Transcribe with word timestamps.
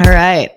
All 0.00 0.12
right. 0.12 0.54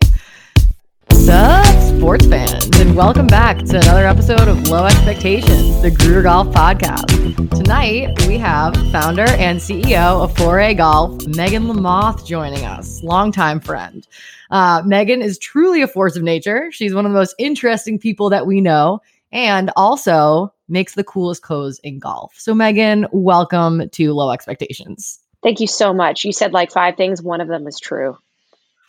Sup, 1.14 1.66
sports 1.98 2.28
fans, 2.28 2.70
and 2.80 2.96
welcome 2.96 3.26
back 3.26 3.58
to 3.58 3.78
another 3.78 4.06
episode 4.06 4.48
of 4.48 4.68
Low 4.68 4.86
Expectations, 4.86 5.82
the 5.82 5.90
Gruder 5.90 6.22
Golf 6.22 6.50
Podcast. 6.50 7.50
Tonight, 7.50 8.28
we 8.28 8.38
have 8.38 8.76
founder 8.92 9.26
and 9.26 9.60
CEO 9.60 10.24
of 10.24 10.38
Foray 10.38 10.76
Golf, 10.76 11.26
Megan 11.26 11.64
Lamoth, 11.64 12.24
joining 12.24 12.66
us, 12.66 13.02
longtime 13.02 13.60
friend. 13.62 14.08
Uh, 14.52 14.84
Megan 14.86 15.24
is 15.24 15.40
truly 15.40 15.82
a 15.82 15.88
force 15.88 16.16
of 16.16 16.22
nature. 16.22 16.72
She's 16.72 16.94
one 16.94 17.08
of 17.08 17.12
the 17.12 17.18
most 17.18 17.34
interesting 17.40 17.98
people 17.98 18.30
that 18.30 18.46
we 18.46 18.62
know, 18.62 19.02
and 19.32 19.72
also 19.76 20.54
makes 20.70 20.94
the 20.94 21.04
coolest 21.04 21.42
clothes 21.42 21.80
in 21.80 21.98
golf. 21.98 22.36
So, 22.38 22.54
Megan, 22.54 23.08
welcome 23.12 23.90
to 23.90 24.14
Low 24.14 24.30
Expectations. 24.32 25.20
Thank 25.42 25.60
you 25.60 25.68
so 25.68 25.96
much. 25.96 26.26
You 26.26 26.32
said 26.32 26.54
like 26.54 26.72
five 26.72 26.96
things. 26.96 27.24
One 27.24 27.42
of 27.42 27.48
them 27.48 27.66
is 27.66 27.80
true. 27.80 28.20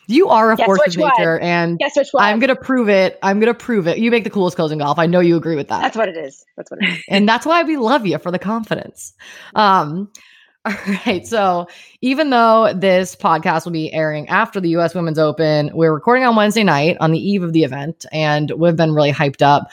You 0.07 0.29
are 0.29 0.51
a 0.51 0.55
Guess 0.55 0.65
force 0.65 0.87
of 0.87 0.97
nature, 0.97 1.33
one? 1.33 1.41
and 1.41 1.79
Guess 1.79 1.95
which 1.95 2.07
one? 2.11 2.23
I'm 2.23 2.39
gonna 2.39 2.55
prove 2.55 2.89
it. 2.89 3.17
I'm 3.23 3.39
gonna 3.39 3.53
prove 3.53 3.87
it. 3.87 3.97
You 3.97 4.11
make 4.11 4.23
the 4.23 4.29
coolest 4.29 4.55
clothes 4.55 4.71
in 4.71 4.79
golf. 4.79 4.99
I 4.99 5.05
know 5.05 5.19
you 5.19 5.37
agree 5.37 5.55
with 5.55 5.69
that. 5.69 5.81
That's 5.81 5.95
what 5.97 6.09
it 6.09 6.17
is. 6.17 6.45
That's 6.57 6.69
what 6.71 6.81
it 6.81 6.89
is. 6.89 7.03
and 7.09 7.27
that's 7.27 7.45
why 7.45 7.63
we 7.63 7.77
love 7.77 8.05
you 8.05 8.17
for 8.17 8.31
the 8.31 8.39
confidence. 8.39 9.13
Um, 9.55 10.11
all 10.65 10.73
right. 11.05 11.25
So 11.27 11.67
even 12.01 12.29
though 12.29 12.73
this 12.73 13.15
podcast 13.15 13.65
will 13.65 13.73
be 13.73 13.91
airing 13.93 14.29
after 14.29 14.61
the 14.61 14.69
US 14.77 14.95
Women's 14.95 15.19
Open, 15.19 15.71
we're 15.73 15.93
recording 15.93 16.23
on 16.23 16.35
Wednesday 16.35 16.63
night 16.63 16.97
on 17.01 17.11
the 17.11 17.19
eve 17.19 17.43
of 17.43 17.51
the 17.53 17.63
event, 17.63 18.05
and 18.11 18.51
we've 18.51 18.75
been 18.75 18.93
really 18.93 19.11
hyped 19.11 19.41
up 19.41 19.67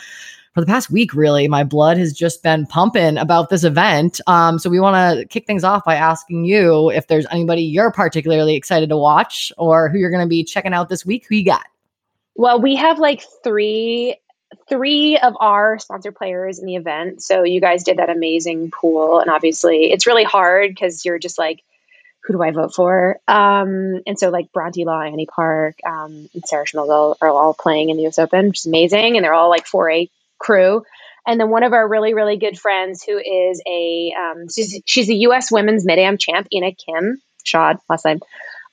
for 0.54 0.60
the 0.60 0.66
past 0.66 0.90
week. 0.90 1.14
Really, 1.14 1.48
my 1.48 1.64
blood 1.64 1.96
has 1.96 2.12
just 2.12 2.42
been 2.42 2.66
pumping 2.66 3.16
about 3.18 3.50
this 3.50 3.64
event. 3.64 4.20
Um, 4.26 4.58
so 4.58 4.70
we 4.70 4.80
want 4.80 5.18
to 5.20 5.26
kick 5.26 5.46
things 5.46 5.64
off 5.64 5.84
by 5.84 5.96
asking 5.96 6.44
you 6.44 6.90
if 6.90 7.06
there's 7.06 7.26
anybody 7.30 7.62
you're 7.62 7.92
particularly 7.92 8.56
excited 8.56 8.88
to 8.88 8.96
watch, 8.96 9.52
or 9.56 9.88
who 9.88 9.98
you're 9.98 10.10
going 10.10 10.24
to 10.24 10.28
be 10.28 10.44
checking 10.44 10.74
out 10.74 10.88
this 10.88 11.06
week. 11.06 11.26
Who 11.28 11.36
you 11.36 11.44
got? 11.44 11.66
Well, 12.34 12.60
we 12.60 12.76
have 12.76 12.98
like 12.98 13.22
three 13.44 14.16
three 14.68 15.16
of 15.16 15.34
our 15.38 15.78
sponsor 15.78 16.10
players 16.10 16.58
in 16.58 16.66
the 16.66 16.76
event. 16.76 17.22
So 17.22 17.44
you 17.44 17.60
guys 17.60 17.84
did 17.84 17.98
that 17.98 18.10
amazing 18.10 18.70
pool, 18.70 19.20
and 19.20 19.30
obviously 19.30 19.92
it's 19.92 20.06
really 20.06 20.24
hard 20.24 20.70
because 20.70 21.04
you're 21.04 21.18
just 21.18 21.38
like, 21.38 21.62
who 22.24 22.34
do 22.34 22.42
I 22.42 22.50
vote 22.50 22.74
for? 22.74 23.18
Um, 23.28 24.02
and 24.06 24.18
so 24.18 24.28
like 24.28 24.52
Bronte 24.52 24.84
Law, 24.84 25.00
Annie 25.00 25.26
Park, 25.26 25.78
um, 25.86 26.28
and 26.34 26.44
Sarah 26.44 26.66
Schmelzel 26.66 27.16
are 27.20 27.28
all 27.28 27.54
playing 27.54 27.90
in 27.90 27.96
the 27.96 28.02
U.S. 28.04 28.18
Open, 28.18 28.48
which 28.48 28.60
is 28.60 28.66
amazing, 28.66 29.16
and 29.16 29.24
they're 29.24 29.34
all 29.34 29.48
like 29.50 29.66
Foray 29.66 30.08
crew. 30.40 30.82
And 31.26 31.38
then 31.38 31.50
one 31.50 31.62
of 31.62 31.72
our 31.72 31.86
really, 31.86 32.14
really 32.14 32.38
good 32.38 32.58
friends 32.58 33.04
who 33.04 33.18
is 33.18 33.62
a 33.68 34.12
um, 34.18 34.46
she's, 34.48 34.80
she's 34.86 35.08
a 35.08 35.14
U.S. 35.14 35.52
Women's 35.52 35.84
Mid 35.84 35.98
Am 35.98 36.18
champ, 36.18 36.48
Ina 36.52 36.72
Kim 36.72 37.20
Shad 37.44 37.78
last 37.88 38.02
time. 38.02 38.20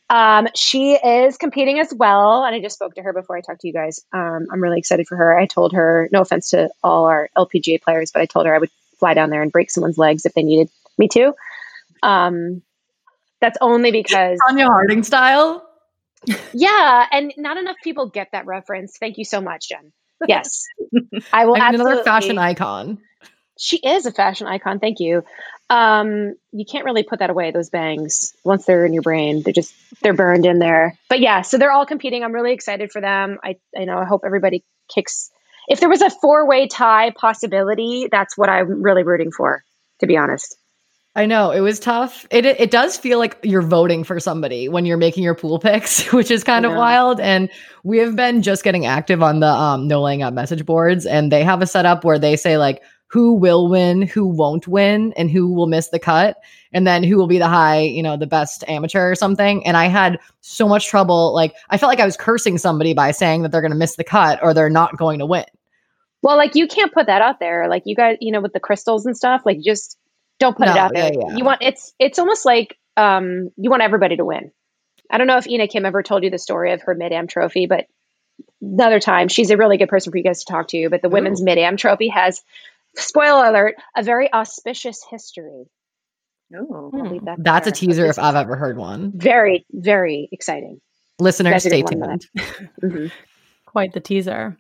Um, 0.10 0.48
she 0.56 0.94
is 0.94 1.38
competing 1.38 1.80
as 1.80 1.94
well, 1.94 2.46
and 2.46 2.56
I 2.56 2.62
just 2.62 2.76
spoke 2.76 2.96
to 2.96 3.02
her 3.02 3.12
before 3.12 3.36
I 3.36 3.42
talked 3.42 3.62
to 3.62 3.68
you 3.68 3.74
guys. 3.74 4.00
Um, 4.14 4.48
I'm 4.52 4.64
really 4.64 4.80
excited 4.80 5.06
for 5.06 5.18
her. 5.18 5.38
I 5.38 5.46
told 5.48 5.74
her, 5.74 6.08
no 6.14 6.22
offense 6.22 6.52
to 6.52 6.70
all 6.82 7.06
our 7.06 7.30
LPGA 7.38 7.82
players, 7.82 8.12
but 8.12 8.22
I 8.22 8.26
told 8.26 8.46
her 8.46 8.56
I 8.56 8.60
would 8.60 8.72
fly 9.00 9.14
down 9.14 9.30
there 9.30 9.42
and 9.42 9.52
break 9.52 9.70
someone's 9.70 9.98
legs 9.98 10.26
if 10.26 10.34
they 10.34 10.44
needed 10.44 10.70
me 10.98 11.10
to. 11.10 11.34
Um, 12.02 12.62
that's 13.42 13.58
only 13.60 13.92
because 13.92 14.40
Tonya 14.50 14.68
Harding 14.68 15.04
style. 15.04 15.68
yeah, 16.54 17.06
and 17.12 17.34
not 17.38 17.58
enough 17.58 17.76
people 17.84 18.08
get 18.08 18.30
that 18.32 18.46
reference. 18.46 18.98
Thank 18.98 19.18
you 19.18 19.26
so 19.26 19.42
much, 19.42 19.70
Jen. 19.70 19.92
Yes, 20.28 20.66
I 21.34 21.46
will. 21.46 21.56
I 21.62 21.72
mean, 21.72 21.82
another 21.82 22.04
fashion 22.04 22.38
icon. 22.38 23.00
She 23.60 23.78
is 23.78 24.06
a 24.06 24.12
fashion 24.12 24.48
icon. 24.48 24.80
Thank 24.80 25.00
you. 25.00 25.24
Um, 25.70 26.36
you 26.52 26.66
can't 26.66 26.86
really 26.86 27.04
put 27.04 27.20
that 27.20 27.30
away. 27.30 27.52
Those 27.52 27.70
bangs, 27.70 28.34
once 28.44 28.66
they're 28.66 28.86
in 28.86 28.94
your 28.94 29.02
brain, 29.02 29.42
they're 29.42 29.54
just 29.54 29.74
they're 30.02 30.14
burned 30.14 30.46
in 30.46 30.60
there. 30.60 30.98
But 31.10 31.20
yeah, 31.20 31.42
so 31.42 31.58
they're 31.58 31.72
all 31.72 31.86
competing. 31.86 32.24
I'm 32.24 32.32
really 32.32 32.54
excited 32.54 32.92
for 32.92 33.02
them. 33.02 33.40
I 33.44 33.58
I 33.78 33.86
know. 33.86 33.98
I 33.98 34.06
hope 34.06 34.22
everybody 34.26 34.64
kicks. 34.94 35.30
If 35.68 35.80
there 35.80 35.90
was 35.90 36.02
a 36.02 36.10
four 36.10 36.48
way 36.48 36.68
tie 36.68 37.12
possibility, 37.12 38.08
that's 38.10 38.38
what 38.38 38.50
I'm 38.50 38.82
really 38.82 39.04
rooting 39.04 39.32
for. 39.32 39.64
To 40.00 40.08
be 40.08 40.18
honest. 40.18 40.56
I 41.18 41.26
know 41.26 41.50
it 41.50 41.62
was 41.62 41.80
tough. 41.80 42.28
It, 42.30 42.46
it 42.46 42.60
it 42.60 42.70
does 42.70 42.96
feel 42.96 43.18
like 43.18 43.40
you're 43.42 43.64
voting 43.64 44.04
for 44.04 44.20
somebody 44.20 44.70
when 44.70 44.86
you're 44.86 44.98
making 44.98 45.24
your 45.24 45.34
pool 45.34 45.58
picks, 45.58 46.14
which 46.14 46.30
is 46.30 46.44
kind 46.44 46.64
of 46.64 46.74
wild. 46.74 47.20
And 47.20 47.50
we 47.84 47.98
have 47.98 48.16
been 48.16 48.44
just 48.44 48.64
getting 48.64 48.86
active 48.86 49.24
on 49.24 49.40
the 49.40 49.48
um, 49.48 49.88
no 49.88 50.00
laying 50.04 50.22
up 50.22 50.36
message 50.36 50.64
boards, 50.64 51.08
and 51.08 51.32
they 51.32 51.44
have 51.44 51.64
a 51.64 51.66
setup 51.66 52.04
where 52.04 52.20
they 52.20 52.36
say 52.36 52.60
like 52.60 52.84
who 53.08 53.34
will 53.34 53.68
win, 53.68 54.04
who 54.04 54.28
won't 54.28 54.68
win, 54.68 55.12
and 55.18 55.32
who 55.32 55.52
will 55.52 55.66
miss 55.66 55.90
the 55.90 55.98
cut, 55.98 56.38
and 56.72 56.86
then 56.86 57.04
who 57.04 57.18
will 57.18 57.26
be 57.26 57.40
the 57.40 57.48
high, 57.48 57.80
you 57.80 58.04
know, 58.04 58.16
the 58.16 58.28
best 58.28 58.64
amateur 58.68 59.10
or 59.10 59.16
something. 59.16 59.66
And 59.66 59.76
I 59.76 59.88
had 59.88 60.20
so 60.42 60.68
much 60.68 60.88
trouble. 60.88 61.34
Like 61.34 61.56
I 61.72 61.80
felt 61.80 61.90
like 61.90 62.00
I 62.00 62.06
was 62.06 62.16
cursing 62.16 62.60
somebody 62.60 62.94
by 62.94 63.10
saying 63.10 63.42
that 63.42 63.52
they're 63.52 63.62
going 63.62 63.72
to 63.72 63.78
miss 63.78 63.96
the 63.96 64.04
cut 64.04 64.38
or 64.44 64.54
they're 64.54 64.70
not 64.70 64.98
going 64.98 65.18
to 65.18 65.26
win. 65.26 65.46
Well, 66.22 66.38
like 66.38 66.54
you 66.54 66.68
can't 66.68 66.94
put 66.94 67.08
that 67.08 67.24
out 67.24 67.40
there. 67.40 67.68
Like 67.68 67.84
you 67.86 67.96
guys, 67.96 68.18
you 68.22 68.32
know, 68.32 68.42
with 68.42 68.54
the 68.54 68.60
crystals 68.60 69.08
and 69.08 69.18
stuff, 69.18 69.42
like 69.44 69.62
just 69.62 69.98
don't 70.40 70.56
put 70.58 70.68
it 70.68 70.74
No, 70.76 70.78
out 70.82 70.92
there. 70.94 71.12
yeah, 71.14 71.20
yeah. 71.30 71.36
You 71.38 71.44
want 71.44 71.62
it's 71.62 71.94
it's 72.00 72.20
almost 72.20 72.46
like 72.46 72.78
um 72.96 73.50
you 73.58 73.70
want 73.70 73.82
everybody 73.84 74.16
to 74.18 74.26
win. 74.26 74.52
I 75.10 75.18
don't 75.18 75.28
know 75.28 75.38
if 75.38 75.48
Ina 75.48 75.68
Kim 75.68 75.86
ever 75.86 76.04
told 76.04 76.24
you 76.24 76.30
the 76.30 76.38
story 76.38 76.74
of 76.74 76.82
her 76.84 76.94
mid 76.96 77.12
am 77.12 77.28
trophy, 77.28 77.66
but 77.66 77.86
another 78.62 79.00
time 79.00 79.28
she's 79.30 79.50
a 79.52 79.58
really 79.58 79.78
good 79.78 79.90
person 79.90 80.12
for 80.12 80.18
you 80.18 80.24
guys 80.24 80.44
to 80.44 80.52
talk 80.52 80.68
to. 80.70 80.90
But 80.90 81.02
the 81.02 81.10
women's 81.10 81.42
mid 81.42 81.58
am 81.58 81.78
trophy 81.78 82.10
has 82.10 82.42
spoiler 82.96 83.46
alert, 83.46 83.76
a 83.96 84.04
very 84.04 84.32
auspicious 84.32 85.04
history. 85.10 85.66
Oh, 86.56 86.92
I'll 86.94 87.20
that. 87.26 87.36
That's 87.40 87.68
a 87.68 87.72
teaser 87.72 88.06
if 88.06 88.18
I've 88.18 88.36
ever 88.36 88.56
heard 88.56 88.78
one. 88.78 89.12
very, 89.14 89.66
very 89.72 90.30
exciting. 90.32 90.80
Listeners, 91.20 91.64
stay 91.64 91.82
gonna 91.82 91.98
love 92.08 92.20
tuned. 92.22 92.30
Mhm. 92.84 93.12
quite 93.66 93.92
the 93.94 94.00
teaser. 94.00 94.58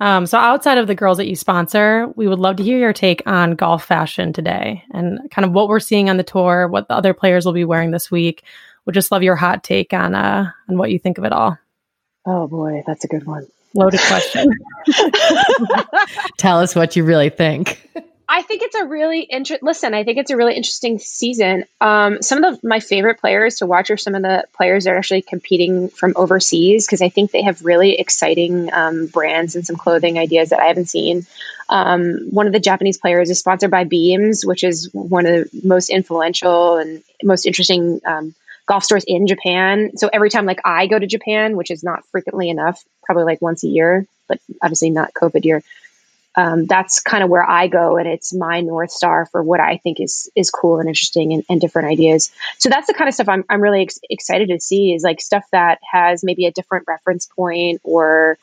Um, 0.00 0.26
so, 0.26 0.38
outside 0.38 0.78
of 0.78 0.86
the 0.86 0.94
girls 0.94 1.18
that 1.18 1.28
you 1.28 1.36
sponsor, 1.36 2.08
we 2.16 2.26
would 2.26 2.38
love 2.38 2.56
to 2.56 2.62
hear 2.62 2.78
your 2.78 2.94
take 2.94 3.22
on 3.26 3.54
golf 3.54 3.84
fashion 3.84 4.32
today 4.32 4.82
and 4.92 5.30
kind 5.30 5.44
of 5.44 5.52
what 5.52 5.68
we're 5.68 5.78
seeing 5.78 6.08
on 6.08 6.16
the 6.16 6.22
tour, 6.22 6.66
what 6.68 6.88
the 6.88 6.94
other 6.94 7.12
players 7.12 7.44
will 7.44 7.52
be 7.52 7.64
wearing 7.64 7.90
this 7.90 8.10
week. 8.10 8.42
Would 8.86 8.94
just 8.94 9.12
love 9.12 9.22
your 9.22 9.36
hot 9.36 9.62
take 9.62 9.92
on 9.92 10.14
uh, 10.14 10.50
on 10.68 10.78
what 10.78 10.90
you 10.90 10.98
think 10.98 11.18
of 11.18 11.24
it 11.24 11.32
all. 11.32 11.58
Oh 12.26 12.48
boy, 12.48 12.82
that's 12.86 13.04
a 13.04 13.08
good 13.08 13.26
one. 13.26 13.46
Loaded 13.74 14.00
question. 14.00 14.50
Tell 16.38 16.60
us 16.60 16.74
what 16.74 16.96
you 16.96 17.04
really 17.04 17.30
think. 17.30 17.86
I 18.32 18.42
think 18.42 18.62
it's 18.62 18.76
a 18.76 18.86
really 18.86 19.22
interesting. 19.22 19.66
Listen, 19.66 19.92
I 19.92 20.04
think 20.04 20.18
it's 20.18 20.30
a 20.30 20.36
really 20.36 20.54
interesting 20.54 21.00
season. 21.00 21.64
Um, 21.80 22.22
some 22.22 22.44
of 22.44 22.60
the, 22.60 22.68
my 22.68 22.78
favorite 22.78 23.18
players 23.18 23.56
to 23.56 23.66
watch 23.66 23.90
are 23.90 23.96
some 23.96 24.14
of 24.14 24.22
the 24.22 24.44
players 24.52 24.84
that 24.84 24.94
are 24.94 24.98
actually 24.98 25.22
competing 25.22 25.88
from 25.88 26.12
overseas 26.14 26.86
because 26.86 27.02
I 27.02 27.08
think 27.08 27.32
they 27.32 27.42
have 27.42 27.64
really 27.64 27.98
exciting 27.98 28.72
um, 28.72 29.08
brands 29.08 29.56
and 29.56 29.66
some 29.66 29.74
clothing 29.74 30.16
ideas 30.16 30.50
that 30.50 30.60
I 30.60 30.66
haven't 30.66 30.88
seen. 30.88 31.26
Um, 31.68 32.28
one 32.30 32.46
of 32.46 32.52
the 32.52 32.60
Japanese 32.60 32.98
players 32.98 33.30
is 33.30 33.40
sponsored 33.40 33.72
by 33.72 33.82
Beams, 33.82 34.46
which 34.46 34.62
is 34.62 34.90
one 34.92 35.26
of 35.26 35.50
the 35.50 35.60
most 35.64 35.90
influential 35.90 36.76
and 36.76 37.02
most 37.24 37.46
interesting 37.46 38.00
um, 38.06 38.32
golf 38.66 38.84
stores 38.84 39.04
in 39.08 39.26
Japan. 39.26 39.96
So 39.96 40.08
every 40.12 40.30
time, 40.30 40.46
like 40.46 40.60
I 40.64 40.86
go 40.86 41.00
to 41.00 41.06
Japan, 41.08 41.56
which 41.56 41.72
is 41.72 41.82
not 41.82 42.06
frequently 42.12 42.48
enough, 42.48 42.80
probably 43.02 43.24
like 43.24 43.42
once 43.42 43.64
a 43.64 43.68
year, 43.68 44.06
but 44.28 44.38
obviously 44.62 44.90
not 44.90 45.14
COVID 45.14 45.44
year 45.44 45.64
um, 46.36 46.66
that's 46.66 47.00
kind 47.00 47.24
of 47.24 47.30
where 47.30 47.48
I 47.48 47.66
go, 47.66 47.96
and 47.96 48.06
it's 48.06 48.32
my 48.32 48.60
north 48.60 48.92
star 48.92 49.26
for 49.26 49.42
what 49.42 49.58
I 49.58 49.78
think 49.78 50.00
is 50.00 50.30
is 50.36 50.50
cool 50.50 50.78
and 50.78 50.88
interesting 50.88 51.32
and, 51.32 51.44
and 51.48 51.60
different 51.60 51.88
ideas. 51.88 52.30
So 52.58 52.68
that's 52.68 52.86
the 52.86 52.94
kind 52.94 53.08
of 53.08 53.14
stuff 53.14 53.28
I'm 53.28 53.44
I'm 53.48 53.60
really 53.60 53.82
ex- 53.82 53.98
excited 54.08 54.48
to 54.50 54.60
see 54.60 54.94
is 54.94 55.02
like 55.02 55.20
stuff 55.20 55.44
that 55.50 55.80
has 55.90 56.22
maybe 56.22 56.46
a 56.46 56.52
different 56.52 56.84
reference 56.86 57.26
point 57.26 57.80
or 57.82 58.38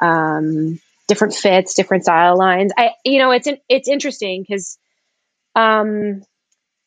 um, 0.00 0.78
different 1.08 1.34
fits, 1.34 1.72
different 1.72 2.04
style 2.04 2.36
lines. 2.36 2.72
I 2.76 2.92
you 3.02 3.18
know 3.18 3.30
it's 3.30 3.46
in, 3.46 3.58
it's 3.66 3.88
interesting 3.88 4.42
because 4.42 4.76
um, 5.54 6.22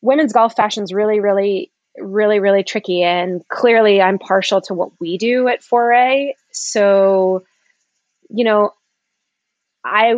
women's 0.00 0.32
golf 0.32 0.54
fashion 0.54 0.84
is 0.84 0.92
really 0.92 1.18
really 1.18 1.72
really 1.98 2.38
really 2.38 2.62
tricky, 2.62 3.02
and 3.02 3.42
clearly 3.48 4.00
I'm 4.00 4.20
partial 4.20 4.60
to 4.62 4.74
what 4.74 4.92
we 5.00 5.18
do 5.18 5.48
at 5.48 5.64
Foray. 5.64 6.34
So 6.52 7.44
you 8.28 8.44
know 8.44 8.72
I 9.86 10.14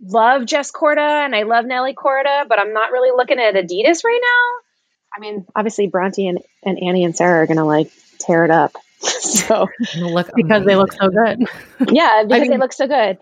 love 0.00 0.46
Jess 0.46 0.70
Korda 0.72 1.24
and 1.24 1.34
I 1.34 1.42
love 1.42 1.64
Nelly 1.66 1.94
Korda, 1.94 2.48
but 2.48 2.58
I'm 2.58 2.72
not 2.72 2.92
really 2.92 3.10
looking 3.16 3.38
at 3.38 3.54
Adidas 3.54 4.04
right 4.04 4.20
now. 4.22 4.64
I 5.16 5.20
mean, 5.20 5.46
obviously 5.56 5.88
Bronte 5.88 6.26
and, 6.28 6.38
and 6.64 6.78
Annie 6.82 7.04
and 7.04 7.16
Sarah 7.16 7.42
are 7.42 7.46
gonna 7.46 7.66
like 7.66 7.90
tear 8.18 8.44
it 8.44 8.50
up. 8.50 8.72
so 9.00 9.68
Look 9.96 10.30
because 10.36 10.64
they 10.64 10.76
look 10.76 10.92
so 10.92 11.08
good. 11.08 11.46
yeah, 11.92 12.22
because 12.24 12.42
mean- 12.42 12.50
they 12.50 12.58
look 12.58 12.72
so 12.72 12.86
good. 12.86 13.18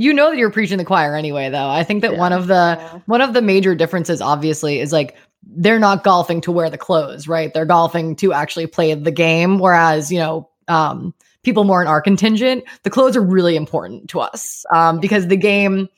You 0.00 0.12
know 0.12 0.30
that 0.30 0.36
you're 0.38 0.52
preaching 0.52 0.78
the 0.78 0.84
choir 0.84 1.16
anyway, 1.16 1.50
though. 1.50 1.68
I 1.68 1.82
think 1.82 2.02
that 2.02 2.16
one 2.16 2.32
of 2.32 2.46
the 2.46 2.54
Yeah. 2.78 3.00
one 3.06 3.20
of 3.20 3.34
the 3.34 3.42
major 3.42 3.74
differences, 3.74 4.20
obviously, 4.20 4.78
is 4.78 4.92
like 4.92 5.16
they're 5.44 5.80
not 5.80 6.04
golfing 6.04 6.40
to 6.42 6.52
wear 6.52 6.70
the 6.70 6.78
clothes, 6.78 7.26
right? 7.26 7.52
They're 7.52 7.66
golfing 7.66 8.14
to 8.16 8.32
actually 8.32 8.68
play 8.68 8.94
the 8.94 9.10
game. 9.10 9.58
Whereas, 9.58 10.12
you 10.12 10.20
know, 10.20 10.50
um, 10.68 11.14
people 11.48 11.64
more 11.64 11.80
in 11.80 11.88
our 11.88 12.02
contingent, 12.02 12.62
the 12.82 12.90
clothes 12.90 13.16
are 13.16 13.22
really 13.22 13.56
important 13.56 14.10
to 14.10 14.20
us 14.20 14.66
um, 14.70 15.00
because 15.00 15.26
the 15.28 15.36
game 15.36 15.88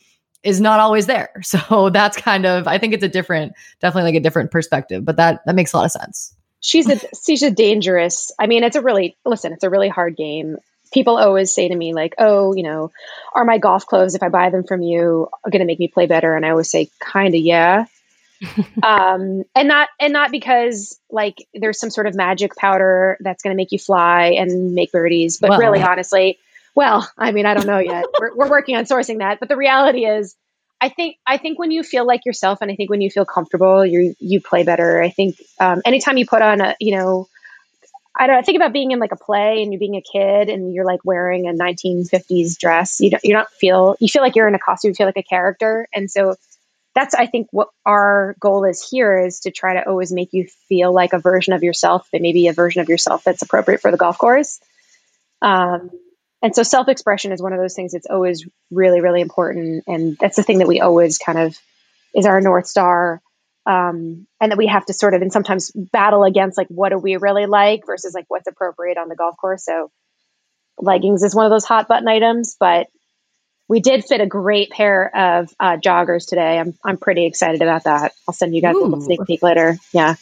is 0.45 0.61
not 0.61 0.79
always 0.79 1.07
there. 1.07 1.33
So 1.43 1.91
that's 1.91 2.17
kind 2.17 2.47
of, 2.47 2.69
I 2.69 2.79
think 2.79 2.95
it's 2.95 3.03
a 3.03 3.09
different, 3.09 3.55
definitely 3.81 4.13
like 4.13 4.21
a 4.21 4.23
different 4.23 4.53
perspective. 4.53 5.05
But 5.05 5.17
that 5.17 5.41
that 5.47 5.57
makes 5.57 5.73
a 5.73 5.79
lot 5.79 5.87
of 5.87 5.91
sense. 5.91 6.33
she's 6.61 6.89
a 6.89 7.01
she's 7.27 7.43
a 7.43 7.51
dangerous. 7.51 8.31
I 8.39 8.47
mean, 8.47 8.63
it's 8.63 8.77
a 8.77 8.81
really 8.81 9.17
listen. 9.25 9.53
It's 9.53 9.65
a 9.65 9.71
really 9.71 9.89
hard 9.89 10.17
game. 10.17 10.59
People 10.93 11.19
always 11.19 11.53
say 11.53 11.67
to 11.67 11.75
me 11.75 11.95
like, 11.95 12.15
"Oh, 12.19 12.55
you 12.55 12.63
know, 12.63 12.93
are 13.35 13.45
my 13.45 13.59
golf 13.59 13.87
clothes 13.87 14.15
if 14.15 14.23
I 14.23 14.29
buy 14.29 14.51
them 14.51 14.63
from 14.63 14.83
you 14.83 15.29
going 15.51 15.61
to 15.61 15.67
make 15.67 15.81
me 15.81 15.89
play 15.89 16.07
better?" 16.07 16.37
And 16.37 16.47
I 16.47 16.51
always 16.51 16.71
say, 16.71 16.89
"Kind 17.01 17.35
of, 17.35 17.41
yeah." 17.41 17.87
um, 18.83 19.45
and 19.55 19.69
not 19.69 19.89
and 20.01 20.13
not 20.13 20.31
because 20.31 20.99
like 21.11 21.47
there's 21.55 21.79
some 21.79 21.91
sort 21.91 22.07
of 22.07 22.15
magic 22.15 22.57
powder 22.57 23.19
that's 23.21 23.43
going 23.43 23.55
to 23.55 23.57
make 23.57 23.73
you 23.73 23.79
fly 23.79 24.35
and 24.39 24.75
make 24.75 24.93
birdies, 24.93 25.39
but 25.39 25.51
well, 25.51 25.59
really, 25.59 25.83
honestly, 25.83 26.39
well, 26.75 27.11
I 27.19 27.33
mean, 27.33 27.47
I 27.47 27.55
don't 27.55 27.67
know 27.67 27.79
yet. 27.79 28.07
we're, 28.21 28.35
we're 28.35 28.51
working 28.51 28.77
on 28.77 28.85
sourcing 28.85 29.19
that, 29.19 29.41
but 29.41 29.49
the 29.49 29.57
reality 29.57 30.07
is, 30.07 30.37
I 30.81 30.89
think 30.89 31.17
I 31.27 31.37
think 31.37 31.59
when 31.59 31.71
you 31.71 31.83
feel 31.83 32.07
like 32.07 32.25
yourself, 32.25 32.59
and 32.63 32.71
I 32.71 32.77
think 32.77 32.89
when 32.89 33.03
you 33.03 33.11
feel 33.11 33.27
comfortable, 33.27 33.85
you 33.85 34.15
you 34.19 34.41
play 34.41 34.65
better. 34.65 35.03
I 35.03 35.11
think 35.11 35.37
um, 35.59 35.83
anytime 35.85 36.17
you 36.17 36.27
put 36.27 36.43
on 36.43 36.61
a 36.61 36.77
you 36.81 36.97
know. 36.97 37.29
I 38.13 38.27
don't 38.27 38.37
know, 38.37 38.43
think 38.43 38.57
about 38.57 38.73
being 38.73 38.91
in 38.91 38.99
like 38.99 39.13
a 39.13 39.17
play 39.17 39.63
and 39.63 39.73
you're 39.73 39.79
being 39.79 39.95
a 39.95 40.03
kid 40.03 40.51
and 40.51 40.75
you're 40.75 40.85
like 40.85 41.01
wearing 41.05 41.49
a 41.49 41.53
1950s 41.53 42.59
dress. 42.59 43.01
You 43.01 43.11
don't, 43.11 43.25
you 43.25 43.33
don't 43.33 43.49
feel, 43.49 43.97
you 44.01 44.09
feel 44.09 44.21
like 44.21 44.35
you're 44.35 44.49
in 44.49 44.55
a 44.55 44.59
costume, 44.59 44.91
you 44.91 44.95
feel 44.95 45.07
like 45.07 45.17
a 45.17 45.23
character. 45.23 45.89
And 45.95 46.11
so 46.11 46.35
that's 46.95 47.15
I 47.15 47.27
think 47.27 47.49
what 47.51 47.69
our 47.87 48.35
goal 48.41 48.65
is 48.65 48.87
here 48.89 49.19
is 49.19 49.41
to 49.41 49.51
try 49.51 49.75
to 49.75 49.89
always 49.89 50.13
make 50.13 50.31
you 50.33 50.49
feel 50.69 50.93
like 50.93 51.13
a 51.13 51.19
version 51.19 51.53
of 51.53 51.63
yourself, 51.63 52.09
but 52.11 52.21
maybe 52.21 52.49
a 52.49 52.53
version 52.53 52.81
of 52.81 52.89
yourself 52.89 53.23
that's 53.25 53.43
appropriate 53.43 53.81
for 53.81 53.91
the 53.91 53.97
golf 53.97 54.19
course. 54.19 54.61
Um, 55.41 55.91
and 56.43 56.55
so 56.55 56.63
self 56.63 56.89
expression 56.89 57.33
is 57.33 57.43
one 57.43 57.53
of 57.53 57.61
those 57.61 57.75
things 57.75 57.93
that's 57.93 58.07
always 58.07 58.47
really, 58.71 59.01
really 59.01 59.21
important, 59.21 59.85
and 59.87 60.17
that's 60.19 60.37
the 60.37 60.43
thing 60.43 60.59
that 60.59 60.69
we 60.69 60.81
always 60.81 61.19
kind 61.19 61.39
of 61.39 61.57
is 62.15 62.27
our 62.27 62.41
north 62.41 62.67
star. 62.67 63.21
Um, 63.67 64.27
and 64.41 64.51
that 64.51 64.59
we 64.59 64.67
have 64.69 64.87
to 64.87 64.95
sort 64.95 65.13
of 65.13 65.21
and 65.21 65.31
sometimes 65.31 65.71
battle 65.71 66.25
against 66.25 66.57
like 66.57 66.67
what 66.69 66.89
do 66.89 66.99
we 66.99 67.19
really 67.19 67.45
like 67.45 67.85
versus 67.85 68.15
like 68.15 68.25
what's 68.29 68.49
appropriate 68.49 68.97
on 68.97 69.09
the 69.09 69.15
golf 69.15 69.37
course. 69.37 69.67
So 69.67 69.91
leggings 70.79 71.23
is 71.23 71.35
one 71.35 71.45
of 71.45 71.51
those 71.51 71.67
hot 71.67 71.87
button 71.87 72.09
items, 72.09 72.57
but 72.59 72.89
we 73.71 73.79
did 73.79 74.05
fit 74.05 74.21
a 74.21 74.27
great 74.27 74.69
pair 74.71 75.17
of 75.17 75.55
uh, 75.61 75.77
joggers 75.77 76.27
today. 76.27 76.59
I'm 76.59 76.75
I'm 76.85 76.97
pretty 76.97 77.25
excited 77.25 77.63
about 77.63 77.85
that. 77.85 78.13
I'll 78.27 78.35
send 78.35 78.53
you 78.53 78.61
guys 78.61 78.75
Ooh. 78.75 78.83
a 78.83 78.85
little 78.85 79.01
sneak 79.01 79.21
peek 79.27 79.45
later. 79.45 79.77
Yeah. 79.93 80.17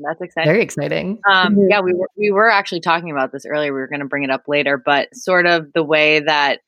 That's 0.00 0.20
exciting. 0.22 0.48
Very 0.48 0.62
exciting. 0.62 1.18
Um, 1.28 1.56
mm-hmm. 1.56 1.70
Yeah, 1.70 1.80
we 1.80 1.92
were 1.92 2.08
we 2.16 2.30
were 2.30 2.48
actually 2.48 2.80
talking 2.80 3.10
about 3.10 3.32
this 3.32 3.44
earlier. 3.46 3.74
We 3.74 3.80
were 3.80 3.88
going 3.88 4.00
to 4.00 4.06
bring 4.06 4.22
it 4.22 4.30
up 4.30 4.44
later, 4.46 4.78
but 4.78 5.14
sort 5.14 5.44
of 5.44 5.72
the 5.74 5.82
way 5.82 6.20
that 6.20 6.60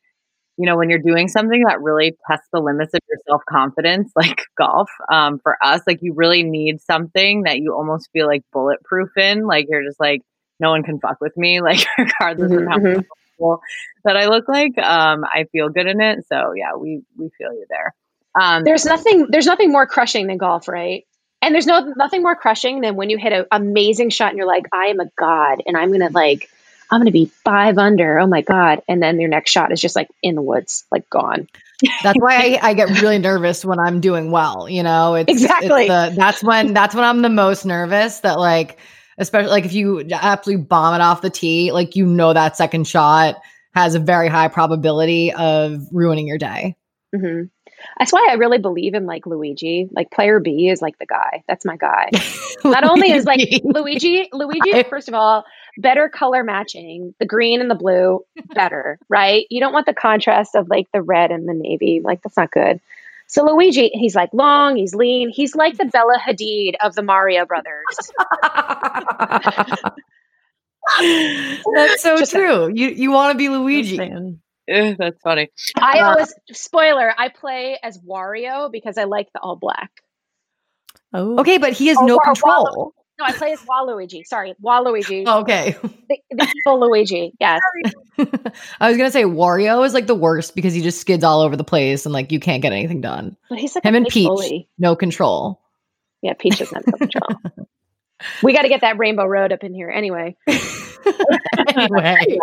you 0.58 0.66
know 0.66 0.76
when 0.76 0.90
you're 0.90 0.98
doing 0.98 1.28
something 1.28 1.62
that 1.66 1.80
really 1.80 2.16
tests 2.28 2.48
the 2.52 2.60
limits 2.60 2.92
of 2.92 3.00
your 3.08 3.18
self 3.28 3.42
confidence, 3.48 4.10
like 4.16 4.42
golf. 4.58 4.90
Um, 5.10 5.38
for 5.38 5.56
us, 5.64 5.82
like 5.86 6.00
you 6.02 6.12
really 6.12 6.42
need 6.42 6.80
something 6.82 7.44
that 7.44 7.58
you 7.58 7.72
almost 7.72 8.10
feel 8.12 8.26
like 8.26 8.42
bulletproof 8.52 9.16
in. 9.16 9.46
Like 9.46 9.66
you're 9.70 9.84
just 9.84 10.00
like 10.00 10.22
no 10.58 10.70
one 10.70 10.82
can 10.82 10.98
fuck 10.98 11.18
with 11.20 11.36
me. 11.36 11.60
Like 11.62 11.86
regardless 11.96 12.50
mm-hmm, 12.50 12.62
of 12.64 12.68
how 12.68 12.78
mm-hmm 12.78 13.00
that 14.04 14.16
I 14.16 14.26
look 14.26 14.48
like. 14.48 14.76
Um, 14.78 15.24
I 15.24 15.44
feel 15.52 15.68
good 15.68 15.86
in 15.86 16.00
it. 16.00 16.26
So 16.28 16.52
yeah, 16.54 16.76
we 16.78 17.02
we 17.16 17.30
feel 17.38 17.52
you 17.52 17.66
there. 17.68 17.94
Um, 18.40 18.64
there's 18.64 18.84
nothing 18.84 19.26
there's 19.30 19.46
nothing 19.46 19.72
more 19.72 19.86
crushing 19.86 20.26
than 20.26 20.38
golf, 20.38 20.68
right? 20.68 21.04
And 21.42 21.54
there's 21.54 21.66
no 21.66 21.92
nothing 21.96 22.22
more 22.22 22.36
crushing 22.36 22.80
than 22.80 22.96
when 22.96 23.10
you 23.10 23.18
hit 23.18 23.32
an 23.32 23.46
amazing 23.50 24.10
shot 24.10 24.30
and 24.30 24.38
you're 24.38 24.46
like, 24.46 24.66
I 24.72 24.86
am 24.86 25.00
a 25.00 25.06
god, 25.18 25.62
and 25.66 25.76
I'm 25.76 25.92
gonna 25.92 26.10
like 26.10 26.50
I'm 26.90 27.00
gonna 27.00 27.10
be 27.10 27.26
five 27.26 27.78
under. 27.78 28.18
Oh 28.18 28.26
my 28.26 28.42
god! 28.42 28.82
And 28.88 29.02
then 29.02 29.20
your 29.20 29.28
next 29.28 29.50
shot 29.50 29.72
is 29.72 29.80
just 29.80 29.96
like 29.96 30.08
in 30.22 30.34
the 30.34 30.42
woods, 30.42 30.84
like 30.90 31.08
gone. 31.10 31.48
that's 32.02 32.18
why 32.18 32.58
I, 32.62 32.70
I, 32.70 32.74
get 32.74 33.02
really 33.02 33.18
nervous 33.18 33.62
when 33.62 33.78
I'm 33.78 34.00
doing 34.00 34.30
well. 34.30 34.66
You 34.66 34.82
know, 34.82 35.14
it's 35.14 35.30
exactly 35.30 35.84
it's 35.84 36.14
the, 36.14 36.14
that's 36.16 36.42
when 36.42 36.72
that's 36.72 36.94
when 36.94 37.04
I'm 37.04 37.20
the 37.22 37.28
most 37.28 37.66
nervous. 37.66 38.20
That 38.20 38.38
like 38.38 38.78
especially 39.18 39.50
like 39.50 39.64
if 39.64 39.72
you 39.72 40.06
absolutely 40.12 40.64
bomb 40.64 40.94
it 40.94 41.00
off 41.00 41.22
the 41.22 41.30
tee, 41.30 41.72
like 41.72 41.96
you 41.96 42.06
know 42.06 42.32
that 42.32 42.56
second 42.56 42.86
shot 42.86 43.36
has 43.74 43.94
a 43.94 43.98
very 43.98 44.28
high 44.28 44.48
probability 44.48 45.32
of 45.32 45.86
ruining 45.92 46.26
your 46.26 46.38
day. 46.38 46.76
Mm-hmm. 47.14 47.44
That's 47.98 48.12
why 48.12 48.26
I 48.30 48.34
really 48.34 48.58
believe 48.58 48.94
in 48.94 49.06
like 49.06 49.26
Luigi. 49.26 49.88
Like 49.92 50.10
player 50.10 50.40
B 50.40 50.68
is 50.68 50.82
like 50.82 50.98
the 50.98 51.06
guy. 51.06 51.44
That's 51.46 51.64
my 51.64 51.76
guy. 51.76 52.10
Not 52.64 52.84
only 52.84 53.12
is 53.12 53.24
like 53.24 53.40
Luigi, 53.64 54.28
Luigi, 54.32 54.82
first 54.84 55.08
of 55.08 55.14
all, 55.14 55.44
better 55.78 56.08
color 56.08 56.42
matching, 56.42 57.14
the 57.18 57.26
green 57.26 57.60
and 57.60 57.70
the 57.70 57.74
blue, 57.74 58.24
better, 58.54 58.98
right? 59.08 59.46
You 59.50 59.60
don't 59.60 59.72
want 59.72 59.86
the 59.86 59.94
contrast 59.94 60.54
of 60.54 60.68
like 60.68 60.88
the 60.92 61.02
red 61.02 61.30
and 61.30 61.48
the 61.48 61.54
navy. 61.54 62.00
Like 62.02 62.22
that's 62.22 62.36
not 62.36 62.50
good. 62.50 62.80
So 63.28 63.44
Luigi, 63.44 63.90
he's 63.92 64.14
like 64.14 64.30
long, 64.32 64.76
he's 64.76 64.94
lean, 64.94 65.30
he's 65.30 65.54
like 65.54 65.76
the 65.76 65.86
Bella 65.86 66.18
Hadid 66.24 66.74
of 66.80 66.94
the 66.94 67.02
Mario 67.02 67.44
brothers. 67.44 67.84
that's 71.74 72.02
so 72.02 72.16
Just 72.18 72.32
true. 72.32 72.70
You 72.72 72.88
you 72.88 73.10
want 73.10 73.32
to 73.32 73.38
be 73.38 73.48
Luigi. 73.48 73.96
that's 74.68 75.20
funny. 75.22 75.48
I 75.76 76.00
uh, 76.00 76.10
always 76.10 76.34
spoiler. 76.52 77.12
I 77.16 77.28
play 77.28 77.78
as 77.82 77.98
Wario 77.98 78.70
because 78.70 78.96
I 78.98 79.04
like 79.04 79.28
the 79.32 79.40
all 79.40 79.56
black. 79.56 79.90
Oh, 81.12 81.40
okay, 81.40 81.58
but 81.58 81.72
he 81.72 81.88
has 81.88 81.96
oh, 81.98 82.06
no 82.06 82.18
control. 82.18 82.94
No, 83.18 83.24
I 83.24 83.32
play 83.32 83.52
as 83.52 83.60
Waluigi. 83.60 84.26
Sorry, 84.26 84.54
Waluigi. 84.62 85.24
Oh, 85.26 85.40
okay. 85.40 85.76
The, 86.08 86.18
the 86.30 86.54
evil 86.66 86.80
Luigi. 86.80 87.32
Yes. 87.40 87.60
I 88.80 88.88
was 88.88 88.96
gonna 88.96 89.10
say 89.10 89.24
Wario 89.24 89.84
is 89.86 89.94
like 89.94 90.06
the 90.06 90.14
worst 90.14 90.54
because 90.54 90.74
he 90.74 90.82
just 90.82 91.00
skids 91.00 91.24
all 91.24 91.40
over 91.40 91.56
the 91.56 91.64
place 91.64 92.06
and 92.06 92.12
like 92.12 92.30
you 92.30 92.40
can't 92.40 92.62
get 92.62 92.72
anything 92.72 93.00
done. 93.00 93.36
But 93.48 93.58
he's 93.58 93.74
like 93.74 93.84
him 93.84 93.94
and 93.94 94.06
Peach, 94.06 94.28
bully. 94.28 94.68
no 94.78 94.94
control. 94.96 95.60
Yeah, 96.22 96.34
Peach 96.38 96.58
doesn't 96.58 96.74
have 96.74 96.86
no 96.86 96.98
control. 96.98 97.66
we 98.42 98.52
got 98.52 98.62
to 98.62 98.68
get 98.68 98.80
that 98.80 98.98
Rainbow 98.98 99.26
Road 99.26 99.52
up 99.52 99.62
in 99.62 99.74
here 99.74 99.90
anyway. 99.94 100.36
anyway, 101.76 102.38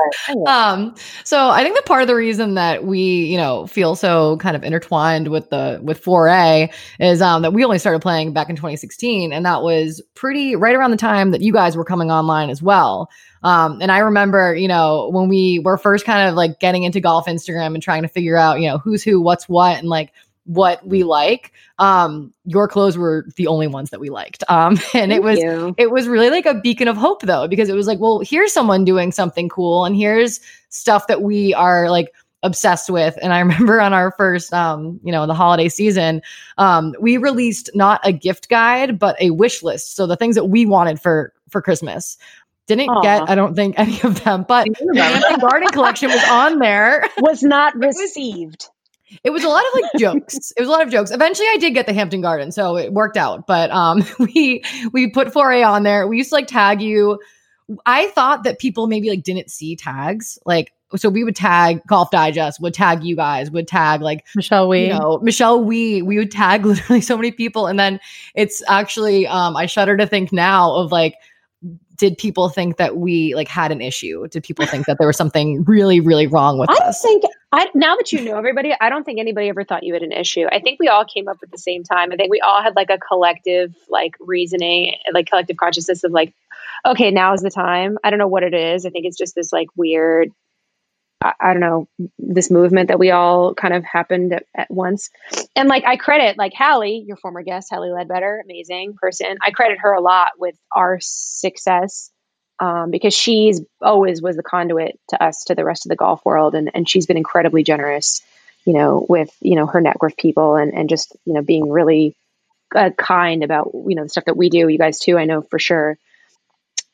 um, 0.48 0.96
so 1.24 1.50
I 1.50 1.64
think 1.64 1.76
that 1.76 1.86
part 1.86 2.02
of 2.02 2.08
the 2.08 2.16
reason 2.16 2.54
that 2.56 2.86
we, 2.86 3.00
you 3.00 3.38
know, 3.38 3.68
feel 3.68 3.96
so 3.96 4.38
kind 4.38 4.56
of 4.56 4.64
intertwined 4.64 5.28
with 5.30 5.50
the 5.50 5.80
with 5.84 6.00
Foray 6.00 6.70
is 7.00 7.22
um, 7.22 7.42
that 7.42 7.54
we 7.54 7.64
only 7.64 7.80
started 7.80 8.02
playing 8.02 8.34
back 8.34 8.50
in 8.50 8.56
2016, 8.56 9.34
and 9.34 9.46
that 9.46 9.64
was 9.64 10.02
pretty 10.14 10.56
right 10.56 10.76
around 10.76 10.92
the 10.92 10.98
time 10.98 11.32
that 11.32 11.42
you 11.42 11.52
guys 11.52 11.76
were 11.76 11.86
coming 11.86 12.12
online 12.12 12.50
as 12.50 12.62
well. 12.62 13.10
Um, 13.44 13.80
and 13.82 13.92
I 13.92 14.00
remember, 14.00 14.56
you 14.56 14.70
know, 14.70 15.10
when 15.12 15.28
we 15.28 15.60
were 15.60 15.78
first 15.78 16.06
kind 16.06 16.30
of 16.30 16.36
like 16.36 16.60
getting 16.60 16.84
into 16.84 17.02
golf 17.02 17.26
Instagram 17.26 17.74
and 17.74 17.84
trying 17.84 18.04
to 18.04 18.08
figure 18.08 18.38
out, 18.38 18.62
you 18.62 18.70
know, 18.70 18.78
who's 18.78 19.04
who, 19.04 19.22
what's 19.22 19.50
what, 19.50 19.78
and 19.78 19.90
like 19.90 20.14
what 20.46 20.86
we 20.86 21.04
like 21.04 21.54
um 21.80 22.34
your 22.46 22.68
clothes 22.68 22.98
were 22.98 23.26
the 23.38 23.48
only 23.48 23.68
ones 23.68 23.90
that 23.92 24.00
we 24.00 24.10
liked. 24.10 24.44
Um 24.50 24.72
and 24.94 25.12
Thank 25.12 25.14
it 25.14 25.24
was 25.24 25.40
you. 25.40 25.76
it 25.78 25.92
was 25.92 26.08
really 26.08 26.30
like 26.30 26.46
a 26.46 26.54
beacon 26.54 26.88
of 26.88 26.98
hope 26.98 27.22
though 27.22 27.48
because 27.48 27.70
it 27.70 27.76
was 27.76 27.88
like 27.88 28.00
well 28.00 28.20
here's 28.20 28.54
someone 28.54 28.84
doing 28.86 29.12
something 29.12 29.50
cool 29.50 29.86
and 29.86 29.96
here's 29.96 30.40
stuff 30.70 31.08
that 31.08 31.22
we 31.22 31.54
are 31.54 31.90
like 31.90 32.14
obsessed 32.44 32.90
with. 32.90 33.18
And 33.22 33.34
i 33.34 33.40
remember 33.46 33.80
on 33.80 33.94
our 33.94 34.12
first 34.12 34.54
um 34.54 35.00
you 35.04 35.12
know 35.12 35.26
the 35.26 35.34
holiday 35.34 35.70
season 35.70 36.22
um 36.58 36.94
we 37.00 37.18
released 37.18 37.70
not 37.74 38.02
a 38.04 38.12
gift 38.12 38.50
guide 38.50 39.00
but 39.00 39.16
a 39.22 39.32
wish 39.32 39.64
list. 39.64 39.96
So 39.96 40.08
the 40.08 40.18
things 40.18 40.36
that 40.36 40.46
we 40.46 40.66
wanted 40.66 41.02
for 41.02 41.34
for 41.50 41.62
christmas. 41.62 42.18
Didn't 42.66 42.88
Aww. 42.88 43.02
get 43.02 43.30
i 43.30 43.36
don't 43.36 43.56
think 43.56 43.76
any 43.78 44.02
of 44.02 44.24
them 44.24 44.46
but 44.48 44.68
the 44.68 45.38
garden 45.40 45.70
collection 45.70 46.10
was 46.10 46.24
on 46.30 46.60
there. 46.60 47.08
Was 47.20 47.44
not 47.44 47.76
received 47.78 48.68
it 49.24 49.30
was 49.30 49.44
a 49.44 49.50
lot 49.50 49.64
of 49.66 49.82
like 49.82 49.92
jokes. 50.00 50.52
It 50.58 50.62
was 50.62 50.70
a 50.70 50.72
lot 50.72 50.82
of 50.82 50.92
jokes. 50.92 51.12
Eventually 51.12 51.48
I 51.52 51.58
did 51.58 51.74
get 51.74 51.86
the 51.86 51.94
Hampton 51.94 52.22
Garden, 52.22 52.52
so 52.52 52.78
it 52.78 52.94
worked 52.94 53.18
out. 53.18 53.48
But 53.48 53.72
um 53.72 54.04
we 54.20 54.64
we 54.92 55.10
put 55.10 55.34
Foray 55.34 55.64
on 55.64 55.84
there. 55.84 56.08
We 56.08 56.18
used 56.18 56.30
to 56.30 56.36
like 56.36 56.48
tag 56.48 56.82
you. 56.82 57.20
I 57.86 58.08
thought 58.10 58.44
that 58.44 58.60
people 58.60 58.88
maybe 58.88 59.10
like 59.10 59.24
didn't 59.24 59.50
see 59.50 59.76
tags. 59.76 60.38
Like 60.46 60.74
so 60.96 61.10
we 61.10 61.24
would 61.24 61.36
tag 61.36 61.82
Golf 61.88 62.12
Digest, 62.12 62.62
would 62.62 62.74
tag 62.74 63.04
you 63.04 63.16
guys, 63.16 63.50
would 63.50 63.68
tag 63.68 64.02
like 64.02 64.26
Michelle 64.36 64.70
Wie. 64.70 64.88
You 64.88 64.94
know, 64.94 65.20
Michelle 65.24 65.64
Wie. 65.64 66.02
We 66.02 66.18
would 66.18 66.32
tag 66.32 66.66
literally 66.66 67.02
so 67.02 67.18
many 67.18 67.32
people. 67.32 67.68
And 67.68 67.80
then 67.80 68.00
it's 68.36 68.62
actually 68.68 69.28
um 69.28 69.56
I 69.56 69.66
shudder 69.66 69.98
to 69.98 70.08
think 70.08 70.32
now 70.32 70.74
of 70.76 70.92
like 70.92 71.16
did 72.04 72.18
people 72.18 72.50
think 72.50 72.76
that 72.76 72.98
we 72.98 73.34
like 73.34 73.48
had 73.48 73.72
an 73.72 73.80
issue? 73.80 74.28
Did 74.28 74.44
people 74.44 74.66
think 74.66 74.88
that 74.88 74.98
there 74.98 75.08
was 75.08 75.16
something 75.16 75.64
really, 75.64 76.02
really 76.02 76.28
wrong 76.28 76.60
with 76.60 76.70
I 76.70 76.74
us? 76.74 77.02
I 77.02 77.08
think 77.08 77.24
I 77.54 77.70
now 77.74 77.96
that 77.96 78.12
you 78.12 78.20
know 78.26 78.38
everybody, 78.38 78.76
I 78.82 78.90
don't 78.90 79.06
think 79.06 79.22
anybody 79.22 79.48
ever 79.48 79.64
thought 79.64 79.84
you 79.84 79.94
had 79.94 80.04
an 80.04 80.12
issue. 80.12 80.46
I 80.52 80.60
think 80.60 80.82
we 80.82 80.90
all 80.90 81.06
came 81.06 81.30
up 81.30 81.38
at 81.42 81.50
the 81.50 81.58
same 81.58 81.86
time. 81.86 82.12
I 82.12 82.18
think 82.18 82.30
we 82.30 82.42
all 82.42 82.62
had 82.62 82.76
like 82.76 82.90
a 82.90 82.98
collective 82.98 83.74
like 83.88 84.16
reasoning, 84.20 84.96
like 85.14 85.28
collective 85.28 85.56
consciousness 85.56 86.04
of 86.04 86.12
like, 86.12 86.34
okay, 86.86 87.10
now 87.10 87.34
is 87.34 87.40
the 87.40 87.50
time. 87.50 87.98
I 88.04 88.10
don't 88.10 88.20
know 88.20 88.28
what 88.28 88.44
it 88.44 88.54
is. 88.54 88.86
I 88.86 88.90
think 88.90 89.06
it's 89.06 89.18
just 89.18 89.34
this 89.34 89.54
like 89.54 89.70
weird 89.78 90.30
I, 91.24 91.34
I, 91.40 91.54
don't 91.54 91.62
know 91.62 91.88
this 92.20 92.52
movement 92.52 92.90
that 92.90 93.00
we 93.00 93.12
all 93.12 93.54
kind 93.54 93.74
of 93.74 93.84
happened 93.84 94.34
at, 94.34 94.46
at, 94.56 94.70
once. 94.70 95.10
And 95.56 95.70
like 95.70 95.84
i 95.86 95.96
credit 95.96 96.38
like 96.38 96.54
hallie 96.54 97.04
your 97.08 97.18
former 97.18 97.44
guest 97.44 97.70
hallie 97.72 97.92
ledbetter 97.92 98.42
amazing 98.44 98.96
person. 98.96 99.38
I 99.42 99.52
credit 99.52 99.80
her 99.82 99.94
a 99.94 100.02
lot 100.02 100.32
with 100.38 100.56
our 100.72 101.00
success 101.02 102.12
um, 102.60 102.92
because 102.92 103.14
she's 103.14 103.62
always 103.82 104.22
was 104.22 104.36
the 104.36 104.44
conduit 104.44 105.00
to 105.10 105.24
us 105.24 105.46
to 105.46 105.56
the 105.56 105.66
rest 105.66 105.86
of 105.86 105.90
the 105.90 105.96
golf 105.96 106.24
world. 106.26 106.56
And, 106.56 106.72
and 106.74 106.88
she's 106.88 107.06
been 107.06 107.18
incredibly 107.18 107.64
generous 107.64 108.22
you 108.66 108.74
know 108.74 109.06
with 109.10 109.36
you 109.42 109.56
know 109.56 109.66
her 109.66 109.82
network 109.82 110.18
people 110.18 110.56
and, 110.56 110.74
and 110.74 110.90
just 110.90 111.16
you 111.26 111.34
know 111.34 111.42
being 111.42 111.70
really 111.70 112.16
uh, 112.76 112.92
kind 112.92 113.44
about 113.44 113.72
you 113.74 113.96
know 113.96 114.04
the 114.04 114.10
stuff 114.10 114.26
that 114.26 114.38
we 114.38 114.50
do 114.50 114.68
you 114.68 114.78
guys 114.78 115.00
too 115.00 115.18
i 115.18 115.26
know 115.26 115.42
for 115.42 115.60
sure. 115.60 115.98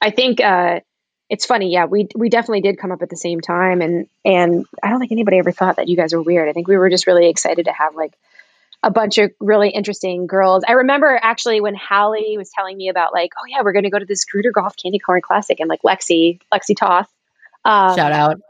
I 0.02 0.12
think 0.12 0.40
uh, 0.42 0.80
it's 1.30 1.46
funny. 1.46 1.72
Yeah, 1.72 1.86
we 1.86 2.08
we 2.16 2.30
definitely 2.30 2.62
did 2.62 2.80
come 2.80 2.92
up 2.92 3.02
at 3.02 3.10
the 3.10 3.16
same 3.18 3.40
time, 3.40 3.82
and 3.82 4.08
and 4.26 4.66
I 4.82 4.90
don't 4.90 5.00
think 5.00 5.12
anybody 5.12 5.38
ever 5.38 5.52
thought 5.52 5.76
that 5.76 5.88
you 5.88 5.96
guys 5.96 6.14
were 6.14 6.22
weird. 6.22 6.50
I 6.50 6.54
think 6.54 6.68
we 6.68 6.78
were 6.78 6.90
just 6.90 7.08
really 7.08 7.30
excited 7.30 7.66
to 7.66 7.72
have 7.72 7.96
like 7.96 8.14
a 8.82 8.90
bunch 8.90 9.18
of 9.18 9.32
really 9.40 9.70
interesting 9.70 10.26
girls. 10.26 10.64
I 10.68 10.74
remember 10.74 11.20
actually 11.22 11.62
when 11.62 11.76
Hallie 11.76 12.38
was 12.38 12.50
telling 12.50 12.78
me 12.78 12.90
about 12.90 13.14
like, 13.14 13.34
oh 13.38 13.46
yeah, 13.48 13.62
we're 13.64 13.74
going 13.74 13.84
to 13.84 13.90
go 13.90 14.00
to 14.00 14.06
this 14.06 14.26
Gruder 14.26 14.52
Golf 14.52 14.76
Candy 14.76 15.00
Corn 15.00 15.22
Classic, 15.22 15.60
and 15.60 15.70
like 15.70 15.82
Lexi, 15.84 16.40
Lexi 16.52 16.76
Toth, 16.76 17.10
um, 17.64 17.96
shout 17.96 18.12
out, 18.12 18.42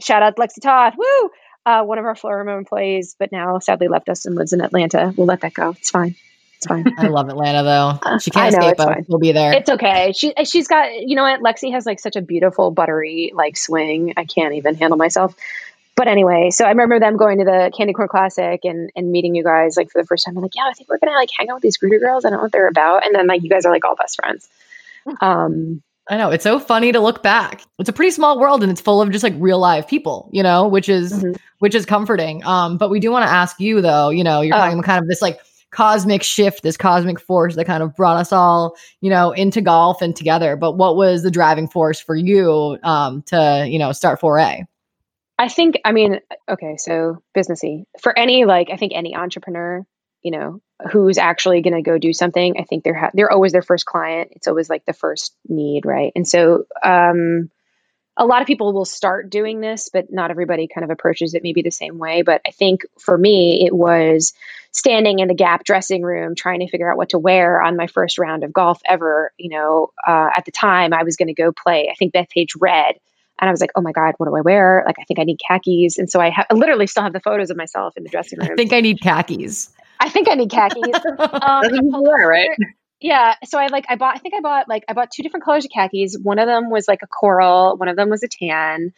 shout 0.00 0.22
out 0.22 0.36
Lexi 0.36 0.60
Toth, 0.60 0.94
woo, 0.98 1.30
uh, 1.64 1.84
one 1.84 1.98
of 1.98 2.04
our 2.04 2.14
Florida 2.14 2.50
employees, 2.52 3.16
but 3.18 3.32
now 3.32 3.58
sadly 3.60 3.88
left 3.88 4.08
us 4.08 4.26
and 4.26 4.34
lives 4.34 4.52
in 4.52 4.60
Atlanta. 4.60 5.14
We'll 5.16 5.26
let 5.26 5.40
that 5.40 5.54
go. 5.54 5.70
It's 5.70 5.90
fine. 5.90 6.16
It's 6.66 6.84
fine. 6.84 6.94
I 6.98 7.08
love 7.08 7.28
Atlanta 7.28 7.62
though. 7.62 8.18
She 8.20 8.30
can't 8.30 8.52
know, 8.52 8.68
escape 8.68 8.80
us. 8.80 9.04
We'll 9.08 9.18
be 9.18 9.32
there. 9.32 9.52
It's 9.52 9.70
okay. 9.70 10.12
She 10.14 10.32
she's 10.44 10.68
got 10.68 10.92
you 10.92 11.16
know 11.16 11.22
what? 11.22 11.40
Lexi 11.40 11.72
has 11.72 11.86
like 11.86 12.00
such 12.00 12.16
a 12.16 12.22
beautiful 12.22 12.70
buttery 12.70 13.32
like 13.34 13.56
swing. 13.56 14.14
I 14.16 14.24
can't 14.24 14.54
even 14.54 14.74
handle 14.74 14.96
myself. 14.96 15.34
But 15.96 16.08
anyway, 16.08 16.50
so 16.50 16.66
I 16.66 16.68
remember 16.68 17.00
them 17.00 17.16
going 17.16 17.38
to 17.38 17.44
the 17.44 17.72
Candy 17.74 17.94
Corn 17.94 18.08
Classic 18.08 18.60
and, 18.64 18.90
and 18.94 19.10
meeting 19.10 19.34
you 19.34 19.42
guys 19.42 19.78
like 19.78 19.90
for 19.90 20.00
the 20.00 20.06
first 20.06 20.26
time. 20.26 20.36
I'm 20.36 20.42
like, 20.42 20.54
yeah, 20.54 20.64
I 20.68 20.72
think 20.74 20.90
we're 20.90 20.98
gonna 20.98 21.16
like 21.16 21.30
hang 21.36 21.48
out 21.48 21.54
with 21.54 21.62
these 21.62 21.78
Gruder 21.78 21.98
girls. 21.98 22.24
I 22.24 22.30
don't 22.30 22.38
know 22.38 22.42
what 22.42 22.52
they're 22.52 22.68
about. 22.68 23.06
And 23.06 23.14
then 23.14 23.26
like 23.26 23.42
you 23.42 23.48
guys 23.48 23.64
are 23.64 23.72
like 23.72 23.84
all 23.84 23.96
best 23.96 24.16
friends. 24.16 24.48
Um 25.20 25.82
I 26.08 26.16
know. 26.16 26.30
It's 26.30 26.44
so 26.44 26.60
funny 26.60 26.92
to 26.92 27.00
look 27.00 27.22
back. 27.22 27.62
It's 27.78 27.88
a 27.88 27.92
pretty 27.92 28.12
small 28.12 28.38
world 28.38 28.62
and 28.62 28.70
it's 28.70 28.80
full 28.80 29.02
of 29.02 29.10
just 29.10 29.24
like 29.24 29.34
real 29.38 29.58
live 29.58 29.88
people, 29.88 30.30
you 30.32 30.42
know, 30.42 30.68
which 30.68 30.88
is 30.88 31.12
mm-hmm. 31.12 31.32
which 31.58 31.74
is 31.74 31.84
comforting. 31.84 32.44
Um, 32.44 32.78
but 32.78 32.90
we 32.90 33.00
do 33.00 33.10
want 33.10 33.24
to 33.24 33.30
ask 33.30 33.58
you 33.58 33.80
though, 33.80 34.10
you 34.10 34.22
know, 34.22 34.40
you're 34.40 34.54
oh. 34.54 34.58
talking 34.58 34.82
kind 34.82 35.02
of 35.02 35.08
this 35.08 35.20
like 35.20 35.40
cosmic 35.72 36.22
shift, 36.22 36.62
this 36.62 36.76
cosmic 36.76 37.20
force 37.20 37.56
that 37.56 37.66
kind 37.66 37.82
of 37.82 37.94
brought 37.94 38.16
us 38.16 38.32
all, 38.32 38.76
you 39.00 39.10
know, 39.10 39.32
into 39.32 39.60
golf 39.60 40.00
and 40.00 40.16
together. 40.16 40.56
But 40.56 40.72
what 40.72 40.96
was 40.96 41.22
the 41.22 41.30
driving 41.30 41.68
force 41.68 42.00
for 42.00 42.16
you 42.16 42.78
um, 42.82 43.22
to, 43.26 43.66
you 43.68 43.78
know, 43.78 43.92
start 43.92 44.20
Foray? 44.20 44.62
I 45.38 45.48
think, 45.48 45.78
I 45.84 45.92
mean, 45.92 46.20
okay, 46.48 46.76
so 46.78 47.22
businessy 47.36 47.84
for 48.00 48.18
any, 48.18 48.46
like, 48.46 48.68
I 48.72 48.76
think 48.76 48.92
any 48.94 49.14
entrepreneur, 49.14 49.84
you 50.22 50.30
know, 50.30 50.60
who's 50.90 51.18
actually 51.18 51.60
going 51.60 51.74
to 51.74 51.82
go 51.82 51.98
do 51.98 52.12
something, 52.12 52.56
I 52.58 52.64
think 52.64 52.84
they're, 52.84 52.94
ha- 52.94 53.10
they're 53.12 53.30
always 53.30 53.52
their 53.52 53.60
first 53.60 53.84
client. 53.84 54.30
It's 54.32 54.48
always 54.48 54.70
like 54.70 54.86
the 54.86 54.94
first 54.94 55.36
need, 55.46 55.84
right? 55.84 56.12
And 56.16 56.26
so, 56.26 56.64
um, 56.82 57.50
a 58.16 58.26
lot 58.26 58.40
of 58.40 58.46
people 58.46 58.72
will 58.72 58.84
start 58.84 59.30
doing 59.30 59.60
this, 59.60 59.90
but 59.92 60.10
not 60.10 60.30
everybody 60.30 60.68
kind 60.68 60.84
of 60.84 60.90
approaches 60.90 61.34
it 61.34 61.42
maybe 61.42 61.62
the 61.62 61.70
same 61.70 61.98
way. 61.98 62.22
But 62.22 62.40
I 62.46 62.50
think 62.50 62.82
for 62.98 63.16
me, 63.16 63.66
it 63.66 63.74
was 63.74 64.32
standing 64.72 65.18
in 65.18 65.28
the 65.28 65.34
Gap 65.34 65.64
dressing 65.64 66.02
room 66.02 66.34
trying 66.34 66.60
to 66.60 66.68
figure 66.68 66.90
out 66.90 66.96
what 66.96 67.10
to 67.10 67.18
wear 67.18 67.60
on 67.60 67.76
my 67.76 67.86
first 67.86 68.18
round 68.18 68.44
of 68.44 68.52
golf 68.52 68.80
ever. 68.86 69.32
You 69.38 69.50
know, 69.50 69.92
uh, 70.06 70.30
at 70.34 70.44
the 70.44 70.52
time 70.52 70.92
I 70.92 71.02
was 71.02 71.16
going 71.16 71.28
to 71.28 71.34
go 71.34 71.52
play, 71.52 71.88
I 71.90 71.94
think 71.94 72.14
Bethpage 72.14 72.52
Red. 72.58 72.96
And 73.38 73.48
I 73.48 73.50
was 73.50 73.60
like, 73.60 73.72
oh 73.76 73.82
my 73.82 73.92
God, 73.92 74.14
what 74.16 74.28
do 74.28 74.34
I 74.34 74.40
wear? 74.40 74.82
Like, 74.86 74.96
I 74.98 75.04
think 75.04 75.20
I 75.20 75.24
need 75.24 75.38
khakis. 75.46 75.98
And 75.98 76.10
so 76.10 76.20
I, 76.20 76.30
ha- 76.30 76.46
I 76.50 76.54
literally 76.54 76.86
still 76.86 77.02
have 77.02 77.12
the 77.12 77.20
photos 77.20 77.50
of 77.50 77.56
myself 77.58 77.94
in 77.98 78.02
the 78.02 78.08
dressing 78.10 78.38
room. 78.38 78.52
I 78.52 78.56
think 78.56 78.72
I 78.72 78.80
need 78.80 79.00
khakis. 79.02 79.70
I 80.00 80.08
think 80.08 80.28
I 80.30 80.34
need 80.34 80.50
khakis. 80.50 80.96
um, 81.42 82.02
wear, 82.02 82.28
right? 82.28 82.48
Yeah. 83.00 83.34
So 83.44 83.58
I 83.58 83.66
like, 83.66 83.86
I 83.88 83.96
bought, 83.96 84.16
I 84.16 84.18
think 84.18 84.34
I 84.34 84.40
bought 84.40 84.68
like, 84.68 84.84
I 84.88 84.94
bought 84.94 85.10
two 85.10 85.22
different 85.22 85.44
colors 85.44 85.64
of 85.64 85.70
khakis. 85.70 86.16
One 86.20 86.38
of 86.38 86.46
them 86.46 86.70
was 86.70 86.88
like 86.88 87.00
a 87.02 87.06
coral, 87.06 87.76
one 87.76 87.88
of 87.88 87.96
them 87.96 88.08
was 88.08 88.22
a 88.22 88.28
tan. 88.28 88.92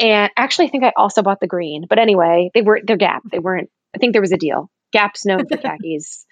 And 0.00 0.30
actually, 0.36 0.66
I 0.66 0.70
think 0.70 0.84
I 0.84 0.92
also 0.96 1.22
bought 1.22 1.40
the 1.40 1.46
green. 1.46 1.86
But 1.88 1.98
anyway, 1.98 2.50
they 2.54 2.62
were, 2.62 2.80
they're 2.82 2.96
Gap. 2.96 3.22
They 3.30 3.38
weren't, 3.38 3.70
I 3.94 3.98
think 3.98 4.12
there 4.12 4.22
was 4.22 4.32
a 4.32 4.38
deal. 4.38 4.70
Gap's 4.92 5.26
known 5.26 5.46
for 5.46 5.56
khakis. 5.58 6.24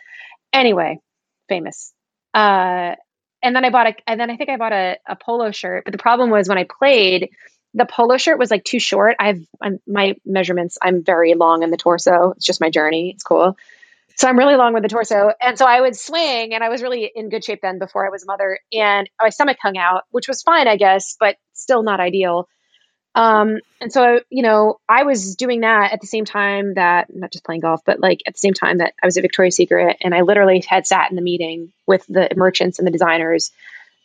Anyway, 0.52 1.00
famous. 1.48 1.92
Uh, 2.34 2.94
and 3.42 3.56
then 3.56 3.64
I 3.64 3.70
bought 3.70 3.88
a, 3.88 3.94
and 4.06 4.20
then 4.20 4.30
I 4.30 4.36
think 4.36 4.50
I 4.50 4.56
bought 4.56 4.72
a, 4.72 4.98
a 5.06 5.16
polo 5.16 5.50
shirt. 5.50 5.84
But 5.84 5.92
the 5.92 5.98
problem 5.98 6.30
was 6.30 6.48
when 6.48 6.58
I 6.58 6.64
played, 6.64 7.30
the 7.74 7.86
polo 7.86 8.16
shirt 8.16 8.38
was 8.38 8.50
like 8.50 8.64
too 8.64 8.78
short. 8.78 9.16
I've 9.18 9.44
I'm, 9.60 9.80
my 9.86 10.16
measurements. 10.24 10.78
I'm 10.80 11.02
very 11.02 11.34
long 11.34 11.62
in 11.62 11.70
the 11.70 11.76
torso. 11.76 12.32
It's 12.36 12.46
just 12.46 12.60
my 12.60 12.70
journey. 12.70 13.12
It's 13.14 13.24
cool. 13.24 13.56
So 14.16 14.28
I'm 14.28 14.38
really 14.38 14.56
long 14.56 14.74
with 14.74 14.82
the 14.82 14.88
torso, 14.88 15.32
and 15.40 15.58
so 15.58 15.66
I 15.66 15.80
would 15.80 15.96
swing, 15.96 16.54
and 16.54 16.62
I 16.62 16.68
was 16.68 16.82
really 16.82 17.10
in 17.14 17.28
good 17.28 17.44
shape 17.44 17.60
then 17.62 17.78
before 17.78 18.06
I 18.06 18.10
was 18.10 18.22
a 18.22 18.26
mother, 18.26 18.58
and 18.72 19.08
my 19.20 19.30
stomach 19.30 19.58
hung 19.60 19.76
out, 19.76 20.04
which 20.10 20.28
was 20.28 20.42
fine, 20.42 20.68
I 20.68 20.76
guess, 20.76 21.16
but 21.18 21.36
still 21.54 21.82
not 21.82 22.00
ideal. 22.00 22.48
Um, 23.14 23.58
and 23.80 23.92
so, 23.92 24.20
you 24.30 24.42
know, 24.42 24.78
I 24.88 25.02
was 25.02 25.36
doing 25.36 25.60
that 25.60 25.92
at 25.92 26.00
the 26.00 26.06
same 26.06 26.24
time 26.24 26.74
that 26.74 27.08
not 27.14 27.30
just 27.30 27.44
playing 27.44 27.60
golf, 27.60 27.82
but 27.84 28.00
like 28.00 28.20
at 28.26 28.34
the 28.34 28.38
same 28.38 28.54
time 28.54 28.78
that 28.78 28.94
I 29.02 29.06
was 29.06 29.16
at 29.16 29.22
Victoria's 29.22 29.56
Secret 29.56 29.98
and 30.00 30.14
I 30.14 30.22
literally 30.22 30.64
had 30.66 30.86
sat 30.86 31.10
in 31.10 31.16
the 31.16 31.22
meeting 31.22 31.72
with 31.86 32.04
the 32.08 32.30
merchants 32.36 32.78
and 32.78 32.86
the 32.86 32.92
designers 32.92 33.50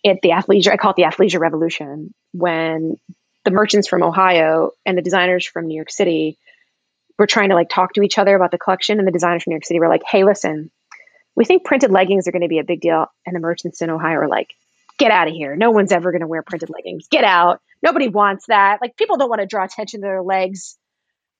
at 0.05 0.17
the 0.21 0.29
athleisure, 0.29 0.71
I 0.71 0.77
call 0.77 0.91
it 0.91 0.97
the 0.97 1.03
athleisure 1.03 1.39
revolution 1.39 2.13
when 2.33 2.97
the 3.45 3.51
merchants 3.51 3.87
from 3.87 4.03
Ohio 4.03 4.71
and 4.85 4.97
the 4.97 5.01
designers 5.01 5.45
from 5.45 5.67
New 5.67 5.75
York 5.75 5.89
City 5.89 6.37
were 7.17 7.27
trying 7.27 7.49
to 7.49 7.55
like 7.55 7.69
talk 7.69 7.93
to 7.93 8.01
each 8.01 8.17
other 8.17 8.35
about 8.35 8.51
the 8.51 8.57
collection. 8.57 8.99
And 8.99 9.07
the 9.07 9.11
designers 9.11 9.43
from 9.43 9.51
New 9.51 9.55
York 9.55 9.65
City 9.65 9.79
were 9.79 9.89
like, 9.89 10.03
Hey, 10.09 10.23
listen, 10.23 10.71
we 11.35 11.45
think 11.45 11.63
printed 11.63 11.91
leggings 11.91 12.27
are 12.27 12.31
going 12.31 12.41
to 12.41 12.47
be 12.47 12.59
a 12.59 12.63
big 12.63 12.81
deal. 12.81 13.05
And 13.25 13.35
the 13.35 13.39
merchants 13.39 13.81
in 13.81 13.89
Ohio 13.89 14.17
are 14.17 14.27
like, 14.27 14.53
get 14.97 15.11
out 15.11 15.27
of 15.27 15.33
here. 15.33 15.55
No 15.55 15.71
one's 15.71 15.91
ever 15.91 16.11
going 16.11 16.21
to 16.21 16.27
wear 16.27 16.41
printed 16.41 16.69
leggings. 16.69 17.07
Get 17.09 17.23
out. 17.23 17.61
Nobody 17.83 18.07
wants 18.07 18.47
that. 18.47 18.79
Like 18.81 18.97
people 18.97 19.17
don't 19.17 19.29
want 19.29 19.41
to 19.41 19.47
draw 19.47 19.63
attention 19.63 20.01
to 20.01 20.05
their 20.05 20.23
legs. 20.23 20.77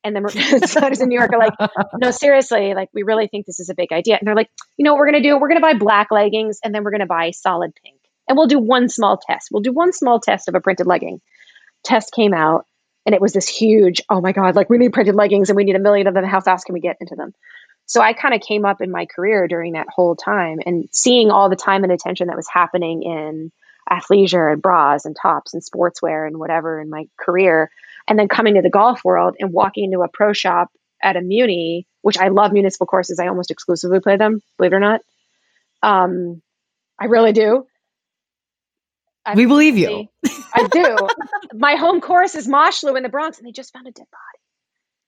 And 0.04 0.16
the 0.26 0.60
designers 0.62 1.02
in 1.02 1.10
New 1.10 1.18
York 1.18 1.34
are 1.34 1.40
like, 1.40 1.72
no, 1.96 2.12
seriously, 2.12 2.74
like 2.76 2.90
we 2.94 3.04
really 3.04 3.28
think 3.28 3.46
this 3.46 3.60
is 3.60 3.70
a 3.70 3.76
big 3.76 3.92
idea. 3.92 4.18
And 4.20 4.28
they're 4.28 4.36
like, 4.36 4.50
you 4.78 4.86
know 4.86 4.94
what 4.94 5.00
we're 5.00 5.12
going 5.12 5.24
to 5.24 5.28
do? 5.28 5.38
We're 5.38 5.50
going 5.50 5.60
to 5.60 5.62
buy 5.62 5.74
black 5.74 6.12
leggings 6.12 6.60
and 6.64 6.74
then 6.74 6.84
we're 6.84 6.92
going 6.92 7.02
to 7.02 7.08
buy 7.08 7.32
solid 7.32 7.74
pink. 7.84 8.00
And 8.28 8.38
we'll 8.38 8.48
do 8.48 8.60
one 8.60 8.90
small 8.90 9.18
test. 9.18 9.50
We'll 9.52 9.64
do 9.64 9.74
one 9.74 9.94
small 9.94 10.20
test 10.20 10.48
of 10.48 10.56
a 10.56 10.62
printed 10.62 10.86
legging. 10.86 11.22
Test 11.84 12.14
came 12.14 12.34
out 12.34 12.66
and 13.08 13.16
it 13.16 13.22
was 13.22 13.32
this 13.32 13.48
huge, 13.48 14.02
oh 14.10 14.20
my 14.20 14.34
God, 14.34 14.58
like 14.58 14.70
we 14.70 14.78
need 14.78 14.92
printed 14.92 15.16
leggings 15.16 15.50
and 15.50 15.56
we 15.56 15.64
need 15.64 15.78
a 15.78 15.80
million 15.80 16.08
of 16.08 16.14
them. 16.14 16.26
How 16.26 16.42
fast 16.42 16.66
can 16.66 16.74
we 16.74 16.82
get 16.82 16.98
into 17.00 17.16
them? 17.16 17.34
So 17.86 18.02
I 18.02 18.12
kind 18.12 18.36
of 18.36 18.42
came 18.42 18.66
up 18.66 18.82
in 18.82 18.92
my 18.92 19.06
career 19.06 19.48
during 19.48 19.74
that 19.74 19.88
whole 19.90 20.18
time 20.18 20.60
and 20.66 20.90
seeing 20.92 21.32
all 21.32 21.50
the 21.50 21.56
time 21.56 21.86
and 21.86 21.94
attention 21.94 22.28
that 22.28 22.36
was 22.36 22.50
happening 22.50 23.04
in 23.04 23.54
athleisure 23.90 24.52
and 24.52 24.62
bras 24.62 25.06
and 25.06 25.16
tops 25.16 25.54
and 25.54 25.64
sportswear 25.64 26.28
and 26.28 26.38
whatever 26.38 26.82
in 26.82 26.90
my 26.90 27.06
career. 27.18 27.72
And 28.10 28.20
then 28.20 28.28
coming 28.28 28.56
to 28.56 28.62
the 28.62 28.70
golf 28.70 29.06
world 29.06 29.38
and 29.40 29.54
walking 29.54 29.86
into 29.86 30.02
a 30.02 30.10
pro 30.10 30.34
shop 30.34 30.70
at 31.02 31.16
a 31.16 31.22
Muni, 31.22 31.88
which 32.02 32.18
I 32.18 32.28
love 32.28 32.52
municipal 32.52 32.88
courses. 32.88 33.20
I 33.20 33.28
almost 33.28 33.52
exclusively 33.52 34.02
play 34.02 34.18
them, 34.18 34.42
believe 34.58 34.74
it 34.74 34.76
or 34.76 34.82
not. 34.82 35.00
Um, 35.82 36.42
I 37.00 37.06
really 37.06 37.32
do. 37.32 37.68
I 39.28 39.36
we 39.36 39.46
believe 39.46 39.78
you. 39.78 40.08
I 40.54 40.68
do. 40.68 40.98
My 41.54 41.76
home 41.76 42.00
course 42.00 42.34
is 42.36 42.48
Mosholu 42.48 42.96
in 42.96 43.04
the 43.04 43.10
Bronx, 43.10 43.38
and 43.38 43.46
they 43.46 43.52
just 43.52 43.74
found 43.74 43.86
a 43.86 43.92
dead 43.92 44.08
body. 44.10 44.42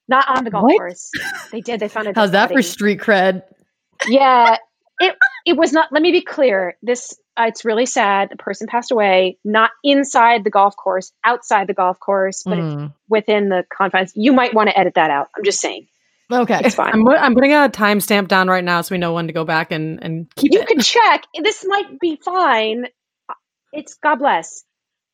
Not 0.10 0.28
on 0.28 0.44
the 0.44 0.52
golf 0.52 0.64
what? 0.64 0.78
course. 0.78 1.10
They 1.52 1.62
did. 1.62 1.80
They 1.80 1.88
found 1.88 2.08
a. 2.08 2.14
How's 2.16 2.32
that 2.32 2.50
body. 2.50 2.56
for 2.56 2.62
street 2.62 3.00
cred? 3.00 3.44
Yeah, 4.08 4.58
it 5.00 5.16
it 5.46 5.56
was 5.56 5.72
not. 5.72 5.94
Let 5.94 6.02
me 6.02 6.12
be 6.12 6.22
clear. 6.22 6.76
This 6.82 7.18
uh, 7.40 7.46
it's 7.48 7.64
really 7.64 7.86
sad. 7.86 8.30
The 8.30 8.36
person 8.36 8.68
passed 8.68 8.92
away, 8.92 9.38
not 9.46 9.72
inside 9.86 10.44
the 10.44 10.50
golf 10.50 10.76
course, 10.76 11.14
outside 11.24 11.68
the 11.68 11.74
golf 11.74 11.98
course, 12.00 12.44
but 12.44 12.58
mm. 12.58 12.94
within 13.08 13.48
the 13.48 13.64
confines. 13.74 14.12
You 14.16 14.34
might 14.34 14.54
want 14.54 14.70
to 14.70 14.78
edit 14.78 14.96
that 14.96 15.12
out. 15.12 15.30
I'm 15.38 15.46
just 15.46 15.62
saying. 15.62 15.88
Okay, 16.32 16.60
it's 16.64 16.76
fine. 16.76 16.92
I'm, 16.94 17.08
I'm 17.08 17.34
putting 17.34 17.54
a 17.54 17.70
timestamp 17.70 18.28
down 18.28 18.50
right 18.50 18.64
now 18.64 18.82
so 18.82 18.94
we 18.94 19.00
know 19.00 19.14
when 19.14 19.28
to 19.28 19.34
go 19.34 19.46
back 19.46 19.72
and 19.72 20.04
and 20.04 20.36
keep. 20.36 20.52
You 20.52 20.62
it. 20.62 20.68
can 20.68 20.80
check. 20.80 21.24
This 21.42 21.66
might 21.66 22.00
be 22.00 22.18
fine. 22.18 22.86
It's 23.72 23.96
God 23.96 24.16
bless. 24.16 24.64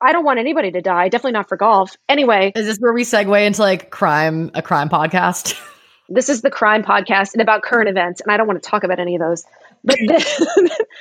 I 0.01 0.11
don't 0.11 0.25
want 0.25 0.39
anybody 0.39 0.71
to 0.71 0.81
die. 0.81 1.09
Definitely 1.09 1.33
not 1.33 1.49
for 1.49 1.57
golf. 1.57 1.95
Anyway, 2.09 2.51
is 2.55 2.65
this 2.65 2.77
where 2.77 2.93
we 2.93 3.03
segue 3.03 3.45
into 3.45 3.61
like 3.61 3.89
crime, 3.89 4.51
a 4.53 4.61
crime 4.61 4.89
podcast? 4.89 5.59
this 6.09 6.29
is 6.29 6.41
the 6.41 6.51
crime 6.51 6.83
podcast 6.83 7.33
and 7.33 7.41
about 7.41 7.63
current 7.63 7.89
events, 7.89 8.21
and 8.21 8.31
I 8.31 8.37
don't 8.37 8.47
want 8.47 8.61
to 8.61 8.69
talk 8.69 8.83
about 8.83 8.99
any 8.99 9.15
of 9.15 9.21
those. 9.21 9.45
But 9.83 9.97
this, 10.05 10.45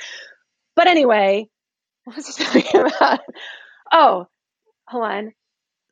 but 0.75 0.87
anyway, 0.87 1.49
what 2.05 2.15
was 2.15 2.39
I 2.39 2.43
talking 2.43 2.81
about? 2.81 3.19
Oh, 3.91 4.27
hold 4.87 5.03
on. 5.03 5.33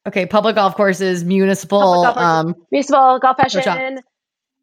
Okay, 0.07 0.25
public 0.25 0.55
golf 0.55 0.75
courses, 0.75 1.23
municipal, 1.23 1.79
golf 1.79 2.15
courses, 2.15 2.23
um, 2.23 2.55
municipal 2.71 3.19
golf 3.19 3.37
fashion, 3.37 3.61
pro, 3.61 3.73
shop. 3.73 4.03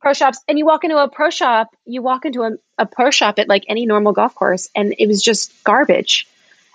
pro, 0.01 0.13
shops, 0.13 0.39
and 0.49 0.59
you 0.59 0.67
walk 0.67 0.85
into 0.85 0.99
a 0.99 1.09
pro 1.09 1.31
shop. 1.31 1.69
You 1.85 2.03
walk 2.03 2.25
into 2.25 2.43
a, 2.43 2.51
a 2.79 2.87
pro 2.87 3.11
shop 3.11 3.39
at 3.39 3.49
like 3.49 3.65
any 3.69 3.87
normal 3.87 4.13
golf 4.13 4.35
course, 4.35 4.69
and 4.75 4.95
it 4.99 5.07
was 5.07 5.23
just 5.23 5.65
garbage. 5.65 6.27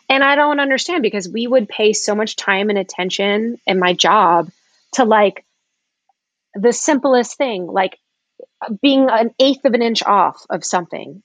And 0.10 0.24
I 0.24 0.36
don't 0.36 0.60
understand 0.60 1.02
because 1.02 1.28
we 1.28 1.48
would 1.48 1.68
pay 1.68 1.94
so 1.94 2.16
much 2.16 2.36
time 2.36 2.70
and 2.70 2.78
attention 2.78 3.58
in 3.66 3.80
my 3.80 3.94
job 3.94 4.50
to 4.94 5.04
like 5.04 5.46
the 6.54 6.74
simplest 6.74 7.38
thing, 7.38 7.68
like 7.68 7.98
being 8.82 9.10
an 9.10 9.32
eighth 9.40 9.66
of 9.66 9.74
an 9.74 9.82
inch 9.82 10.04
off 10.04 10.46
of 10.50 10.64
something. 10.64 11.22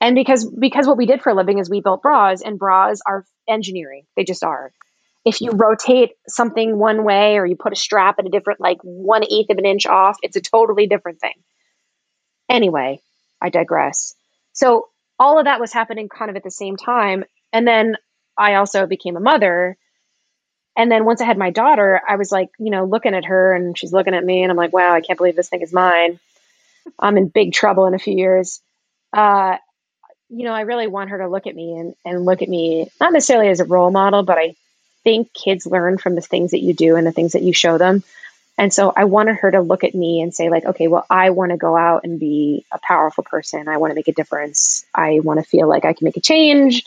And 0.00 0.14
because 0.14 0.44
because 0.44 0.86
what 0.86 0.96
we 0.96 1.06
did 1.06 1.22
for 1.22 1.30
a 1.30 1.34
living 1.34 1.58
is 1.58 1.68
we 1.68 1.80
built 1.80 2.02
bras 2.02 2.42
and 2.42 2.58
bras 2.58 3.00
are 3.06 3.24
engineering. 3.48 4.04
They 4.16 4.24
just 4.24 4.44
are. 4.44 4.72
If 5.24 5.40
you 5.40 5.50
rotate 5.50 6.10
something 6.28 6.78
one 6.78 7.04
way 7.04 7.36
or 7.36 7.44
you 7.44 7.56
put 7.56 7.72
a 7.72 7.76
strap 7.76 8.18
at 8.18 8.26
a 8.26 8.30
different 8.30 8.60
like 8.60 8.78
one 8.82 9.24
eighth 9.24 9.50
of 9.50 9.58
an 9.58 9.66
inch 9.66 9.86
off, 9.86 10.16
it's 10.22 10.36
a 10.36 10.40
totally 10.40 10.86
different 10.86 11.20
thing. 11.20 11.34
Anyway, 12.48 13.00
I 13.40 13.50
digress. 13.50 14.14
So 14.52 14.88
all 15.18 15.38
of 15.38 15.46
that 15.46 15.60
was 15.60 15.72
happening 15.72 16.08
kind 16.08 16.30
of 16.30 16.36
at 16.36 16.44
the 16.44 16.50
same 16.50 16.76
time. 16.76 17.24
And 17.52 17.66
then 17.66 17.96
I 18.38 18.54
also 18.54 18.86
became 18.86 19.16
a 19.16 19.20
mother. 19.20 19.76
And 20.76 20.90
then 20.92 21.04
once 21.04 21.20
I 21.20 21.24
had 21.24 21.38
my 21.38 21.50
daughter, 21.50 22.00
I 22.08 22.16
was 22.16 22.30
like, 22.30 22.50
you 22.58 22.70
know, 22.70 22.84
looking 22.84 23.14
at 23.14 23.24
her 23.24 23.52
and 23.52 23.76
she's 23.76 23.92
looking 23.92 24.14
at 24.14 24.24
me 24.24 24.42
and 24.42 24.50
I'm 24.50 24.56
like, 24.56 24.72
wow, 24.72 24.94
I 24.94 25.00
can't 25.00 25.16
believe 25.16 25.34
this 25.34 25.48
thing 25.48 25.62
is 25.62 25.72
mine. 25.72 26.20
I'm 26.98 27.18
in 27.18 27.28
big 27.28 27.52
trouble 27.52 27.86
in 27.86 27.94
a 27.94 27.98
few 27.98 28.14
years. 28.14 28.60
Uh, 29.12 29.56
you 30.28 30.44
know, 30.44 30.52
I 30.52 30.62
really 30.62 30.86
want 30.86 31.10
her 31.10 31.18
to 31.18 31.28
look 31.28 31.46
at 31.46 31.56
me 31.56 31.76
and, 31.76 31.94
and 32.04 32.24
look 32.24 32.42
at 32.42 32.48
me, 32.48 32.88
not 33.00 33.12
necessarily 33.12 33.48
as 33.48 33.60
a 33.60 33.64
role 33.64 33.90
model, 33.90 34.22
but 34.22 34.38
I 34.38 34.54
think 35.04 35.32
kids 35.32 35.66
learn 35.66 35.98
from 35.98 36.14
the 36.14 36.20
things 36.20 36.52
that 36.52 36.62
you 36.62 36.74
do 36.74 36.96
and 36.96 37.06
the 37.06 37.12
things 37.12 37.32
that 37.32 37.42
you 37.42 37.52
show 37.52 37.78
them. 37.78 38.04
And 38.58 38.74
so 38.74 38.92
I 38.94 39.04
wanted 39.04 39.36
her 39.36 39.52
to 39.52 39.60
look 39.60 39.84
at 39.84 39.94
me 39.94 40.20
and 40.20 40.34
say, 40.34 40.50
like, 40.50 40.64
okay, 40.64 40.88
well, 40.88 41.06
I 41.08 41.30
want 41.30 41.52
to 41.52 41.56
go 41.56 41.76
out 41.76 42.02
and 42.02 42.18
be 42.18 42.66
a 42.72 42.80
powerful 42.82 43.22
person. 43.22 43.68
I 43.68 43.76
want 43.76 43.92
to 43.92 43.94
make 43.94 44.08
a 44.08 44.12
difference. 44.12 44.84
I 44.92 45.20
want 45.22 45.38
to 45.38 45.46
feel 45.46 45.68
like 45.68 45.84
I 45.84 45.92
can 45.92 46.04
make 46.04 46.16
a 46.16 46.20
change 46.20 46.82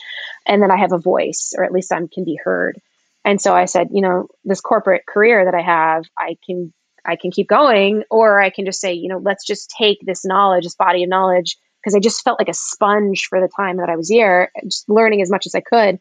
and 0.46 0.62
that 0.62 0.70
I 0.70 0.76
have 0.76 0.92
a 0.92 0.98
voice, 0.98 1.54
or 1.56 1.64
at 1.64 1.72
least 1.72 1.90
I 1.90 1.98
can 2.12 2.24
be 2.24 2.36
heard. 2.36 2.78
And 3.24 3.40
so 3.40 3.54
I 3.54 3.64
said, 3.64 3.88
you 3.90 4.02
know, 4.02 4.28
this 4.44 4.60
corporate 4.60 5.06
career 5.06 5.46
that 5.46 5.54
I 5.54 5.62
have, 5.62 6.04
I 6.18 6.36
can 6.44 6.74
I 7.04 7.16
can 7.16 7.30
keep 7.30 7.48
going, 7.48 8.04
or 8.10 8.40
I 8.40 8.50
can 8.50 8.64
just 8.64 8.80
say, 8.80 8.92
you 8.92 9.08
know, 9.08 9.18
let's 9.18 9.44
just 9.44 9.70
take 9.76 9.98
this 10.02 10.24
knowledge, 10.24 10.64
this 10.64 10.76
body 10.76 11.02
of 11.02 11.08
knowledge, 11.08 11.56
because 11.80 11.96
I 11.96 12.00
just 12.00 12.22
felt 12.22 12.38
like 12.38 12.48
a 12.48 12.54
sponge 12.54 13.26
for 13.28 13.40
the 13.40 13.48
time 13.48 13.78
that 13.78 13.88
I 13.88 13.96
was 13.96 14.08
here, 14.08 14.52
just 14.62 14.88
learning 14.88 15.22
as 15.22 15.30
much 15.30 15.46
as 15.46 15.54
I 15.54 15.60
could. 15.62 15.98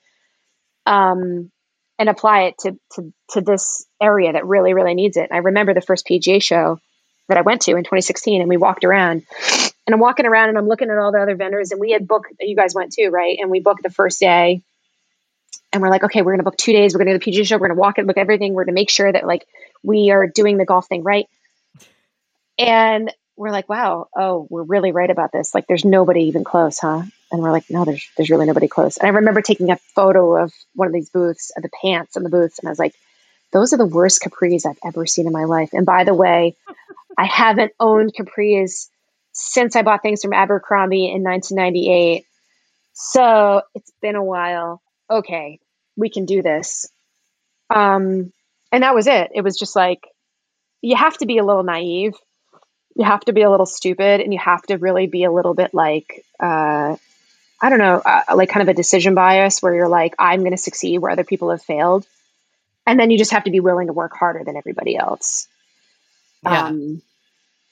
Um, 0.85 1.51
and 2.01 2.10
apply 2.10 2.46
it 2.46 2.58
to, 2.58 2.79
to, 2.93 3.13
to 3.29 3.41
this 3.41 3.86
area 4.01 4.34
that 4.34 4.43
really, 4.48 4.74
really 4.74 4.96
needs 4.96 5.17
it. 5.17 5.29
I 5.31 5.38
remember 5.38 5.75
the 5.75 5.81
first 5.81 6.08
PGA 6.08 6.41
show 6.41 6.79
that 7.29 7.38
I 7.38 7.41
went 7.41 7.62
to 7.62 7.72
in 7.74 7.84
2016 7.84 8.41
and 8.41 8.50
we 8.50 8.58
walked 8.58 8.84
around 8.84 9.22
and 9.86 9.93
I'm 9.93 10.00
walking 10.00 10.25
around 10.25 10.50
and 10.50 10.58
I'm 10.58 10.67
looking 10.67 10.89
at 10.89 10.98
all 10.98 11.12
the 11.12 11.22
other 11.22 11.36
vendors 11.36 11.72
and 11.72 11.79
we 11.79 11.91
had 11.91 12.08
booked, 12.08 12.34
you 12.39 12.55
guys 12.55 12.74
went 12.74 12.91
too, 12.91 13.10
right? 13.10 13.38
And 13.39 13.51
we 13.51 13.60
booked 13.60 13.84
the 13.84 13.91
first 13.91 14.20
day 14.20 14.63
and 15.72 15.84
we're 15.84 15.91
like, 15.91 16.03
okay, 16.03 16.24
we're 16.24 16.31
going 16.31 16.39
to 16.39 16.43
book 16.43 16.58
two 16.58 16.74
days. 16.74 16.96
We're 16.96 17.03
going 17.03 17.20
to 17.20 17.24
do 17.24 17.31
the 17.31 17.39
PGA 17.39 17.46
show. 17.46 17.58
We're 17.58 17.67
going 17.67 17.77
to 17.77 17.79
walk 17.79 18.00
and 18.00 18.08
book 18.08 18.17
everything. 18.17 18.55
We're 18.55 18.65
going 18.65 18.74
to 18.74 18.81
make 18.81 18.89
sure 18.89 19.12
that 19.12 19.27
like 19.27 19.46
we 19.84 20.10
are 20.10 20.25
doing 20.25 20.58
the 20.58 20.65
golf 20.65 20.88
thing 20.88 21.03
right. 21.03 21.27
And 22.58 23.13
we're 23.41 23.51
like, 23.51 23.67
wow, 23.67 24.07
oh, 24.15 24.45
we're 24.51 24.62
really 24.62 24.91
right 24.91 25.10
about 25.10 25.31
this. 25.31 25.55
Like, 25.55 25.65
there's 25.65 25.83
nobody 25.83 26.25
even 26.25 26.43
close, 26.43 26.77
huh? 26.77 27.01
And 27.31 27.41
we're 27.41 27.51
like, 27.51 27.71
no, 27.71 27.86
there's 27.86 28.07
there's 28.15 28.29
really 28.29 28.45
nobody 28.45 28.67
close. 28.67 28.98
And 28.98 29.07
I 29.07 29.10
remember 29.10 29.41
taking 29.41 29.71
a 29.71 29.77
photo 29.95 30.43
of 30.43 30.53
one 30.75 30.88
of 30.88 30.93
these 30.93 31.10
booths, 31.10 31.51
of 31.57 31.63
the 31.63 31.71
pants 31.81 32.15
in 32.15 32.21
the 32.21 32.29
booths, 32.29 32.60
and 32.60 32.67
I 32.67 32.71
was 32.71 32.77
like, 32.77 32.93
those 33.51 33.74
are 33.74 33.77
the 33.77 33.86
worst 33.88 34.21
capris 34.21 34.67
I've 34.67 34.77
ever 34.86 35.07
seen 35.07 35.25
in 35.25 35.33
my 35.33 35.45
life. 35.45 35.71
And 35.74 35.88
by 35.88 36.03
the 36.03 36.13
way, 36.13 36.55
I 37.17 37.25
haven't 37.25 37.71
owned 37.79 38.13
capris 38.13 38.89
since 39.31 39.75
I 39.75 39.81
bought 39.81 40.03
things 40.03 40.21
from 40.21 40.33
Abercrombie 40.33 41.10
in 41.12 41.24
1998. 41.24 42.25
So 42.93 43.63
it's 43.74 43.91
been 44.03 44.15
a 44.15 44.24
while. 44.24 44.83
Okay, 45.10 45.60
we 45.95 46.12
can 46.12 46.25
do 46.25 46.43
this. 46.43 46.91
Um, 47.74 48.33
and 48.71 48.83
that 48.83 48.93
was 48.93 49.07
it. 49.07 49.31
It 49.33 49.41
was 49.41 49.57
just 49.57 49.75
like 49.75 50.03
you 50.81 50.95
have 50.95 51.17
to 51.17 51.25
be 51.25 51.39
a 51.39 51.43
little 51.43 51.63
naive, 51.63 52.13
you 52.95 53.05
have 53.05 53.21
to 53.21 53.33
be 53.33 53.41
a 53.41 53.50
little 53.50 53.65
stupid, 53.65 54.21
and 54.21 54.33
you 54.33 54.39
have 54.39 54.62
to 54.63 54.77
really 54.77 55.07
be 55.07 55.24
a 55.24 55.31
little 55.31 55.53
bit 55.53 55.74
like 55.74 56.25
uh, 56.39 56.95
I 57.62 57.69
don't 57.69 57.79
know, 57.79 58.01
uh, 58.03 58.24
like 58.36 58.50
kind 58.50 58.67
of 58.67 58.69
a 58.69 58.74
decision 58.74 59.13
bias 59.13 59.62
where 59.62 59.75
you're 59.75 59.88
like, 59.88 60.15
I'm 60.17 60.39
going 60.39 60.51
to 60.51 60.57
succeed 60.57 60.98
where 60.98 61.12
other 61.12 61.24
people 61.24 61.51
have 61.51 61.62
failed. 61.62 62.07
And 62.88 63.00
then 63.00 63.12
you 63.12 63.19
just 63.19 63.31
have 63.31 63.43
to 63.43 63.51
be 63.51 63.60
willing 63.60 63.88
to 63.88 63.93
work 63.93 64.13
harder 64.17 64.43
than 64.43 64.57
everybody 64.57 64.98
else. 64.98 65.48
Yeah. 66.43 66.65
Um, 66.65 67.03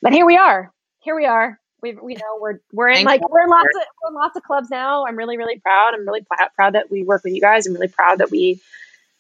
but 0.02 0.14
here 0.14 0.28
we 0.28 0.38
are. 0.38 0.72
Here 1.00 1.16
we 1.16 1.26
are. 1.26 1.60
We, 1.82 1.94
we 1.94 2.14
know 2.14 2.38
we're 2.40 2.60
we're 2.74 2.90
in 2.90 3.06
Thank 3.06 3.08
like 3.08 3.30
we're 3.30 3.42
in 3.42 3.50
lots 3.50 3.70
of 3.74 3.82
we're 4.04 4.10
in 4.10 4.16
lots 4.16 4.36
of 4.36 4.44
clubs 4.44 4.70
now. 4.70 5.06
I'm 5.06 5.16
really 5.16 5.38
really 5.38 5.60
proud. 5.60 5.94
I'm 5.94 6.06
really 6.06 6.22
pl- 6.22 6.48
proud 6.54 6.76
that 6.76 6.92
we 6.92 7.04
work 7.04 7.24
with 7.24 7.34
you 7.34 7.40
guys. 7.40 7.66
I'm 7.66 7.74
really 7.74 7.88
proud 7.88 8.18
that 8.20 8.30
we 8.30 8.62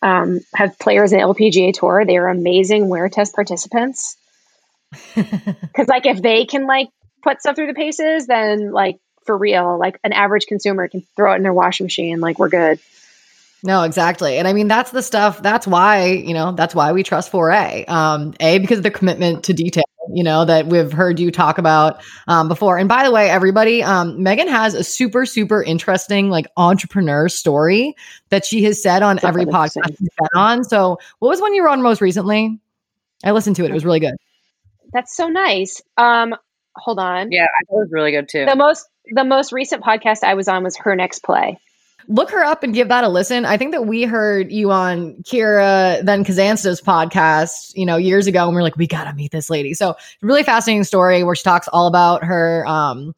um, 0.01 0.41
have 0.53 0.77
players 0.77 1.13
in 1.13 1.19
the 1.19 1.25
LPGA 1.25 1.73
Tour. 1.73 2.03
They 2.05 2.17
are 2.17 2.27
amazing 2.27 2.89
wear 2.89 3.07
test 3.07 3.33
participants. 3.33 4.17
Because 5.15 5.87
like 5.87 6.05
if 6.05 6.21
they 6.21 6.45
can 6.45 6.65
like 6.65 6.89
put 7.23 7.41
stuff 7.41 7.55
through 7.55 7.67
the 7.67 7.73
paces, 7.73 8.27
then 8.27 8.71
like 8.71 8.99
for 9.25 9.37
real. 9.37 9.77
Like 9.77 9.99
an 10.03 10.13
average 10.13 10.47
consumer 10.47 10.87
can 10.87 11.05
throw 11.15 11.33
it 11.33 11.35
in 11.35 11.43
their 11.43 11.53
washing 11.53 11.85
machine. 11.85 12.19
Like 12.19 12.39
we're 12.39 12.49
good. 12.49 12.79
No, 13.61 13.83
exactly. 13.83 14.37
And 14.37 14.47
I 14.47 14.53
mean, 14.53 14.67
that's 14.67 14.91
the 14.91 15.03
stuff. 15.03 15.41
That's 15.43 15.67
why, 15.67 16.05
you 16.05 16.33
know, 16.33 16.53
that's 16.53 16.73
why 16.73 16.93
we 16.93 17.03
trust 17.03 17.29
Foray. 17.29 17.85
Um, 17.85 18.33
a, 18.39 18.57
because 18.57 18.79
of 18.79 18.83
the 18.83 18.91
commitment 18.91 19.43
to 19.45 19.53
detail, 19.53 19.83
you 20.11 20.23
know, 20.23 20.45
that 20.45 20.65
we've 20.65 20.91
heard 20.91 21.19
you 21.19 21.29
talk 21.29 21.57
about 21.57 22.01
um, 22.27 22.47
before. 22.47 22.77
And 22.77 22.87
by 22.87 23.03
the 23.03 23.11
way, 23.11 23.29
everybody, 23.29 23.83
um, 23.83 24.23
Megan 24.23 24.47
has 24.47 24.73
a 24.73 24.83
super, 24.83 25.25
super 25.25 25.61
interesting, 25.61 26.29
like, 26.29 26.47
entrepreneur 26.55 27.27
story 27.27 27.95
that 28.29 28.45
she 28.45 28.63
has 28.63 28.81
said 28.81 29.03
on 29.03 29.19
every 29.23 29.45
podcast 29.45 29.85
she's 29.89 30.09
been 30.17 30.29
on. 30.35 30.63
So, 30.63 30.97
what 31.19 31.29
was 31.29 31.41
one 31.41 31.53
you 31.53 31.61
were 31.63 31.69
on 31.69 31.81
most 31.81 32.01
recently? 32.01 32.59
I 33.25 33.31
listened 33.31 33.57
to 33.57 33.65
it. 33.65 33.71
It 33.71 33.73
was 33.73 33.83
really 33.83 33.99
good. 33.99 34.15
That's 34.93 35.15
so 35.15 35.27
nice. 35.27 35.81
Um, 35.97 36.35
hold 36.75 36.99
on. 36.99 37.31
Yeah, 37.31 37.43
I 37.43 37.63
thought 37.65 37.77
it 37.77 37.79
was 37.79 37.91
really 37.91 38.11
good 38.11 38.29
too. 38.29 38.45
The 38.45 38.55
most 38.55 38.87
the 39.11 39.23
most 39.23 39.51
recent 39.51 39.83
podcast 39.83 40.23
I 40.23 40.35
was 40.35 40.47
on 40.47 40.63
was 40.63 40.77
her 40.77 40.95
next 40.95 41.23
play. 41.23 41.57
Look 42.07 42.31
her 42.31 42.43
up 42.43 42.63
and 42.63 42.73
give 42.73 42.87
that 42.87 43.03
a 43.03 43.09
listen. 43.09 43.45
I 43.45 43.57
think 43.57 43.71
that 43.71 43.85
we 43.85 44.03
heard 44.03 44.51
you 44.51 44.71
on 44.71 45.13
Kira 45.23 46.03
then 46.03 46.23
Kazansta's 46.23 46.81
podcast, 46.81 47.71
you 47.75 47.85
know, 47.85 47.97
years 47.97 48.25
ago, 48.25 48.45
and 48.45 48.55
we 48.55 48.59
are 48.59 48.63
like, 48.63 48.77
we 48.77 48.87
gotta 48.87 49.13
meet 49.13 49.31
this 49.31 49.49
lady. 49.49 49.73
So 49.73 49.95
really 50.21 50.43
fascinating 50.43 50.83
story 50.85 51.23
where 51.23 51.35
she 51.35 51.43
talks 51.43 51.67
all 51.67 51.87
about 51.87 52.23
her 52.23 52.65
um 52.67 53.13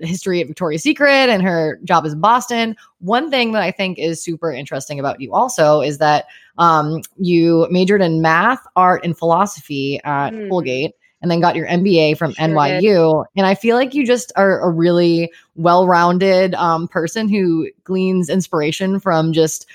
history 0.00 0.40
at 0.40 0.48
Victoria's 0.48 0.82
Secret 0.82 1.30
and 1.30 1.42
her 1.42 1.78
job 1.84 2.04
in 2.04 2.20
Boston. 2.20 2.76
One 2.98 3.30
thing 3.30 3.52
that 3.52 3.62
I 3.62 3.70
think 3.70 3.98
is 3.98 4.22
super 4.22 4.50
interesting 4.50 4.98
about 4.98 5.20
you 5.20 5.32
also 5.32 5.80
is 5.80 5.98
that 5.98 6.26
um, 6.58 7.00
you 7.16 7.66
majored 7.70 8.02
in 8.02 8.20
math, 8.20 8.60
art, 8.76 9.04
and 9.04 9.16
philosophy 9.16 10.00
at 10.04 10.30
mm. 10.30 10.48
Colgate 10.48 10.94
and 11.24 11.30
then 11.30 11.40
got 11.40 11.56
your 11.56 11.66
MBA 11.66 12.18
from 12.18 12.34
sure 12.34 12.46
NYU. 12.46 13.24
Did. 13.24 13.40
And 13.40 13.46
I 13.46 13.54
feel 13.54 13.76
like 13.76 13.94
you 13.94 14.04
just 14.06 14.30
are 14.36 14.60
a 14.60 14.70
really 14.70 15.32
well 15.54 15.86
rounded 15.86 16.54
um, 16.54 16.86
person 16.86 17.30
who 17.30 17.70
gleans 17.82 18.28
inspiration 18.28 19.00
from 19.00 19.32
just 19.32 19.66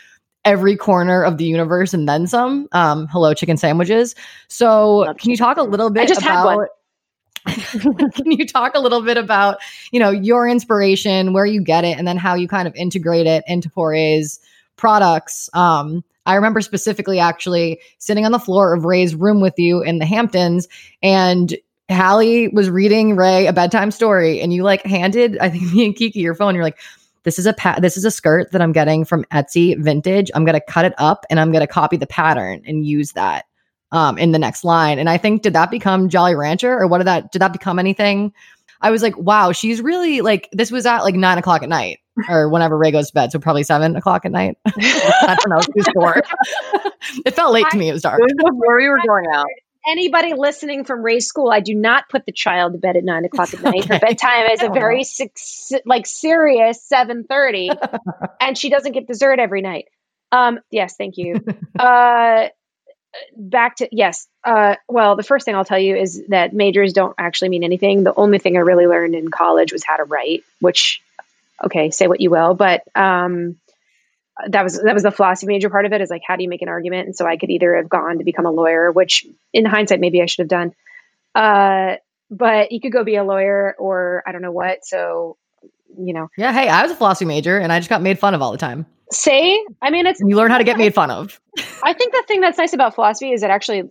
every 0.46 0.78
corner 0.78 1.24
of 1.24 1.40
the 1.40 1.46
universe 1.46 1.92
and 1.92 2.08
then 2.08 2.28
some. 2.28 2.68
Um, 2.72 3.08
hello, 3.08 3.34
chicken 3.34 3.58
sandwiches. 3.58 4.14
So, 4.48 4.98
Love 4.98 5.18
can 5.18 5.32
you 5.32 5.38
talk 5.38 5.58
a 5.58 5.64
little 5.64 5.90
bit 5.90 6.04
I 6.04 6.06
just 6.06 6.22
about? 6.22 6.68
can 7.48 8.32
you 8.32 8.46
talk 8.46 8.76
a 8.76 8.80
little 8.80 9.02
bit 9.02 9.18
about 9.18 9.58
you 9.92 10.00
know 10.00 10.12
your 10.12 10.48
inspiration 10.48 11.34
where 11.34 11.48
you 11.48 11.64
get 11.64 11.84
it 11.84 11.98
and 11.98 12.08
then 12.08 12.18
how 12.18 12.36
you 12.36 12.48
kind 12.48 12.68
of 12.68 12.76
integrate 12.76 13.26
it 13.26 13.44
into 13.48 13.70
Foray's 13.70 14.40
products 14.76 15.50
um 15.54 16.04
I 16.30 16.36
remember 16.36 16.62
specifically 16.62 17.18
actually 17.18 17.80
sitting 17.98 18.24
on 18.24 18.32
the 18.32 18.38
floor 18.38 18.76
of 18.76 18.86
Ray's 18.86 19.16
room 19.16 19.42
with 19.42 19.58
you 19.58 19.82
in 19.82 19.98
the 19.98 20.06
Hamptons 20.06 20.68
and 21.02 21.58
Hallie 21.90 22.50
was 22.50 22.70
reading 22.70 23.16
Ray 23.16 23.48
a 23.48 23.54
bedtime 23.54 23.90
story 23.90 24.40
and 24.40 24.54
you 24.54 24.62
like 24.62 24.86
handed, 24.86 25.40
I 25.40 25.50
think 25.50 25.64
me 25.74 25.86
and 25.86 25.96
Kiki 25.96 26.20
your 26.20 26.36
phone. 26.36 26.54
You're 26.54 26.64
like, 26.64 26.78
this 27.24 27.40
is 27.40 27.48
a 27.48 27.54
pa- 27.54 27.80
this 27.80 27.98
is 27.98 28.06
a 28.06 28.12
skirt 28.12 28.52
that 28.52 28.62
I'm 28.62 28.74
getting 28.74 29.06
from 29.06 29.26
Etsy 29.26 29.76
vintage. 29.82 30.30
I'm 30.36 30.46
gonna 30.46 30.62
cut 30.62 30.86
it 30.86 30.94
up 31.00 31.26
and 31.32 31.40
I'm 31.40 31.52
gonna 31.52 31.66
copy 31.66 31.98
the 31.98 32.06
pattern 32.06 32.62
and 32.68 32.86
use 32.86 33.14
that 33.14 33.46
um 33.92 34.20
in 34.20 34.32
the 34.32 34.40
next 34.40 34.64
line. 34.64 35.00
And 35.00 35.10
I 35.10 35.18
think 35.18 35.42
did 35.42 35.54
that 35.54 35.72
become 35.72 36.10
Jolly 36.10 36.36
Rancher 36.36 36.80
or 36.80 36.86
what 36.86 37.00
did 37.00 37.08
that 37.08 37.32
did 37.32 37.42
that 37.42 37.54
become 37.54 37.80
anything? 37.80 38.34
I 38.82 38.92
was 38.92 39.02
like, 39.02 39.18
wow, 39.18 39.52
she's 39.52 39.82
really 39.82 40.22
like 40.22 40.48
this 40.52 40.70
was 40.70 40.86
at 40.86 41.02
like 41.02 41.16
nine 41.16 41.40
o'clock 41.40 41.64
at 41.64 41.70
night 41.70 41.98
or 42.28 42.50
whenever 42.50 42.78
Ray 42.78 42.92
goes 42.92 43.08
to 43.08 43.14
bed. 43.14 43.32
So 43.32 43.40
probably 43.40 43.64
seven 43.64 43.96
o'clock 43.96 44.26
at 44.26 44.32
night. 44.32 44.58
I 44.66 45.38
don't 45.40 45.50
know. 45.50 45.62
Who's 45.74 45.88
four. 45.94 46.22
it 47.26 47.36
felt 47.36 47.54
late 47.54 47.66
to 47.72 47.78
me. 47.78 47.90
It 47.90 47.94
was 47.94 48.02
dark. 48.02 48.20
Before 48.20 48.78
we 48.78 48.90
were 48.90 49.00
going 49.06 49.26
out. 49.34 49.48
Anybody 49.88 50.34
listening 50.36 50.84
from 50.84 51.02
Ray's 51.02 51.26
school, 51.26 51.50
I 51.50 51.62
do 51.62 51.74
not 51.74 52.10
put 52.10 52.26
the 52.26 52.34
child 52.34 52.74
to 52.74 52.80
bed 52.80 52.98
at 52.98 53.04
nine 53.04 53.24
o'clock 53.26 53.54
at 53.54 53.62
night. 53.62 53.86
Okay. 53.86 53.94
Her 53.94 54.00
bedtime 54.00 54.52
is 54.52 54.62
a 54.62 54.70
very 54.70 55.04
six, 55.04 55.72
like 55.86 56.06
serious 56.06 56.84
seven 56.84 57.24
thirty, 57.24 57.70
and 58.42 58.58
she 58.58 58.70
doesn't 58.70 58.92
get 58.92 59.08
dessert 59.08 59.40
every 59.40 59.62
night. 59.62 59.86
Um, 60.32 60.60
yes, 60.70 60.96
thank 60.98 61.18
you. 61.18 61.44
Uh, 61.80 62.50
back 63.36 63.78
to 63.78 63.88
yes. 63.92 64.28
Uh, 64.44 64.76
well, 64.88 65.16
the 65.16 65.24
first 65.24 65.46
thing 65.46 65.56
I'll 65.56 65.66
tell 65.66 65.80
you 65.80 65.96
is 65.96 66.24
that 66.28 66.54
majors 66.54 66.94
don't 66.94 67.16
actually 67.18 67.50
mean 67.50 67.64
anything. 67.64 68.04
The 68.04 68.14
only 68.16 68.40
thing 68.40 68.58
I 68.58 68.62
really 68.62 68.88
learned 68.88 69.16
in 69.16 69.30
college 69.30 69.72
was 69.72 69.84
how 69.84 69.98
to 69.98 70.04
write, 70.04 70.44
which 70.60 71.02
okay, 71.66 71.92
say 71.92 72.08
what 72.08 72.22
you 72.22 72.30
will, 72.30 72.54
but 72.54 72.84
um, 72.96 73.58
that 74.48 74.64
was 74.64 74.82
that 74.82 74.94
was 74.94 75.04
the 75.04 75.12
philosophy 75.12 75.48
major 75.48 75.70
part 75.70 75.86
of 75.86 75.94
it 75.94 76.02
is 76.02 76.10
like 76.10 76.22
how 76.26 76.36
do 76.36 76.44
you 76.44 76.50
make 76.50 76.62
an 76.62 76.70
argument? 76.70 77.08
And 77.08 77.16
so 77.16 77.26
i 77.26 77.38
could 77.38 77.50
either 77.50 77.76
have 77.76 77.90
gone 77.90 78.20
to 78.20 78.24
become 78.24 78.46
a 78.46 78.52
lawyer 78.52 78.92
which 78.92 79.26
in 79.54 79.66
hindsight 79.66 80.00
maybe 80.00 80.22
i 80.22 80.26
should 80.26 80.44
have 80.44 80.48
done 80.48 80.74
uh, 81.36 81.96
but 82.32 82.72
you 82.72 82.82
could 82.82 82.92
go 82.92 83.04
be 83.04 83.16
a 83.16 83.24
lawyer 83.24 83.76
or 83.78 84.24
i 84.26 84.32
don't 84.32 84.42
know 84.42 84.52
what 84.52 84.86
so 84.86 85.38
you 85.98 86.14
know. 86.14 86.30
Yeah 86.38 86.54
hey 86.54 86.68
i 86.68 86.84
was 86.84 86.92
a 86.92 86.96
philosophy 86.96 87.26
major 87.26 87.58
and 87.58 87.72
i 87.72 87.80
just 87.80 87.90
got 87.90 88.02
made 88.02 88.20
fun 88.20 88.34
of 88.34 88.42
all 88.42 88.52
the 88.52 88.58
time. 88.58 88.86
Say 89.12 89.66
i 89.82 89.90
mean 89.90 90.06
it's 90.06 90.20
you 90.20 90.36
learn 90.36 90.52
how 90.52 90.60
to 90.60 90.64
get 90.64 90.78
made 90.78 90.94
fun 90.94 91.12
of. 91.12 91.40
I 91.84 91.94
think 91.94 92.14
the 92.14 92.24
thing 92.28 92.42
that's 92.42 92.58
nice 92.58 92.74
about 92.74 92.96
philosophy 92.96 93.32
is 93.32 93.44
it 93.44 93.50
actually 93.50 93.90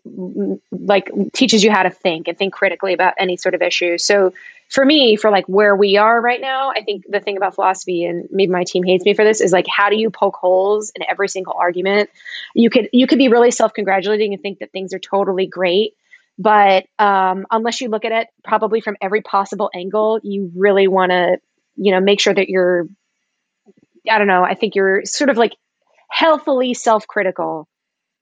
like 0.71 1.11
teaches 1.33 1.65
you 1.65 1.71
how 1.71 1.83
to 1.83 1.91
think 1.91 2.29
and 2.29 2.39
think 2.39 2.55
critically 2.55 2.93
about 2.93 3.15
any 3.19 3.37
sort 3.37 3.55
of 3.55 3.63
issue. 3.63 3.99
So 3.99 4.33
for 4.69 4.85
me 4.85 5.17
for 5.17 5.31
like 5.31 5.47
where 5.47 5.75
we 5.75 5.97
are 5.97 6.21
right 6.21 6.41
now 6.41 6.71
i 6.71 6.83
think 6.83 7.05
the 7.09 7.21
thing 7.21 7.37
about 7.37 7.55
philosophy 7.55 8.05
and 8.05 8.29
maybe 8.31 8.53
my 8.53 8.65
team 8.65 8.85
hates 8.85 9.05
me 9.05 9.15
for 9.15 9.25
this 9.25 9.41
is 9.41 9.53
like 9.53 9.67
how 9.69 9.89
do 9.89 9.97
you 9.97 10.11
poke 10.11 10.37
holes 10.37 10.93
in 10.95 11.03
every 11.09 11.29
single 11.29 11.55
argument? 11.59 12.11
You 12.55 12.71
could 12.71 12.89
you 12.93 13.07
could 13.07 13.19
be 13.19 13.29
really 13.29 13.51
self-congratulating 13.51 14.33
and 14.33 14.43
think 14.43 14.59
that 14.61 14.73
things 14.73 14.93
are 14.93 14.99
totally 14.99 15.47
great 15.47 15.95
but 16.41 16.87
um, 17.01 17.47
unless 17.51 17.81
you 17.81 17.89
look 17.89 18.05
at 18.05 18.13
it 18.13 18.29
probably 18.45 18.81
from 18.81 18.97
every 19.01 19.23
possible 19.23 19.71
angle 19.75 20.21
you 20.23 20.53
really 20.55 20.87
want 20.87 21.11
to 21.11 21.39
you 21.77 21.93
know 21.93 22.01
make 22.01 22.21
sure 22.21 22.35
that 22.35 22.49
you're 22.49 22.87
i 24.09 24.19
don't 24.19 24.29
know 24.29 24.45
i 24.45 24.55
think 24.55 24.75
you're 24.75 25.05
sort 25.05 25.31
of 25.31 25.37
like 25.37 25.53
healthily 26.11 26.75
self-critical. 26.75 27.69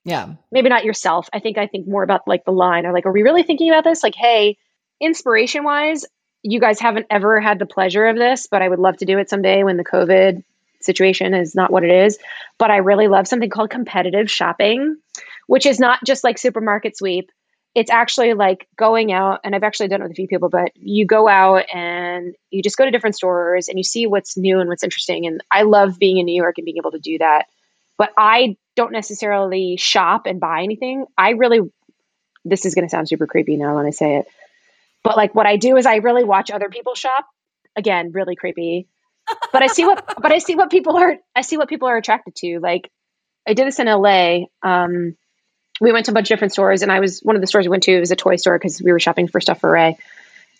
Yeah. 0.04 0.35
Maybe 0.52 0.68
not 0.68 0.85
yourself. 0.85 1.28
I 1.32 1.40
think 1.40 1.59
i 1.59 1.66
think 1.66 1.87
more 1.88 2.02
about 2.02 2.22
like 2.26 2.44
the 2.44 2.52
line 2.52 2.87
or 2.87 2.92
like 2.92 3.06
are 3.06 3.12
we 3.12 3.22
really 3.22 3.42
thinking 3.42 3.70
about 3.70 3.85
this? 3.85 4.02
Like 4.02 4.14
hey 4.14 4.59
inspiration 5.00 5.62
wise 5.62 6.06
you 6.48 6.61
guys 6.61 6.78
haven't 6.80 7.06
ever 7.11 7.40
had 7.40 7.59
the 7.59 7.66
pleasure 7.66 8.06
of 8.06 8.16
this 8.16 8.46
but 8.46 8.62
i 8.62 8.68
would 8.68 8.78
love 8.78 8.96
to 8.96 9.04
do 9.04 9.18
it 9.18 9.28
someday 9.28 9.62
when 9.64 9.76
the 9.76 9.85
covid 9.85 10.42
situation 10.80 11.35
is 11.35 11.54
not 11.54 11.70
what 11.70 11.85
it 11.85 11.90
is. 11.90 12.18
But 12.59 12.70
i 12.70 12.78
really 12.78 13.09
love 13.09 13.28
something 13.28 13.50
called 13.50 13.70
competitive 13.70 14.30
shopping 14.30 14.96
which 15.46 15.66
is 15.66 15.78
not 15.78 16.00
just 16.04 16.24
like 16.24 16.38
supermarket 16.38 16.96
sweep. 16.96 17.30
It's 17.74 17.90
actually 17.90 18.35
like 18.35 18.66
going 18.76 19.12
out 19.12 19.40
and 19.44 19.54
i've 19.54 19.62
actually 19.62 19.88
done 19.88 20.00
it 20.00 20.04
with 20.04 20.12
a 20.12 20.14
few 20.14 20.28
people 20.28 20.48
but 20.48 20.72
you 20.76 21.06
go 21.06 21.28
out 21.28 21.64
and 21.72 22.35
you 22.50 22.62
just 22.62 22.78
go 22.78 22.85
to 22.85 22.90
different 22.90 23.16
stores 23.16 23.68
and 23.68 23.78
you 23.78 23.85
see 23.85 24.06
what's 24.06 24.37
new 24.37 24.61
and 24.61 24.68
what's 24.68 24.85
interesting. 24.85 25.26
And 25.26 25.42
i 25.50 25.62
love 25.62 25.98
being 25.98 26.18
in 26.18 26.26
new 26.26 26.40
york 26.40 26.59
and 26.59 26.64
being 26.64 26.78
able 26.78 26.92
to 26.92 26.98
do 26.98 27.18
that. 27.18 27.46
But 27.98 28.12
i 28.16 28.56
don't 28.76 28.92
necessarily 28.92 29.76
shop 29.76 30.26
and 30.26 30.40
buy 30.40 30.62
anything. 30.62 31.06
I 31.16 31.30
really 31.30 31.61
this 32.44 32.64
is 32.64 32.74
going 32.74 32.85
to 32.85 32.90
sound 32.90 33.09
super 33.09 33.26
creepy 33.26 33.56
now 33.56 33.76
when 33.76 33.87
i 33.87 33.90
say 33.90 34.16
it 34.16 34.26
but 35.07 35.16
like 35.16 35.35
what 35.35 35.47
i 35.47 35.57
do 35.57 35.77
is 35.77 35.87
i 35.87 35.97
really 35.97 36.25
watch 36.25 36.51
other 36.51 36.69
people 36.69 36.95
shop 36.95 37.27
again 37.77 38.12
really 38.12 38.37
creepy 38.37 38.87
but 39.53 39.62
i 39.62 39.66
see 39.66 39.85
what 39.85 40.05
but 40.21 40.33
i 40.33 40.38
see 40.38 40.55
what 40.55 40.71
people 40.71 40.97
are 40.97 41.16
i 41.35 41.42
see 41.42 41.57
what 41.57 41.69
people 41.69 41.88
are 41.88 41.97
attracted 41.97 42.35
to 42.35 42.59
like 42.61 42.90
i 43.47 43.55
did 43.55 43.66
this 43.66 43.79
in 43.79 43.87
la 43.87 44.38
um, 44.62 45.16
we 45.81 45.92
went 45.92 46.07
to 46.07 46.12
a 46.12 46.14
bunch 46.14 46.31
of 46.31 46.35
different 46.37 46.53
stores 46.53 46.83
and 46.83 46.90
I 46.90 47.01
was 47.01 47.21
one 47.21 47.37
of 47.37 47.40
the 47.42 47.47
stores 47.47 47.66
we 47.66 47.71
went 47.71 47.83
to 47.85 48.01
was 48.01 48.11
a 48.11 48.16
toy 48.16 48.37
store 48.37 48.59
because 48.59 48.81
we 48.81 48.92
were 48.92 49.01
shopping 49.01 49.29
for 49.29 49.40
stuff 49.40 49.61
for 49.61 49.71
Ray. 49.71 49.99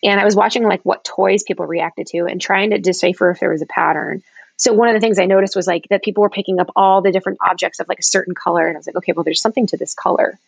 And 0.03 0.21
I 0.21 0.25
was 0.25 0.37
watching 0.37 0.65
like 0.65 0.83
what 0.83 1.05
toys 1.05 1.43
people 1.43 1.67
reacted 1.67 2.07
to 2.09 2.27
and 2.27 2.41
trying 2.41 2.71
to 2.71 2.79
decipher 2.79 3.31
if 3.31 3.41
there 3.41 3.51
was 3.51 3.63
a 3.63 3.67
pattern. 3.67 4.23
So 4.59 4.73
one 4.73 4.89
of 4.89 4.95
the 4.95 5.01
things 5.01 5.19
I 5.19 5.27
noticed 5.27 5.57
was 5.57 5.67
like 5.67 5.87
that 5.89 6.03
people 6.03 6.23
were 6.23 6.31
picking 6.31 6.61
up 6.61 6.71
all 6.77 7.03
the 7.03 7.13
different 7.13 7.39
objects 7.41 7.81
of 7.81 7.89
like 7.89 7.99
a 7.99 8.05
certain 8.05 8.35
color. 8.35 8.67
And 8.67 8.77
I 8.77 8.79
was 8.79 8.87
like, 8.87 8.97
okay, 8.97 9.13
well, 9.13 9.25
there's 9.25 9.41
something 9.41 9.67
to 9.69 9.77
this 9.77 9.95
color. 9.95 10.39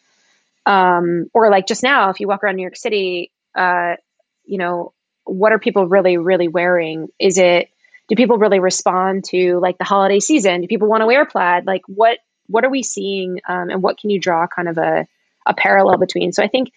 Um, 0.66 1.30
or 1.32 1.50
like 1.50 1.66
just 1.66 1.82
now, 1.82 2.10
if 2.10 2.20
you 2.20 2.28
walk 2.28 2.44
around 2.44 2.56
New 2.56 2.62
York 2.62 2.76
City, 2.76 3.30
uh, 3.58 3.96
you 4.44 4.58
know, 4.58 4.92
what 5.24 5.52
are 5.52 5.58
people 5.58 5.86
really, 5.86 6.16
really 6.16 6.48
wearing? 6.48 7.08
Is 7.18 7.38
it, 7.38 7.68
do 8.08 8.16
people 8.16 8.38
really 8.38 8.60
respond 8.60 9.24
to 9.26 9.58
like 9.60 9.76
the 9.76 9.84
holiday 9.84 10.20
season? 10.20 10.62
Do 10.62 10.68
people 10.68 10.88
want 10.88 11.02
to 11.02 11.06
wear 11.06 11.26
plaid? 11.26 11.66
Like 11.66 11.82
what, 11.86 12.18
what 12.48 12.64
are 12.64 12.70
we 12.70 12.82
seeing 12.82 13.40
um, 13.46 13.70
and 13.70 13.82
what 13.82 13.98
can 13.98 14.10
you 14.10 14.18
draw 14.18 14.46
kind 14.46 14.68
of 14.68 14.78
a, 14.78 15.06
a 15.46 15.54
parallel 15.54 15.98
between 15.98 16.32
so 16.32 16.42
i 16.42 16.48
think 16.48 16.70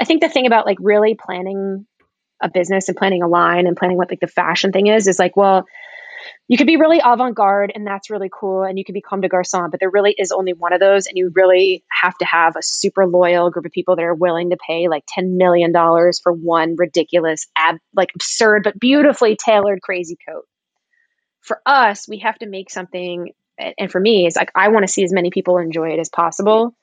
i 0.00 0.04
think 0.04 0.20
the 0.20 0.28
thing 0.28 0.46
about 0.46 0.66
like 0.66 0.78
really 0.80 1.14
planning 1.14 1.86
a 2.40 2.48
business 2.48 2.88
and 2.88 2.96
planning 2.96 3.22
a 3.22 3.28
line 3.28 3.66
and 3.66 3.76
planning 3.76 3.96
what 3.96 4.10
like 4.10 4.20
the 4.20 4.26
fashion 4.26 4.72
thing 4.72 4.86
is 4.86 5.06
is 5.06 5.18
like 5.18 5.36
well 5.36 5.66
you 6.48 6.56
could 6.56 6.66
be 6.66 6.76
really 6.76 7.00
avant-garde 7.04 7.72
and 7.74 7.86
that's 7.86 8.10
really 8.10 8.30
cool 8.32 8.62
and 8.62 8.78
you 8.78 8.84
could 8.84 8.94
be 8.94 9.00
comme 9.00 9.20
des 9.20 9.28
garçons 9.28 9.70
but 9.70 9.80
there 9.80 9.90
really 9.90 10.14
is 10.16 10.32
only 10.32 10.52
one 10.52 10.72
of 10.72 10.80
those 10.80 11.06
and 11.06 11.16
you 11.16 11.30
really 11.34 11.84
have 11.90 12.16
to 12.18 12.24
have 12.24 12.56
a 12.56 12.62
super 12.62 13.06
loyal 13.06 13.50
group 13.50 13.66
of 13.66 13.72
people 13.72 13.96
that 13.96 14.04
are 14.04 14.14
willing 14.14 14.50
to 14.50 14.56
pay 14.66 14.88
like 14.88 15.04
10 15.08 15.36
million 15.36 15.72
dollars 15.72 16.20
for 16.20 16.32
one 16.32 16.74
ridiculous 16.76 17.46
ab- 17.56 17.80
like 17.94 18.10
absurd 18.14 18.62
but 18.64 18.78
beautifully 18.78 19.36
tailored 19.36 19.80
crazy 19.82 20.16
coat 20.28 20.44
for 21.40 21.60
us 21.64 22.06
we 22.08 22.18
have 22.18 22.38
to 22.38 22.46
make 22.46 22.70
something 22.70 23.32
and 23.78 23.90
for 23.90 24.00
me, 24.00 24.26
it's 24.26 24.36
like 24.36 24.52
I 24.54 24.68
want 24.68 24.86
to 24.86 24.92
see 24.92 25.04
as 25.04 25.12
many 25.12 25.30
people 25.30 25.58
enjoy 25.58 25.90
it 25.90 25.98
as 25.98 26.08
possible, 26.08 26.74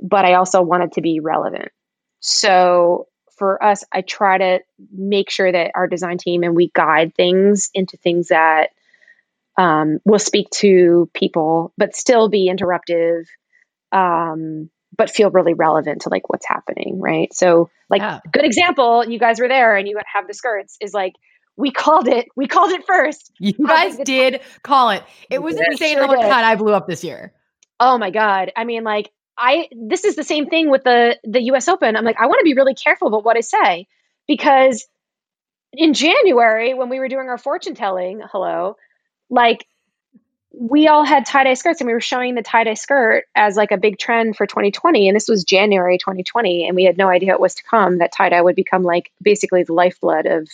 but 0.00 0.24
I 0.24 0.34
also 0.34 0.62
want 0.62 0.84
it 0.84 0.92
to 0.92 1.00
be 1.00 1.20
relevant. 1.20 1.70
So 2.20 3.08
for 3.36 3.62
us, 3.62 3.84
I 3.92 4.02
try 4.02 4.38
to 4.38 4.60
make 4.92 5.30
sure 5.30 5.50
that 5.50 5.72
our 5.74 5.86
design 5.86 6.18
team 6.18 6.42
and 6.42 6.54
we 6.54 6.70
guide 6.74 7.14
things 7.14 7.70
into 7.74 7.96
things 7.96 8.28
that 8.28 8.70
um, 9.58 10.00
will 10.04 10.18
speak 10.18 10.50
to 10.50 11.08
people, 11.14 11.72
but 11.78 11.94
still 11.94 12.28
be 12.28 12.50
interruptive, 12.50 13.24
um, 13.92 14.70
but 14.96 15.10
feel 15.10 15.30
really 15.30 15.54
relevant 15.54 16.02
to 16.02 16.08
like 16.08 16.28
what's 16.28 16.46
happening, 16.46 17.00
right? 17.00 17.32
So, 17.32 17.70
like, 17.88 18.02
yeah. 18.02 18.20
good 18.32 18.44
example, 18.44 19.04
you 19.08 19.18
guys 19.18 19.40
were 19.40 19.48
there 19.48 19.76
and 19.76 19.86
you 19.88 19.98
have 20.12 20.26
the 20.26 20.34
skirts 20.34 20.76
is 20.80 20.92
like 20.92 21.14
we 21.56 21.70
called 21.70 22.08
it. 22.08 22.26
We 22.36 22.48
called 22.48 22.72
it 22.72 22.84
first. 22.86 23.30
You 23.38 23.52
guys 23.52 23.96
did 23.96 24.40
call 24.62 24.90
it. 24.90 25.04
It 25.30 25.42
was 25.42 25.56
insane 25.56 25.98
how 25.98 26.06
much 26.06 26.20
time 26.20 26.44
I 26.44 26.56
blew 26.56 26.72
up 26.72 26.88
this 26.88 27.04
year. 27.04 27.32
Oh 27.78 27.98
my 27.98 28.10
god! 28.10 28.52
I 28.56 28.64
mean, 28.64 28.84
like 28.84 29.10
I. 29.36 29.68
This 29.72 30.04
is 30.04 30.16
the 30.16 30.24
same 30.24 30.46
thing 30.46 30.70
with 30.70 30.84
the 30.84 31.18
the 31.24 31.42
U.S. 31.44 31.68
Open. 31.68 31.96
I'm 31.96 32.04
like, 32.04 32.20
I 32.20 32.26
want 32.26 32.40
to 32.40 32.44
be 32.44 32.54
really 32.54 32.74
careful 32.74 33.08
about 33.08 33.24
what 33.24 33.36
I 33.36 33.40
say 33.40 33.86
because 34.26 34.86
in 35.72 35.94
January 35.94 36.74
when 36.74 36.88
we 36.88 36.98
were 36.98 37.08
doing 37.08 37.28
our 37.28 37.38
fortune 37.38 37.74
telling, 37.74 38.22
hello, 38.30 38.76
like 39.28 39.66
we 40.56 40.86
all 40.86 41.04
had 41.04 41.26
tie 41.26 41.44
dye 41.44 41.54
skirts 41.54 41.80
and 41.80 41.86
we 41.86 41.92
were 41.92 42.00
showing 42.00 42.34
the 42.34 42.42
tie 42.42 42.64
dye 42.64 42.74
skirt 42.74 43.24
as 43.34 43.56
like 43.56 43.72
a 43.72 43.76
big 43.76 43.98
trend 43.98 44.36
for 44.36 44.46
2020. 44.46 45.08
And 45.08 45.16
this 45.16 45.28
was 45.28 45.44
January 45.44 45.98
2020. 45.98 46.66
And 46.66 46.76
we 46.76 46.84
had 46.84 46.96
no 46.96 47.08
idea 47.08 47.32
it 47.34 47.40
was 47.40 47.56
to 47.56 47.64
come 47.64 47.98
that 47.98 48.12
tie 48.12 48.28
dye 48.28 48.40
would 48.40 48.56
become 48.56 48.82
like 48.82 49.10
basically 49.20 49.64
the 49.64 49.72
lifeblood 49.72 50.26
of 50.26 50.48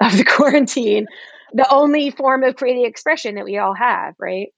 of 0.00 0.16
the 0.16 0.24
quarantine, 0.28 1.06
the 1.52 1.72
only 1.72 2.10
form 2.10 2.42
of 2.42 2.56
creative 2.56 2.88
expression 2.88 3.36
that 3.36 3.44
we 3.44 3.58
all 3.58 3.74
have, 3.74 4.14
right? 4.18 4.52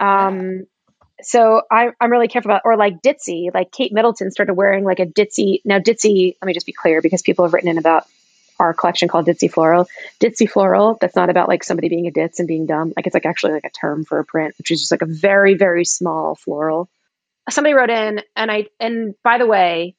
Um, 0.00 0.66
so 1.22 1.62
I, 1.70 1.90
I'm 2.00 2.10
really 2.10 2.28
careful 2.28 2.50
about, 2.50 2.62
or 2.64 2.76
like 2.76 3.02
ditzy, 3.02 3.52
like 3.52 3.72
Kate 3.72 3.92
Middleton 3.92 4.30
started 4.30 4.54
wearing 4.54 4.84
like 4.84 5.00
a 5.00 5.06
ditzy. 5.06 5.60
Now 5.64 5.78
ditzy, 5.78 6.36
let 6.40 6.46
me 6.46 6.54
just 6.54 6.66
be 6.66 6.72
clear 6.72 7.02
because 7.02 7.22
people 7.22 7.44
have 7.44 7.52
written 7.52 7.70
in 7.70 7.78
about 7.78 8.04
our 8.58 8.74
collection 8.74 9.08
called 9.08 9.26
ditzy 9.26 9.50
floral. 9.50 9.86
Ditzy 10.20 10.48
floral, 10.48 10.98
that's 11.00 11.16
not 11.16 11.30
about 11.30 11.48
like 11.48 11.64
somebody 11.64 11.88
being 11.88 12.06
a 12.06 12.10
ditz 12.10 12.38
and 12.38 12.48
being 12.48 12.66
dumb. 12.66 12.92
Like 12.96 13.06
it's 13.06 13.14
like 13.14 13.26
actually 13.26 13.52
like 13.52 13.64
a 13.64 13.70
term 13.70 14.04
for 14.04 14.18
a 14.18 14.24
print, 14.24 14.54
which 14.58 14.70
is 14.70 14.80
just 14.80 14.90
like 14.90 15.02
a 15.02 15.06
very, 15.06 15.54
very 15.54 15.84
small 15.84 16.34
floral. 16.34 16.88
Somebody 17.50 17.74
wrote 17.74 17.90
in 17.90 18.22
and 18.36 18.50
I, 18.50 18.66
and 18.78 19.14
by 19.22 19.38
the 19.38 19.46
way, 19.46 19.94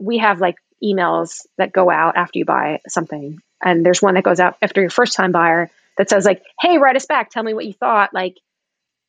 we 0.00 0.18
have 0.18 0.40
like 0.40 0.56
emails 0.82 1.46
that 1.58 1.72
go 1.72 1.90
out 1.90 2.16
after 2.16 2.38
you 2.38 2.44
buy 2.44 2.80
something 2.88 3.38
and 3.62 3.86
there's 3.86 4.02
one 4.02 4.14
that 4.14 4.24
goes 4.24 4.40
out 4.40 4.56
after 4.60 4.80
your 4.80 4.90
first 4.90 5.14
time 5.14 5.32
buyer 5.32 5.70
that 5.96 6.10
says 6.10 6.24
like 6.24 6.42
hey 6.60 6.78
write 6.78 6.96
us 6.96 7.06
back 7.06 7.30
tell 7.30 7.42
me 7.42 7.54
what 7.54 7.64
you 7.64 7.72
thought 7.72 8.12
like 8.12 8.36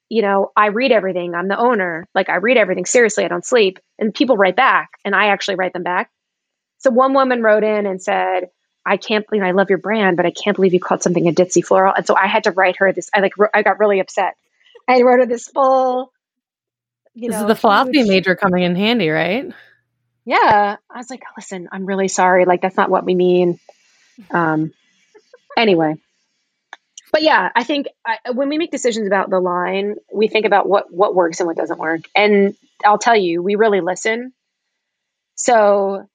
you 0.10 0.22
know 0.22 0.52
i 0.56 0.68
read 0.68 0.92
everything 0.92 1.34
i'm 1.34 1.48
the 1.48 1.58
owner 1.58 2.08
like 2.14 2.30
i 2.30 2.36
read 2.36 2.58
everything 2.58 2.86
seriously 2.86 3.26
i 3.26 3.28
don't 3.28 3.46
sleep. 3.46 3.80
And 4.00 4.14
people 4.14 4.38
write 4.38 4.56
back 4.56 4.92
and 5.06 5.16
i 5.16 5.28
actually 5.28 5.56
write 5.56 5.74
them 5.74 5.84
back. 5.84 6.10
So 6.80 6.90
one 6.92 7.14
woman 7.14 7.42
wrote 7.42 7.64
in 7.64 7.86
and 7.86 8.02
said 8.02 8.50
i 8.86 8.98
can't 8.98 9.26
believe 9.28 9.44
i 9.44 9.52
love 9.52 9.70
your 9.70 9.80
brand 9.80 10.18
but 10.18 10.26
i 10.26 10.32
can't 10.32 10.56
believe 10.56 10.74
you 10.74 10.80
called 10.80 11.04
something 11.04 11.28
a 11.28 11.32
ditzy 11.32 11.64
floral. 11.64 11.94
And 11.96 12.06
so 12.06 12.16
i 12.16 12.28
had 12.28 12.46
to 12.46 12.52
write 12.52 12.78
her 12.78 12.92
this 12.92 13.10
i 13.14 13.20
like 13.20 13.34
i 13.54 13.64
got 13.64 13.80
really 13.80 14.00
upset. 14.00 14.36
I 14.88 15.02
wrote 15.02 15.20
her 15.20 15.26
this 15.26 15.48
full 15.48 16.12
you 17.14 17.30
this 17.30 17.38
know, 17.38 17.44
is 17.44 17.48
the 17.48 17.56
philosophy 17.56 18.00
huge, 18.00 18.08
major 18.08 18.36
coming 18.36 18.64
in 18.64 18.76
handy 18.76 19.10
right? 19.10 19.52
Yeah. 20.26 20.78
I 20.90 20.98
was 20.98 21.10
like 21.10 21.24
listen 21.38 21.70
i'm 21.72 21.86
really 21.86 22.08
sorry 22.08 22.46
like 22.46 22.62
that's 22.62 22.78
not 22.78 22.90
what 22.90 23.06
we 23.06 23.16
mean. 23.16 23.60
Um, 24.32 24.74
anyway, 25.58 25.96
but 27.14 27.22
yeah, 27.22 27.52
I 27.56 27.64
think 27.64 27.88
I, 28.04 28.32
when 28.32 28.50
we 28.50 28.58
make 28.58 28.72
decisions 28.72 29.06
about 29.06 29.30
the 29.30 29.40
line, 29.40 29.98
we 30.12 30.28
think 30.28 30.48
about 30.48 30.68
what 30.68 30.92
what 30.92 31.14
works 31.14 31.40
and 31.40 31.48
what 31.48 31.56
doesn't 31.56 31.78
work. 31.78 32.02
And 32.16 32.56
I'll 32.84 32.98
tell 32.98 33.16
you, 33.16 33.44
we 33.44 33.54
really 33.54 33.82
listen. 33.82 34.34
So, 35.36 36.10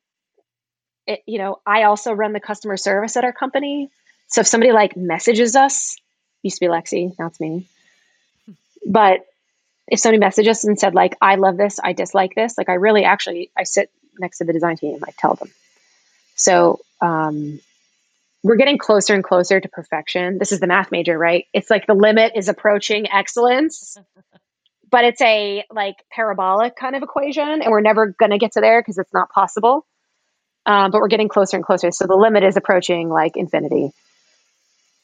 it, 1.07 1.21
you 1.25 1.39
know, 1.39 1.61
I 1.65 1.85
also 1.85 2.13
run 2.13 2.33
the 2.33 2.41
customer 2.41 2.77
service 2.77 3.17
at 3.17 3.23
our 3.23 3.33
company. 3.33 3.91
So 4.27 4.41
if 4.41 4.49
somebody 4.49 4.73
like 4.73 4.97
messages 4.97 5.55
us, 5.55 5.97
used 6.43 6.57
to 6.57 6.67
be 6.67 6.67
Lexi, 6.67 7.17
now 7.17 7.29
it's 7.29 7.39
me. 7.39 7.69
But 8.85 9.21
if 9.87 10.01
somebody 10.01 10.21
messaged 10.21 10.49
us 10.49 10.65
and 10.65 10.81
said 10.81 10.97
like, 10.97 11.17
"I 11.21 11.37
love 11.37 11.57
this, 11.57 11.79
I 11.83 11.93
dislike 11.93 12.35
this," 12.35 12.59
like 12.59 12.69
I 12.69 12.75
really 12.75 13.05
actually 13.05 13.53
I 13.57 13.63
sit 13.63 13.89
next 14.19 14.39
to 14.39 14.45
the 14.45 14.53
design 14.53 14.77
team, 14.77 14.99
I 15.07 15.13
tell 15.17 15.37
them. 15.37 15.53
So 16.35 16.81
um, 17.01 17.61
we're 18.43 18.57
getting 18.57 18.79
closer 18.79 19.15
and 19.15 19.25
closer 19.25 19.61
to 19.61 19.69
perfection. 19.69 20.39
This 20.39 20.53
is 20.53 20.61
the 20.61 20.67
math 20.67 20.91
major, 20.93 21.19
right? 21.19 21.47
It's 21.53 21.71
like 21.71 21.87
the 21.87 21.95
limit 21.95 22.33
is 22.37 22.49
approaching 22.49 23.11
excellence, 23.11 23.97
but 24.91 25.05
it's 25.05 25.21
a 25.21 25.65
like 25.71 25.97
parabolic 26.11 26.77
kind 26.77 26.97
of 26.97 27.03
equation, 27.03 27.49
and 27.63 27.71
we're 27.71 27.81
never 27.81 28.15
going 28.19 28.31
to 28.31 28.39
get 28.39 28.53
to 28.53 28.61
there 28.61 28.81
because 28.81 28.99
it's 28.99 29.13
not 29.13 29.31
possible. 29.31 29.87
Um, 30.67 30.91
but 30.91 31.01
we're 31.01 31.09
getting 31.09 31.29
closer 31.29 31.57
and 31.57 31.65
closer. 31.65 31.91
So 31.91 32.07
the 32.07 32.17
limit 32.17 32.45
is 32.45 32.57
approaching 32.57 33.09
like 33.09 33.37
infinity. 33.37 33.91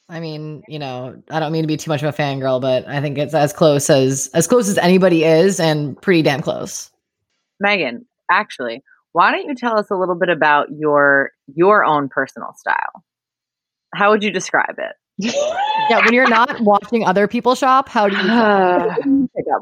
I 0.09 0.20
mean, 0.20 0.62
you 0.68 0.79
know, 0.79 1.23
I 1.31 1.40
don't 1.40 1.53
mean 1.53 1.62
to 1.62 1.66
be 1.66 1.79
too 1.79 1.90
much 1.90 2.03
of 2.03 2.14
a 2.14 2.16
fangirl, 2.16 2.61
but 2.61 2.87
I 2.87 3.01
think 3.01 3.16
it's 3.16 3.33
as 3.33 3.55
close 3.55 3.88
as 3.88 4.29
as 4.35 4.47
close 4.47 4.68
as 4.68 4.77
anybody 4.77 5.25
is, 5.25 5.61
and 5.61 6.01
pretty 6.01 6.23
damn 6.23 6.42
close. 6.42 6.90
Megan, 7.59 8.05
actually, 8.31 8.83
why 9.12 9.33
don't 9.33 9.49
you 9.49 9.55
tell 9.55 9.79
us 9.79 9.90
a 9.90 9.97
little 9.97 10.16
bit 10.16 10.29
about 10.29 10.68
your 10.70 11.31
your 11.55 11.85
own 11.85 12.11
personal 12.11 12.53
style? 12.57 13.03
How 13.95 14.11
would 14.11 14.23
you 14.23 14.31
describe 14.31 14.77
it? 14.79 14.97
yeah, 15.89 16.05
when 16.05 16.13
you're 16.13 16.29
not 16.29 16.61
watching 16.61 17.07
other 17.07 17.29
people 17.29 17.55
shop, 17.55 17.89
how 17.89 18.09
do 18.09 18.17
you 18.17 18.23
uh, 18.31 18.95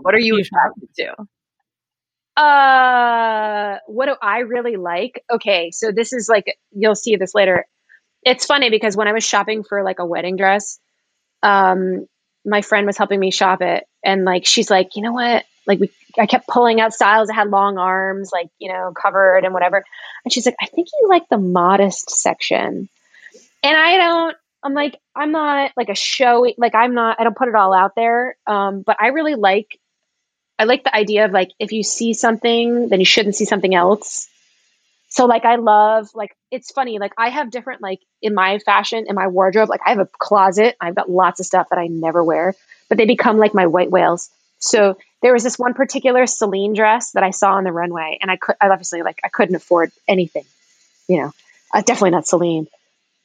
what 0.01 0.14
are 0.14 0.21
you 0.21 0.38
attracted 0.38 0.88
to? 0.97 2.42
Uh, 2.42 3.79
what 3.87 4.07
do 4.07 4.14
I 4.23 4.38
really 4.38 4.77
like? 4.77 5.23
Okay, 5.31 5.71
so 5.71 5.92
this 5.92 6.14
is 6.14 6.29
like 6.29 6.57
you'll 6.71 6.95
see 6.95 7.16
this 7.16 7.35
later 7.35 7.66
it's 8.23 8.47
funny 8.47 8.71
because 8.71 8.97
when 8.97 9.09
I 9.09 9.12
was 9.12 9.25
shopping 9.25 9.64
for 9.64 9.83
like 9.83 9.99
a 9.99 10.07
wedding 10.07 10.37
dress, 10.37 10.79
um, 11.42 12.07
my 12.45 12.62
friend 12.62 12.87
was 12.87 12.97
helping 12.97 13.21
me 13.21 13.31
shop 13.31 13.62
it, 13.62 13.85
and 14.05 14.25
like 14.25 14.47
she's 14.47 14.71
like, 14.71 14.97
you 14.97 15.03
know 15.03 15.12
what? 15.12 15.45
Like 15.66 15.81
we, 15.81 15.90
I 16.18 16.27
kept 16.27 16.49
pulling 16.49 16.81
out 16.81 16.92
styles 16.92 17.29
that 17.29 17.35
had 17.35 17.51
long 17.51 17.79
arms, 17.79 18.31
like 18.33 18.49
you 18.59 18.73
know, 18.73 18.92
covered 19.01 19.45
and 19.45 19.55
whatever. 19.55 19.85
And 20.25 20.33
she's 20.33 20.47
like, 20.47 20.57
I 20.61 20.66
think 20.66 20.88
you 20.92 21.09
like 21.09 21.29
the 21.29 21.38
modest 21.38 22.11
section, 22.11 22.88
and 23.62 23.77
I 23.77 23.96
don't. 23.96 24.37
I'm 24.64 24.75
like, 24.75 25.01
I'm 25.14 25.33
not 25.33 25.72
like 25.77 25.88
a 25.88 25.94
showy, 25.94 26.55
like 26.57 26.75
I'm 26.75 26.94
not. 26.94 27.18
I 27.20 27.25
don't 27.25 27.37
put 27.37 27.48
it 27.48 27.55
all 27.55 27.75
out 27.75 27.94
there. 27.96 28.37
Um, 28.46 28.83
but 28.83 28.96
I 29.01 29.09
really 29.09 29.35
like. 29.35 29.79
I 30.59 30.64
like 30.64 30.85
the 30.85 30.94
idea 30.94 31.25
of 31.25 31.33
like 31.33 31.51
if 31.59 31.72
you 31.72 31.83
see 31.83 32.14
something, 32.14 32.88
then 32.88 33.01
you 33.01 33.07
shouldn't 33.07 33.35
see 33.35 33.44
something 33.44 33.75
else. 33.75 34.29
So 35.12 35.27
like 35.27 35.44
I 35.44 35.57
love 35.57 36.09
like 36.14 36.35
it's 36.51 36.70
funny 36.70 36.98
like 36.98 37.12
I 37.18 37.29
have 37.29 37.51
different 37.51 37.83
like 37.83 38.01
in 38.22 38.35
my 38.35 38.59
fashion 38.61 39.05
in 39.07 39.14
my 39.14 39.27
wardrobe 39.27 39.68
like 39.68 39.83
I 39.85 39.90
have 39.90 39.98
a 39.98 40.09
closet 40.18 40.75
I've 40.81 40.94
got 40.94 41.11
lots 41.11 41.38
of 41.38 41.44
stuff 41.44 41.68
that 41.68 41.79
I 41.79 41.88
never 41.88 42.25
wear 42.25 42.55
but 42.88 42.96
they 42.96 43.05
become 43.05 43.37
like 43.37 43.53
my 43.53 43.66
white 43.66 43.90
whales. 43.90 44.31
So 44.59 44.96
there 45.20 45.35
was 45.35 45.42
this 45.42 45.59
one 45.59 45.75
particular 45.75 46.27
Celine 46.27 46.72
dress 46.72 47.12
that 47.12 47.22
I 47.22 47.31
saw 47.31 47.53
on 47.53 47.64
the 47.64 47.72
runway 47.72 48.18
and 48.22 48.31
I 48.31 48.37
could 48.37 48.57
I 48.59 48.68
obviously 48.68 49.03
like 49.03 49.20
I 49.22 49.29
couldn't 49.29 49.55
afford 49.55 49.92
anything. 50.09 50.44
You 51.09 51.18
know, 51.18 51.33
uh, 51.75 51.83
definitely 51.83 52.12
not 52.12 52.27
Celine. 52.27 52.68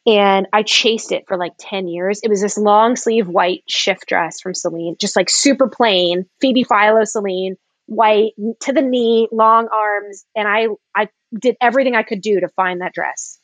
And 0.08 0.48
I 0.54 0.64
chased 0.64 1.12
it 1.12 1.26
for 1.28 1.36
like 1.36 1.52
10 1.60 1.90
years. 1.90 2.22
It 2.24 2.30
was 2.30 2.42
this 2.42 2.58
long 2.58 2.96
sleeve 2.96 3.28
white 3.28 3.64
shift 3.68 4.08
dress 4.08 4.40
from 4.40 4.54
Celine, 4.54 4.96
just 4.98 5.18
like 5.18 5.30
super 5.30 5.68
plain, 5.68 6.26
Phoebe 6.40 6.64
Philo 6.64 7.04
Celine, 7.04 7.58
white 7.88 8.32
to 8.62 8.72
the 8.72 8.82
knee, 8.82 9.28
long 9.34 9.68
arms. 9.68 10.24
And 10.34 10.48
I, 10.48 10.68
I 10.96 11.10
did 11.38 11.58
everything 11.60 11.94
I 11.94 12.04
could 12.04 12.22
do 12.22 12.40
to 12.40 12.48
find 12.48 12.80
that 12.80 12.94
dress. 12.94 13.38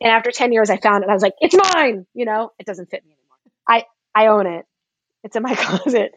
and 0.00 0.10
after 0.10 0.30
10 0.30 0.52
years, 0.52 0.70
I 0.70 0.78
found 0.78 1.04
it. 1.04 1.10
I 1.10 1.12
was 1.12 1.22
like, 1.22 1.34
it's 1.42 1.54
mine. 1.74 2.06
You 2.14 2.24
know, 2.24 2.52
it 2.58 2.64
doesn't 2.64 2.90
fit 2.90 3.04
me 3.04 3.12
anymore. 3.12 3.38
I, 3.68 3.84
I 4.14 4.28
own 4.28 4.46
it. 4.46 4.64
It's 5.24 5.36
in 5.36 5.42
my 5.42 5.54
closet. 5.58 6.14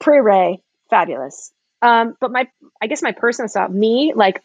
Pre 0.00 0.18
Ray, 0.18 0.64
fabulous. 0.90 1.52
Um, 1.80 2.16
but 2.20 2.32
my, 2.32 2.48
I 2.82 2.88
guess 2.88 3.02
my 3.02 3.12
personal 3.12 3.48
style, 3.48 3.68
me, 3.68 4.14
like, 4.16 4.42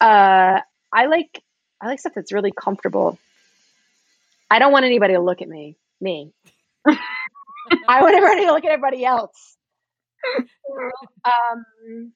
uh, 0.00 0.58
I 0.92 1.06
like, 1.06 1.44
I 1.80 1.86
like 1.86 2.00
stuff 2.00 2.14
that's 2.16 2.32
really 2.32 2.50
comfortable. 2.50 3.18
I 4.52 4.58
don't 4.58 4.70
want 4.70 4.84
anybody 4.84 5.14
to 5.14 5.20
look 5.20 5.40
at 5.40 5.48
me, 5.48 5.78
me. 5.98 6.30
I 6.86 8.02
want 8.02 8.14
everybody 8.14 8.44
to 8.44 8.52
look 8.52 8.66
at 8.66 8.70
everybody 8.70 9.02
else. 9.02 9.56
um, 11.24 12.12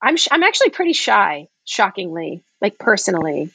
I'm 0.00 0.16
sh- 0.16 0.28
I'm 0.30 0.44
actually 0.44 0.70
pretty 0.70 0.92
shy, 0.92 1.48
shockingly, 1.64 2.44
like 2.60 2.78
personally. 2.78 3.50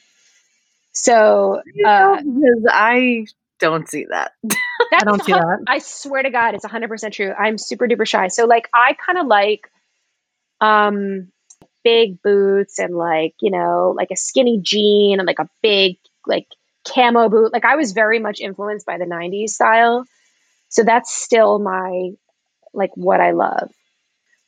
So 0.92 1.62
uh, 1.86 2.16
because 2.22 2.66
I 2.70 3.24
don't 3.58 3.88
see 3.88 4.04
that. 4.10 4.32
I 4.92 5.04
don't 5.04 5.24
see 5.24 5.32
that. 5.32 5.64
I 5.66 5.78
swear 5.78 6.22
to 6.22 6.30
God, 6.30 6.54
it's 6.54 6.64
100 6.64 6.88
percent 6.88 7.14
true. 7.14 7.32
I'm 7.32 7.56
super 7.56 7.88
duper 7.88 8.06
shy. 8.06 8.28
So 8.28 8.44
like, 8.44 8.68
I 8.74 8.92
kind 8.92 9.18
of 9.18 9.28
like 9.28 9.70
um 10.60 11.32
big 11.82 12.20
boots 12.20 12.78
and 12.80 12.94
like 12.94 13.34
you 13.40 13.50
know 13.50 13.94
like 13.96 14.08
a 14.10 14.16
skinny 14.16 14.60
jean 14.62 15.20
and 15.20 15.26
like 15.26 15.38
a 15.38 15.48
big 15.62 15.96
like 16.26 16.48
camo 16.94 17.28
boot. 17.28 17.52
Like 17.52 17.64
I 17.64 17.76
was 17.76 17.92
very 17.92 18.18
much 18.18 18.40
influenced 18.40 18.86
by 18.86 18.98
the 18.98 19.06
90s 19.06 19.54
style. 19.54 20.04
So 20.68 20.84
that's 20.84 21.12
still 21.14 21.58
my 21.58 22.10
like 22.74 22.90
what 22.94 23.20
I 23.20 23.32
love 23.32 23.70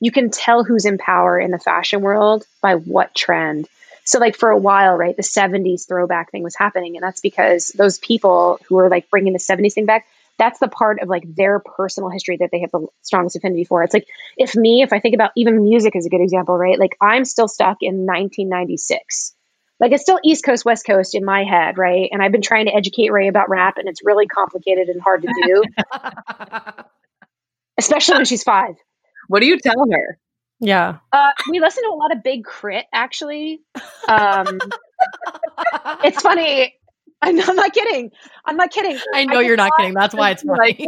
you 0.01 0.13
can 0.13 0.31
tell 0.31 0.65
who's 0.65 0.85
in 0.85 0.99
power 0.99 1.39
in 1.39 1.51
the 1.51 1.59
fashion 1.59 2.01
world 2.01 2.45
by 2.63 2.77
what 2.77 3.15
trend. 3.15 3.67
So, 4.05 4.19
like 4.19 4.37
for 4.37 4.49
a 4.49 4.57
while, 4.57 4.97
right, 4.97 5.17
the 5.17 5.23
70s 5.23 5.87
throwback 5.87 6.31
thing 6.31 6.43
was 6.43 6.57
happening. 6.57 6.97
And 6.97 7.03
that's 7.03 7.21
because 7.21 7.69
those 7.69 7.99
people 7.99 8.59
who 8.69 8.79
are 8.79 8.89
like 8.89 9.11
bringing 9.11 9.33
the 9.33 9.39
70s 9.39 9.75
thing 9.75 9.87
back, 9.87 10.07
that's 10.39 10.61
the 10.61 10.69
part 10.69 11.01
of 11.03 11.09
like 11.09 11.25
their 11.35 11.59
personal 11.59 12.09
history 12.09 12.39
that 12.39 12.51
they 12.51 12.61
have 12.61 12.71
the 12.71 12.87
strongest 13.03 13.37
affinity 13.37 13.65
for. 13.65 13.83
It's 13.83 13.93
like, 13.93 14.07
if 14.37 14.55
me, 14.55 14.83
if 14.83 14.93
I 14.93 15.01
think 15.01 15.15
about 15.15 15.33
even 15.37 15.63
music 15.63 15.97
is 15.97 16.07
a 16.07 16.11
good 16.11 16.23
example, 16.23 16.57
right? 16.57 16.79
Like, 16.79 16.97
I'm 17.01 17.25
still 17.25 17.49
stuck 17.49 17.79
in 17.83 18.07
1996. 18.07 19.35
Like, 19.81 19.93
it's 19.93 20.03
still 20.03 20.19
East 20.25 20.45
Coast, 20.45 20.65
West 20.65 20.85
Coast 20.87 21.15
in 21.15 21.25
my 21.25 21.45
head, 21.45 21.79
right? 21.79 22.09
And 22.11 22.23
I've 22.23 22.33
been 22.33 22.43
trying 22.43 22.67
to 22.67 22.75
educate 22.75 23.13
Ray 23.13 23.29
about 23.29 23.49
rap, 23.49 23.79
and 23.79 23.89
it's 23.89 24.05
really 24.05 24.27
complicated 24.27 24.89
and 24.89 25.01
hard 25.01 25.23
to 25.23 25.29
do, 25.29 25.63
especially 27.79 28.17
when 28.17 28.25
she's 28.25 28.43
five. 28.43 28.75
What 29.29 29.41
do 29.41 29.47
you 29.47 29.59
tell 29.59 29.85
her? 29.91 30.19
Yeah. 30.61 30.99
Uh, 31.13 31.31
we 31.51 31.61
listen 31.61 31.85
to 31.85 31.91
a 31.91 31.95
lot 31.95 32.17
of 32.17 32.23
Big 32.23 32.45
K.R.I.T., 32.45 32.89
actually. 32.93 33.61
Um, 34.09 34.59
it's 36.05 36.21
funny. 36.21 36.75
I'm, 37.21 37.41
I'm, 37.41 37.57
not 37.57 37.73
kidding. 37.73 38.11
I'm 38.45 38.57
not 38.57 38.71
kidding. 38.71 38.99
I 39.15 39.25
know 39.25 39.39
I 39.39 39.43
you're 39.43 39.57
not 39.57 39.73
kidding. 39.77 39.95
That's 39.95 40.15
why 40.15 40.31
it's 40.31 40.43
funny. 40.43 40.87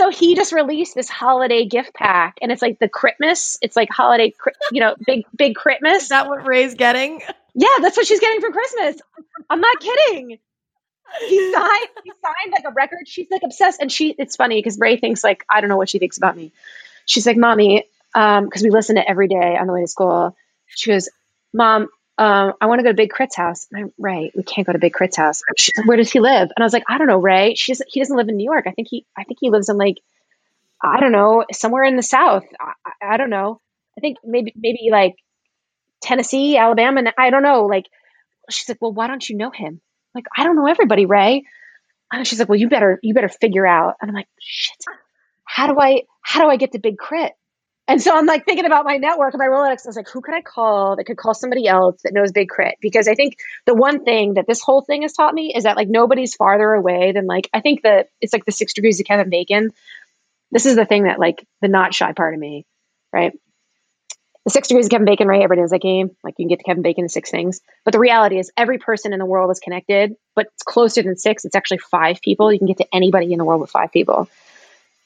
So 0.00 0.10
he 0.10 0.34
just 0.34 0.52
released 0.52 0.94
this 0.94 1.08
holiday 1.08 1.64
gift 1.64 1.94
pack, 1.94 2.38
and 2.42 2.52
it's 2.52 2.62
like 2.62 2.78
the 2.78 2.88
Christmas. 2.88 3.58
It's 3.62 3.76
like 3.76 3.90
holiday, 3.90 4.34
you 4.72 4.80
know, 4.80 4.94
big 5.06 5.24
big 5.36 5.54
Christmas. 5.54 6.04
Is 6.04 6.08
that 6.10 6.28
what 6.28 6.46
Ray's 6.46 6.74
getting? 6.74 7.20
Yeah, 7.54 7.68
that's 7.80 7.96
what 7.96 8.06
she's 8.06 8.20
getting 8.20 8.40
for 8.40 8.50
Christmas. 8.50 9.00
I'm 9.50 9.60
not 9.60 9.80
kidding. 9.80 10.38
He 11.28 11.52
signed. 11.54 11.88
He 12.04 12.12
signed 12.22 12.52
like 12.52 12.64
a 12.66 12.72
record. 12.72 13.06
She's 13.06 13.28
like 13.30 13.42
obsessed, 13.44 13.80
and 13.80 13.90
she. 13.90 14.14
It's 14.18 14.36
funny 14.36 14.58
because 14.58 14.78
Ray 14.78 14.96
thinks 14.96 15.24
like 15.24 15.44
I 15.50 15.60
don't 15.60 15.70
know 15.70 15.76
what 15.76 15.88
she 15.88 15.98
thinks 15.98 16.18
about 16.18 16.36
me 16.36 16.52
she's 17.08 17.26
like, 17.26 17.36
Mommy, 17.36 17.84
because 18.12 18.38
um, 18.38 18.62
we 18.62 18.70
listen 18.70 18.96
to 18.96 19.02
it 19.02 19.06
every 19.08 19.26
day 19.26 19.56
on 19.56 19.66
the 19.66 19.72
way 19.72 19.80
to 19.80 19.88
school. 19.88 20.36
She 20.66 20.90
goes, 20.92 21.08
Mom, 21.52 21.88
um, 22.18 22.54
I 22.60 22.66
want 22.66 22.80
to 22.80 22.82
go 22.82 22.90
to 22.90 22.96
Big 22.96 23.10
K.R.I.T.'s 23.10 23.36
house. 23.36 23.66
And 23.70 23.84
I'm, 23.84 23.92
Ray, 23.96 24.32
we 24.34 24.42
can't 24.42 24.66
go 24.66 24.72
to 24.72 24.78
Big 24.78 24.92
K.R.I.T.'s 24.92 25.16
house. 25.16 25.42
She, 25.56 25.72
Where 25.84 25.96
does 25.96 26.10
he 26.10 26.18
live? 26.18 26.50
And 26.54 26.58
I 26.58 26.64
was 26.64 26.72
like, 26.72 26.84
I 26.88 26.98
don't 26.98 27.06
know, 27.06 27.18
Ray. 27.18 27.54
She 27.54 27.72
doesn't, 27.72 27.88
he 27.90 28.00
doesn't 28.00 28.16
live 28.16 28.28
in 28.28 28.36
New 28.36 28.44
York. 28.44 28.66
I 28.66 28.72
think 28.72 28.88
he, 28.90 29.06
I 29.16 29.22
think 29.22 29.38
he 29.40 29.50
lives 29.50 29.68
in 29.68 29.78
like, 29.78 29.98
I 30.82 30.98
don't 31.00 31.12
know, 31.12 31.44
somewhere 31.52 31.84
in 31.84 31.96
the 31.96 32.02
South. 32.02 32.44
I, 32.60 32.72
I 33.14 33.16
don't 33.16 33.30
know. 33.30 33.60
I 33.96 34.00
think 34.00 34.18
maybe, 34.24 34.52
maybe 34.56 34.88
like 34.90 35.14
Tennessee, 36.02 36.56
Alabama. 36.56 37.00
And 37.00 37.12
I 37.16 37.30
don't 37.30 37.42
know. 37.44 37.66
Like, 37.66 37.86
she's 38.50 38.68
like, 38.68 38.78
well, 38.80 38.92
why 38.92 39.06
don't 39.06 39.28
you 39.28 39.36
know 39.36 39.50
him? 39.50 39.80
I'm 39.80 40.10
like, 40.14 40.26
I 40.36 40.44
don't 40.44 40.56
know 40.56 40.66
everybody, 40.66 41.06
Ray. 41.06 41.44
And 42.12 42.26
she's 42.26 42.40
like, 42.40 42.48
well, 42.48 42.58
you 42.58 42.68
better, 42.68 42.98
you 43.02 43.14
better 43.14 43.28
figure 43.28 43.66
out. 43.66 43.94
And 44.00 44.10
I'm 44.10 44.14
like, 44.14 44.28
shit, 44.40 44.76
how 45.44 45.66
do 45.68 45.78
I, 45.78 46.02
how 46.22 46.40
do 46.42 46.48
I 46.48 46.56
get 46.56 46.72
to 46.72 46.78
Big 46.78 46.96
K.R.I.T.? 46.98 47.34
And 47.88 48.02
so 48.02 48.14
I'm 48.14 48.26
like 48.26 48.44
thinking 48.44 48.66
about 48.66 48.84
my 48.84 48.98
network 48.98 49.32
and 49.32 49.38
my 49.38 49.46
Rolodex. 49.46 49.86
I 49.86 49.88
was 49.88 49.96
like, 49.96 50.10
who 50.10 50.20
could 50.20 50.34
I 50.34 50.42
call 50.42 50.96
that 50.96 51.04
could 51.04 51.16
call 51.16 51.32
somebody 51.32 51.66
else 51.66 52.02
that 52.04 52.12
knows 52.12 52.32
Big 52.32 52.50
K.R.I.T.? 52.54 52.76
Because 52.82 53.08
I 53.08 53.14
think 53.14 53.38
the 53.64 53.74
one 53.74 54.04
thing 54.04 54.34
that 54.34 54.46
this 54.46 54.60
whole 54.60 54.82
thing 54.82 55.02
has 55.02 55.14
taught 55.14 55.32
me 55.32 55.54
is 55.56 55.64
that 55.64 55.76
like 55.76 55.88
nobody's 55.88 56.34
farther 56.34 56.74
away 56.74 57.12
than 57.12 57.26
like, 57.26 57.48
I 57.54 57.62
think 57.62 57.82
that 57.82 58.10
it's 58.20 58.34
like 58.34 58.44
the 58.44 58.52
six 58.52 58.74
degrees 58.74 59.00
of 59.00 59.06
Kevin 59.06 59.30
Bacon. 59.30 59.70
This 60.50 60.66
is 60.66 60.76
the 60.76 60.84
thing 60.84 61.04
that 61.04 61.18
like 61.18 61.42
the 61.62 61.68
not 61.68 61.94
shy 61.94 62.12
part 62.12 62.34
of 62.34 62.40
me, 62.40 62.66
right? 63.10 63.32
The 64.44 64.50
six 64.50 64.68
degrees 64.68 64.86
of 64.86 64.90
Kevin 64.90 65.06
Bacon, 65.06 65.26
right? 65.26 65.40
Everybody 65.42 65.62
knows 65.62 65.70
that 65.70 65.80
game. 65.80 66.10
Like 66.22 66.34
you 66.36 66.44
can 66.44 66.48
get 66.48 66.58
to 66.58 66.64
Kevin 66.64 66.82
Bacon 66.82 67.04
in 67.04 67.08
six 67.08 67.30
things. 67.30 67.62
But 67.86 67.92
the 67.92 68.00
reality 68.00 68.38
is 68.38 68.52
every 68.54 68.76
person 68.76 69.14
in 69.14 69.18
the 69.18 69.26
world 69.26 69.50
is 69.50 69.60
connected, 69.60 70.14
but 70.34 70.46
it's 70.52 70.62
closer 70.62 71.02
than 71.02 71.16
six. 71.16 71.46
It's 71.46 71.56
actually 71.56 71.78
five 71.78 72.20
people. 72.20 72.52
You 72.52 72.58
can 72.58 72.68
get 72.68 72.78
to 72.78 72.86
anybody 72.94 73.32
in 73.32 73.38
the 73.38 73.46
world 73.46 73.62
with 73.62 73.70
five 73.70 73.92
people. 73.92 74.28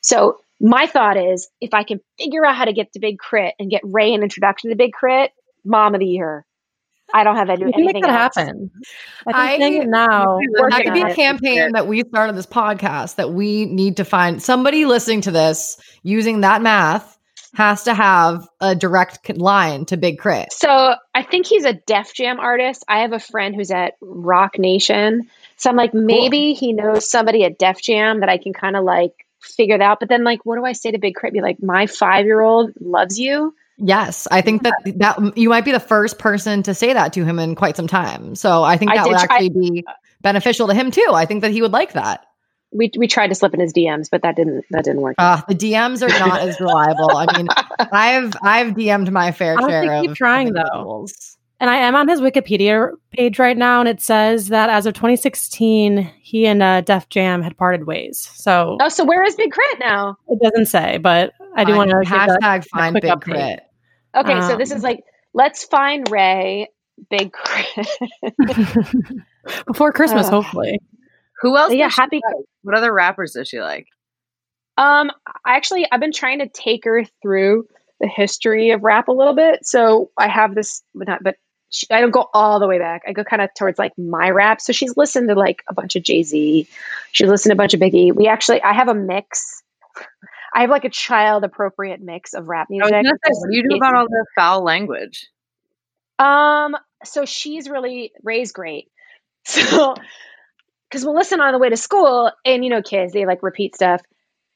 So 0.00 0.40
my 0.62 0.86
thought 0.86 1.16
is 1.16 1.50
if 1.60 1.74
I 1.74 1.82
can 1.82 2.00
figure 2.18 2.44
out 2.46 2.54
how 2.54 2.64
to 2.64 2.72
get 2.72 2.92
to 2.92 3.00
Big 3.00 3.16
K.R.I.T. 3.18 3.56
and 3.58 3.70
get 3.70 3.82
Ray 3.84 4.14
an 4.14 4.22
introduction 4.22 4.70
to 4.70 4.76
Big 4.76 4.92
K.R.I.T., 4.98 5.32
mom 5.64 5.94
of 5.94 6.00
the 6.00 6.06
year. 6.06 6.46
I 7.12 7.24
don't 7.24 7.36
have 7.36 7.48
to 7.48 7.56
do 7.56 7.64
anything. 7.64 7.84
Make 7.84 8.02
that 8.04 8.10
else. 8.10 8.36
happen. 8.36 8.70
I 9.26 9.58
think 9.58 9.82
I, 9.82 9.84
now 9.84 10.38
that 10.70 10.82
could 10.84 10.94
be 10.94 11.02
a 11.02 11.14
campaign 11.14 11.72
that 11.72 11.86
we 11.86 12.00
started 12.00 12.36
this 12.36 12.46
podcast 12.46 13.16
that 13.16 13.32
we 13.32 13.66
need 13.66 13.98
to 13.98 14.04
find 14.04 14.42
somebody 14.42 14.86
listening 14.86 15.20
to 15.22 15.30
this 15.30 15.76
using 16.02 16.40
that 16.40 16.62
math 16.62 17.18
has 17.54 17.82
to 17.82 17.92
have 17.92 18.48
a 18.60 18.74
direct 18.74 19.36
line 19.36 19.84
to 19.86 19.98
Big 19.98 20.18
Crit. 20.18 20.52
So 20.52 20.94
I 21.14 21.22
think 21.22 21.46
he's 21.46 21.66
a 21.66 21.74
Def 21.74 22.14
Jam 22.14 22.40
artist. 22.40 22.82
I 22.88 23.00
have 23.00 23.12
a 23.12 23.18
friend 23.18 23.54
who's 23.54 23.70
at 23.70 23.94
Roc 24.00 24.58
Nation. 24.58 25.28
So 25.56 25.68
I'm 25.68 25.76
like, 25.76 25.92
maybe 25.92 26.54
cool. 26.54 26.60
he 26.60 26.72
knows 26.72 27.10
somebody 27.10 27.44
at 27.44 27.58
Def 27.58 27.82
Jam 27.82 28.20
that 28.20 28.30
I 28.30 28.38
can 28.38 28.54
kind 28.54 28.74
of 28.74 28.84
like 28.84 29.12
figure 29.42 29.78
that 29.78 29.84
out. 29.84 30.00
But 30.00 30.08
then, 30.08 30.24
like, 30.24 30.44
what 30.44 30.56
do 30.56 30.64
I 30.64 30.72
say 30.72 30.90
to 30.90 30.98
Big 30.98 31.14
K.R.I.T.? 31.14 31.32
Be 31.34 31.42
like, 31.42 31.62
my 31.62 31.86
five 31.86 32.26
year 32.26 32.40
old 32.40 32.72
loves 32.80 33.18
you. 33.18 33.54
Yes, 33.78 34.28
I 34.30 34.42
think 34.42 34.62
that 34.62 34.74
that 34.96 35.36
you 35.36 35.48
might 35.48 35.64
be 35.64 35.72
the 35.72 35.80
first 35.80 36.18
person 36.18 36.62
to 36.64 36.74
say 36.74 36.92
that 36.92 37.14
to 37.14 37.24
him 37.24 37.38
in 37.38 37.54
quite 37.54 37.76
some 37.76 37.88
time. 37.88 38.34
So 38.34 38.62
I 38.62 38.76
think 38.76 38.92
that 38.92 39.04
I 39.04 39.06
would 39.08 39.16
actually 39.16 39.46
I, 39.46 39.48
be 39.48 39.84
beneficial 40.20 40.68
to 40.68 40.74
him 40.74 40.90
too. 40.90 41.10
I 41.12 41.26
think 41.26 41.40
that 41.40 41.50
he 41.50 41.62
would 41.62 41.72
like 41.72 41.94
that. 41.94 42.24
we 42.72 42.90
we 42.96 43.08
tried 43.08 43.28
to 43.28 43.34
slip 43.34 43.54
in 43.54 43.60
his 43.60 43.72
DMs, 43.72 44.08
but 44.10 44.22
that 44.22 44.36
didn't 44.36 44.64
that 44.70 44.84
didn't 44.84 45.00
work. 45.00 45.16
Uh, 45.18 45.42
the 45.48 45.54
DMs 45.54 46.02
are 46.02 46.08
not 46.08 46.40
as 46.40 46.60
reliable. 46.60 47.16
I 47.16 47.36
mean, 47.36 47.48
I've 47.78 48.34
I've 48.42 48.74
DM'd 48.74 49.10
my 49.10 49.32
fair 49.32 49.56
I'll 49.58 49.68
share 49.68 50.00
keep 50.00 50.10
of 50.10 50.16
trying, 50.16 50.48
of 50.48 50.54
though. 50.54 50.60
individuals. 50.60 51.38
And 51.62 51.70
I 51.70 51.76
am 51.76 51.94
on 51.94 52.08
his 52.08 52.20
Wikipedia 52.20 52.90
page 53.12 53.38
right 53.38 53.56
now, 53.56 53.78
and 53.78 53.88
it 53.88 54.00
says 54.00 54.48
that 54.48 54.68
as 54.68 54.84
of 54.84 54.94
2016, 54.94 56.10
he 56.20 56.44
and 56.44 56.60
uh, 56.60 56.80
Def 56.80 57.08
Jam 57.08 57.40
had 57.40 57.56
parted 57.56 57.86
ways. 57.86 58.18
So 58.34 58.78
oh, 58.80 58.88
so 58.88 59.04
where 59.04 59.22
is 59.22 59.36
Big 59.36 59.52
K.R.I.T. 59.52 59.78
now? 59.78 60.16
it 60.28 60.40
doesn't 60.42 60.66
say, 60.66 60.98
but 60.98 61.32
I 61.54 61.62
do 61.64 61.76
want 61.76 61.90
to 61.90 62.00
give 62.00 62.10
that. 62.10 62.40
hashtag 62.42 62.66
find 62.66 62.92
quick 62.94 63.02
big 63.04 63.12
update. 63.12 63.22
crit. 63.22 63.60
Okay, 64.16 64.40
so 64.40 64.56
this 64.56 64.72
Um, 64.72 64.76
is 64.78 64.82
like 64.82 65.04
let's 65.34 65.62
find 65.62 66.10
Ray, 66.10 66.68
Big 67.08 67.30
Crit. 67.32 67.86
before 69.66 69.92
Christmas, 69.92 70.26
Uh, 70.26 70.30
hopefully. 70.30 70.80
Who 71.42 71.56
else? 71.56 71.72
yeah, 71.72 71.88
happy. 71.88 72.20
like? 72.26 72.44
What 72.62 72.76
other 72.76 72.92
rappers 72.92 73.34
does 73.34 73.48
she 73.48 73.60
like? 73.60 73.86
Um, 74.76 75.10
I 75.44 75.54
actually 75.56 75.86
I've 75.92 76.00
been 76.00 76.10
trying 76.12 76.40
to 76.40 76.48
take 76.48 76.84
her 76.86 77.04
through 77.22 77.66
the 78.00 78.08
history 78.08 78.70
of 78.70 78.82
rap 78.82 79.06
a 79.08 79.12
little 79.12 79.34
bit. 79.36 79.64
So 79.64 80.10
I 80.18 80.26
have 80.26 80.54
this, 80.56 80.82
but 80.92 81.06
not, 81.06 81.22
but 81.22 81.36
she, 81.72 81.86
I 81.90 82.00
don't 82.00 82.10
go 82.10 82.28
all 82.32 82.60
the 82.60 82.68
way 82.68 82.78
back. 82.78 83.02
I 83.08 83.12
go 83.12 83.24
kind 83.24 83.40
of 83.40 83.48
towards 83.54 83.78
like 83.78 83.92
my 83.96 84.30
rap. 84.30 84.60
So 84.60 84.72
she's 84.72 84.94
listened 84.96 85.28
to 85.30 85.34
like 85.34 85.62
a 85.68 85.74
bunch 85.74 85.96
of 85.96 86.02
Jay 86.02 86.22
Z. 86.22 86.68
She's 87.10 87.28
listened 87.28 87.50
to 87.50 87.54
a 87.54 87.56
bunch 87.56 87.74
of 87.74 87.80
Biggie. 87.80 88.14
We 88.14 88.28
actually 88.28 88.62
I 88.62 88.74
have 88.74 88.88
a 88.88 88.94
mix. 88.94 89.62
I 90.54 90.60
have 90.60 90.70
like 90.70 90.84
a 90.84 90.90
child 90.90 91.44
appropriate 91.44 92.00
mix 92.02 92.34
of 92.34 92.46
rap 92.46 92.68
music. 92.68 92.92
what 92.92 93.50
do 93.50 93.56
you 93.56 93.68
do 93.68 93.76
about 93.76 93.94
all 93.94 94.04
the 94.04 94.26
foul 94.36 94.62
language? 94.62 95.26
Um, 96.18 96.76
so 97.04 97.24
she's 97.24 97.68
really 97.68 98.12
Ray's 98.22 98.52
great. 98.52 98.88
So 99.44 99.96
because 100.88 101.04
we'll 101.04 101.16
listen 101.16 101.40
on 101.40 101.52
the 101.52 101.58
way 101.58 101.70
to 101.70 101.76
school, 101.76 102.30
and 102.44 102.62
you 102.62 102.70
know, 102.70 102.82
kids 102.82 103.14
they 103.14 103.24
like 103.24 103.42
repeat 103.42 103.74
stuff. 103.74 104.02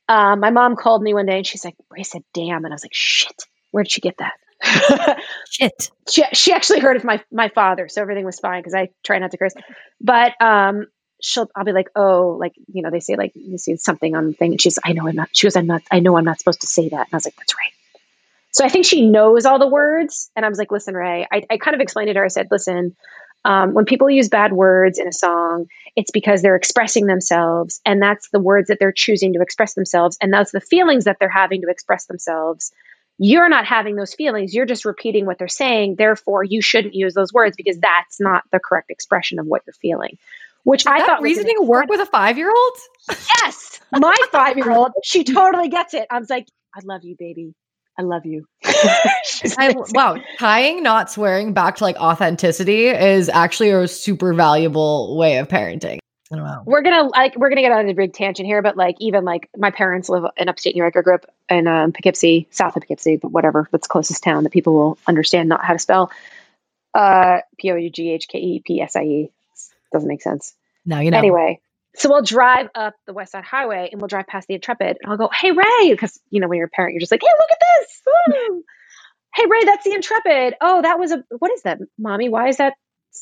Um, 0.08 0.38
my 0.38 0.50
mom 0.50 0.76
called 0.76 1.02
me 1.02 1.14
one 1.14 1.26
day 1.26 1.38
and 1.38 1.46
she's 1.46 1.64
like, 1.64 1.74
Ray 1.90 2.04
said 2.04 2.22
damn, 2.34 2.64
and 2.64 2.72
I 2.72 2.74
was 2.74 2.84
like, 2.84 2.94
shit, 2.94 3.42
where'd 3.72 3.90
she 3.90 4.00
get 4.00 4.18
that? 4.18 4.34
Shit. 5.50 5.90
she 6.08 6.24
she 6.32 6.52
actually 6.52 6.80
heard 6.80 6.96
of 6.96 7.04
my 7.04 7.22
my 7.30 7.48
father, 7.48 7.88
so 7.88 8.00
everything 8.02 8.24
was 8.24 8.38
fine 8.40 8.60
because 8.60 8.74
I 8.74 8.90
try 9.04 9.18
not 9.18 9.30
to 9.32 9.36
curse. 9.38 9.54
But 10.00 10.32
um 10.40 10.86
she'll 11.22 11.48
I'll 11.54 11.64
be 11.64 11.72
like, 11.72 11.88
oh, 11.96 12.36
like, 12.38 12.54
you 12.72 12.82
know, 12.82 12.90
they 12.90 13.00
say 13.00 13.16
like 13.16 13.32
you 13.34 13.58
see 13.58 13.76
something 13.76 14.14
on 14.14 14.28
the 14.28 14.32
thing, 14.32 14.52
and 14.52 14.60
she's 14.60 14.78
I 14.84 14.92
know 14.92 15.06
I'm 15.06 15.16
not 15.16 15.28
she 15.32 15.46
goes, 15.46 15.56
I'm 15.56 15.66
not 15.66 15.82
I 15.90 16.00
know 16.00 16.16
I'm 16.16 16.24
not 16.24 16.38
supposed 16.38 16.62
to 16.62 16.66
say 16.66 16.88
that. 16.88 17.06
And 17.06 17.08
I 17.12 17.16
was 17.16 17.26
like, 17.26 17.36
That's 17.36 17.54
right. 17.54 17.72
So 18.56 18.64
I 18.64 18.70
think 18.70 18.86
she 18.86 19.06
knows 19.06 19.44
all 19.44 19.58
the 19.58 19.68
words. 19.68 20.30
And 20.34 20.42
I 20.42 20.48
was 20.48 20.56
like, 20.56 20.72
listen, 20.72 20.94
Ray, 20.94 21.26
I, 21.30 21.42
I 21.50 21.58
kind 21.58 21.74
of 21.74 21.82
explained 21.82 22.08
it 22.08 22.14
to 22.14 22.20
her. 22.20 22.24
I 22.24 22.28
said, 22.28 22.48
listen, 22.50 22.96
um, 23.44 23.74
when 23.74 23.84
people 23.84 24.08
use 24.08 24.30
bad 24.30 24.50
words 24.50 24.98
in 24.98 25.06
a 25.06 25.12
song, 25.12 25.66
it's 25.94 26.10
because 26.10 26.40
they're 26.40 26.56
expressing 26.56 27.04
themselves. 27.04 27.82
And 27.84 28.00
that's 28.00 28.30
the 28.30 28.40
words 28.40 28.68
that 28.68 28.78
they're 28.80 28.92
choosing 28.92 29.34
to 29.34 29.42
express 29.42 29.74
themselves. 29.74 30.16
And 30.22 30.32
that's 30.32 30.52
the 30.52 30.62
feelings 30.62 31.04
that 31.04 31.18
they're 31.20 31.28
having 31.28 31.60
to 31.60 31.68
express 31.68 32.06
themselves. 32.06 32.72
You're 33.18 33.48
not 33.48 33.64
having 33.64 33.96
those 33.96 34.14
feelings. 34.14 34.54
You're 34.54 34.66
just 34.66 34.84
repeating 34.84 35.26
what 35.26 35.38
they're 35.38 35.48
saying. 35.48 35.96
Therefore, 35.96 36.44
you 36.44 36.60
shouldn't 36.60 36.94
use 36.94 37.14
those 37.14 37.32
words 37.32 37.56
because 37.56 37.78
that's 37.78 38.20
not 38.20 38.44
the 38.52 38.60
correct 38.60 38.90
expression 38.90 39.38
of 39.38 39.46
what 39.46 39.62
you're 39.66 39.74
feeling. 39.74 40.18
Which 40.64 40.84
Does 40.84 41.00
I 41.00 41.06
thought 41.06 41.22
reasoning 41.22 41.66
work 41.66 41.88
with 41.88 42.00
a 42.00 42.06
five 42.06 42.36
year 42.36 42.50
old? 42.50 42.72
yes, 43.08 43.80
my 43.92 44.16
five 44.32 44.56
year 44.56 44.70
old, 44.70 44.90
she 45.04 45.24
totally 45.24 45.68
gets 45.68 45.94
it. 45.94 46.06
I 46.10 46.18
was 46.18 46.28
like, 46.28 46.46
I 46.74 46.80
love 46.84 47.04
you, 47.04 47.16
baby. 47.16 47.54
I 47.98 48.02
love 48.02 48.26
you. 48.26 48.46
I, 48.64 49.74
wow, 49.94 50.18
tying 50.38 50.82
not 50.82 51.10
swearing 51.10 51.54
back 51.54 51.76
to 51.76 51.84
like 51.84 51.96
authenticity 51.96 52.88
is 52.88 53.28
actually 53.30 53.70
a 53.70 53.88
super 53.88 54.34
valuable 54.34 55.16
way 55.16 55.38
of 55.38 55.48
parenting. 55.48 55.98
I 56.32 56.58
we're 56.64 56.82
gonna 56.82 57.04
like 57.04 57.36
we're 57.36 57.48
gonna 57.48 57.60
get 57.60 57.72
on 57.72 57.88
a 57.88 57.94
big 57.94 58.12
tangent 58.12 58.46
here, 58.46 58.62
but 58.62 58.76
like 58.76 58.96
even 58.98 59.24
like 59.24 59.48
my 59.56 59.70
parents 59.70 60.08
live 60.08 60.24
in 60.36 60.48
upstate 60.48 60.74
New 60.74 60.82
York. 60.82 60.96
I 60.96 61.02
grew 61.02 61.14
up 61.14 61.26
in 61.48 61.66
um, 61.66 61.92
Poughkeepsie, 61.92 62.48
south 62.50 62.76
of 62.76 62.82
Poughkeepsie, 62.82 63.16
but 63.16 63.30
whatever. 63.30 63.68
That's 63.70 63.86
closest 63.86 64.22
town 64.22 64.44
that 64.44 64.50
people 64.50 64.74
will 64.74 64.98
understand 65.06 65.48
not 65.48 65.64
how 65.64 65.72
to 65.72 65.78
spell. 65.78 66.10
Uh, 66.94 67.38
P 67.58 67.70
O 67.70 67.76
U 67.76 67.90
G 67.90 68.10
H 68.10 68.26
K 68.28 68.38
E 68.38 68.62
P 68.64 68.80
S 68.80 68.96
I 68.96 69.02
E 69.02 69.30
doesn't 69.92 70.08
make 70.08 70.22
sense. 70.22 70.54
Now 70.84 71.00
you 71.00 71.10
know. 71.10 71.18
Anyway, 71.18 71.60
so 71.94 72.08
we'll 72.08 72.22
drive 72.22 72.68
up 72.74 72.94
the 73.06 73.12
West 73.12 73.32
Side 73.32 73.44
Highway 73.44 73.90
and 73.92 74.00
we'll 74.00 74.08
drive 74.08 74.26
past 74.26 74.48
the 74.48 74.54
Intrepid, 74.54 74.98
and 75.00 75.10
I'll 75.10 75.18
go, 75.18 75.28
"Hey 75.28 75.52
Ray," 75.52 75.90
because 75.90 76.18
you 76.30 76.40
know 76.40 76.48
when 76.48 76.58
you're 76.58 76.66
a 76.66 76.70
parent, 76.70 76.94
you're 76.94 77.00
just 77.00 77.12
like, 77.12 77.22
"Hey, 77.22 77.28
look 77.38 77.50
at 77.50 77.60
this." 77.60 78.02
Woo." 78.50 78.64
hey 79.36 79.44
Ray, 79.46 79.64
that's 79.64 79.84
the 79.84 79.92
Intrepid. 79.92 80.54
Oh, 80.60 80.82
that 80.82 80.98
was 80.98 81.12
a 81.12 81.24
what 81.38 81.52
is 81.52 81.62
that, 81.62 81.78
mommy? 81.98 82.28
Why 82.28 82.48
is 82.48 82.56
that 82.56 82.74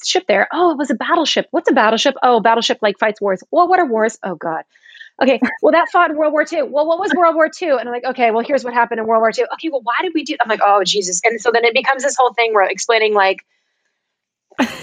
ship 0.05 0.25
there? 0.27 0.49
Oh, 0.53 0.73
it 0.73 0.79
was 0.79 0.91
a 0.91 0.95
battleship. 0.95 1.49
What's 1.51 1.71
a 1.71 1.75
battleship? 1.75 2.15
Oh, 2.23 2.41
battleship 2.41 2.79
like 2.83 2.99
fights 2.99 3.21
wars. 3.21 3.43
Well, 3.51 3.69
what 3.69 3.79
are 3.79 3.87
wars? 3.87 4.19
Oh 4.23 4.35
God. 4.35 4.65
Okay, 5.23 5.41
well 5.63 5.73
that 5.73 5.89
fought 5.91 6.11
in 6.11 6.17
World 6.17 6.33
War 6.33 6.45
II. 6.51 6.65
Well, 6.65 6.87
what 6.87 6.99
was 6.99 7.13
World 7.15 7.37
War 7.37 7.47
II? 7.47 7.71
And 7.71 7.81
I'm 7.81 7.93
like, 7.93 8.05
okay, 8.05 8.31
well 8.33 8.45
here's 8.45 8.65
what 8.65 8.75
happened 8.75 9.01
in 9.01 9.07
World 9.07 9.21
War 9.21 9.31
II. 9.37 9.45
Okay, 9.55 9.69
well 9.71 9.83
why 9.83 9.97
did 10.03 10.13
we 10.15 10.25
do? 10.25 10.37
I'm 10.43 10.49
like, 10.49 10.61
oh 10.63 10.83
Jesus. 10.85 11.21
And 11.25 11.41
so 11.41 11.51
then 11.53 11.65
it 11.65 11.75
becomes 11.75 12.03
this 12.03 12.17
whole 12.17 12.33
thing 12.33 12.53
where 12.53 12.69
explaining 12.69 13.15
like, 13.15 13.45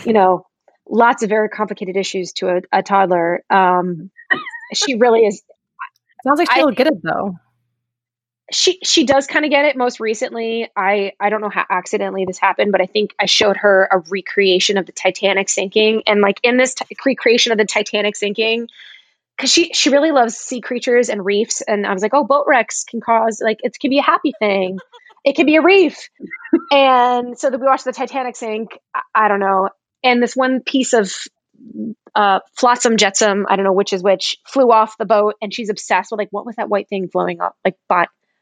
you 0.06 0.13
know, 0.13 0.45
lots 0.88 1.24
of 1.24 1.30
very 1.30 1.50
complicated 1.50 1.97
issues 1.97 2.34
to 2.34 2.47
a, 2.47 2.62
a 2.71 2.84
toddler. 2.84 3.43
Um, 3.50 4.12
she 4.74 4.95
really 4.95 5.26
is 5.26 5.43
Sounds 6.24 6.39
like 6.39 6.52
she'll 6.52 6.71
get 6.71 6.88
it 6.88 7.02
though. 7.02 7.36
She 8.52 8.80
she 8.84 9.06
does 9.06 9.28
kind 9.28 9.46
of 9.46 9.52
get 9.52 9.66
it. 9.66 9.76
Most 9.76 10.00
recently 10.00 10.70
i 10.76 11.14
i 11.20 11.30
don't 11.30 11.42
know 11.42 11.50
how 11.50 11.66
accidentally 11.70 12.26
this 12.26 12.38
happened 12.38 12.72
but 12.72 12.82
i 12.82 12.86
think 12.86 13.14
i 13.20 13.26
showed 13.26 13.58
her 13.58 13.88
a 13.92 14.00
recreation 14.10 14.78
of 14.78 14.86
the 14.86 14.92
titanic 14.92 15.50
sinking. 15.50 16.04
And 16.08 16.22
like 16.22 16.40
in 16.44 16.58
this 16.58 16.76
t- 16.76 16.86
recreation 17.06 17.52
of 17.52 17.58
the 17.58 17.66
titanic 17.66 18.16
sinking 18.16 18.68
because 19.36 19.52
she 19.52 19.72
she 19.74 19.90
really 19.90 20.12
loves 20.12 20.36
sea 20.36 20.62
creatures 20.62 21.10
and 21.10 21.26
reefs. 21.26 21.62
And 21.62 21.86
i 21.86 21.94
was 21.94 22.02
like 22.02 22.14
oh 22.14 22.24
boat 22.24 22.46
wrecks 22.48 22.84
can 22.84 23.02
cause 23.02 23.42
like 23.44 23.60
it 23.64 23.78
can 23.80 23.90
be 23.90 24.00
a 24.00 24.04
happy 24.04 24.34
thing. 24.40 24.80
It 25.24 25.36
can 25.36 25.46
be 25.46 25.56
a 25.56 25.62
reef. 25.62 26.10
And 26.72 27.38
so 27.38 27.50
that 27.50 27.60
we 27.60 27.66
watched 27.66 27.86
the 27.86 27.92
titanic 27.92 28.36
sink. 28.36 28.78
I, 28.94 29.02
I 29.14 29.28
don't 29.28 29.40
know. 29.40 29.70
And 30.04 30.22
this 30.22 30.36
one 30.36 30.62
piece 30.62 30.94
of 30.94 31.14
uh, 32.16 32.40
flotsam 32.56 32.98
jetsam, 32.98 33.46
I 33.48 33.56
don't 33.56 33.66
know 33.66 33.74
which 33.74 33.94
is 33.94 34.04
which, 34.04 34.38
flew 34.48 34.72
off 34.72 34.98
the 34.98 35.06
boat, 35.06 35.36
and 35.42 35.54
she's 35.54 35.70
obsessed 35.70 36.12
with 36.12 36.18
like, 36.18 36.30
what 36.32 36.46
was 36.46 36.56
that 36.56 36.70
white 36.70 36.90
thing 36.90 37.08
blowing 37.12 37.40
up, 37.40 37.56
like, 37.64 37.76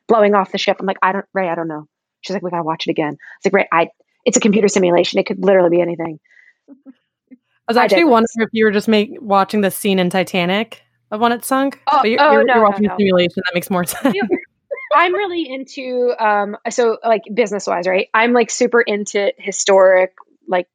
blowing 0.09 0.35
off 0.35 0.51
the 0.51 0.57
ship? 0.57 0.77
I'm 0.79 0.85
like, 0.85 0.97
I 1.01 1.13
don't, 1.13 1.25
Ray, 1.33 1.47
I 1.47 1.55
don't 1.55 1.69
know. 1.69 1.85
She's 2.21 2.33
like, 2.33 2.43
we 2.43 2.51
gotta 2.51 2.63
watch 2.63 2.85
it 2.87 2.91
again. 2.91 3.15
It's 3.37 3.45
like, 3.45 3.53
Ray, 3.53 3.67
I, 3.71 3.89
it's 4.25 4.35
a 4.35 4.41
computer 4.41 4.67
simulation. 4.67 5.19
It 5.19 5.25
could 5.25 5.43
literally 5.43 5.69
be 5.69 5.81
anything. 5.81 6.19
I 6.69 7.35
was 7.69 7.77
I 7.77 7.83
actually 7.83 8.01
digress. 8.01 8.11
wondering 8.11 8.47
if 8.47 8.49
you 8.51 8.65
were 8.65 8.71
just 8.71 8.87
make, 8.87 9.11
watching 9.21 9.61
the 9.61 9.71
scene 9.71 9.99
in 9.99 10.09
Titanic 10.09 10.81
of 11.11 11.21
when 11.21 11.31
it 11.31 11.45
sunk. 11.45 11.79
Oh, 11.87 11.99
but 12.01 12.09
you're, 12.09 12.21
oh, 12.21 12.31
you're, 12.33 12.43
no, 12.43 12.55
you're 12.55 12.63
watching 12.63 12.87
no. 12.87 12.89
the 12.89 12.95
simulation. 12.97 13.43
That 13.45 13.53
makes 13.53 13.69
more 13.69 13.83
sense. 13.85 14.17
I'm 14.93 15.13
really 15.13 15.47
into, 15.47 16.13
um, 16.19 16.57
so 16.69 16.97
like 17.05 17.21
business 17.31 17.67
wise, 17.67 17.87
right? 17.87 18.07
I'm 18.13 18.33
like 18.33 18.49
super 18.49 18.81
into 18.81 19.31
historic 19.37 20.13
like 20.47 20.67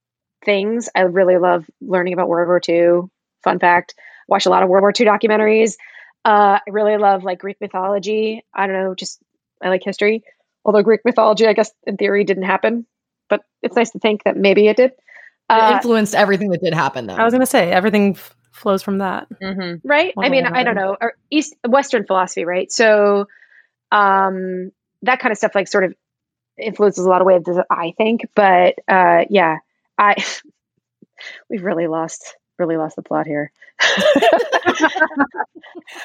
things. 0.45 0.89
I 0.95 1.01
really 1.01 1.37
love 1.37 1.69
learning 1.81 2.13
about 2.13 2.29
World 2.29 2.47
War 2.47 2.61
II. 2.67 3.09
Fun 3.43 3.59
fact: 3.59 3.95
watch 4.29 4.47
a 4.47 4.51
lot 4.51 4.63
of 4.63 4.69
World 4.69 4.83
War 4.83 4.93
II 4.99 5.07
documentaries. 5.07 5.77
Uh, 6.25 6.59
I 6.67 6.71
really 6.71 6.97
love 6.97 7.23
like 7.25 7.39
Greek 7.39 7.61
mythology. 7.61 8.45
I 8.55 8.67
don't 8.67 8.77
know, 8.77 8.95
just 8.95 9.21
I 9.63 9.69
like 9.69 9.83
history. 9.85 10.23
Although 10.65 10.83
Greek 10.83 11.01
mythology, 11.05 11.47
I 11.47 11.53
guess 11.53 11.71
in 11.87 11.97
theory 11.97 12.25
didn't 12.25 12.45
happen, 12.45 12.87
but 13.29 13.43
it's 13.63 13.77
nice 13.77 13.91
to 13.91 13.99
think 13.99 14.25
that 14.25 14.37
maybe 14.37 14.67
it 14.69 14.77
did. 14.77 14.93
It 14.93 14.97
Uh, 15.51 15.73
influenced 15.77 16.15
everything 16.15 16.51
that 16.51 16.63
did 16.63 16.73
happen 16.73 17.07
though. 17.07 17.15
I 17.15 17.25
was 17.25 17.33
going 17.35 17.41
to 17.43 17.47
say 17.47 17.71
everything 17.71 18.13
f- 18.17 18.35
flows 18.53 18.83
from 18.83 18.99
that. 18.99 19.27
Mm-hmm. 19.43 19.87
right 19.87 20.15
i 20.17 20.29
mean 20.31 20.47
i 20.47 20.63
don't 20.63 20.77
know 20.77 20.97
or 21.01 21.15
east 21.31 21.55
western 21.69 22.07
philosophy 22.07 22.45
right 22.45 22.71
so 22.73 23.27
um 23.93 24.71
that 25.03 25.19
kind 25.19 25.33
of 25.33 25.39
stuff 25.39 25.55
like 25.55 25.69
sort 25.69 25.85
of 25.85 25.95
influences 26.57 27.05
a 27.05 27.09
lot 27.09 27.21
of 27.21 27.27
ways 27.27 27.43
i 27.69 27.93
think 27.99 28.23
but 28.35 28.77
uh 28.89 29.25
yeah 29.29 29.59
i 29.99 30.15
we've 31.51 31.65
really 31.65 31.89
lost 31.89 32.37
really 32.59 32.77
lost 32.77 32.97
the 32.97 33.03
plot 33.03 33.27
here 33.27 33.51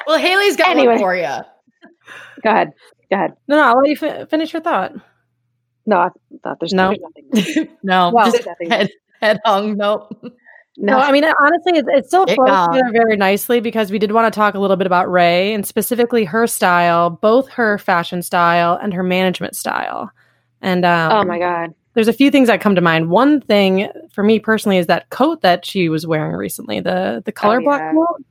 well, 0.07 0.17
Haley's 0.17 0.55
got 0.55 0.69
Anyway. 0.69 0.93
one 0.93 0.99
for 0.99 1.15
you. 1.15 1.21
go 2.43 2.49
ahead 2.49 2.71
go 3.09 3.15
ahead 3.15 3.33
No, 3.47 3.57
no, 3.57 3.63
I'll 3.63 3.77
let 3.79 3.89
you 3.89 3.95
fi- 3.97 4.25
finish 4.25 4.53
your 4.53 4.61
thought. 4.61 4.93
no 5.85 5.97
i 5.97 6.09
thought 6.43 6.59
there's 6.59 6.73
No. 6.73 6.93
there's 7.33 7.47
nothing 7.53 7.69
no, 7.83 8.11
Well, 8.13 8.25
just 8.31 8.43
there's 8.43 8.45
nothing. 8.47 8.69
head, 8.69 8.89
head 9.21 9.39
hung. 9.45 9.75
Nope. 9.77 10.17
no 10.23 10.31
No, 10.77 10.97
I 10.99 11.11
mean, 11.11 11.25
honestly, 11.25 11.77
it, 11.79 11.85
it 11.89 12.05
still 12.05 12.23
It 12.23 12.35
flows 12.35 12.47
gone. 12.47 12.71
together 12.73 12.91
very 12.93 13.17
nicely 13.17 13.59
because 13.59 13.91
we 13.91 13.99
did 13.99 14.11
want 14.13 14.31
to 14.33 14.37
talk 14.37 14.53
a 14.55 14.59
little 14.59 14.77
bit 14.77 14.87
about 14.87 15.11
Ray 15.11 15.53
and 15.53 15.65
specifically 15.65 16.23
her 16.25 16.47
style, 16.47 17.09
both 17.09 17.49
her 17.49 17.77
fashion 17.77 18.21
style 18.21 18.79
and 18.81 18.93
her 18.93 19.03
management 19.03 19.55
style. 19.55 20.09
And 20.61 20.85
um, 20.85 21.11
oh 21.11 21.23
my 21.25 21.37
god 21.39 21.73
there's 21.93 22.07
a 22.07 22.13
few 22.13 22.31
things 22.31 22.47
that 22.47 22.61
come 22.61 22.75
to 22.75 22.81
mind. 22.81 23.09
One 23.09 23.41
thing 23.41 23.89
for 24.11 24.23
me 24.23 24.39
personally 24.39 24.77
is 24.77 24.87
that 24.87 25.09
coat 25.09 25.41
that 25.41 25.65
she 25.65 25.89
was 25.89 26.05
wearing 26.07 26.33
recently, 26.35 26.79
the 26.79 27.21
the 27.25 27.31
color 27.31 27.59
Oh, 27.59 27.63
block 27.63 27.79
yeah. 27.79 27.93
coat. 27.93 28.23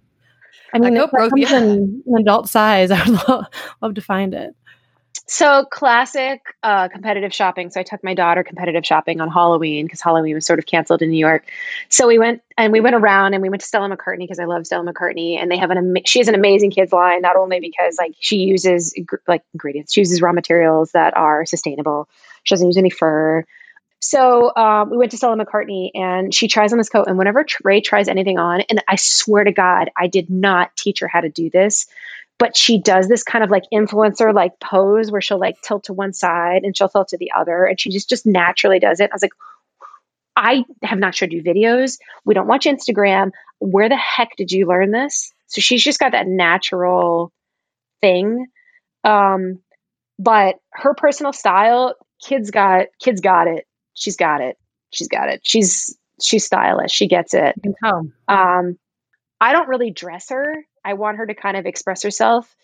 I 0.74 0.78
mean, 0.78 0.94
that 0.94 1.10
broke 1.10 1.30
comes 1.30 1.50
me. 1.50 1.56
in 1.56 2.02
an 2.06 2.20
adult 2.20 2.48
size, 2.48 2.90
I 2.92 3.02
would 3.08 3.20
lo- 3.28 3.44
love 3.82 3.94
to 3.94 4.00
find 4.02 4.34
it. 4.34 4.54
so 5.26 5.64
classic 5.70 6.40
uh, 6.62 6.88
competitive 6.88 7.34
shopping. 7.34 7.70
So 7.70 7.80
I 7.80 7.82
took 7.82 8.04
my 8.04 8.14
daughter 8.14 8.42
competitive 8.44 8.84
shopping 8.84 9.20
on 9.20 9.28
Halloween 9.30 9.86
because 9.86 10.00
Halloween 10.00 10.34
was 10.34 10.46
sort 10.46 10.58
of 10.58 10.66
canceled 10.66 11.02
in 11.02 11.10
New 11.10 11.18
York. 11.18 11.44
So 11.88 12.06
we 12.06 12.18
went 12.18 12.42
and 12.56 12.72
we 12.72 12.80
went 12.80 12.94
around 12.96 13.34
and 13.34 13.42
we 13.42 13.48
went 13.48 13.62
to 13.62 13.66
Stella 13.66 13.88
McCartney 13.94 14.18
because 14.20 14.38
I 14.38 14.44
love 14.44 14.66
Stella 14.66 14.90
McCartney 14.90 15.38
and 15.40 15.50
they 15.50 15.56
have 15.58 15.70
an 15.70 15.78
ama- 15.78 16.00
she 16.06 16.18
has 16.20 16.28
an 16.28 16.34
amazing 16.34 16.70
kids 16.70 16.92
line 16.92 17.22
not 17.22 17.36
only 17.36 17.60
because 17.60 17.96
like 17.98 18.14
she 18.20 18.36
uses 18.36 18.94
like 19.26 19.42
ingredients 19.54 19.92
she 19.92 20.00
uses 20.02 20.20
raw 20.22 20.32
materials 20.32 20.92
that 20.92 21.16
are 21.16 21.44
sustainable. 21.46 22.08
She 22.48 22.54
doesn't 22.54 22.66
use 22.66 22.78
any 22.78 22.90
fur. 22.90 23.44
So 24.00 24.54
um, 24.56 24.90
we 24.90 24.96
went 24.96 25.10
to 25.10 25.16
Stella 25.16 25.36
McCartney 25.36 25.90
and 25.94 26.32
she 26.32 26.48
tries 26.48 26.72
on 26.72 26.78
this 26.78 26.88
coat. 26.88 27.08
And 27.08 27.18
whenever 27.18 27.44
Ray 27.62 27.80
tries 27.80 28.08
anything 28.08 28.38
on, 28.38 28.62
and 28.62 28.82
I 28.88 28.96
swear 28.96 29.44
to 29.44 29.52
God, 29.52 29.90
I 29.96 30.06
did 30.06 30.30
not 30.30 30.74
teach 30.76 31.00
her 31.00 31.08
how 31.08 31.20
to 31.20 31.28
do 31.28 31.50
this, 31.50 31.86
but 32.38 32.56
she 32.56 32.80
does 32.80 33.06
this 33.06 33.22
kind 33.22 33.44
of 33.44 33.50
like 33.50 33.64
influencer 33.72 34.32
like 34.32 34.58
pose 34.60 35.10
where 35.10 35.20
she'll 35.20 35.38
like 35.40 35.60
tilt 35.60 35.84
to 35.84 35.92
one 35.92 36.14
side 36.14 36.62
and 36.62 36.76
she'll 36.76 36.88
tilt 36.88 37.08
to 37.08 37.18
the 37.18 37.32
other. 37.36 37.64
And 37.64 37.78
she 37.78 37.90
just 37.90 38.08
just 38.08 38.24
naturally 38.24 38.78
does 38.78 39.00
it. 39.00 39.10
I 39.10 39.14
was 39.14 39.22
like, 39.22 39.32
I 40.34 40.64
have 40.82 41.00
not 41.00 41.14
showed 41.14 41.32
you 41.32 41.42
videos. 41.42 41.98
We 42.24 42.32
don't 42.32 42.46
watch 42.46 42.64
Instagram. 42.64 43.32
Where 43.58 43.88
the 43.90 43.96
heck 43.96 44.36
did 44.36 44.52
you 44.52 44.66
learn 44.66 44.92
this? 44.92 45.32
So 45.48 45.60
she's 45.60 45.82
just 45.82 45.98
got 45.98 46.12
that 46.12 46.28
natural 46.28 47.32
thing. 48.00 48.46
Um, 49.02 49.58
but 50.18 50.56
her 50.70 50.94
personal 50.94 51.32
style, 51.32 51.94
kids 52.22 52.50
got 52.50 52.86
kids 53.00 53.20
got 53.20 53.46
it 53.46 53.66
she's 53.98 54.16
got 54.16 54.40
it. 54.40 54.56
She's 54.90 55.08
got 55.08 55.28
it. 55.28 55.40
She's 55.44 55.96
she's 56.22 56.44
stylish. 56.44 56.92
She 56.92 57.08
gets 57.08 57.34
it. 57.34 57.54
Um, 58.26 58.78
I 59.40 59.52
don't 59.52 59.68
really 59.68 59.90
dress 59.90 60.30
her. 60.30 60.64
I 60.84 60.94
want 60.94 61.18
her 61.18 61.26
to 61.26 61.34
kind 61.34 61.56
of 61.56 61.66
express 61.66 62.02
herself, 62.02 62.54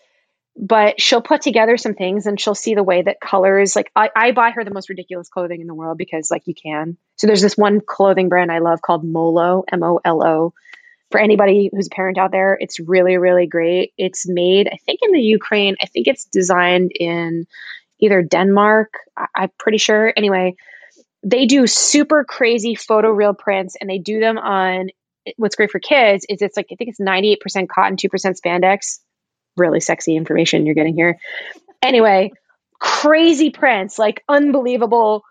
but 0.57 1.01
she'll 1.01 1.23
put 1.23 1.43
together 1.43 1.77
some 1.77 1.95
things 1.95 2.27
and 2.27 2.41
she'll 2.41 2.55
see 2.55 2.75
the 2.75 2.83
way 2.83 3.03
that 3.03 3.21
colors. 3.21 3.77
Like 3.77 3.91
I, 3.95 4.11
I 4.17 4.33
buy 4.33 4.51
her 4.53 4.65
the 4.65 4.73
most 4.73 4.89
ridiculous 4.89 5.29
clothing 5.29 5.61
in 5.61 5.67
the 5.67 5.75
world 5.75 5.99
because 5.99 6.31
like 6.31 6.47
you 6.47 6.55
can. 6.55 6.97
So 7.17 7.27
there's 7.27 7.43
this 7.43 7.57
one 7.57 7.81
clothing 7.81 8.29
brand 8.29 8.51
I 8.51 8.61
love 8.61 8.81
called 8.81 9.05
Molo 9.05 9.65
M 9.71 9.83
O 9.83 10.01
L 10.05 10.25
O. 10.27 10.55
For 11.11 11.21
anybody 11.21 11.71
who's 11.73 11.87
a 11.87 11.95
parent 11.95 12.19
out 12.19 12.33
there, 12.33 12.57
it's 12.59 12.81
really 12.81 13.19
really 13.19 13.47
great. 13.47 13.93
It's 13.99 14.27
made 14.27 14.69
I 14.69 14.79
think 14.87 15.01
in 15.03 15.13
the 15.13 15.21
Ukraine. 15.21 15.77
I 15.83 15.87
think 15.87 16.09
it's 16.09 16.25
designed 16.25 16.93
in 16.99 17.47
either 18.01 18.23
Denmark. 18.23 18.93
I, 19.17 19.27
I'm 19.35 19.51
pretty 19.59 19.79
sure. 19.79 20.13
Anyway 20.17 20.55
they 21.25 21.47
do 21.47 21.67
super 21.67 22.23
crazy 22.23 22.75
photo 22.75 23.15
photoreal 23.15 23.37
prints 23.37 23.77
and 23.81 23.89
they 23.89 23.99
do 23.99 24.21
them 24.21 24.39
on 24.39 24.89
what's 25.37 25.57
great 25.57 25.71
for 25.71 25.81
kids 25.81 26.27
is 26.29 26.43
it's 26.43 26.57
like 26.57 26.67
I 26.71 26.77
think 26.77 26.91
it's 26.91 27.01
98% 27.01 27.69
cotton, 27.69 27.97
2% 27.97 28.09
spandex. 28.39 28.99
Really 29.57 29.81
sexy 29.81 30.17
information 30.17 30.67
you're 30.67 30.75
getting 30.75 30.95
here. 30.95 31.19
Anyway, 31.83 32.33
crazy 32.79 33.51
prints, 33.51 33.99
like 33.99 34.23
unbelievable 34.29 35.23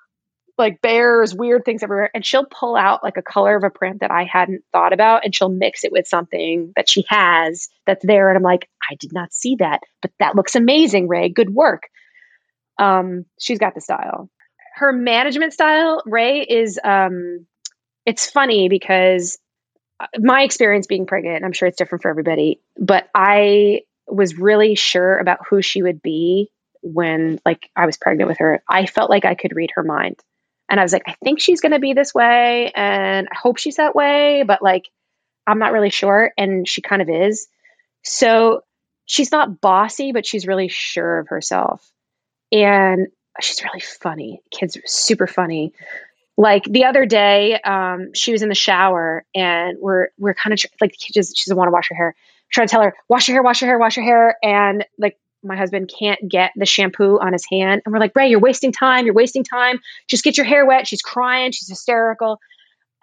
like 0.55 0.82
bears, 0.82 1.34
weird 1.34 1.66
things 1.66 1.82
everywhere. 1.82 2.11
And 2.14 2.24
she'll 2.24 2.45
pull 2.45 2.76
out 2.76 3.03
like 3.03 3.18
a 3.18 3.24
color 3.24 3.55
of 3.55 3.64
a 3.64 3.72
print 3.72 4.01
that 4.01 4.11
I 4.11 4.24
hadn't 4.24 4.64
thought 4.72 4.93
about 4.93 5.26
and 5.26 5.34
she'll 5.34 5.49
mix 5.49 5.84
it 5.84 5.91
with 5.91 6.07
something 6.07 6.74
that 6.76 6.88
she 6.88 7.05
has 7.07 7.70
that's 7.88 8.05
there. 8.05 8.30
And 8.30 8.38
I'm 8.38 8.43
like, 8.43 8.70
I 8.82 8.95
did 8.99 9.14
not 9.14 9.34
see 9.34 9.55
that, 9.59 9.82
but 10.01 10.11
that 10.20 10.36
looks 10.36 10.55
amazing, 10.55 11.07
Ray. 11.07 11.30
Good 11.30 11.49
work. 11.49 11.89
Um, 12.78 13.26
she's 13.39 13.59
got 13.59 13.76
the 13.76 13.82
style 13.82 14.30
her 14.76 14.91
management 14.91 15.53
style, 15.53 16.01
Ray, 16.05 16.41
is 16.41 16.80
um, 16.84 17.45
it's 18.05 18.30
funny 18.30 18.69
because 18.69 19.38
uh, 19.99 20.07
my 20.17 20.41
experience 20.41 20.88
being 20.88 21.05
pregnant, 21.05 21.45
I'm 21.45 21.53
sure 21.53 21.67
it's 21.67 21.78
different 21.78 22.01
for 22.01 22.09
everybody, 22.09 22.59
but 22.78 23.07
I 23.13 23.82
was 24.07 24.38
really 24.38 24.76
sure 24.76 25.17
about 25.17 25.45
who 25.47 25.61
she 25.61 25.84
would 25.84 26.01
be 26.01 26.49
when 26.82 27.39
like 27.45 27.69
I 27.76 27.86
was 27.86 27.97
pregnant 27.97 28.28
with 28.30 28.39
her. 28.39 28.63
I 28.67 28.88
felt 28.88 29.09
like 29.09 29.26
I 29.26 29.36
could 29.36 29.55
read 29.55 29.71
her 29.76 29.84
mind. 29.84 30.19
And 30.69 30.80
I 30.80 30.84
was 30.84 30.91
like, 30.91 31.03
I 31.05 31.15
think 31.24 31.39
she's 31.39 31.61
going 31.61 31.74
to 31.74 31.80
be 31.80 31.93
this 31.93 32.13
way 32.13 32.71
and 32.74 33.28
I 33.32 33.36
hope 33.38 33.57
she's 33.57 33.76
that 33.76 33.95
way, 33.95 34.43
but 34.45 34.63
like 34.63 34.89
I'm 35.45 35.59
not 35.59 35.71
really 35.71 35.91
sure 35.91 36.32
and 36.36 36.67
she 36.67 36.82
kind 36.82 37.01
of 37.01 37.09
is. 37.09 37.47
So 38.03 38.61
she's 39.05 39.32
not 39.32 39.61
bossy, 39.61 40.13
but 40.13 40.26
she's 40.26 40.47
really 40.47 40.67
sure 40.67 41.19
of 41.19 41.28
herself. 41.28 41.92
And 42.53 43.07
she's 43.41 43.61
really 43.63 43.81
funny. 43.81 44.41
Kids 44.51 44.77
super 44.85 45.27
funny. 45.27 45.73
Like 46.37 46.63
the 46.63 46.85
other 46.85 47.05
day, 47.05 47.59
um, 47.59 48.13
she 48.13 48.31
was 48.31 48.41
in 48.43 48.49
the 48.49 48.55
shower 48.55 49.25
and 49.35 49.77
we're 49.79 50.07
we're 50.17 50.33
kind 50.33 50.53
of 50.53 50.59
tr- 50.59 50.67
like 50.79 50.95
she 50.97 51.13
just 51.13 51.35
she 51.37 51.43
doesn't 51.45 51.57
want 51.57 51.67
to 51.67 51.71
wash 51.71 51.89
her 51.89 51.95
hair. 51.95 52.15
trying 52.51 52.67
to 52.67 52.71
tell 52.71 52.81
her 52.83 52.93
wash 53.09 53.27
your 53.27 53.35
hair, 53.35 53.43
wash 53.43 53.61
your 53.61 53.69
hair, 53.69 53.77
wash 53.77 53.97
your 53.97 54.05
hair, 54.05 54.37
and 54.41 54.85
like 54.97 55.17
my 55.43 55.57
husband 55.57 55.91
can't 55.99 56.19
get 56.27 56.51
the 56.55 56.65
shampoo 56.65 57.19
on 57.19 57.33
his 57.33 57.45
hand, 57.49 57.81
and 57.85 57.93
we're 57.93 57.99
like, 57.99 58.15
Ray, 58.15 58.29
you're 58.29 58.39
wasting 58.39 58.71
time. 58.71 59.05
You're 59.05 59.15
wasting 59.15 59.43
time. 59.43 59.79
Just 60.07 60.23
get 60.23 60.37
your 60.37 60.45
hair 60.45 60.65
wet. 60.65 60.87
She's 60.87 61.01
crying. 61.01 61.51
She's 61.51 61.67
hysterical. 61.67 62.39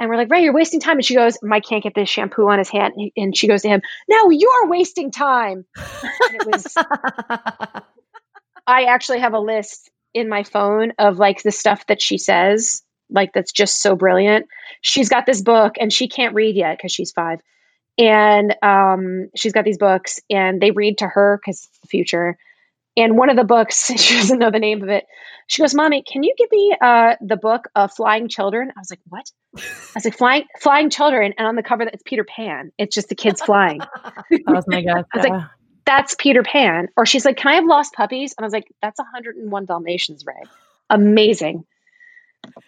And 0.01 0.09
we're 0.09 0.17
like, 0.17 0.31
Ray, 0.31 0.43
you're 0.45 0.55
wasting 0.55 0.81
time. 0.81 0.97
And 0.97 1.05
she 1.05 1.15
goes, 1.15 1.37
Mike 1.43 1.65
can't 1.65 1.83
get 1.85 1.95
the 1.95 2.07
shampoo 2.07 2.49
on 2.49 2.59
his 2.59 2.71
hand. 2.71 2.95
And 3.19 3.37
she 3.37 3.47
goes 3.47 3.63
to 3.63 3.69
him, 3.69 3.83
No, 4.09 4.31
you're 4.31 4.67
wasting 4.67 5.11
time. 5.11 5.67
And 6.33 6.41
it 6.41 6.47
was, 6.47 6.75
I 8.71 8.85
actually 8.85 9.19
have 9.19 9.35
a 9.35 9.41
list 9.41 9.91
in 10.15 10.29
my 10.29 10.45
phone 10.45 10.93
of 10.99 11.19
like 11.19 11.43
the 11.43 11.51
stuff 11.51 11.87
that 11.87 12.01
she 12.01 12.19
says, 12.19 12.83
like 13.11 13.33
that's 13.33 13.51
just 13.51 13.83
so 13.83 13.97
brilliant. 13.97 14.47
She's 14.81 15.09
got 15.09 15.27
this 15.27 15.43
book 15.43 15.75
and 15.81 15.93
she 15.93 16.09
can't 16.09 16.37
read 16.37 16.55
yet 16.55 16.77
because 16.77 16.93
she's 16.93 17.11
five. 17.11 17.41
And 17.99 18.55
um, 18.63 19.29
she's 19.35 19.53
got 19.53 19.65
these 19.65 19.77
books 19.77 20.21
and 20.31 20.61
they 20.61 20.71
read 20.71 20.99
to 20.99 21.09
her 21.09 21.41
because 21.41 21.65
it's 21.65 21.81
the 21.81 21.89
future. 21.89 22.39
And 22.97 23.19
one 23.19 23.29
of 23.29 23.37
the 23.37 23.45
books, 23.45 23.87
she 23.97 24.17
doesn't 24.17 24.39
know 24.39 24.53
the 24.53 24.61
name 24.61 24.85
of 24.85 24.89
it. 24.89 25.05
She 25.49 25.63
goes, 25.63 25.75
"Mommy, 25.75 26.05
can 26.05 26.23
you 26.23 26.33
give 26.39 26.49
me 26.53 26.77
uh, 26.81 27.17
the 27.21 27.37
book 27.37 27.69
of 27.75 27.93
Flying 27.93 28.29
Children?" 28.29 28.71
I 28.77 28.81
was 28.81 28.91
like, 28.91 29.01
"What?" 29.09 29.25
I 29.57 29.63
was 29.97 30.05
like, 30.05 30.17
"Flying 30.17 30.45
Flying 30.61 30.91
Children," 30.91 31.35
and 31.37 31.49
on 31.49 31.57
the 31.57 31.65
cover, 31.65 31.83
it's 31.83 32.05
Peter 32.05 32.23
Pan. 32.23 32.71
It's 32.79 32.95
just 32.95 33.09
the 33.09 33.17
kids 33.17 33.43
flying. 33.43 33.81
oh 34.47 34.63
my 34.69 34.83
god! 34.83 35.07
I 35.13 35.17
was 35.17 35.27
like, 35.27 35.43
that's 35.91 36.15
Peter 36.17 36.45
Pan. 36.45 36.89
Or 36.97 37.05
she's 37.05 37.25
like, 37.25 37.37
Can 37.37 37.51
I 37.51 37.55
have 37.57 37.65
lost 37.65 37.93
puppies? 37.95 38.35
And 38.37 38.45
I 38.45 38.47
was 38.47 38.53
like, 38.53 38.73
That's 38.81 38.99
101 38.99 39.65
Dalmatians, 39.67 40.25
Ray. 40.25 40.43
Amazing. 40.89 41.65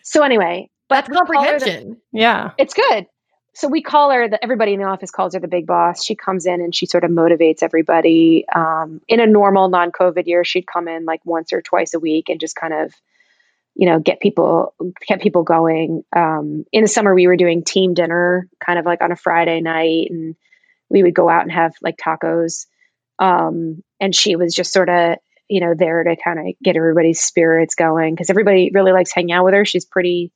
So 0.02 0.22
anyway, 0.22 0.70
but 0.88 1.06
that's 1.06 1.16
comprehension. 1.16 2.00
The, 2.12 2.18
yeah. 2.18 2.50
It's 2.58 2.74
good. 2.74 3.06
So 3.54 3.68
we 3.68 3.82
call 3.82 4.10
her 4.10 4.28
the 4.28 4.42
everybody 4.42 4.72
in 4.72 4.80
the 4.80 4.86
office 4.86 5.10
calls 5.10 5.34
her 5.34 5.40
the 5.40 5.48
big 5.48 5.66
boss. 5.66 6.04
She 6.04 6.16
comes 6.16 6.46
in 6.46 6.60
and 6.60 6.74
she 6.74 6.86
sort 6.86 7.04
of 7.04 7.10
motivates 7.10 7.62
everybody. 7.62 8.44
Um, 8.52 9.00
in 9.06 9.20
a 9.20 9.26
normal 9.26 9.68
non-COVID 9.68 10.26
year, 10.26 10.42
she'd 10.42 10.66
come 10.66 10.88
in 10.88 11.04
like 11.04 11.20
once 11.24 11.52
or 11.52 11.62
twice 11.62 11.94
a 11.94 12.00
week 12.00 12.28
and 12.28 12.40
just 12.40 12.56
kind 12.56 12.74
of, 12.74 12.92
you 13.74 13.86
know, 13.86 14.00
get 14.00 14.20
people 14.20 14.74
get 15.06 15.20
people 15.20 15.44
going. 15.44 16.02
Um, 16.14 16.64
in 16.72 16.82
the 16.82 16.88
summer, 16.88 17.14
we 17.14 17.28
were 17.28 17.36
doing 17.36 17.62
team 17.62 17.94
dinner, 17.94 18.48
kind 18.58 18.78
of 18.78 18.84
like 18.84 19.00
on 19.00 19.12
a 19.12 19.16
Friday 19.16 19.60
night, 19.60 20.08
and 20.10 20.34
we 20.88 21.02
would 21.02 21.14
go 21.14 21.28
out 21.28 21.42
and 21.42 21.52
have 21.52 21.74
like 21.82 21.96
tacos. 21.98 22.66
Um, 23.22 23.84
and 24.00 24.12
she 24.12 24.34
was 24.34 24.52
just 24.52 24.72
sort 24.72 24.88
of, 24.88 25.16
you 25.48 25.60
know, 25.60 25.74
there 25.78 26.02
to 26.02 26.16
kind 26.16 26.40
of 26.40 26.54
get 26.62 26.76
everybody's 26.76 27.20
spirits 27.20 27.76
going 27.76 28.14
because 28.14 28.30
everybody 28.30 28.72
really 28.74 28.90
likes 28.90 29.12
hanging 29.12 29.30
out 29.30 29.44
with 29.44 29.54
her. 29.54 29.64
She's 29.64 29.84
pretty, 29.84 30.32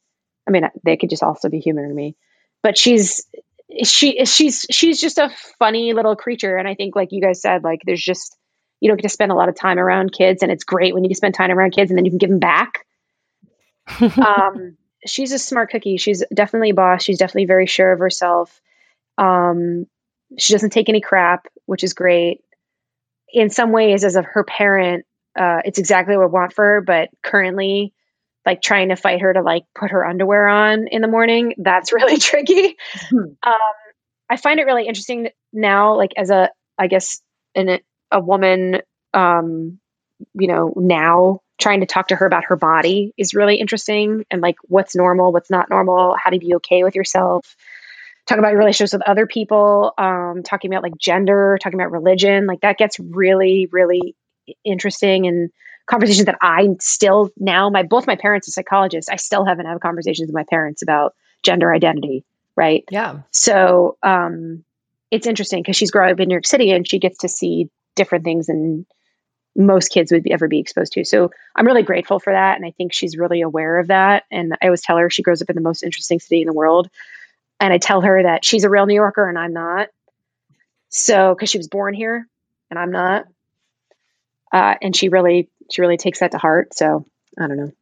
I 0.47 0.53
mean, 0.53 0.69
they 0.85 0.97
could 0.97 1.11
just 1.11 1.25
also 1.25 1.49
be 1.49 1.59
human 1.59 1.89
to 1.89 1.95
me, 1.95 2.15
but 2.63 2.79
she's, 2.79 3.27
she, 3.83 4.25
she's, 4.25 4.67
she's 4.71 5.01
just 5.01 5.19
a 5.19 5.33
funny 5.59 5.95
little 5.95 6.15
creature. 6.15 6.57
And 6.57 6.69
I 6.69 6.77
think, 6.77 6.95
like 6.95 7.11
you 7.11 7.21
guys 7.21 7.43
said, 7.43 7.65
like 7.65 7.81
there's 7.85 8.03
just, 8.03 8.37
you 8.81 8.89
don't 8.89 8.99
get 8.99 9.09
to 9.09 9.13
spend 9.13 9.33
a 9.33 9.35
lot 9.35 9.49
of 9.49 9.57
time 9.57 9.81
around 9.81 10.13
kids 10.13 10.45
and 10.45 10.53
it's 10.53 10.63
great 10.63 10.95
when 10.95 11.03
you 11.03 11.09
can 11.09 11.17
spend 11.17 11.35
time 11.35 11.51
around 11.51 11.73
kids 11.73 11.91
and 11.91 11.99
then 11.99 12.05
you 12.05 12.13
can 12.13 12.19
give 12.19 12.31
them 12.31 12.39
back. 12.39 12.87
um, 14.25 14.77
she's 15.05 15.33
a 15.33 15.41
smart 15.41 15.71
cookie. 15.71 15.97
She's 15.97 16.23
definitely 16.33 16.71
a 16.71 16.75
boss. 16.75 17.03
She's 17.03 17.19
definitely 17.19 17.47
very 17.47 17.67
sure 17.67 17.91
of 17.91 17.99
herself. 17.99 18.61
Um, 19.19 19.87
she 20.39 20.53
doesn't 20.53 20.71
take 20.71 20.89
any 20.89 21.01
crap, 21.01 21.49
which 21.65 21.83
is 21.83 21.93
great 21.93 22.43
in 23.33 23.51
some 23.51 23.73
ways 23.73 24.05
as 24.05 24.17
of 24.17 24.25
her 24.25 24.45
parent 24.45 25.05
uh, 25.37 25.61
it's 25.65 25.79
exactly 25.79 26.17
what 26.17 26.25
I 26.25 26.29
want 26.29 26.53
for 26.55 26.65
her, 26.65 26.81
but 26.81 27.11
currently, 27.23 27.93
like 28.47 28.63
trying 28.63 28.89
to 28.89 28.97
fight 28.97 29.21
her 29.21 29.33
to 29.33 29.43
like 29.43 29.65
put 29.75 29.91
her 29.91 30.07
underwear 30.07 30.49
on 30.49 30.87
in 30.89 31.03
the 31.03 31.09
morning, 31.09 31.55
that's 31.59 31.93
really 31.93 32.17
tricky. 32.17 32.77
Mm-hmm. 32.95 33.17
Um, 33.17 33.75
I 34.31 34.37
find 34.37 34.59
it 34.59 34.65
really 34.65 34.87
interesting 34.87 35.29
now, 35.53 35.97
like 35.97 36.13
as 36.17 36.31
a, 36.31 36.51
I 36.79 36.87
guess, 36.87 37.21
in 37.55 37.69
a, 37.69 37.81
a 38.11 38.21
woman, 38.21 38.81
um, 39.13 39.79
you 40.35 40.49
know, 40.49 40.73
now 40.77 41.41
trying 41.59 41.81
to 41.81 41.87
talk 41.87 42.09
to 42.09 42.17
her 42.17 42.27
about 42.27 42.45
her 42.45 42.57
body 42.57 43.13
is 43.17 43.35
really 43.35 43.57
interesting 43.57 44.25
and 44.31 44.41
like 44.41 44.57
what's 44.63 44.97
normal, 44.97 45.33
what's 45.33 45.51
not 45.51 45.71
normal, 45.71 46.17
how 46.23 46.31
to 46.31 46.39
be 46.39 46.55
okay 46.57 46.83
with 46.83 46.95
yourself 46.95 47.57
talk 48.27 48.39
about 48.39 48.51
your 48.51 48.59
relationships 48.59 48.93
with 48.93 49.03
other 49.03 49.27
people, 49.27 49.93
um, 49.97 50.43
talking 50.45 50.73
about 50.73 50.83
like 50.83 50.97
gender, 50.99 51.59
talking 51.63 51.79
about 51.81 51.93
religion, 51.93 52.47
like 52.47 52.61
that 52.61 52.79
gets 52.79 52.99
really, 52.99 53.69
really 53.71 54.17
interesting 54.65 55.27
and 55.27 55.51
conversations 55.87 56.27
that 56.27 56.39
I 56.41 56.69
still 56.81 57.31
now 57.37 57.71
my 57.71 57.85
both 57.85 58.07
my 58.07 58.17
parents 58.17 58.49
are 58.49 58.53
psychologists. 58.53 59.09
I 59.09 59.17
still 59.17 59.45
haven't 59.45 59.67
had 59.67 59.81
conversations 59.81 60.29
with 60.29 60.35
my 60.35 60.45
parents 60.45 60.83
about 60.83 61.15
gender 61.43 61.73
identity, 61.73 62.25
right? 62.57 62.85
Yeah. 62.91 63.21
So 63.31 63.97
um, 64.03 64.65
it's 65.11 65.27
interesting 65.27 65.63
because 65.63 65.77
she's 65.77 65.93
growing 65.93 66.13
up 66.13 66.21
in 66.21 66.29
New 66.29 66.35
York 66.35 66.47
City 66.47 66.73
and 66.73 66.89
she 66.89 66.99
gets 66.99 67.19
to 67.19 67.29
see 67.29 67.71
different 67.95 68.25
things 68.25 68.47
than 68.47 68.87
most 69.55 69.89
kids 69.89 70.13
would 70.13 70.27
ever 70.31 70.49
be 70.49 70.59
exposed 70.59 70.93
to. 70.93 71.05
So 71.05 71.31
I'm 71.55 71.67
really 71.67 71.83
grateful 71.83 72.19
for 72.19 72.33
that. 72.33 72.57
And 72.57 72.67
I 72.67 72.73
think 72.73 72.93
she's 72.93 73.17
really 73.17 73.41
aware 73.41 73.79
of 73.79 73.87
that. 73.87 74.25
And 74.31 74.55
I 74.61 74.67
always 74.67 74.83
tell 74.83 74.99
her 74.99 75.09
she 75.09 75.23
grows 75.23 75.41
up 75.41 75.49
in 75.49 75.57
the 75.57 75.63
most 75.63 75.83
interesting 75.83 76.21
city 76.21 76.43
in 76.43 76.47
the 76.47 76.53
world. 76.53 76.91
And 77.61 77.73
I 77.73 77.79
tell 77.79 78.03
her 78.03 78.23
that 78.23 78.45
she's 78.45 78.65
a 78.65 78.71
real 78.71 78.87
New 78.87 78.95
Yorker 78.95 79.29
and 79.29 79.39
I'm 79.39 79.53
not. 79.53 79.89
So, 80.89 81.35
because 81.35 81.51
she 81.51 81.59
was 81.59 81.69
born 81.69 81.95
here 81.95 82.29
and 82.71 82.79
I'm 82.79 82.91
not. 82.91 83.25
Uh, 84.53 84.75
and 84.81 84.95
she 84.95 85.09
really, 85.09 85.49
she 85.71 85.81
really 85.81 85.97
takes 85.97 86.21
that 86.21 86.33
to 86.33 86.39
heart. 86.39 86.75
So 86.75 87.07
I 87.39 87.47
don't 87.47 87.57
know. 87.57 87.73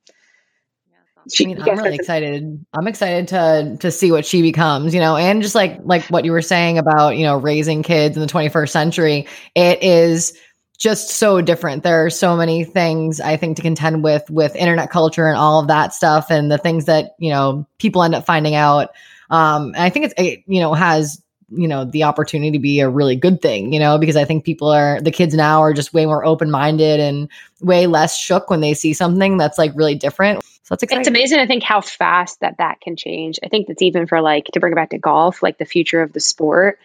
She, 1.33 1.45
I 1.45 1.49
mean, 1.49 1.63
I'm 1.63 1.79
really 1.79 1.95
excited. 1.95 2.67
I'm 2.75 2.87
excited 2.87 3.29
to 3.29 3.79
to 3.81 3.91
see 3.91 4.13
what 4.13 4.27
she 4.27 4.43
becomes, 4.43 4.93
you 4.93 5.01
know, 5.01 5.17
and 5.17 5.41
just 5.43 5.55
like 5.55 5.81
like 5.83 6.05
what 6.07 6.25
you 6.25 6.33
were 6.33 6.43
saying 6.43 6.77
about, 6.77 7.17
you 7.17 7.25
know, 7.25 7.39
raising 7.39 7.83
kids 7.83 8.17
in 8.17 8.21
the 8.21 8.27
21st 8.27 8.69
century. 8.69 9.27
It 9.55 9.83
is 9.83 10.39
just 10.79 11.11
so 11.11 11.41
different. 11.41 11.83
There 11.83 12.05
are 12.05 12.11
so 12.11 12.37
many 12.37 12.65
things 12.65 13.21
I 13.21 13.37
think 13.37 13.57
to 13.57 13.63
contend 13.63 14.03
with 14.03 14.29
with 14.29 14.55
internet 14.57 14.91
culture 14.91 15.27
and 15.27 15.37
all 15.37 15.61
of 15.61 15.69
that 15.69 15.95
stuff 15.95 16.31
and 16.31 16.51
the 16.51 16.59
things 16.59 16.87
that, 16.87 17.13
you 17.19 17.31
know, 17.31 17.67
people 17.79 18.03
end 18.03 18.15
up 18.15 18.27
finding 18.27 18.55
out. 18.55 18.91
Um, 19.35 19.67
and 19.75 19.83
I 19.83 19.91
think 19.91 20.07
it's 20.07 20.15
it, 20.17 20.45
you 20.47 20.61
know, 20.61 20.75
has 20.75 21.21
you 21.51 21.69
know 21.69 21.85
the 21.85 22.05
opportunity 22.05 22.53
to 22.53 22.59
be 22.59 22.81
a 22.81 22.89
really 22.89 23.17
good 23.17 23.43
thing 23.43 23.71
you 23.71 23.79
know 23.79 23.99
because 23.99 24.17
i 24.17 24.25
think 24.25 24.47
people 24.47 24.73
are 24.73 24.99
the 25.03 25.11
kids 25.11 25.35
now 25.35 25.61
are 25.61 25.75
just 25.75 25.93
way 25.93 26.07
more 26.07 26.25
open-minded 26.25 26.99
and 26.99 27.29
way 27.61 27.87
less 27.87 28.19
shook 28.19 28.49
when 28.49 28.63
they 28.63 28.73
see 28.73 28.95
something 28.95 29.37
that's 29.37 29.59
like 29.59 29.71
really 29.75 29.95
different 29.95 30.43
so 30.65 30.75
that's 30.75 30.83
exciting. 30.83 31.03
It's 31.03 31.09
amazing 31.09 31.41
I 31.41 31.47
think 31.47 31.63
how 31.63 31.83
fast 31.83 32.41
that 32.41 32.57
that 32.57 32.81
can 32.81 32.97
change. 32.97 33.39
I 33.45 33.49
think 33.49 33.69
that's 33.69 33.83
even 33.83 34.07
for 34.07 34.23
like 34.23 34.47
to 34.47 34.61
bring 34.61 34.73
it 34.73 34.77
back 34.77 34.91
to 34.91 34.99
golf, 34.99 35.43
like 35.43 35.59
the 35.59 35.67
future 35.67 36.01
of 36.01 36.15
the 36.15 36.21
sport 36.21 36.79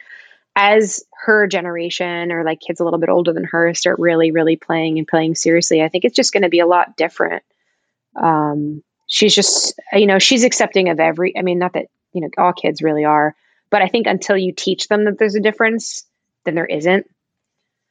as 0.53 1.01
her 1.13 1.47
generation 1.47 2.33
or 2.33 2.43
like 2.43 2.59
kids 2.59 2.81
a 2.81 2.83
little 2.83 2.99
bit 2.99 3.07
older 3.07 3.31
than 3.31 3.45
her 3.45 3.73
start 3.73 3.97
really, 3.97 4.31
really 4.31 4.57
playing 4.57 4.97
and 4.97 5.07
playing 5.07 5.35
seriously, 5.35 5.81
I 5.81 5.87
think 5.87 6.03
it's 6.03 6.15
just 6.15 6.33
going 6.33 6.43
to 6.43 6.49
be 6.49 6.59
a 6.59 6.67
lot 6.67 6.97
different. 6.97 7.41
Um, 8.21 8.83
she's 9.07 9.33
just, 9.33 9.79
you 9.93 10.07
know, 10.07 10.19
she's 10.19 10.43
accepting 10.43 10.89
of 10.89 10.99
every, 10.99 11.37
I 11.37 11.41
mean, 11.41 11.59
not 11.59 11.73
that, 11.73 11.85
you 12.13 12.21
know, 12.21 12.29
all 12.37 12.53
kids 12.53 12.81
really 12.81 13.05
are, 13.05 13.35
but 13.69 13.81
I 13.81 13.87
think 13.87 14.07
until 14.07 14.37
you 14.37 14.53
teach 14.53 14.87
them 14.87 15.05
that 15.05 15.17
there's 15.17 15.35
a 15.35 15.41
difference, 15.41 16.05
then 16.45 16.55
there 16.55 16.65
isn't. 16.65 17.07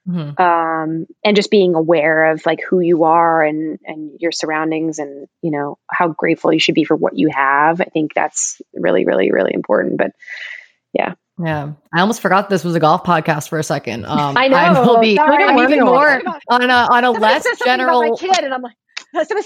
Mm-hmm. 0.09 0.41
Um, 0.41 1.07
and 1.23 1.37
just 1.37 1.51
being 1.51 1.75
aware 1.75 2.33
of 2.33 2.47
like 2.47 2.61
who 2.63 2.81
you 2.81 3.05
are 3.05 3.43
and 3.45 3.79
and 3.85 4.19
your 4.21 4.33
surroundings 4.33 4.99
and 4.99 5.29
you 5.43 5.51
know 5.51 5.79
how 5.91 6.09
grateful 6.09 6.51
you 6.51 6.61
should 6.61 6.75
be 6.75 6.85
for 6.85 6.97
what 6.97 7.19
you 7.19 7.29
have. 7.31 7.83
I 7.83 7.85
think 7.85 8.15
that's 8.15 8.63
really 8.73 9.05
really 9.05 9.31
really 9.31 9.53
important. 9.53 9.99
But 9.99 10.13
yeah, 10.95 11.15
yeah, 11.39 11.73
I 11.93 12.01
almost 12.01 12.23
forgot 12.23 12.49
this 12.49 12.65
was 12.65 12.75
a 12.75 12.81
golf 12.81 13.05
podcast 13.05 13.51
for 13.51 13.59
a 13.59 13.63
second. 13.63 14.07
Um, 14.09 14.37
I 14.37 14.49
know. 14.49 14.57
I 14.57 14.81
will 14.81 14.99
be 14.99 15.17
Sorry, 15.17 15.45
I'm 15.45 15.59
even 15.59 15.85
more 15.85 16.23
on 16.49 16.71
a 16.71 16.89
on 16.91 17.05
a 17.05 17.11
less 17.11 17.47
general 17.65 18.17
kid, 18.17 18.39
and 18.39 18.55
I'm 18.55 18.63
like. 18.63 18.77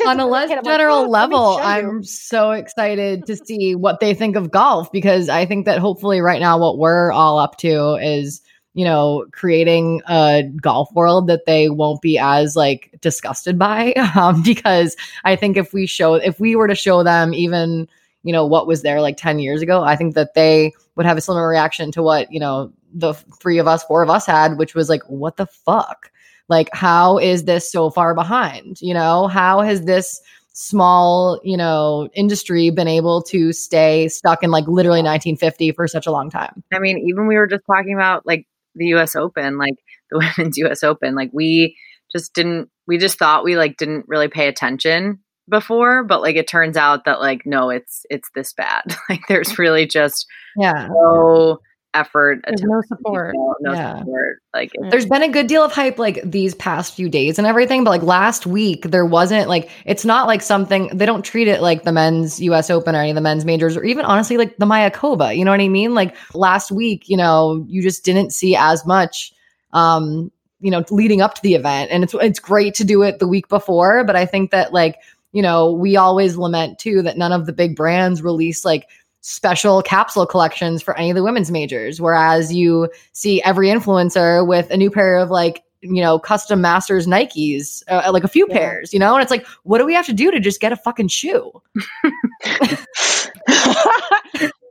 On 0.07 0.21
a 0.21 0.27
less 0.27 0.51
general 0.65 1.03
like, 1.03 1.07
oh, 1.07 1.11
level, 1.11 1.59
I'm 1.63 2.03
so 2.03 2.51
excited 2.51 3.27
to 3.27 3.37
see 3.47 3.75
what 3.75 4.01
they 4.01 4.15
think 4.15 4.37
of 4.37 4.51
golf 4.51 4.91
because 4.91 5.29
I 5.29 5.47
think 5.47 5.67
that 5.67 5.79
hopefully 5.79 6.21
right 6.21 6.41
now 6.41 6.59
what 6.59 6.79
we're 6.79 7.13
all 7.13 7.39
up 7.39 7.59
to 7.59 7.95
is 7.97 8.43
you 8.75 8.85
know, 8.85 9.27
creating 9.33 10.01
a 10.09 10.45
golf 10.61 10.91
world 10.95 11.27
that 11.27 11.45
they 11.47 11.69
won't 11.69 12.01
be 12.01 12.19
as 12.19 12.57
like 12.57 12.95
disgusted 13.01 13.59
by. 13.59 13.95
Um, 14.15 14.43
because 14.43 14.95
I 15.25 15.37
think 15.37 15.57
if 15.57 15.73
we 15.73 15.87
show, 15.87 16.15
if 16.15 16.39
we 16.39 16.55
were 16.55 16.69
to 16.69 16.75
show 16.75 17.03
them 17.03 17.33
even, 17.33 17.89
you 18.25 18.33
know, 18.33 18.45
what 18.47 18.67
was 18.67 18.83
there 18.83 19.01
like 19.01 19.17
10 19.17 19.39
years 19.39 19.63
ago, 19.63 19.83
I 19.83 19.97
think 19.97 20.15
that 20.15 20.35
they 20.35 20.73
would 20.97 21.07
have 21.07 21.17
a 21.17 21.21
similar 21.21 21.49
reaction 21.49 21.91
to 21.93 22.03
what, 22.03 22.31
you 22.31 22.39
know, 22.39 22.73
the 22.93 23.15
three 23.41 23.59
of 23.59 23.67
us, 23.67 23.85
four 23.85 24.03
of 24.03 24.11
us 24.11 24.27
had, 24.27 24.59
which 24.59 24.75
was 24.75 24.91
like, 24.91 25.03
what 25.09 25.39
the 25.39 25.47
fuck? 25.47 26.12
Like, 26.53 26.69
how 26.75 27.17
is 27.17 27.45
this 27.45 27.73
so 27.73 27.89
far 27.89 28.15
behind? 28.15 28.79
You 28.83 28.93
know, 28.93 29.27
how 29.27 29.63
has 29.63 29.87
this 29.87 30.21
small, 30.53 31.41
you 31.43 31.57
know, 31.57 32.11
industry 32.15 32.69
been 32.69 32.89
able 32.89 33.23
to 33.23 33.55
stay 33.55 34.09
stuck 34.09 34.43
in 34.43 34.51
like 34.51 34.67
literally 34.69 35.01
1950 35.01 35.73
for 35.73 35.89
such 35.89 36.07
a 36.07 36.11
long 36.11 36.29
time? 36.29 36.63
I 36.71 36.79
mean, 36.79 36.99
even 37.09 37.27
we 37.27 37.37
were 37.37 37.47
just 37.47 37.65
talking 37.67 37.95
about 37.95 38.27
like 38.27 38.47
the 38.75 38.89
US 38.95 39.17
Open, 39.17 39.57
like 39.57 39.77
the 40.11 40.19
women's 40.19 40.59
US 40.59 40.83
Open, 40.83 41.15
like 41.15 41.31
we 41.33 41.75
just 42.13 42.35
didn't 42.35 42.69
we 42.87 42.99
just 42.99 43.19
thought 43.19 43.45
we 43.45 43.57
like 43.57 43.79
didn't 43.79 44.05
really 44.07 44.29
pay 44.29 44.47
attention 44.47 45.21
before, 45.49 46.05
but 46.05 46.21
like 46.21 46.37
it 46.37 46.47
turns 46.47 46.77
out 46.77 47.07
that 47.07 47.21
like 47.21 47.47
no, 47.47 47.71
it's 47.71 48.05
it's 48.11 48.29
this 48.35 48.53
bad. 48.53 48.83
like 49.09 49.23
there's 49.29 49.59
really 49.59 49.87
just 49.87 50.27
yeah 50.59 50.89
no 50.91 51.59
effort 51.95 52.41
There's 52.47 52.63
no 52.63 52.81
support 52.83 53.33
people, 53.33 53.55
no 53.61 53.73
yeah. 53.73 53.99
support 53.99 54.43
like 54.55 54.73
there's 54.91 55.07
been 55.07 55.23
a 55.23 55.29
good 55.29 55.47
deal 55.47 55.63
of 55.63 55.73
hype 55.73 55.99
like 55.99 56.21
these 56.25 56.55
past 56.55 56.95
few 56.95 57.09
days 57.09 57.39
and 57.39 57.47
everything 57.47 57.85
but 57.85 57.91
like 57.91 58.03
last 58.03 58.47
week 58.47 58.85
there 58.91 59.05
wasn't 59.05 59.49
like 59.49 59.71
it's 59.85 60.05
not 60.05 60.27
like 60.27 60.41
something 60.41 60.91
they 60.95 61.05
don't 61.05 61.25
treat 61.25 61.49
it 61.49 61.61
like 61.61 61.83
the 61.83 61.93
men's 61.93 62.41
us 62.41 62.71
open 62.71 62.95
or 62.95 63.01
any 63.01 63.11
of 63.11 63.15
the 63.15 63.21
men's 63.21 63.45
majors 63.45 63.77
or 63.77 63.85
even 63.85 64.05
honestly 64.05 64.39
like 64.39 64.57
the 64.57 64.65
mayakoba 64.65 65.37
you 65.37 65.45
know 65.45 65.51
what 65.51 65.61
i 65.61 65.69
mean 65.69 65.95
like 65.95 66.17
last 66.35 66.73
week 66.73 67.09
you 67.09 67.17
know 67.17 67.65
you 67.69 67.83
just 67.83 68.05
didn't 68.05 68.31
see 68.31 68.57
as 68.57 68.87
much 68.87 69.33
um 69.75 70.31
you 70.61 70.71
know 70.71 70.83
leading 70.91 71.21
up 71.21 71.35
to 71.35 71.43
the 71.43 71.55
event 71.55 71.91
and 71.91 72.03
it's 72.03 72.15
it's 72.15 72.39
great 72.39 72.75
to 72.75 72.85
do 72.85 73.03
it 73.03 73.19
the 73.19 73.29
week 73.29 73.49
before 73.49 74.03
but 74.05 74.17
i 74.17 74.25
think 74.25 74.51
that 74.51 74.73
like 74.73 74.97
you 75.33 75.43
know 75.43 75.73
we 75.73 75.97
always 75.97 76.37
lament 76.37 76.79
too 76.79 77.03
that 77.03 77.19
none 77.19 77.33
of 77.33 77.45
the 77.45 77.53
big 77.53 77.77
brands 77.77 78.23
release 78.23 78.65
like 78.65 78.89
special 79.23 79.83
capsule 79.83 80.27
collections 80.27 80.83
for 80.83 80.97
any 80.99 81.11
of 81.11 81.17
the 81.17 81.23
women's 81.23 81.51
majors. 81.51 82.01
Whereas 82.01 82.53
you 82.53 82.91
see 83.13 83.41
every 83.43 83.69
influencer 83.69 84.47
with 84.47 84.71
a 84.71 84.77
new 84.77 84.91
pair 84.91 85.17
of 85.17 85.31
like, 85.31 85.63
you 85.81 86.03
know, 86.03 86.19
custom 86.19 86.61
masters 86.61 87.07
Nikes, 87.07 87.83
uh, 87.89 88.11
like 88.13 88.25
a 88.25 88.29
few 88.29 88.47
yeah. 88.49 88.57
pairs, 88.57 88.93
you 88.93 88.99
know? 88.99 89.15
And 89.15 89.23
it's 89.23 89.31
like, 89.31 89.47
what 89.63 89.79
do 89.79 89.87
we 89.87 89.95
have 89.95 90.07
to 90.07 90.13
do 90.13 90.31
to 90.33 90.41
just 90.41 90.61
get 90.61 90.73
a 90.73 90.77
fucking 90.77 91.09
shoe? 91.09 91.51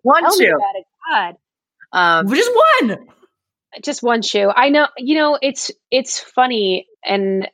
one 0.04 0.24
Tell 0.24 0.38
shoe. 0.38 0.60
God. 1.10 1.36
Um, 1.94 2.30
just 2.34 2.52
one. 2.54 3.08
Just 3.82 4.04
one 4.04 4.22
shoe. 4.22 4.52
I 4.54 4.70
know, 4.70 4.88
you 4.98 5.18
know, 5.18 5.40
it's 5.42 5.72
it's 5.90 6.20
funny 6.20 6.88
and 7.06 7.50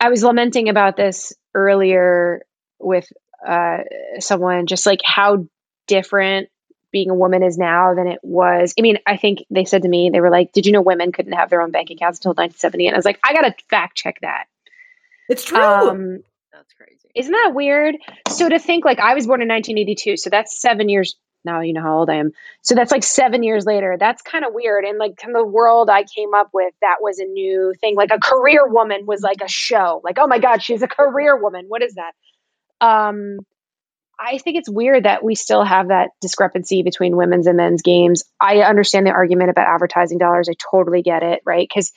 I 0.00 0.10
was 0.10 0.24
lamenting 0.24 0.68
about 0.68 0.96
this 0.96 1.32
earlier 1.54 2.42
with 2.80 3.06
uh, 3.46 3.78
someone 4.18 4.66
just 4.66 4.86
like 4.86 5.00
how 5.04 5.46
different 5.86 6.48
being 6.92 7.10
a 7.10 7.14
woman 7.14 7.42
is 7.42 7.58
now 7.58 7.94
than 7.94 8.06
it 8.06 8.20
was. 8.22 8.74
I 8.78 8.82
mean, 8.82 8.98
I 9.06 9.16
think 9.16 9.44
they 9.50 9.64
said 9.64 9.82
to 9.82 9.88
me, 9.88 10.10
they 10.10 10.20
were 10.20 10.30
like, 10.30 10.52
Did 10.52 10.66
you 10.66 10.72
know 10.72 10.80
women 10.80 11.12
couldn't 11.12 11.32
have 11.32 11.50
their 11.50 11.60
own 11.60 11.70
bank 11.70 11.90
accounts 11.90 12.20
until 12.20 12.30
1970? 12.30 12.86
And 12.86 12.94
I 12.94 12.98
was 12.98 13.04
like, 13.04 13.18
I 13.22 13.34
got 13.34 13.42
to 13.42 13.54
fact 13.68 13.96
check 13.96 14.18
that. 14.22 14.46
It's 15.28 15.44
true. 15.44 15.58
Um, 15.58 16.18
that's 16.52 16.72
crazy. 16.72 17.10
Isn't 17.14 17.32
that 17.32 17.52
weird? 17.54 17.96
So 18.28 18.48
to 18.48 18.58
think 18.58 18.84
like 18.84 18.98
I 18.98 19.14
was 19.14 19.26
born 19.26 19.42
in 19.42 19.48
1982, 19.48 20.16
so 20.16 20.30
that's 20.30 20.60
seven 20.60 20.88
years. 20.88 21.16
Now 21.44 21.60
you 21.60 21.72
know 21.72 21.82
how 21.82 21.98
old 21.98 22.10
I 22.10 22.16
am. 22.16 22.32
So 22.62 22.74
that's 22.74 22.90
like 22.90 23.04
seven 23.04 23.42
years 23.42 23.66
later. 23.66 23.96
That's 24.00 24.22
kind 24.22 24.44
of 24.44 24.52
weird. 24.52 24.84
And 24.84 24.98
like 24.98 25.22
in 25.24 25.32
the 25.32 25.44
world 25.44 25.90
I 25.90 26.02
came 26.02 26.34
up 26.34 26.48
with, 26.52 26.72
that 26.80 26.96
was 27.00 27.18
a 27.18 27.24
new 27.24 27.72
thing. 27.80 27.94
Like 27.94 28.10
a 28.10 28.18
career 28.18 28.66
woman 28.66 29.06
was 29.06 29.20
like 29.20 29.42
a 29.44 29.48
show. 29.48 30.00
Like, 30.02 30.18
oh 30.18 30.26
my 30.26 30.38
God, 30.38 30.62
she's 30.62 30.82
a 30.82 30.88
career 30.88 31.40
woman. 31.40 31.66
What 31.68 31.82
is 31.82 31.94
that? 31.94 32.12
Um, 32.80 33.38
I 34.18 34.38
think 34.38 34.56
it's 34.56 34.68
weird 34.68 35.04
that 35.04 35.22
we 35.22 35.34
still 35.34 35.62
have 35.62 35.88
that 35.88 36.10
discrepancy 36.20 36.82
between 36.82 37.16
women's 37.16 37.46
and 37.46 37.56
men's 37.56 37.82
games. 37.82 38.24
I 38.40 38.60
understand 38.60 39.06
the 39.06 39.10
argument 39.10 39.50
about 39.50 39.68
advertising 39.68 40.18
dollars. 40.18 40.48
I 40.48 40.54
totally 40.70 41.02
get 41.02 41.22
it, 41.22 41.42
right? 41.44 41.68
Because 41.68 41.92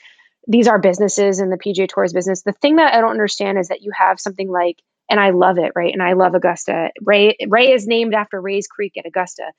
these 0.47 0.67
are 0.67 0.80
businesses 0.80 1.39
and 1.39 1.51
the 1.51 1.57
PGA 1.57 1.88
Tour's 1.88 2.11
business. 2.11 2.41
The 2.41 2.51
thing 2.51 2.78
that 2.78 2.93
I 2.93 3.01
don't 3.01 3.11
understand 3.11 3.57
is 3.57 3.70
that 3.70 3.82
you 3.82 3.91
have 3.97 4.20
something 4.20 4.49
like, 4.49 4.82
and 5.09 5.20
I 5.20 5.30
love 5.30 5.57
it, 5.57 5.72
right? 5.76 5.93
And 5.93 6.03
I 6.03 6.13
love 6.13 6.34
Augusta. 6.36 6.91
Ray 7.01 7.36
Ray 7.47 7.72
is 7.72 7.88
named 7.88 8.13
after 8.13 8.39
Rae's 8.39 8.67
Creek 8.67 8.93
at 8.97 9.05
Augusta. 9.05 9.51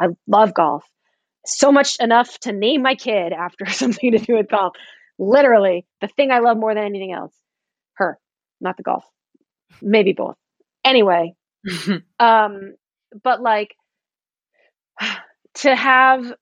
I 0.00 0.08
love 0.26 0.54
golf. 0.54 0.84
So 1.44 1.72
much 1.72 1.96
enough 2.00 2.38
to 2.40 2.52
name 2.52 2.82
my 2.82 2.94
kid 2.94 3.32
after 3.32 3.66
something 3.70 4.12
to 4.12 4.18
do 4.18 4.34
with 4.34 4.48
golf. 4.48 4.74
Literally, 5.18 5.86
the 6.00 6.08
thing 6.08 6.30
I 6.30 6.38
love 6.38 6.56
more 6.56 6.74
than 6.74 6.84
anything 6.84 7.12
else. 7.12 7.34
Her, 7.94 8.18
not 8.60 8.76
the 8.76 8.82
golf. 8.82 9.04
Maybe 9.82 10.12
both. 10.12 10.36
Anyway, 10.84 11.34
um, 12.20 12.74
but 13.22 13.40
like 13.40 13.74
to 15.54 15.74
have 15.74 16.32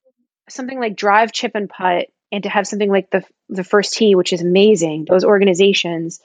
something 0.49 0.79
like 0.79 0.95
drive, 0.95 1.31
chip, 1.31 1.51
and 1.55 1.69
putt, 1.69 2.07
and 2.31 2.43
to 2.43 2.49
have 2.49 2.67
something 2.67 2.89
like 2.89 3.09
the 3.09 3.23
the 3.49 3.63
first 3.63 3.93
tee, 3.93 4.15
which 4.15 4.33
is 4.33 4.41
amazing, 4.41 5.05
those 5.09 5.23
organizations, 5.23 6.19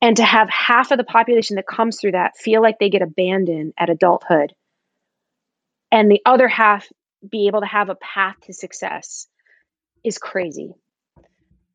and 0.00 0.16
to 0.16 0.24
have 0.24 0.48
half 0.48 0.90
of 0.90 0.98
the 0.98 1.04
population 1.04 1.56
that 1.56 1.66
comes 1.66 2.00
through 2.00 2.12
that 2.12 2.36
feel 2.36 2.62
like 2.62 2.78
they 2.78 2.90
get 2.90 3.02
abandoned 3.02 3.74
at 3.78 3.90
adulthood, 3.90 4.54
and 5.90 6.10
the 6.10 6.22
other 6.24 6.48
half 6.48 6.86
be 7.28 7.46
able 7.46 7.60
to 7.60 7.66
have 7.66 7.88
a 7.88 7.94
path 7.94 8.36
to 8.42 8.52
success 8.52 9.28
is 10.02 10.18
crazy 10.18 10.74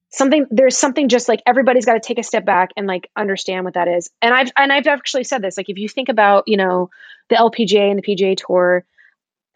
something 0.10 0.46
there's 0.50 0.78
something 0.78 1.10
just 1.10 1.28
like 1.28 1.42
everybody's 1.46 1.86
got 1.86 1.94
to 1.94 2.00
take 2.00 2.18
a 2.18 2.24
step 2.24 2.46
back 2.46 2.70
and 2.78 2.88
like 2.88 3.10
understand 3.16 3.66
what 3.66 3.74
that 3.74 3.88
is 3.88 4.10
and 4.22 4.34
i've 4.34 4.52
and 4.58 4.72
i've 4.72 4.88
actually 4.88 5.24
said 5.24 5.42
this 5.42 5.58
like 5.58 5.70
if 5.70 5.78
you 5.78 5.90
think 5.90 6.10
about 6.10 6.46
you 6.48 6.58
know 6.58 6.90
the 7.30 7.36
lpga 7.36 7.92
and 7.92 8.02
the 8.02 8.04
pga 8.04 8.36
tour 8.38 8.86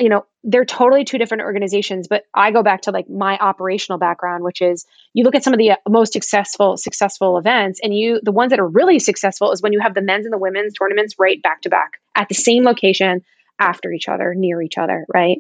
you 0.02 0.10
know, 0.10 0.26
they're 0.44 0.66
totally 0.66 1.04
two 1.04 1.20
different 1.20 1.44
organizations, 1.44 2.08
but 2.08 2.24
I 2.34 2.50
go 2.52 2.64
back 2.64 2.84
to 2.84 2.92
like 2.92 3.08
my 3.08 3.38
operational 3.38 4.00
background, 4.00 4.44
which 4.44 4.62
is 4.62 4.86
you 5.14 5.24
look 5.24 5.36
at 5.36 5.44
some 5.44 5.54
of 5.54 5.60
the 5.60 5.72
uh, 5.72 5.76
most 5.88 6.14
successful 6.14 6.76
successful 6.76 7.38
events 7.38 7.80
and 7.84 7.94
you 7.96 8.20
the 8.24 8.32
ones 8.32 8.50
that 8.50 8.60
are 8.60 8.68
really 8.68 8.98
successful 8.98 9.52
is 9.52 9.62
when 9.62 9.74
you 9.74 9.80
have 9.80 9.94
the 9.94 10.02
men's 10.02 10.26
and 10.26 10.34
the 10.34 10.40
women's 10.40 10.74
tournaments 10.74 11.16
right 11.20 11.42
back 11.44 11.62
to 11.62 11.70
back 11.70 12.02
at 12.16 12.28
the 12.30 12.36
same 12.36 12.64
location 12.64 13.22
after 13.60 13.92
each 13.92 14.10
other, 14.10 14.34
near 14.36 14.60
each 14.62 14.80
other, 14.80 15.06
right? 15.14 15.38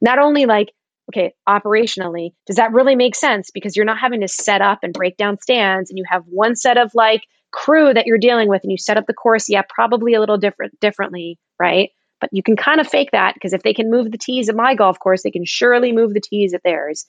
Not 0.00 0.18
only 0.18 0.46
like 0.46 0.72
okay, 1.10 1.34
operationally, 1.48 2.32
does 2.46 2.56
that 2.56 2.72
really 2.72 2.96
make 2.96 3.14
sense 3.14 3.50
because 3.50 3.76
you're 3.76 3.86
not 3.86 3.98
having 3.98 4.20
to 4.20 4.28
set 4.28 4.60
up 4.60 4.80
and 4.82 4.92
break 4.92 5.16
down 5.16 5.38
stands 5.40 5.90
and 5.90 5.98
you 5.98 6.04
have 6.08 6.24
one 6.26 6.54
set 6.54 6.76
of 6.76 6.90
like 6.94 7.22
crew 7.50 7.92
that 7.92 8.06
you're 8.06 8.18
dealing 8.18 8.48
with 8.48 8.62
and 8.62 8.70
you 8.70 8.78
set 8.78 8.96
up 8.96 9.06
the 9.06 9.14
course, 9.14 9.48
yeah, 9.48 9.62
probably 9.68 10.14
a 10.14 10.20
little 10.20 10.38
different 10.38 10.78
differently, 10.80 11.38
right? 11.58 11.90
But 12.20 12.30
you 12.32 12.42
can 12.42 12.56
kind 12.56 12.80
of 12.80 12.88
fake 12.88 13.10
that 13.12 13.34
because 13.34 13.52
if 13.52 13.62
they 13.62 13.74
can 13.74 13.90
move 13.90 14.10
the 14.10 14.18
tees 14.18 14.48
at 14.48 14.56
my 14.56 14.74
golf 14.74 14.98
course, 14.98 15.22
they 15.22 15.30
can 15.30 15.44
surely 15.44 15.92
move 15.92 16.12
the 16.12 16.20
tees 16.20 16.52
at 16.52 16.62
theirs. 16.62 17.06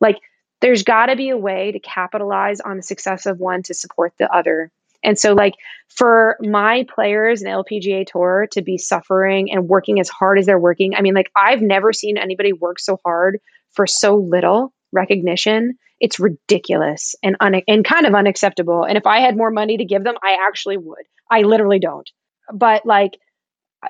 Like 0.00 0.18
there's 0.60 0.84
got 0.84 1.06
to 1.06 1.16
be 1.16 1.30
a 1.30 1.36
way 1.36 1.72
to 1.72 1.80
capitalize 1.80 2.60
on 2.60 2.76
the 2.76 2.82
success 2.82 3.26
of 3.26 3.38
one 3.38 3.62
to 3.64 3.74
support 3.74 4.12
the 4.18 4.32
other. 4.34 4.70
And 5.02 5.18
so, 5.18 5.32
like, 5.32 5.54
for 5.88 6.36
my 6.40 6.86
players 6.94 7.42
in 7.42 7.48
LPGA 7.48 8.06
Tour 8.06 8.48
to 8.52 8.62
be 8.62 8.78
suffering 8.78 9.50
and 9.52 9.68
working 9.68 10.00
as 10.00 10.08
hard 10.08 10.38
as 10.38 10.46
they're 10.46 10.58
working, 10.58 10.94
I 10.94 11.02
mean, 11.02 11.14
like, 11.14 11.30
I've 11.36 11.62
never 11.62 11.92
seen 11.92 12.16
anybody 12.16 12.52
work 12.52 12.78
so 12.78 12.98
hard 13.04 13.38
for 13.72 13.86
so 13.86 14.16
little 14.16 14.72
recognition. 14.92 15.74
It's 16.00 16.20
ridiculous 16.20 17.14
and 17.22 17.36
un- 17.40 17.62
and 17.66 17.84
kind 17.84 18.06
of 18.06 18.14
unacceptable. 18.14 18.84
And 18.84 18.96
if 18.96 19.06
I 19.06 19.20
had 19.20 19.36
more 19.36 19.50
money 19.50 19.76
to 19.78 19.84
give 19.84 20.04
them, 20.04 20.14
I 20.22 20.36
actually 20.46 20.76
would. 20.76 21.04
I 21.30 21.42
literally 21.42 21.78
don't. 21.78 22.08
But 22.52 22.84
like, 22.84 23.12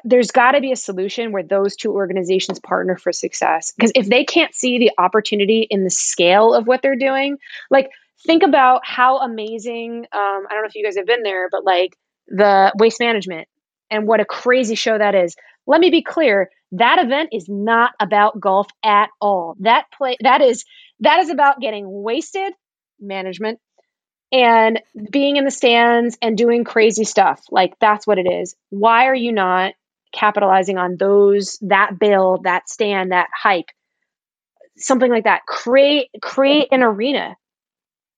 there's 0.04 0.30
got 0.30 0.52
to 0.52 0.60
be 0.60 0.72
a 0.72 0.76
solution 0.76 1.32
where 1.32 1.42
those 1.42 1.76
two 1.76 1.92
organizations 1.92 2.60
partner 2.60 2.96
for 2.96 3.12
success. 3.12 3.72
Because 3.72 3.92
if 3.94 4.08
they 4.08 4.24
can't 4.24 4.54
see 4.54 4.78
the 4.78 4.92
opportunity 4.98 5.66
in 5.68 5.84
the 5.84 5.90
scale 5.90 6.54
of 6.54 6.66
what 6.66 6.80
they're 6.82 6.96
doing, 6.96 7.36
like 7.70 7.90
think 8.26 8.42
about 8.42 8.82
how 8.84 9.18
amazing. 9.18 10.06
Um, 10.12 10.46
I 10.46 10.48
don't 10.50 10.62
know 10.62 10.68
if 10.68 10.74
you 10.74 10.84
guys 10.84 10.96
have 10.96 11.06
been 11.06 11.22
there, 11.22 11.48
but 11.50 11.64
like 11.64 11.96
the 12.28 12.72
waste 12.78 13.00
management 13.00 13.48
and 13.90 14.06
what 14.06 14.20
a 14.20 14.24
crazy 14.24 14.74
show 14.74 14.96
that 14.96 15.14
is. 15.14 15.34
Let 15.66 15.80
me 15.80 15.90
be 15.90 16.02
clear: 16.02 16.50
that 16.72 17.04
event 17.04 17.30
is 17.32 17.46
not 17.48 17.92
about 18.00 18.40
golf 18.40 18.68
at 18.84 19.10
all. 19.20 19.56
That 19.60 19.86
play 19.96 20.16
that 20.20 20.40
is 20.40 20.64
that 21.00 21.20
is 21.20 21.30
about 21.30 21.60
getting 21.60 21.84
wasted 21.88 22.52
management 23.00 23.58
and 24.32 24.80
being 25.10 25.36
in 25.36 25.44
the 25.44 25.50
stands 25.50 26.16
and 26.22 26.36
doing 26.38 26.64
crazy 26.64 27.04
stuff. 27.04 27.42
Like 27.50 27.74
that's 27.80 28.06
what 28.06 28.18
it 28.18 28.30
is. 28.30 28.54
Why 28.70 29.06
are 29.06 29.14
you 29.14 29.32
not 29.32 29.74
capitalizing 30.12 30.78
on 30.78 30.96
those 30.98 31.58
that 31.62 31.98
bill, 31.98 32.40
that 32.44 32.68
stand, 32.68 33.12
that 33.12 33.28
hype, 33.34 33.70
something 34.76 35.10
like 35.10 35.24
that. 35.24 35.42
Create 35.46 36.08
create 36.20 36.68
an 36.70 36.82
arena. 36.82 37.36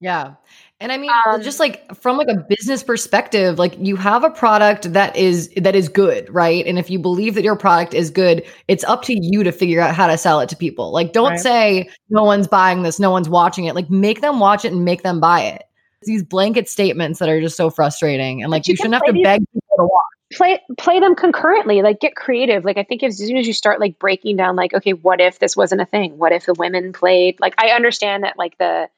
Yeah. 0.04 0.34
And 0.80 0.92
I 0.92 0.98
mean, 0.98 1.10
um, 1.26 1.40
just 1.40 1.58
like 1.58 1.94
from 1.94 2.18
like 2.18 2.28
a 2.28 2.36
business 2.46 2.82
perspective, 2.82 3.58
like 3.58 3.74
you 3.78 3.96
have 3.96 4.22
a 4.22 4.28
product 4.28 4.92
that 4.92 5.16
is 5.16 5.48
that 5.56 5.74
is 5.74 5.88
good, 5.88 6.28
right? 6.28 6.66
And 6.66 6.78
if 6.78 6.90
you 6.90 6.98
believe 6.98 7.36
that 7.36 7.42
your 7.42 7.56
product 7.56 7.94
is 7.94 8.10
good, 8.10 8.44
it's 8.68 8.84
up 8.84 9.02
to 9.04 9.14
you 9.18 9.42
to 9.44 9.50
figure 9.50 9.80
out 9.80 9.94
how 9.94 10.06
to 10.06 10.18
sell 10.18 10.40
it 10.40 10.50
to 10.50 10.56
people. 10.56 10.92
Like, 10.92 11.14
don't 11.14 11.30
right. 11.30 11.40
say 11.40 11.90
no 12.10 12.22
one's 12.22 12.46
buying 12.46 12.82
this, 12.82 13.00
no 13.00 13.10
one's 13.10 13.30
watching 13.30 13.64
it. 13.64 13.74
Like, 13.74 13.88
make 13.88 14.20
them 14.20 14.40
watch 14.40 14.66
it 14.66 14.72
and 14.72 14.84
make 14.84 15.02
them 15.02 15.20
buy 15.20 15.40
it. 15.40 15.62
These 16.02 16.22
blanket 16.22 16.68
statements 16.68 17.18
that 17.18 17.30
are 17.30 17.40
just 17.40 17.56
so 17.56 17.70
frustrating, 17.70 18.42
and 18.42 18.50
like 18.50 18.68
you, 18.68 18.72
you 18.72 18.76
shouldn't 18.76 18.94
have 18.94 19.04
to 19.04 19.22
beg 19.22 19.40
people 19.54 19.76
to 19.78 19.84
watch 19.84 20.14
play 20.34 20.60
play 20.76 21.00
them 21.00 21.14
concurrently 21.14 21.82
like 21.82 22.00
get 22.00 22.16
creative 22.16 22.64
like 22.64 22.76
i 22.76 22.82
think 22.82 23.02
as 23.02 23.18
soon 23.18 23.36
as 23.36 23.46
you 23.46 23.52
start 23.52 23.78
like 23.78 23.98
breaking 23.98 24.36
down 24.36 24.56
like 24.56 24.74
okay 24.74 24.92
what 24.92 25.20
if 25.20 25.38
this 25.38 25.56
wasn't 25.56 25.80
a 25.80 25.86
thing 25.86 26.18
what 26.18 26.32
if 26.32 26.46
the 26.46 26.54
women 26.54 26.92
played 26.92 27.38
like 27.40 27.54
i 27.58 27.68
understand 27.68 28.24
that 28.24 28.36
like 28.36 28.56
the 28.58 28.88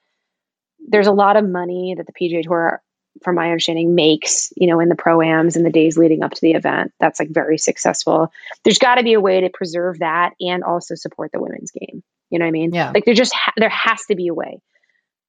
there's 0.86 1.06
a 1.06 1.12
lot 1.12 1.36
of 1.36 1.48
money 1.48 1.94
that 1.96 2.06
the 2.06 2.12
pga 2.12 2.42
tour 2.42 2.82
from 3.22 3.34
my 3.34 3.46
understanding 3.46 3.94
makes 3.94 4.52
you 4.56 4.66
know 4.66 4.80
in 4.80 4.88
the 4.88 4.94
proams 4.94 5.56
and 5.56 5.64
the 5.64 5.70
days 5.70 5.96
leading 5.96 6.22
up 6.22 6.32
to 6.32 6.40
the 6.40 6.52
event. 6.52 6.92
That's 7.00 7.18
like 7.18 7.30
very 7.30 7.58
successful. 7.58 8.32
There's 8.64 8.78
got 8.78 8.96
to 8.96 9.02
be 9.02 9.14
a 9.14 9.20
way 9.20 9.40
to 9.40 9.50
preserve 9.50 10.00
that 10.00 10.34
and 10.40 10.64
also 10.64 10.94
support 10.94 11.32
the 11.32 11.40
women's 11.40 11.70
game. 11.70 12.02
You 12.30 12.38
know 12.38 12.44
what 12.44 12.48
i 12.48 12.52
mean? 12.52 12.74
Yeah. 12.74 12.90
Like 12.92 13.04
there 13.04 13.14
just 13.14 13.34
ha- 13.34 13.52
there 13.56 13.68
has 13.68 14.04
to 14.06 14.16
be 14.16 14.28
a 14.28 14.34
way. 14.34 14.60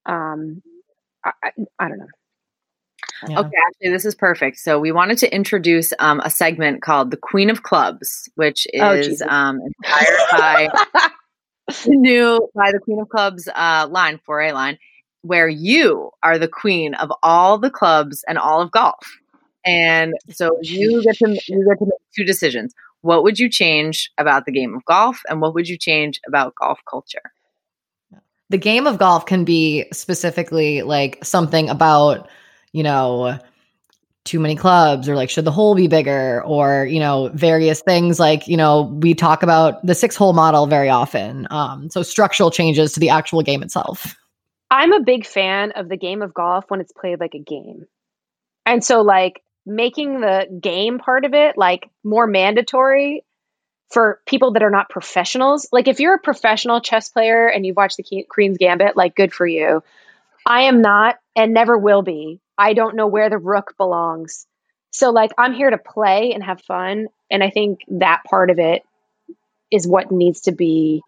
Um 0.05 0.61
I, 1.23 1.31
I, 1.43 1.51
I 1.79 1.89
don't 1.89 1.99
know. 1.99 2.07
Yeah. 3.27 3.39
Okay, 3.39 3.57
actually, 3.67 3.91
this 3.91 4.05
is 4.05 4.15
perfect. 4.15 4.57
So 4.57 4.79
we 4.79 4.91
wanted 4.91 5.17
to 5.19 5.33
introduce 5.33 5.91
um, 5.97 6.19
a 6.19 6.29
segment 6.29 6.83
called 6.83 7.09
the 7.09 7.17
Queen 7.17 7.49
of 7.49 7.63
Clubs, 7.63 8.29
which 8.35 8.67
oh, 8.79 8.93
is 8.93 9.23
oh, 9.23 9.29
um, 9.29 9.59
inspired 9.59 10.19
by 10.31 10.69
new 11.87 12.49
by 12.53 12.71
the 12.71 12.79
Queen 12.79 12.99
of 12.99 13.09
Clubs 13.09 13.47
uh, 13.47 13.87
line, 13.89 14.19
Foray 14.23 14.51
line, 14.51 14.77
where 15.28 15.47
you 15.47 16.11
are 16.23 16.38
the 16.38 16.47
queen 16.47 16.93
of 16.95 17.11
all 17.23 17.57
the 17.57 17.69
clubs 17.69 18.23
and 18.28 18.38
all 18.38 18.61
of 18.61 18.71
golf. 18.71 19.05
And 19.65 20.13
so 20.30 20.57
you 20.61 21.03
get 21.03 21.17
to 21.17 21.30
you 21.47 21.65
get 21.67 21.80
to 21.80 21.86
make 21.86 21.99
two 22.15 22.23
decisions. 22.23 22.73
What 23.01 23.23
would 23.23 23.38
you 23.38 23.49
change 23.49 24.11
about 24.17 24.45
the 24.45 24.51
game 24.51 24.75
of 24.75 24.84
golf, 24.86 25.21
and 25.30 25.41
what 25.41 25.53
would 25.53 25.67
you 25.67 25.78
change 25.78 26.19
about 26.28 26.55
golf 26.55 26.80
culture? 26.89 27.32
The 28.49 28.57
game 28.57 28.88
of 28.88 28.97
golf 28.97 29.25
can 29.25 29.43
be 29.43 29.86
specifically 29.91 30.82
like 30.82 31.23
something 31.23 31.69
about 31.69 32.30
you 32.73 32.84
know, 32.84 33.39
too 34.23 34.39
many 34.39 34.55
clubs 34.55 35.07
or 35.07 35.15
like 35.15 35.30
should 35.30 35.45
the 35.45 35.51
hole 35.51 35.73
be 35.73 35.88
bigger 35.88 36.43
or 36.43 36.86
you 36.86 36.99
know 36.99 37.32
various 37.34 37.82
things 37.82 38.19
like 38.19 38.45
you 38.45 38.57
know 38.57 38.93
we 39.01 39.13
talk 39.13 39.41
about 39.41 39.84
the 39.86 39.95
six 39.95 40.17
hole 40.17 40.34
model 40.34 40.67
very 40.67 40.89
often 40.89 41.47
um 41.49 41.89
so 41.89 42.03
structural 42.03 42.51
changes 42.51 42.91
to 42.91 42.99
the 42.99 43.07
actual 43.07 43.41
game 43.41 43.63
itself 43.63 44.17
i'm 44.70 44.93
a 44.93 45.01
big 45.01 45.26
fan 45.26 45.72
of 45.72 45.89
the 45.89 45.97
game 45.97 46.22
of 46.22 46.34
golf 46.34 46.65
when 46.68 46.82
it's 46.82 46.91
played 46.91 47.20
like 47.20 47.36
a 47.36 47.39
game. 47.39 47.86
And 48.65 48.84
so 48.84 49.01
like 49.01 49.41
making 49.65 50.22
the 50.22 50.47
game 50.61 50.99
part 50.99 51.26
of 51.26 51.34
it 51.34 51.57
like 51.57 51.89
more 52.03 52.28
mandatory 52.28 53.24
for 53.89 54.20
people 54.26 54.53
that 54.53 54.63
are 54.63 54.70
not 54.70 54.89
professionals. 54.89 55.68
Like 55.72 55.88
if 55.88 55.99
you're 55.99 56.15
a 56.15 56.20
professional 56.20 56.82
chess 56.82 57.09
player 57.09 57.47
and 57.47 57.65
you've 57.65 57.78
watched 57.78 57.97
the 57.97 58.26
queen's 58.30 58.57
gambit 58.57 58.97
like 58.97 59.15
good 59.15 59.34
for 59.34 59.47
you. 59.47 59.84
I 60.45 60.63
am 60.63 60.82
not 60.82 61.15
and 61.36 61.53
never 61.53 61.78
will 61.78 62.01
be. 62.01 62.41
I 62.57 62.74
don't 62.74 62.95
know 62.95 63.07
where 63.07 63.30
the 63.30 63.38
rook 63.38 63.76
belongs. 63.78 64.45
So 64.91 65.11
like 65.11 65.32
I'm 65.38 65.53
here 65.53 65.70
to 65.70 65.78
play 65.78 66.34
and 66.34 66.43
have 66.43 66.61
fun 66.61 67.07
and 67.32 67.43
I 67.43 67.49
think 67.49 67.80
that 67.88 68.24
part 68.30 68.49
of 68.49 68.59
it 68.59 68.84
is 69.72 69.88
what 69.88 70.11
needs 70.11 70.41
to 70.41 70.51
be 70.51 71.01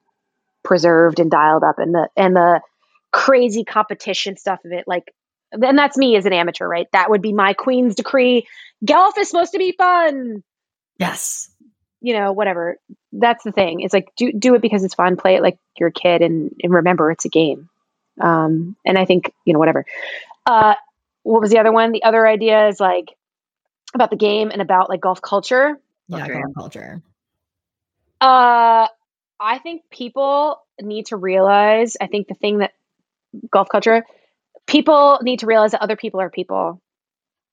preserved 0.64 1.20
and 1.20 1.32
dialed 1.32 1.64
up. 1.64 1.80
And 1.80 1.93
the 1.93 2.10
and 2.16 2.36
the 2.36 2.62
crazy 3.12 3.64
competition 3.64 4.38
stuff 4.38 4.60
of 4.66 4.72
it 4.72 4.86
like 4.88 5.14
and 5.51 5.78
that's 5.78 5.97
me 5.97 6.16
as 6.16 6.26
an 6.26 6.34
amateur, 6.34 6.68
right? 6.68 6.88
That 6.91 7.10
would 7.10 7.22
be 7.22 7.34
my 7.34 7.53
queen's 7.53 7.95
decree. 7.95 8.47
Golf 8.86 9.18
is 9.18 9.30
supposed 9.30 9.53
to 9.53 9.57
be 9.57 9.72
fun. 9.72 10.43
Yes. 10.97 11.49
You 12.01 12.14
know, 12.14 12.32
whatever. 12.32 12.78
That's 13.12 13.43
the 13.43 13.51
thing. 13.51 13.82
It's 13.82 13.93
like 13.93 14.10
do 14.16 14.32
do 14.32 14.55
it 14.55 14.62
because 14.62 14.84
it's 14.84 14.93
fun. 14.93 15.18
Play 15.18 15.36
it 15.36 15.41
like 15.41 15.57
you're 15.78 15.89
a 15.89 15.93
kid, 15.93 16.22
and, 16.22 16.55
and 16.64 16.74
remember 16.74 17.12
it's 17.12 17.26
a 17.26 17.30
game. 17.30 17.70
Um, 18.22 18.76
and 18.86 18.97
I 18.97 19.05
think 19.05 19.34
you 19.43 19.53
know 19.53 19.60
whatever. 19.60 19.86
Uh, 20.45 20.76
what 21.24 21.41
was 21.41 21.51
the 21.51 21.60
other 21.60 21.72
one? 21.72 21.91
The 21.91 22.03
other 22.03 22.26
idea 22.26 22.68
is 22.68 22.80
like 22.80 23.16
about 23.93 24.12
the 24.12 24.16
game 24.16 24.51
and 24.51 24.62
about 24.62 24.89
like 24.89 25.01
golf 25.01 25.22
culture. 25.22 25.78
Yeah, 26.07 26.24
okay. 26.24 26.41
golf 26.41 26.55
culture. 26.55 27.01
Uh, 28.22 28.88
I 29.39 29.57
think 29.60 29.84
people 29.89 30.62
need 30.80 31.07
to 31.07 31.18
realize. 31.18 31.97
I 31.99 32.07
think 32.07 32.28
the 32.28 32.34
thing 32.34 32.60
that 32.60 32.72
golf 33.51 33.69
culture, 33.69 34.03
people 34.67 35.19
need 35.21 35.39
to 35.39 35.45
realize 35.45 35.71
that 35.71 35.82
other 35.82 35.95
people 35.95 36.21
are 36.21 36.30
people, 36.30 36.82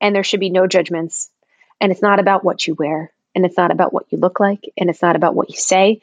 and 0.01 0.15
there 0.15 0.25
should 0.25 0.41
be 0.41 0.51
no 0.51 0.67
judgments. 0.67 1.31
And 1.81 1.93
it's 1.93 2.03
not 2.03 2.21
about 2.21 2.45
what 2.45 2.67
you 2.67 2.75
wear, 2.75 3.13
and 3.35 3.45
it's 3.45 3.57
not 3.57 3.71
about 3.71 3.93
what 3.93 4.07
you 4.11 4.19
look 4.19 4.41
like, 4.41 4.65
and 4.77 4.91
it's 4.91 5.03
not 5.03 5.17
about 5.17 5.35
what 5.35 5.51
you 5.51 5.57
say. 5.57 6.01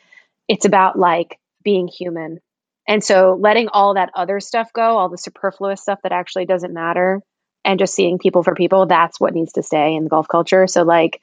It's 0.47 0.65
about 0.65 0.97
like 0.97 1.39
being 1.63 1.87
human. 1.87 2.39
And 2.87 3.03
so 3.03 3.37
letting 3.39 3.69
all 3.69 3.93
that 3.93 4.11
other 4.13 4.39
stuff 4.39 4.73
go, 4.73 4.97
all 4.97 5.09
the 5.09 5.17
superfluous 5.17 5.81
stuff 5.81 5.99
that 6.03 6.11
actually 6.11 6.45
doesn't 6.45 6.73
matter, 6.73 7.21
and 7.65 7.79
just 7.79 7.95
seeing 7.95 8.19
people 8.19 8.43
for 8.43 8.55
people 8.55 8.85
that's 8.85 9.19
what 9.19 9.33
needs 9.33 9.53
to 9.53 9.63
stay 9.63 9.95
in 9.95 10.03
the 10.03 10.09
golf 10.09 10.27
culture 10.27 10.67
so 10.67 10.83
like 10.83 11.21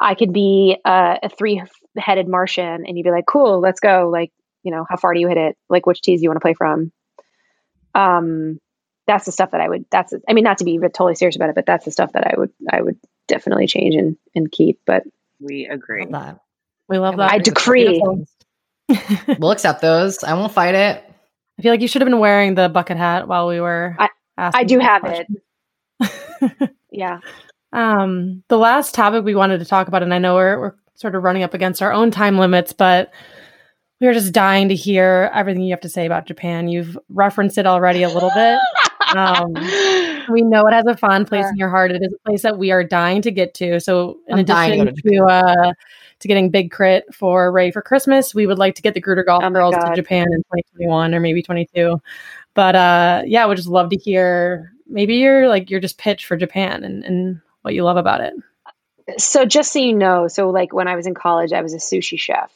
i 0.00 0.14
could 0.14 0.32
be 0.32 0.76
a, 0.84 1.18
a 1.24 1.28
three-headed 1.28 2.28
martian 2.28 2.86
and 2.86 2.96
you'd 2.96 3.04
be 3.04 3.10
like 3.10 3.26
cool 3.26 3.60
let's 3.60 3.80
go 3.80 4.08
like 4.12 4.32
you 4.62 4.70
know 4.70 4.84
how 4.88 4.96
far 4.96 5.14
do 5.14 5.20
you 5.20 5.28
hit 5.28 5.36
it 5.36 5.56
like 5.68 5.86
which 5.86 6.00
tees 6.00 6.20
do 6.20 6.24
you 6.24 6.28
want 6.28 6.36
to 6.36 6.44
play 6.44 6.54
from 6.54 6.92
um 7.94 8.58
that's 9.06 9.26
the 9.26 9.32
stuff 9.32 9.50
that 9.50 9.60
i 9.60 9.68
would 9.68 9.84
that's 9.90 10.14
i 10.28 10.32
mean 10.32 10.44
not 10.44 10.58
to 10.58 10.64
be 10.64 10.78
totally 10.78 11.14
serious 11.14 11.36
about 11.36 11.48
it 11.48 11.54
but 11.54 11.66
that's 11.66 11.84
the 11.84 11.90
stuff 11.90 12.12
that 12.12 12.26
i 12.26 12.34
would 12.36 12.50
i 12.70 12.80
would 12.80 12.98
definitely 13.28 13.66
change 13.66 13.94
and 13.94 14.16
and 14.34 14.50
keep 14.50 14.80
but 14.86 15.04
we 15.40 15.66
agree. 15.66 16.02
Love 16.02 16.12
that. 16.12 16.40
we 16.88 16.98
love 16.98 17.16
that. 17.16 17.30
i 17.30 17.38
decree. 17.38 18.02
We'll 19.38 19.52
accept 19.52 19.80
those. 19.80 20.22
I 20.22 20.34
won't 20.34 20.52
fight 20.52 20.74
it. 20.74 21.02
I 21.58 21.62
feel 21.62 21.72
like 21.72 21.80
you 21.80 21.88
should 21.88 22.02
have 22.02 22.08
been 22.08 22.18
wearing 22.18 22.54
the 22.54 22.68
bucket 22.68 22.98
hat 22.98 23.26
while 23.26 23.48
we 23.48 23.58
were 23.60 23.96
i, 23.98 24.08
I 24.36 24.64
do 24.64 24.78
have 24.78 25.04
it. 25.04 26.70
yeah. 26.90 27.20
Um, 27.72 28.42
the 28.48 28.58
last 28.58 28.94
topic 28.94 29.24
we 29.24 29.34
wanted 29.34 29.58
to 29.58 29.64
talk 29.64 29.88
about, 29.88 30.02
and 30.02 30.12
I 30.12 30.18
know 30.18 30.34
we're, 30.34 30.60
we're 30.60 30.74
sort 30.96 31.14
of 31.14 31.22
running 31.22 31.42
up 31.44 31.54
against 31.54 31.82
our 31.82 31.92
own 31.92 32.10
time 32.10 32.38
limits, 32.38 32.72
but 32.72 33.12
we 34.00 34.06
are 34.06 34.12
just 34.12 34.32
dying 34.32 34.68
to 34.68 34.74
hear 34.74 35.30
everything 35.32 35.62
you 35.62 35.70
have 35.72 35.80
to 35.80 35.88
say 35.88 36.06
about 36.06 36.26
Japan. 36.26 36.68
You've 36.68 36.98
referenced 37.08 37.58
it 37.58 37.66
already 37.66 38.02
a 38.02 38.08
little 38.08 38.30
bit. 38.34 38.58
Um, 39.14 39.52
we 40.28 40.40
know 40.42 40.66
it 40.66 40.72
has 40.72 40.86
a 40.86 40.96
fond 40.96 41.28
place 41.28 41.44
in 41.48 41.56
your 41.56 41.68
heart. 41.68 41.92
It 41.92 42.02
is 42.02 42.12
a 42.12 42.28
place 42.28 42.42
that 42.42 42.58
we 42.58 42.72
are 42.72 42.82
dying 42.82 43.22
to 43.22 43.30
get 43.30 43.54
to. 43.54 43.78
So, 43.78 44.18
in 44.26 44.34
I'm 44.34 44.40
addition 44.40 44.86
to 44.86 44.92
to, 45.02 45.24
uh, 45.26 45.72
to 46.18 46.28
getting 46.28 46.50
Big 46.50 46.72
K.R.I.T 46.72 47.04
for 47.12 47.52
Ray 47.52 47.70
for 47.70 47.80
Christmas, 47.80 48.34
we 48.34 48.46
would 48.46 48.58
like 48.58 48.74
to 48.74 48.82
get 48.82 48.94
the 48.94 49.00
Gruder 49.00 49.22
Golf 49.22 49.44
Oh 49.44 49.50
Girls 49.50 49.76
God. 49.76 49.90
to 49.90 49.94
Japan 49.94 50.26
in 50.32 50.38
2021 50.38 51.14
or 51.14 51.20
maybe 51.20 51.42
22. 51.42 52.00
But 52.54 52.74
uh, 52.74 53.22
yeah, 53.26 53.46
we'd 53.46 53.56
just 53.56 53.68
love 53.68 53.90
to 53.90 53.96
hear 53.96 54.72
maybe 54.88 55.16
your 55.16 55.48
like 55.48 55.70
your 55.70 55.78
just 55.80 55.98
pitch 55.98 56.26
for 56.26 56.36
Japan 56.36 56.82
and, 56.82 57.04
and 57.04 57.40
what 57.62 57.74
you 57.74 57.84
love 57.84 57.98
about 57.98 58.20
it. 58.20 58.34
so 59.20 59.44
just 59.44 59.70
so 59.72 59.78
you 59.78 59.94
know, 59.94 60.26
so 60.26 60.50
like 60.50 60.72
when 60.72 60.88
I 60.88 60.96
was 60.96 61.06
in 61.06 61.14
college, 61.14 61.52
I 61.52 61.60
was 61.62 61.74
a 61.74 61.78
sushi 61.78 62.18
chef, 62.18 62.50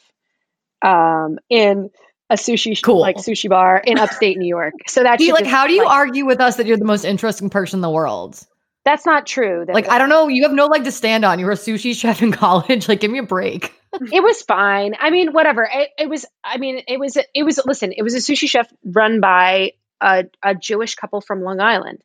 um, 0.82 1.38
in 1.48 1.90
a 2.30 2.34
sushi 2.34 2.80
Cool. 2.82 3.00
like 3.00 3.16
sushi 3.16 3.48
bar 3.48 3.80
in 3.84 3.98
upstate 3.98 4.36
New 4.36 4.48
York. 4.48 4.74
So 4.86 5.02
that's 5.02 5.26
like, 5.26 5.46
how 5.46 5.66
do 5.66 5.72
you 5.72 5.86
argue 5.86 6.26
with 6.26 6.40
us 6.40 6.56
that 6.56 6.66
you're 6.66 6.76
the 6.76 6.84
most 6.84 7.04
interesting 7.04 7.50
person 7.50 7.78
in 7.78 7.80
the 7.82 7.90
world? 7.90 8.38
That's 8.84 9.04
not 9.04 9.26
true. 9.26 9.64
That- 9.66 9.74
Like, 9.74 9.88
I 9.88 9.98
don't 9.98 10.08
know. 10.08 10.28
You 10.28 10.44
have 10.44 10.52
no 10.52 10.66
leg 10.66 10.84
to 10.84 10.92
stand 10.92 11.24
on. 11.24 11.38
You 11.38 11.46
were 11.46 11.52
a 11.52 11.56
sushi 11.56 11.94
chef 11.98 12.22
in 12.22 12.32
college. 12.32 12.88
Like, 12.88 13.00
give 13.00 13.10
me 13.10 13.18
a 13.18 13.22
break. 13.22 13.72
it 14.12 14.22
was 14.22 14.42
fine. 14.42 14.94
I 14.98 15.10
mean, 15.10 15.32
whatever. 15.32 15.68
It, 15.70 15.90
it 15.98 16.08
was. 16.08 16.26
I 16.44 16.58
mean, 16.58 16.82
it 16.86 16.98
was. 16.98 17.16
It 17.16 17.42
was. 17.42 17.60
Listen, 17.64 17.92
it 17.92 18.02
was 18.02 18.14
a 18.14 18.18
sushi 18.18 18.48
chef 18.48 18.70
run 18.84 19.20
by 19.20 19.72
a, 20.00 20.24
a 20.42 20.54
Jewish 20.54 20.94
couple 20.94 21.20
from 21.22 21.42
Long 21.42 21.60
Island, 21.60 22.02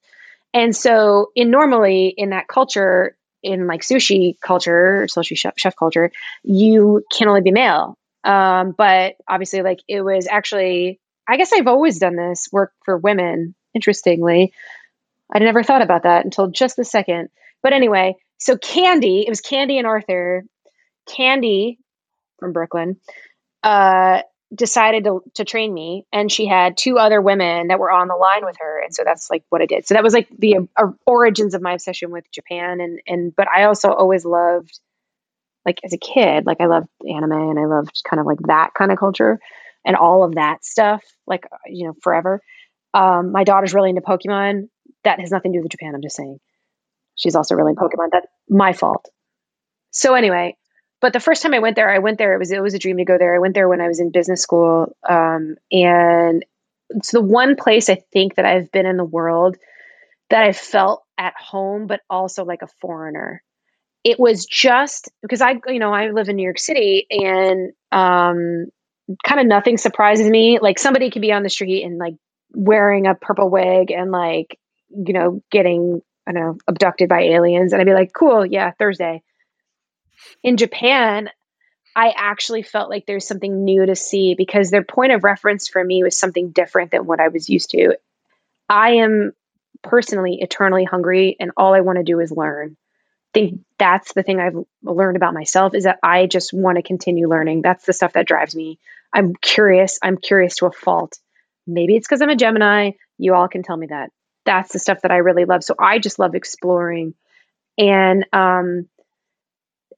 and 0.53 0.75
so 0.75 1.31
in 1.35 1.51
normally 1.51 2.13
in 2.15 2.29
that 2.29 2.47
culture, 2.47 3.17
in 3.43 3.67
like 3.67 3.81
sushi 3.81 4.39
culture, 4.39 5.07
sushi 5.09 5.37
chef, 5.37 5.53
chef 5.57 5.75
culture, 5.75 6.11
you 6.43 7.03
can 7.11 7.27
only 7.27 7.41
be 7.41 7.51
male. 7.51 7.97
Um, 8.23 8.73
but 8.77 9.15
obviously, 9.27 9.61
like 9.61 9.79
it 9.87 10.01
was 10.01 10.27
actually. 10.29 10.99
I 11.25 11.37
guess 11.37 11.53
I've 11.53 11.67
always 11.67 11.99
done 11.99 12.17
this 12.17 12.49
work 12.51 12.73
for 12.83 12.97
women. 12.97 13.55
Interestingly, 13.73 14.51
I 15.33 15.39
never 15.39 15.63
thought 15.63 15.81
about 15.81 16.03
that 16.03 16.25
until 16.25 16.51
just 16.51 16.75
the 16.75 16.83
second. 16.83 17.29
But 17.61 17.71
anyway, 17.71 18.15
so 18.37 18.57
Candy, 18.57 19.21
it 19.21 19.29
was 19.29 19.39
Candy 19.39 19.77
and 19.77 19.87
Arthur. 19.87 20.43
Candy 21.07 21.79
from 22.39 22.51
Brooklyn 22.51 22.97
uh, 23.63 24.21
decided 24.53 25.05
to, 25.05 25.23
to 25.35 25.45
train 25.45 25.73
me, 25.73 26.05
and 26.11 26.31
she 26.31 26.45
had 26.45 26.77
two 26.77 26.97
other 26.97 27.21
women 27.21 27.67
that 27.67 27.79
were 27.79 27.91
on 27.91 28.07
the 28.07 28.15
line 28.15 28.45
with 28.45 28.57
her, 28.59 28.81
and 28.83 28.93
so 28.93 29.03
that's 29.05 29.29
like 29.29 29.43
what 29.49 29.61
I 29.61 29.65
did. 29.65 29.87
So 29.87 29.93
that 29.93 30.03
was 30.03 30.13
like 30.13 30.27
the 30.37 30.67
uh, 30.75 30.91
origins 31.05 31.53
of 31.55 31.61
my 31.61 31.73
obsession 31.73 32.11
with 32.11 32.29
Japan, 32.31 32.81
and 32.81 32.99
and 33.07 33.35
but 33.35 33.47
I 33.47 33.63
also 33.63 33.91
always 33.91 34.25
loved, 34.25 34.77
like 35.65 35.79
as 35.83 35.93
a 35.93 35.97
kid, 35.97 36.45
like 36.45 36.61
I 36.61 36.65
loved 36.65 36.87
anime 37.01 37.31
and 37.31 37.59
I 37.59 37.65
loved 37.65 38.01
kind 38.09 38.19
of 38.19 38.25
like 38.25 38.39
that 38.47 38.71
kind 38.77 38.91
of 38.91 38.97
culture 38.97 39.39
and 39.85 39.95
all 39.95 40.23
of 40.23 40.35
that 40.35 40.63
stuff, 40.65 41.03
like 41.27 41.45
you 41.65 41.87
know 41.87 41.93
forever. 42.01 42.41
Um, 42.93 43.31
my 43.31 43.43
daughter's 43.43 43.73
really 43.73 43.89
into 43.89 44.01
Pokemon. 44.01 44.69
That 45.03 45.19
has 45.19 45.31
nothing 45.31 45.53
to 45.53 45.59
do 45.59 45.63
with 45.63 45.71
Japan. 45.71 45.95
I'm 45.95 46.01
just 46.01 46.15
saying. 46.15 46.39
She's 47.15 47.35
also 47.35 47.55
really 47.55 47.71
into 47.71 47.81
Pokemon. 47.81 48.09
That's 48.11 48.27
my 48.49 48.73
fault. 48.73 49.09
So 49.91 50.15
anyway, 50.15 50.57
but 51.01 51.13
the 51.13 51.19
first 51.19 51.43
time 51.43 51.53
I 51.53 51.59
went 51.59 51.75
there, 51.75 51.89
I 51.89 51.99
went 51.99 52.17
there. 52.17 52.33
It 52.33 52.39
was 52.39 52.51
it 52.51 52.61
was 52.61 52.73
a 52.73 52.79
dream 52.79 52.97
to 52.97 53.05
go 53.05 53.17
there. 53.17 53.35
I 53.35 53.39
went 53.39 53.53
there 53.53 53.69
when 53.69 53.81
I 53.81 53.87
was 53.87 53.99
in 53.99 54.11
business 54.11 54.41
school, 54.41 54.95
um, 55.07 55.55
and 55.71 56.45
it's 56.89 57.11
the 57.11 57.21
one 57.21 57.55
place 57.55 57.89
I 57.89 58.03
think 58.13 58.35
that 58.35 58.45
I've 58.45 58.71
been 58.71 58.85
in 58.85 58.97
the 58.97 59.03
world 59.03 59.57
that 60.29 60.43
I 60.43 60.53
felt 60.53 61.03
at 61.17 61.33
home, 61.37 61.87
but 61.87 62.01
also 62.09 62.45
like 62.45 62.61
a 62.61 62.69
foreigner. 62.81 63.43
It 64.03 64.19
was 64.19 64.45
just 64.45 65.09
because 65.21 65.41
I, 65.41 65.55
you 65.67 65.79
know, 65.79 65.93
I 65.93 66.09
live 66.09 66.29
in 66.29 66.35
New 66.35 66.43
York 66.43 66.59
City, 66.59 67.07
and 67.09 67.71
um, 67.91 68.65
kind 69.23 69.39
of 69.39 69.47
nothing 69.47 69.77
surprises 69.77 70.27
me. 70.27 70.59
Like 70.59 70.79
somebody 70.79 71.09
could 71.09 71.21
be 71.21 71.31
on 71.31 71.43
the 71.43 71.49
street 71.49 71.83
and 71.83 71.97
like 71.97 72.15
wearing 72.51 73.07
a 73.07 73.15
purple 73.15 73.49
wig 73.49 73.91
and 73.91 74.11
like 74.11 74.59
you 74.89 75.13
know 75.13 75.41
getting 75.51 76.01
I 76.27 76.33
don't 76.33 76.41
know 76.43 76.57
abducted 76.67 77.09
by 77.09 77.21
aliens, 77.21 77.73
and 77.73 77.81
I'd 77.81 77.85
be 77.85 77.93
like, 77.93 78.11
cool, 78.13 78.45
yeah, 78.45 78.71
Thursday 78.77 79.23
in 80.43 80.57
Japan, 80.57 81.29
I 81.95 82.13
actually 82.15 82.63
felt 82.63 82.89
like 82.89 83.05
there's 83.05 83.27
something 83.27 83.63
new 83.63 83.85
to 83.85 83.95
see 83.95 84.35
because 84.35 84.69
their 84.69 84.83
point 84.83 85.11
of 85.11 85.23
reference 85.23 85.67
for 85.67 85.83
me 85.83 86.03
was 86.03 86.17
something 86.17 86.51
different 86.51 86.91
than 86.91 87.05
what 87.05 87.19
I 87.19 87.27
was 87.27 87.49
used 87.49 87.71
to. 87.71 87.97
I 88.67 88.95
am 88.95 89.33
personally 89.83 90.39
eternally 90.41 90.85
hungry 90.85 91.35
and 91.39 91.51
all 91.57 91.73
I 91.73 91.81
want 91.81 91.97
to 91.97 92.03
do 92.03 92.19
is 92.19 92.31
learn. 92.31 92.77
Think 93.33 93.61
that's 93.79 94.13
the 94.13 94.23
thing 94.23 94.39
I've 94.39 94.57
learned 94.83 95.17
about 95.17 95.33
myself 95.33 95.73
is 95.73 95.85
that 95.85 95.99
I 96.03 96.27
just 96.27 96.53
want 96.53 96.77
to 96.77 96.83
continue 96.83 97.27
learning. 97.27 97.61
That's 97.63 97.85
the 97.85 97.93
stuff 97.93 98.13
that 98.13 98.27
drives 98.27 98.55
me. 98.55 98.79
I'm 99.11 99.33
curious. 99.35 99.99
I'm 100.03 100.17
curious 100.17 100.57
to 100.57 100.67
a 100.67 100.71
fault. 100.71 101.17
Maybe 101.65 101.95
it's 101.95 102.07
because 102.07 102.21
I'm 102.21 102.29
a 102.29 102.35
Gemini. 102.35 102.91
You 103.17 103.33
all 103.33 103.47
can 103.47 103.63
tell 103.63 103.77
me 103.77 103.87
that. 103.87 104.11
That's 104.45 104.71
the 104.73 104.79
stuff 104.79 105.01
that 105.01 105.11
I 105.11 105.17
really 105.17 105.45
love. 105.45 105.63
So 105.63 105.75
I 105.79 105.99
just 105.99 106.19
love 106.19 106.35
exploring. 106.35 107.15
And 107.77 108.25
um 108.33 108.87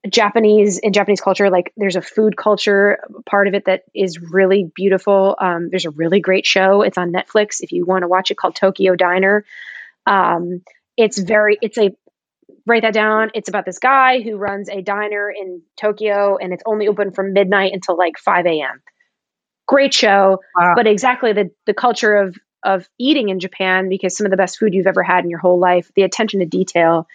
Japanese 0.08 0.78
in 0.78 0.92
Japanese 0.92 1.20
culture, 1.20 1.50
like 1.50 1.72
there's 1.76 1.96
a 1.96 2.02
food 2.02 2.36
culture 2.36 2.98
part 3.28 3.48
of 3.48 3.54
it 3.54 3.64
that 3.66 3.82
is 3.94 4.20
really 4.20 4.70
beautiful. 4.74 5.36
Um, 5.38 5.68
there's 5.70 5.86
a 5.86 5.90
really 5.90 6.20
great 6.20 6.46
show. 6.46 6.82
It's 6.82 6.98
on 6.98 7.12
Netflix 7.12 7.60
if 7.60 7.72
you 7.72 7.84
want 7.84 8.02
to 8.02 8.08
watch 8.08 8.30
it 8.30 8.36
called 8.36 8.54
Tokyo 8.54 8.94
Diner. 8.94 9.44
Um, 10.06 10.62
it's 10.96 11.18
very, 11.18 11.58
it's 11.60 11.78
a 11.78 11.94
write 12.66 12.82
that 12.82 12.94
down. 12.94 13.30
It's 13.34 13.48
about 13.48 13.64
this 13.64 13.78
guy 13.78 14.20
who 14.20 14.36
runs 14.36 14.68
a 14.68 14.82
diner 14.82 15.30
in 15.30 15.62
Tokyo 15.80 16.36
and 16.36 16.52
it's 16.52 16.62
only 16.66 16.88
open 16.88 17.12
from 17.12 17.32
midnight 17.32 17.72
until 17.72 17.96
like 17.96 18.18
5 18.18 18.46
a.m. 18.46 18.82
Great 19.66 19.94
show, 19.94 20.40
Wow. 20.56 20.72
but 20.76 20.86
exactly 20.86 21.32
the 21.32 21.50
the 21.66 21.74
culture 21.74 22.16
of 22.16 22.36
of 22.64 22.88
eating 22.98 23.28
in 23.28 23.38
Japan 23.40 23.88
because 23.88 24.16
some 24.16 24.24
of 24.26 24.30
the 24.30 24.36
best 24.36 24.58
food 24.58 24.74
you've 24.74 24.86
ever 24.86 25.02
had 25.02 25.24
in 25.24 25.30
your 25.30 25.38
whole 25.38 25.58
life, 25.60 25.90
the 25.94 26.02
attention 26.02 26.40
to 26.40 26.46
detail 26.46 27.06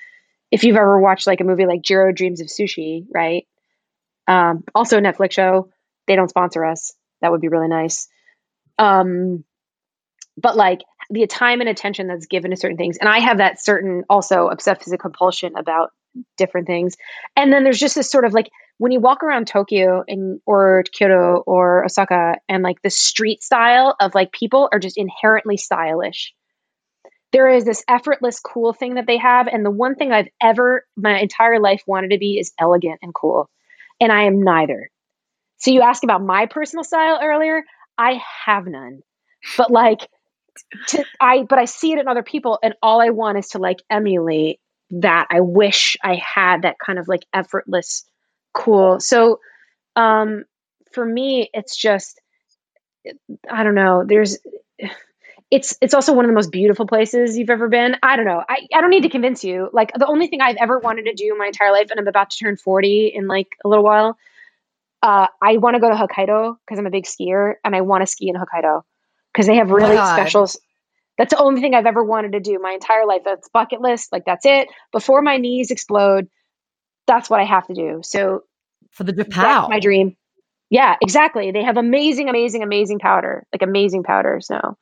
if 0.51 0.63
you've 0.63 0.75
ever 0.75 0.99
watched 0.99 1.27
like 1.27 1.39
a 1.41 1.45
movie 1.45 1.65
like 1.65 1.81
Jiro 1.81 2.11
Dreams 2.11 2.41
of 2.41 2.47
Sushi, 2.47 3.05
right? 3.13 3.47
Um, 4.27 4.63
also 4.75 4.97
a 4.97 5.01
Netflix 5.01 5.31
show. 5.33 5.69
They 6.07 6.15
don't 6.15 6.29
sponsor 6.29 6.63
us. 6.65 6.93
That 7.21 7.31
would 7.31 7.41
be 7.41 7.47
really 7.47 7.67
nice. 7.69 8.07
Um, 8.77 9.43
but 10.37 10.55
like 10.57 10.81
the 11.11 11.27
time 11.27 11.59
and 11.59 11.69
attention 11.69 12.07
that's 12.07 12.25
given 12.25 12.51
to 12.51 12.57
certain 12.57 12.77
things, 12.77 12.97
and 12.97 13.09
I 13.09 13.19
have 13.19 13.37
that 13.37 13.63
certain 13.63 14.03
also 14.09 14.47
obsessive 14.47 14.97
compulsion 14.99 15.53
about 15.57 15.91
different 16.37 16.67
things. 16.67 16.95
And 17.35 17.51
then 17.51 17.63
there's 17.63 17.79
just 17.79 17.95
this 17.95 18.11
sort 18.11 18.25
of 18.25 18.33
like 18.33 18.49
when 18.77 18.91
you 18.91 18.99
walk 18.99 19.23
around 19.23 19.47
Tokyo 19.47 20.03
and 20.07 20.39
or 20.45 20.83
Kyoto 20.91 21.43
or 21.45 21.85
Osaka, 21.85 22.35
and 22.49 22.63
like 22.63 22.81
the 22.81 22.89
street 22.89 23.43
style 23.43 23.95
of 23.99 24.15
like 24.15 24.31
people 24.31 24.69
are 24.71 24.79
just 24.79 24.97
inherently 24.97 25.57
stylish. 25.57 26.33
There 27.31 27.49
is 27.49 27.63
this 27.63 27.83
effortless 27.87 28.39
cool 28.39 28.73
thing 28.73 28.95
that 28.95 29.07
they 29.07 29.17
have 29.17 29.47
and 29.47 29.65
the 29.65 29.71
one 29.71 29.95
thing 29.95 30.11
i've 30.11 30.27
ever 30.41 30.85
my 30.97 31.17
entire 31.19 31.61
life 31.61 31.81
wanted 31.87 32.11
to 32.11 32.17
be 32.17 32.37
is 32.39 32.51
elegant 32.59 32.99
and 33.01 33.13
cool. 33.13 33.49
And 33.99 34.11
i 34.11 34.23
am 34.23 34.41
neither. 34.41 34.89
So 35.57 35.71
you 35.71 35.81
asked 35.81 36.03
about 36.03 36.23
my 36.23 36.47
personal 36.47 36.83
style 36.83 37.19
earlier? 37.21 37.63
I 37.97 38.19
have 38.45 38.65
none. 38.65 39.01
But 39.57 39.71
like 39.71 40.07
to 40.87 41.03
i 41.19 41.43
but 41.43 41.59
i 41.59 41.65
see 41.65 41.91
it 41.91 41.99
in 41.99 42.07
other 42.07 42.23
people 42.23 42.59
and 42.63 42.73
all 42.81 43.01
i 43.01 43.09
want 43.09 43.37
is 43.37 43.49
to 43.49 43.59
like 43.59 43.81
emulate 43.89 44.59
that 44.91 45.27
i 45.29 45.41
wish 45.41 45.97
i 46.03 46.15
had 46.15 46.63
that 46.63 46.77
kind 46.83 46.99
of 46.99 47.07
like 47.07 47.25
effortless 47.33 48.05
cool 48.53 48.99
so 48.99 49.39
um 49.95 50.43
for 50.93 51.05
me 51.05 51.49
it's 51.53 51.75
just 51.75 52.19
i 53.49 53.63
don't 53.63 53.75
know 53.75 54.03
there's 54.05 54.37
it's 55.51 55.77
it's 55.81 55.93
also 55.93 56.13
one 56.13 56.23
of 56.23 56.29
the 56.29 56.33
most 56.35 56.49
beautiful 56.49 56.87
places 56.87 57.37
you've 57.37 57.49
ever 57.49 57.67
been. 57.67 57.97
I 58.01 58.15
don't 58.15 58.25
know. 58.25 58.41
I, 58.47 58.67
I 58.73 58.79
don't 58.79 58.89
need 58.89 59.03
to 59.03 59.09
convince 59.09 59.43
you. 59.43 59.69
Like 59.73 59.91
the 59.93 60.07
only 60.07 60.27
thing 60.27 60.39
I've 60.39 60.55
ever 60.55 60.79
wanted 60.79 61.03
to 61.03 61.13
do 61.13 61.35
my 61.37 61.47
entire 61.47 61.73
life, 61.73 61.91
and 61.91 61.99
I'm 61.99 62.07
about 62.07 62.29
to 62.31 62.37
turn 62.37 62.55
40 62.55 63.11
in 63.13 63.27
like 63.27 63.49
a 63.63 63.67
little 63.67 63.83
while. 63.83 64.17
Uh, 65.03 65.27
I 65.41 65.57
want 65.57 65.75
to 65.75 65.81
go 65.81 65.89
to 65.89 65.95
Hokkaido 65.95 66.55
because 66.65 66.79
I'm 66.79 66.85
a 66.85 66.91
big 66.91 67.03
skier 67.03 67.55
and 67.65 67.75
I 67.75 67.81
want 67.81 68.01
to 68.01 68.07
ski 68.07 68.29
in 68.29 68.35
Hokkaido 68.35 68.83
because 69.33 69.47
they 69.47 69.55
have 69.57 69.71
Oh 69.71 69.75
really 69.75 69.95
God. 69.95 70.15
special. 70.15 70.47
That's 71.17 71.33
the 71.33 71.39
only 71.41 71.61
thing 71.61 71.75
I've 71.75 71.85
ever 71.85 72.03
wanted 72.03 72.33
to 72.33 72.39
do 72.39 72.59
my 72.61 72.71
entire 72.71 73.05
life. 73.05 73.21
That's 73.25 73.49
bucket 73.49 73.81
list. 73.81 74.11
Like 74.11 74.25
that's 74.25 74.45
it. 74.45 74.69
Before 74.91 75.21
my 75.21 75.37
knees 75.37 75.71
explode, 75.71 76.27
that's 77.07 77.29
what 77.29 77.39
I 77.39 77.45
have 77.45 77.67
to 77.67 77.73
do. 77.73 78.01
So 78.03 78.43
For 78.91 79.03
the 79.03 79.13
that's 79.13 79.29
Japan. 79.29 79.69
my 79.69 79.79
dream. 79.79 80.15
Yeah, 80.69 80.95
exactly. 81.01 81.51
They 81.51 81.63
have 81.63 81.77
amazing, 81.77 82.29
amazing, 82.29 82.63
amazing 82.63 82.99
powder, 82.99 83.45
like 83.53 83.61
amazing 83.61 84.03
powder. 84.03 84.39
So, 84.41 84.77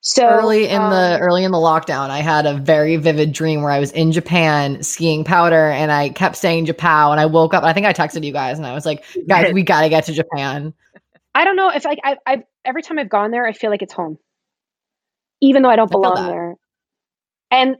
so 0.00 0.26
early 0.26 0.68
in 0.68 0.80
um, 0.80 0.90
the 0.90 1.18
early 1.20 1.44
in 1.44 1.50
the 1.52 1.58
lockdown 1.58 2.10
i 2.10 2.20
had 2.20 2.46
a 2.46 2.54
very 2.54 2.96
vivid 2.96 3.32
dream 3.32 3.62
where 3.62 3.72
i 3.72 3.78
was 3.78 3.92
in 3.92 4.12
japan 4.12 4.82
skiing 4.82 5.24
powder 5.24 5.70
and 5.70 5.92
i 5.92 6.08
kept 6.08 6.36
saying 6.36 6.64
japan 6.66 7.10
and 7.12 7.20
i 7.20 7.26
woke 7.26 7.52
up 7.54 7.64
i 7.64 7.72
think 7.72 7.86
i 7.86 7.92
texted 7.92 8.24
you 8.24 8.32
guys 8.32 8.56
and 8.58 8.66
i 8.66 8.72
was 8.74 8.86
like 8.86 9.04
guys 9.28 9.52
we 9.52 9.62
gotta 9.62 9.88
get 9.90 10.04
to 10.04 10.12
japan 10.12 10.72
I 11.34 11.44
don't 11.44 11.56
know 11.56 11.70
if 11.70 11.84
like 11.84 12.00
I've, 12.02 12.18
I've 12.26 12.42
every 12.64 12.82
time 12.82 12.98
I've 12.98 13.08
gone 13.08 13.30
there, 13.30 13.46
I 13.46 13.52
feel 13.52 13.70
like 13.70 13.82
it's 13.82 13.92
home, 13.92 14.18
even 15.40 15.62
though 15.62 15.70
I 15.70 15.76
don't 15.76 15.90
belong 15.90 16.14
that. 16.14 16.26
there. 16.26 16.54
And 17.50 17.76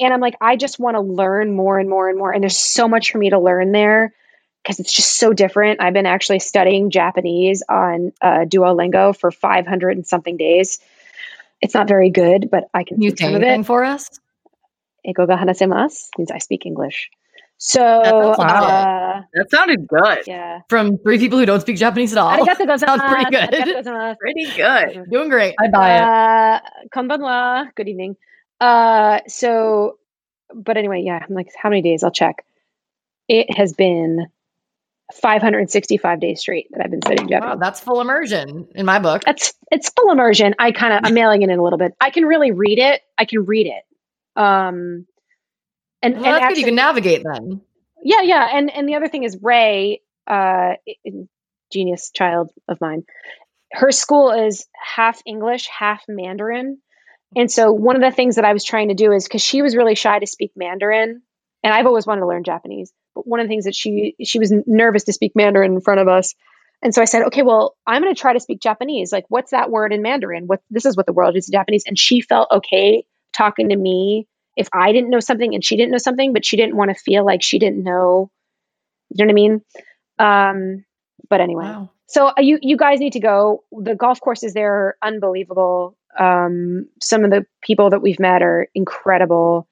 and 0.00 0.12
I'm 0.12 0.20
like, 0.20 0.36
I 0.40 0.56
just 0.56 0.78
want 0.78 0.96
to 0.96 1.00
learn 1.00 1.54
more 1.54 1.78
and 1.78 1.88
more 1.88 2.08
and 2.08 2.18
more. 2.18 2.32
And 2.32 2.42
there's 2.42 2.58
so 2.58 2.88
much 2.88 3.12
for 3.12 3.18
me 3.18 3.30
to 3.30 3.38
learn 3.38 3.72
there. 3.72 4.12
because 4.62 4.80
it's 4.80 4.92
just 4.92 5.16
so 5.18 5.32
different. 5.32 5.80
I've 5.80 5.92
been 5.92 6.06
actually 6.06 6.38
studying 6.38 6.90
Japanese 6.90 7.62
on 7.68 8.12
uh, 8.20 8.44
Duolingo 8.46 9.16
for 9.16 9.30
500 9.30 9.96
and 9.96 10.06
something 10.06 10.36
days. 10.36 10.78
It's 11.60 11.74
not 11.74 11.88
very 11.88 12.10
good, 12.10 12.48
but 12.50 12.64
I 12.74 12.84
can, 12.84 12.96
can 12.96 13.02
you 13.02 13.16
say 13.16 13.26
anything 13.26 13.64
for 13.64 13.84
us? 13.84 14.08
Eigo 15.06 15.26
ga 15.26 15.36
hanasemasu 15.36 16.10
means 16.18 16.30
I 16.30 16.38
speak 16.38 16.66
English. 16.66 17.10
So 17.58 17.80
uh, 17.80 19.22
that 19.34 19.50
sounded 19.50 19.86
good. 19.86 20.18
Yeah. 20.26 20.60
From 20.68 20.98
three 20.98 21.18
people 21.18 21.38
who 21.38 21.46
don't 21.46 21.60
speak 21.60 21.76
Japanese 21.76 22.12
at 22.12 22.18
all. 22.18 22.44
That 22.44 22.56
sounds 22.80 23.02
pretty 23.02 23.30
good. 23.30 24.18
pretty 24.18 24.46
good. 24.56 25.10
Doing 25.10 25.28
great. 25.28 25.54
I 25.60 25.68
buy 25.68 25.96
it. 25.96 26.02
Uh, 26.02 26.60
konbanwa. 26.92 27.72
Good 27.76 27.88
evening. 27.88 28.16
Uh, 28.60 29.20
so, 29.28 29.98
but 30.52 30.76
anyway, 30.76 31.02
yeah. 31.04 31.24
I'm 31.28 31.34
like, 31.34 31.50
how 31.56 31.68
many 31.68 31.82
days? 31.82 32.02
I'll 32.02 32.10
check. 32.10 32.44
It 33.28 33.56
has 33.56 33.72
been 33.72 34.26
565 35.14 36.20
days 36.20 36.40
straight 36.40 36.68
that 36.72 36.82
I've 36.84 36.90
been 36.90 37.02
studying 37.02 37.28
Japanese. 37.28 37.54
Wow, 37.54 37.56
that's 37.60 37.80
full 37.80 38.00
immersion 38.00 38.66
in 38.74 38.86
my 38.86 38.98
book. 38.98 39.22
That's 39.24 39.52
it's 39.70 39.88
full 39.90 40.10
immersion. 40.10 40.54
I 40.58 40.72
kind 40.72 40.94
of 40.94 41.00
I'm 41.04 41.14
mailing 41.14 41.42
it 41.42 41.50
in 41.50 41.58
a 41.58 41.62
little 41.62 41.78
bit. 41.78 41.92
I 42.00 42.10
can 42.10 42.24
really 42.24 42.50
read 42.50 42.78
it. 42.78 43.02
I 43.18 43.24
can 43.24 43.44
read 43.44 43.66
it. 43.66 43.84
Um, 44.40 45.06
and, 46.02 46.14
well, 46.14 46.24
and 46.24 46.34
that's 46.34 46.42
actually, 46.44 46.54
good. 46.54 46.60
You 46.60 46.66
can 46.66 46.74
navigate 46.74 47.22
them. 47.22 47.62
Yeah, 48.02 48.22
yeah. 48.22 48.48
And 48.52 48.70
and 48.70 48.88
the 48.88 48.96
other 48.96 49.08
thing 49.08 49.22
is 49.22 49.38
Ray, 49.40 50.02
uh, 50.26 50.74
genius 51.72 52.10
child 52.10 52.50
of 52.68 52.80
mine. 52.80 53.04
Her 53.72 53.92
school 53.92 54.32
is 54.32 54.66
half 54.74 55.22
English, 55.24 55.68
half 55.68 56.02
Mandarin. 56.08 56.78
And 57.34 57.50
so 57.50 57.72
one 57.72 57.96
of 57.96 58.02
the 58.02 58.10
things 58.10 58.36
that 58.36 58.44
I 58.44 58.52
was 58.52 58.64
trying 58.64 58.88
to 58.88 58.94
do 58.94 59.12
is 59.12 59.24
because 59.24 59.40
she 59.40 59.62
was 59.62 59.74
really 59.74 59.94
shy 59.94 60.18
to 60.18 60.26
speak 60.26 60.52
Mandarin, 60.56 61.22
and 61.62 61.72
I've 61.72 61.86
always 61.86 62.06
wanted 62.06 62.20
to 62.20 62.26
learn 62.26 62.44
Japanese. 62.44 62.92
But 63.14 63.26
one 63.26 63.40
of 63.40 63.46
the 63.46 63.48
things 63.48 63.64
that 63.64 63.74
she 63.74 64.16
she 64.22 64.38
was 64.38 64.52
nervous 64.66 65.04
to 65.04 65.12
speak 65.12 65.32
Mandarin 65.34 65.72
in 65.72 65.80
front 65.80 66.00
of 66.00 66.08
us. 66.08 66.34
And 66.82 66.92
so 66.92 67.00
I 67.00 67.04
said, 67.04 67.22
okay, 67.26 67.42
well, 67.42 67.76
I'm 67.86 68.02
going 68.02 68.12
to 68.12 68.20
try 68.20 68.32
to 68.32 68.40
speak 68.40 68.60
Japanese. 68.60 69.12
Like, 69.12 69.26
what's 69.28 69.52
that 69.52 69.70
word 69.70 69.92
in 69.92 70.02
Mandarin? 70.02 70.48
What 70.48 70.60
this 70.68 70.84
is 70.84 70.96
what 70.96 71.06
the 71.06 71.12
world 71.12 71.36
is 71.36 71.48
in 71.48 71.52
Japanese. 71.52 71.84
And 71.86 71.96
she 71.96 72.20
felt 72.20 72.50
okay 72.50 73.04
talking 73.32 73.68
to 73.68 73.76
me 73.76 74.26
if 74.56 74.68
I 74.72 74.92
didn't 74.92 75.10
know 75.10 75.20
something 75.20 75.54
and 75.54 75.64
she 75.64 75.76
didn't 75.76 75.92
know 75.92 75.98
something, 75.98 76.32
but 76.32 76.44
she 76.44 76.56
didn't 76.56 76.76
want 76.76 76.90
to 76.90 76.94
feel 76.94 77.24
like 77.24 77.42
she 77.42 77.58
didn't 77.58 77.82
know. 77.82 78.30
You 79.10 79.24
know 79.24 79.28
what 79.28 79.32
I 79.32 79.34
mean? 79.34 79.62
Um, 80.18 80.84
but 81.28 81.40
anyway, 81.40 81.64
Wow. 81.64 81.90
so 82.06 82.26
uh, 82.28 82.34
you 82.38 82.58
you 82.62 82.76
guys 82.76 83.00
need 83.00 83.14
to 83.14 83.20
go. 83.20 83.64
The 83.72 83.94
golf 83.94 84.20
courses 84.20 84.54
there 84.54 84.72
are 84.74 84.96
unbelievable. 85.02 85.96
Um, 86.18 86.88
some 87.00 87.24
of 87.24 87.30
the 87.30 87.46
people 87.62 87.90
that 87.90 88.02
we've 88.02 88.20
met 88.20 88.42
are 88.42 88.68
incredible. 88.74 89.66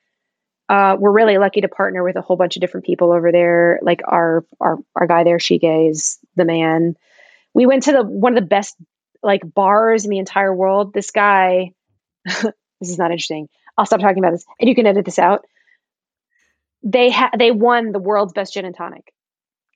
Uh, 0.68 0.96
we're 0.98 1.10
really 1.12 1.36
lucky 1.36 1.60
to 1.62 1.68
partner 1.68 2.02
with 2.04 2.16
a 2.16 2.22
whole 2.22 2.36
bunch 2.36 2.56
of 2.56 2.60
different 2.60 2.86
people 2.86 3.12
over 3.12 3.32
there. 3.32 3.80
Like 3.82 4.00
our 4.06 4.44
our 4.60 4.78
our 4.94 5.06
guy 5.06 5.24
there, 5.24 5.38
Shige, 5.38 5.90
is 5.90 6.18
the 6.36 6.44
man. 6.44 6.94
We 7.54 7.66
went 7.66 7.82
to 7.84 7.92
the 7.92 8.02
one 8.04 8.32
of 8.36 8.42
the 8.42 8.48
best 8.48 8.76
like 9.22 9.42
bars 9.44 10.04
in 10.04 10.10
the 10.10 10.18
entire 10.18 10.54
world. 10.54 10.94
This 10.94 11.10
guy, 11.10 11.72
this 12.24 12.44
is 12.80 12.98
not 12.98 13.10
interesting. 13.10 13.48
I'll 13.80 13.86
stop 13.86 14.00
talking 14.00 14.18
about 14.18 14.32
this, 14.32 14.44
and 14.60 14.68
you 14.68 14.74
can 14.74 14.86
edit 14.86 15.06
this 15.06 15.18
out. 15.18 15.46
They 16.82 17.10
ha- 17.10 17.30
they 17.38 17.50
won 17.50 17.92
the 17.92 17.98
world's 17.98 18.34
best 18.34 18.52
gin 18.52 18.66
and 18.66 18.76
tonic, 18.76 19.10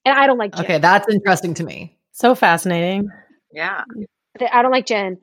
and 0.04 0.14
I 0.14 0.26
don't 0.26 0.36
like 0.36 0.54
gin. 0.54 0.66
Okay, 0.66 0.78
that's 0.78 1.08
interesting 1.08 1.54
to 1.54 1.64
me. 1.64 1.96
So 2.12 2.34
fascinating. 2.34 3.08
Yeah. 3.50 3.84
I 4.52 4.60
don't 4.60 4.72
like 4.72 4.84
gin. 4.84 5.18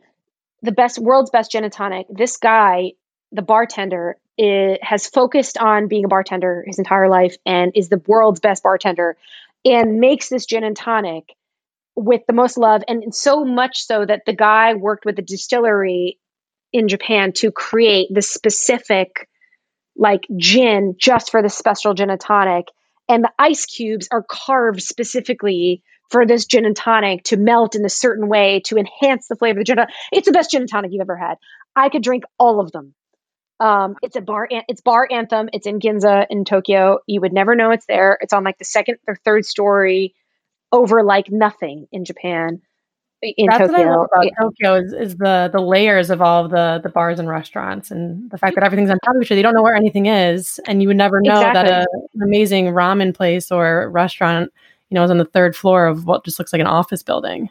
The 0.64 0.72
best 0.72 0.98
world's 0.98 1.30
best 1.30 1.52
gin 1.52 1.64
and 1.64 1.72
tonic. 1.72 2.08
This 2.10 2.38
guy, 2.38 2.94
the 3.32 3.44
bartender, 3.44 4.18
i 4.40 4.80
has 4.82 5.06
focused 5.06 5.60
on 5.60 5.88
being 5.88 6.06
a 6.06 6.08
bartender 6.08 6.64
his 6.66 6.80
entire 6.80 7.08
life 7.08 7.36
and 7.46 7.74
is 7.76 7.90
the 7.90 8.02
world's 8.08 8.40
best 8.40 8.64
bartender, 8.64 9.16
and 9.64 10.00
makes 10.00 10.30
this 10.30 10.48
gin 10.48 10.64
and 10.64 10.76
tonic 10.76 11.36
with 11.96 12.22
the 12.26 12.34
most 12.34 12.58
love, 12.58 12.82
and 12.88 13.14
so 13.14 13.46
much 13.46 13.86
so 13.86 14.04
that 14.04 14.24
the 14.26 14.34
guy 14.34 14.74
worked 14.74 15.06
with 15.06 15.18
the 15.18 15.22
distillery 15.22 16.18
in 16.74 16.88
Japan 16.88 17.34
to 17.34 17.52
create 17.52 18.08
the 18.12 18.22
specific 18.22 19.28
like 19.96 20.26
gin 20.38 20.96
just 20.98 21.32
for 21.32 21.42
the 21.42 21.50
special 21.50 21.94
gin 21.94 22.10
and 22.10 22.20
tonic. 22.20 22.68
And 23.10 23.24
the 23.24 23.32
ice 23.38 23.66
cubes 23.66 24.08
are 24.12 24.24
carved 24.28 24.82
specifically 24.82 25.84
for 26.10 26.26
this 26.26 26.46
gin 26.46 26.66
and 26.66 26.76
tonic 26.76 27.24
to 27.26 27.38
melt 27.38 27.76
in 27.76 27.86
a 27.86 27.90
certain 27.90 28.28
way 28.28 28.62
to 28.66 28.78
enhance 28.78 29.28
the 29.28 29.36
flavor 29.36 29.60
of 29.60 29.66
the 29.66 29.76
gin. 29.76 29.86
It's 30.12 30.28
the 30.28 30.34
best 30.34 30.52
gin 30.52 30.62
and 30.62 30.70
tonic 30.70 30.92
you've 30.92 31.02
ever 31.02 31.18
had. 31.18 31.36
I 31.76 31.90
could 31.90 32.04
drink 32.04 32.24
all 32.38 32.60
of 32.60 32.72
them. 32.72 32.94
Um, 33.60 33.96
it's 34.02 34.16
a 34.16 34.22
bar. 34.22 34.48
It's 34.50 34.82
bar 34.82 35.08
anthem. 35.12 35.50
It's 35.54 35.68
in 35.68 35.80
Ginza 35.80 36.26
in 36.30 36.46
Tokyo. 36.46 37.00
You 37.06 37.22
would 37.22 37.32
never 37.32 37.56
know 37.56 37.72
it's 37.72 37.86
there. 37.86 38.18
It's 38.20 38.34
on 38.34 38.44
like 38.44 38.58
the 38.58 38.66
second 38.66 38.98
or 39.08 39.16
third 39.16 39.46
story, 39.46 40.16
over 40.72 41.04
like 41.04 41.30
nothing 41.30 41.88
in 41.92 42.04
Japan. 42.04 42.62
In 43.22 43.48
That's 43.50 43.72
what 43.72 43.80
I 43.80 43.90
love 43.90 44.08
about 44.12 44.28
Tokyo 44.40 44.76
is, 44.76 44.94
is 44.94 45.18
the 45.18 45.48
the 45.52 45.62
layers 45.62 46.10
of 46.10 46.24
all 46.24 46.44
of 46.44 46.52
the 46.52 46.80
the 46.82 46.90
bars 46.90 47.20
and 47.20 47.28
restaurants 47.30 47.92
and 47.92 48.32
the 48.32 48.38
fact 48.38 48.56
that 48.56 48.64
everything's 48.64 48.90
on 48.90 48.98
top 49.06 49.16
of 49.16 49.22
each 49.22 49.32
other. 49.32 49.38
You 49.38 49.44
don't 49.44 49.54
know 49.54 49.62
where 49.62 49.76
anything 49.76 50.08
is, 50.08 50.60
and 50.66 50.82
you 50.82 50.88
would 50.88 50.98
never 50.98 51.22
know 51.22 51.40
that 51.40 51.68
a, 51.68 51.86
an 52.16 52.22
amazing 52.24 52.66
ramen 52.68 53.14
place 53.14 53.52
or 53.52 53.92
restaurant, 53.92 54.52
you 54.90 54.96
know, 54.96 55.04
is 55.04 55.12
on 55.12 55.20
the 55.20 55.26
third 55.26 55.56
floor 55.56 55.86
of 55.86 56.06
what 56.06 56.26
just 56.26 56.40
looks 56.40 56.52
like 56.52 56.62
an 56.62 56.68
office 56.68 57.04
building. 57.04 57.50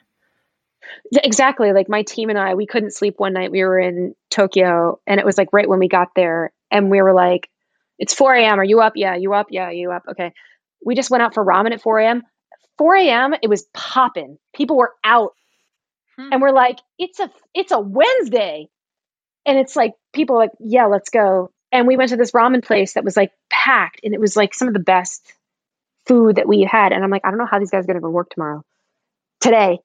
Exactly 1.12 1.72
like 1.72 1.88
my 1.88 2.02
team 2.02 2.30
and 2.30 2.38
i 2.38 2.54
we 2.54 2.66
couldn't 2.66 2.92
sleep 2.92 3.14
one 3.18 3.32
night 3.32 3.52
we 3.52 3.62
were 3.62 3.78
in 3.78 4.14
tokyo 4.28 4.98
and 5.06 5.20
it 5.20 5.26
was 5.26 5.38
like 5.38 5.52
right 5.52 5.68
when 5.68 5.78
we 5.78 5.88
got 5.88 6.08
there 6.16 6.52
and 6.70 6.90
we 6.90 7.00
were 7.00 7.12
like 7.12 7.48
it's 7.98 8.14
4 8.14 8.34
a.m 8.34 8.58
are 8.58 8.64
you 8.64 8.80
up? 8.80 8.94
Yeah 8.96 9.14
you 9.14 9.32
up? 9.34 9.48
Yeah 9.50 9.70
you 9.70 9.92
up 9.92 10.02
okay. 10.10 10.32
We 10.84 10.94
just 10.94 11.10
went 11.10 11.22
out 11.22 11.34
for 11.34 11.44
ramen 11.44 11.72
at 11.72 11.80
4 11.82 11.98
a.m 12.00 12.22
4 12.78 12.96
a.m 12.96 13.34
it 13.40 13.48
was 13.48 13.66
popping 13.72 14.38
people 14.52 14.76
were 14.76 14.94
out 15.04 15.34
Hmm. 16.20 16.28
and 16.32 16.42
we're 16.42 16.52
like 16.52 16.78
it's 16.98 17.18
a 17.20 17.30
it's 17.54 17.72
a 17.72 17.80
wednesday 17.80 18.68
and 19.46 19.58
it's 19.58 19.74
like 19.76 19.94
people 20.12 20.36
are 20.36 20.40
like 20.40 20.50
yeah 20.60 20.86
let's 20.86 21.08
go 21.10 21.50
and 21.72 21.86
we 21.86 21.96
went 21.96 22.10
to 22.10 22.16
this 22.16 22.32
ramen 22.32 22.64
place 22.64 22.94
that 22.94 23.04
was 23.04 23.16
like 23.16 23.32
packed 23.48 24.00
and 24.04 24.12
it 24.14 24.20
was 24.20 24.36
like 24.36 24.54
some 24.54 24.68
of 24.68 24.74
the 24.74 24.80
best 24.80 25.32
food 26.06 26.36
that 26.36 26.48
we 26.48 26.62
had 26.62 26.92
and 26.92 27.04
i'm 27.04 27.10
like 27.10 27.22
i 27.24 27.30
don't 27.30 27.38
know 27.38 27.46
how 27.50 27.58
these 27.58 27.70
guys 27.70 27.84
are 27.84 27.86
going 27.86 27.96
to 27.96 28.00
go 28.02 28.10
work 28.10 28.30
tomorrow 28.30 28.62
today 29.40 29.78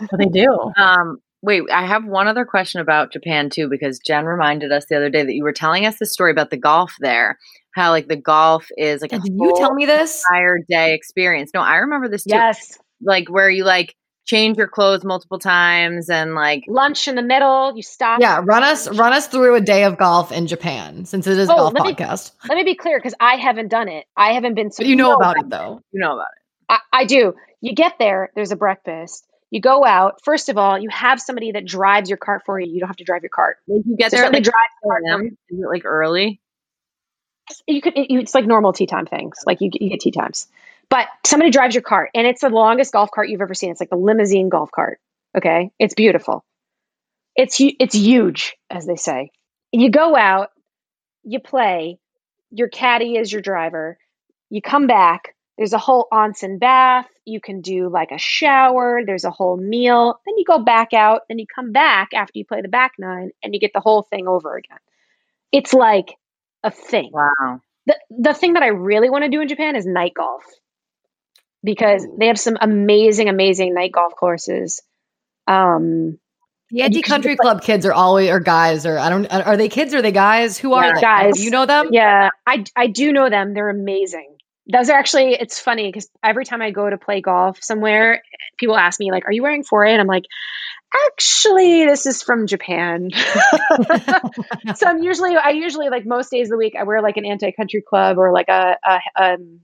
But 0.00 0.18
they 0.18 0.26
do. 0.26 0.72
Um, 0.78 1.18
wait, 1.42 1.62
I 1.70 1.86
have 1.86 2.04
one 2.04 2.28
other 2.28 2.44
question 2.44 2.80
about 2.80 3.12
Japan 3.12 3.50
too, 3.50 3.68
because 3.68 3.98
Jen 3.98 4.24
reminded 4.24 4.72
us 4.72 4.86
the 4.88 4.96
other 4.96 5.10
day 5.10 5.22
that 5.22 5.34
you 5.34 5.44
were 5.44 5.52
telling 5.52 5.86
us 5.86 5.98
the 5.98 6.06
story 6.06 6.30
about 6.32 6.50
the 6.50 6.56
golf 6.56 6.94
there. 7.00 7.38
How 7.72 7.90
like 7.90 8.08
the 8.08 8.16
golf 8.16 8.66
is 8.78 9.02
like 9.02 9.12
a 9.12 9.18
Did 9.18 9.32
you 9.34 9.54
tell 9.56 9.74
me 9.74 9.84
this? 9.86 10.24
entire 10.30 10.58
day 10.68 10.94
experience. 10.94 11.50
No, 11.54 11.60
I 11.60 11.76
remember 11.76 12.08
this 12.08 12.24
too. 12.24 12.34
yes 12.34 12.78
Like 13.02 13.28
where 13.28 13.50
you 13.50 13.64
like 13.64 13.94
change 14.26 14.58
your 14.58 14.66
clothes 14.68 15.04
multiple 15.04 15.38
times 15.38 16.10
and 16.10 16.34
like 16.34 16.64
lunch 16.68 17.08
in 17.08 17.14
the 17.14 17.22
middle. 17.22 17.74
You 17.74 17.82
stop. 17.82 18.20
Yeah, 18.20 18.40
run 18.44 18.62
us 18.62 18.88
run 18.88 19.12
us 19.12 19.26
through 19.28 19.54
a 19.54 19.60
day 19.60 19.84
of 19.84 19.96
golf 19.96 20.32
in 20.32 20.46
Japan 20.46 21.04
since 21.06 21.26
it 21.26 21.38
is 21.38 21.48
a 21.48 21.52
Oh, 21.52 21.56
golf 21.56 21.74
let 21.74 21.84
me- 21.86 21.94
podcast. 21.94 22.32
Let 22.48 22.56
me 22.56 22.64
be 22.64 22.74
clear 22.74 22.98
because 22.98 23.14
I 23.20 23.36
haven't 23.36 23.68
done 23.68 23.88
it. 23.88 24.04
I 24.16 24.32
haven't 24.32 24.54
been. 24.54 24.70
But 24.76 24.86
you 24.86 24.96
know 24.96 25.14
about 25.14 25.38
it 25.38 25.48
though. 25.48 25.80
you 25.92 26.00
know 26.00 26.12
about 26.14 26.26
it. 26.36 26.42
I, 26.68 26.78
I 27.00 27.04
do. 27.04 27.34
You 27.60 27.74
get 27.74 27.94
there. 27.98 28.30
There's 28.34 28.52
a 28.52 28.56
breakfast. 28.56 29.24
You 29.50 29.60
go 29.60 29.84
out. 29.84 30.20
First 30.24 30.48
of 30.48 30.58
all, 30.58 30.76
you 30.76 30.88
have 30.90 31.20
somebody 31.20 31.52
that 31.52 31.64
drives 31.64 32.10
your 32.10 32.16
cart 32.18 32.42
for 32.44 32.58
you. 32.58 32.70
You 32.72 32.80
don't 32.80 32.88
have 32.88 32.96
to 32.96 33.04
drive 33.04 33.22
your 33.22 33.30
cart. 33.30 33.58
Like 33.68 33.82
you 33.86 33.96
get 33.96 34.10
So 34.10 34.16
there 34.16 34.24
at 34.24 34.26
somebody 34.26 34.44
like 34.44 34.52
drives 34.52 34.72
your 34.82 34.92
4 34.92 34.92
cart. 34.92 35.22
a.m. 35.22 35.38
Is 35.50 35.58
it 35.60 35.68
like 35.68 35.84
early? 35.84 36.40
You 37.68 37.80
could. 37.80 37.96
It, 37.96 38.10
it's 38.10 38.34
like 38.34 38.44
normal 38.44 38.72
tee 38.72 38.86
time 38.86 39.06
things. 39.06 39.38
Like 39.46 39.60
you, 39.60 39.70
you 39.72 39.90
get 39.90 40.00
tea 40.00 40.10
times. 40.10 40.48
But 40.88 41.08
somebody 41.26 41.50
drives 41.50 41.74
your 41.74 41.82
cart, 41.82 42.10
and 42.14 42.26
it's 42.26 42.40
the 42.42 42.48
longest 42.48 42.92
golf 42.92 43.10
cart 43.12 43.28
you've 43.28 43.40
ever 43.40 43.54
seen. 43.54 43.70
It's 43.70 43.80
like 43.80 43.90
the 43.90 43.96
limousine 43.96 44.48
golf 44.48 44.70
cart. 44.70 45.00
Okay, 45.36 45.70
it's 45.78 45.94
beautiful. 45.94 46.44
It's 47.34 47.56
it's 47.60 47.94
huge, 47.94 48.56
as 48.70 48.86
they 48.86 48.96
say. 48.96 49.30
You 49.72 49.90
go 49.90 50.16
out, 50.16 50.50
you 51.24 51.40
play. 51.40 51.98
Your 52.50 52.68
caddy 52.68 53.16
is 53.16 53.32
your 53.32 53.42
driver. 53.42 53.98
You 54.48 54.62
come 54.62 54.86
back. 54.86 55.34
There's 55.58 55.72
a 55.72 55.78
whole 55.78 56.06
onsen 56.12 56.60
bath. 56.60 57.08
You 57.24 57.40
can 57.40 57.60
do 57.60 57.88
like 57.88 58.10
a 58.12 58.18
shower. 58.18 59.00
There's 59.04 59.24
a 59.24 59.30
whole 59.30 59.56
meal. 59.56 60.20
Then 60.24 60.38
you 60.38 60.44
go 60.46 60.58
back 60.60 60.92
out. 60.94 61.22
Then 61.28 61.38
you 61.38 61.46
come 61.52 61.72
back 61.72 62.10
after 62.14 62.38
you 62.38 62.44
play 62.44 62.62
the 62.62 62.68
back 62.68 62.92
nine, 62.98 63.30
and 63.42 63.52
you 63.54 63.60
get 63.60 63.72
the 63.74 63.80
whole 63.80 64.02
thing 64.02 64.28
over 64.28 64.56
again. 64.56 64.78
It's 65.52 65.74
like 65.74 66.14
a 66.62 66.70
thing 66.70 67.10
Wow. 67.12 67.60
the 67.86 67.96
the 68.10 68.34
thing 68.34 68.54
that 68.54 68.62
I 68.62 68.68
really 68.68 69.10
want 69.10 69.24
to 69.24 69.30
do 69.30 69.40
in 69.40 69.48
Japan 69.48 69.76
is 69.76 69.84
night 69.86 70.14
golf 70.14 70.44
because 71.66 72.06
they 72.18 72.28
have 72.28 72.40
some 72.40 72.56
amazing, 72.60 73.28
amazing 73.28 73.74
night 73.74 73.92
golf 73.92 74.14
courses. 74.16 74.82
Um, 75.46 76.18
The 76.70 76.82
anti 76.82 77.02
country 77.02 77.36
club 77.36 77.62
kids 77.62 77.86
are 77.86 77.92
always 77.92 78.30
or 78.30 78.40
guys 78.40 78.86
or 78.86 78.98
I 78.98 79.08
don't 79.10 79.26
are 79.26 79.56
they 79.56 79.68
kids 79.68 79.94
or 79.94 79.98
are 79.98 80.02
they 80.02 80.12
guys? 80.12 80.58
Who 80.58 80.74
are 80.74 80.84
Yeah, 80.84 80.94
they? 80.94 81.00
guys. 81.00 81.44
You 81.44 81.50
know 81.50 81.66
them? 81.66 81.88
yeah, 81.92 82.30
I 82.46 82.64
I 82.76 82.86
do 82.88 83.12
know 83.12 83.30
them. 83.30 83.54
They're 83.54 83.70
amazing. 83.70 84.36
Those 84.72 84.90
are 84.90 84.98
actually 84.98 85.34
it's 85.34 85.60
funny 85.60 85.88
because 85.88 86.08
every 86.24 86.44
time 86.44 86.62
I 86.62 86.70
go 86.72 86.88
to 86.90 86.98
play 86.98 87.20
golf 87.20 87.62
somewhere, 87.62 88.22
people 88.58 88.76
ask 88.76 88.98
me 89.00 89.12
like, 89.12 89.26
"Are 89.26 89.32
you 89.32 89.42
wearing 89.42 89.62
Foray?" 89.64 89.92
And 89.92 90.00
I'm 90.00 90.08
like, 90.08 90.24
"Actually, 91.08 91.86
this 91.86 92.06
is 92.06 92.22
from 92.22 92.46
Japan." 92.48 93.10
so 94.74 94.86
I'm 94.86 95.02
usually 95.02 95.36
I 95.36 95.50
usually 95.50 95.88
like 95.88 96.04
most 96.06 96.30
days 96.30 96.48
of 96.48 96.50
the 96.50 96.56
week 96.58 96.74
I 96.78 96.84
wear 96.84 97.02
like 97.02 97.16
an 97.16 97.24
anti 97.26 97.52
country 97.52 97.82
club 97.88 98.18
or 98.18 98.32
like 98.32 98.48
a, 98.48 98.76
a 98.84 98.98
um 99.22 99.60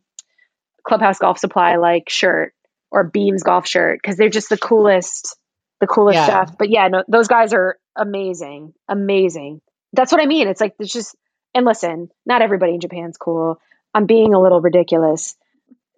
Clubhouse 0.86 1.18
Golf 1.18 1.38
Supply 1.38 1.76
like 1.76 2.08
shirt 2.08 2.54
or 2.90 3.04
Beams 3.04 3.42
golf 3.42 3.66
shirt 3.66 4.00
because 4.02 4.16
they're 4.16 4.28
just 4.28 4.48
the 4.48 4.58
coolest, 4.58 5.36
the 5.80 5.86
coolest 5.86 6.16
Yeah. 6.18 6.24
stuff. 6.24 6.58
But 6.58 6.70
yeah, 6.70 6.88
no, 6.88 7.04
those 7.08 7.28
guys 7.28 7.52
are 7.54 7.78
amazing, 7.96 8.74
amazing. 8.88 9.60
That's 9.92 10.12
what 10.12 10.20
I 10.22 10.26
mean. 10.26 10.48
It's 10.48 10.60
like 10.60 10.74
it's 10.78 10.92
just 10.92 11.14
and 11.54 11.66
listen, 11.66 12.10
not 12.26 12.42
everybody 12.42 12.74
in 12.74 12.80
Japan's 12.80 13.16
cool. 13.16 13.60
I'm 13.94 14.06
being 14.06 14.34
a 14.34 14.40
little 14.40 14.60
ridiculous. 14.60 15.36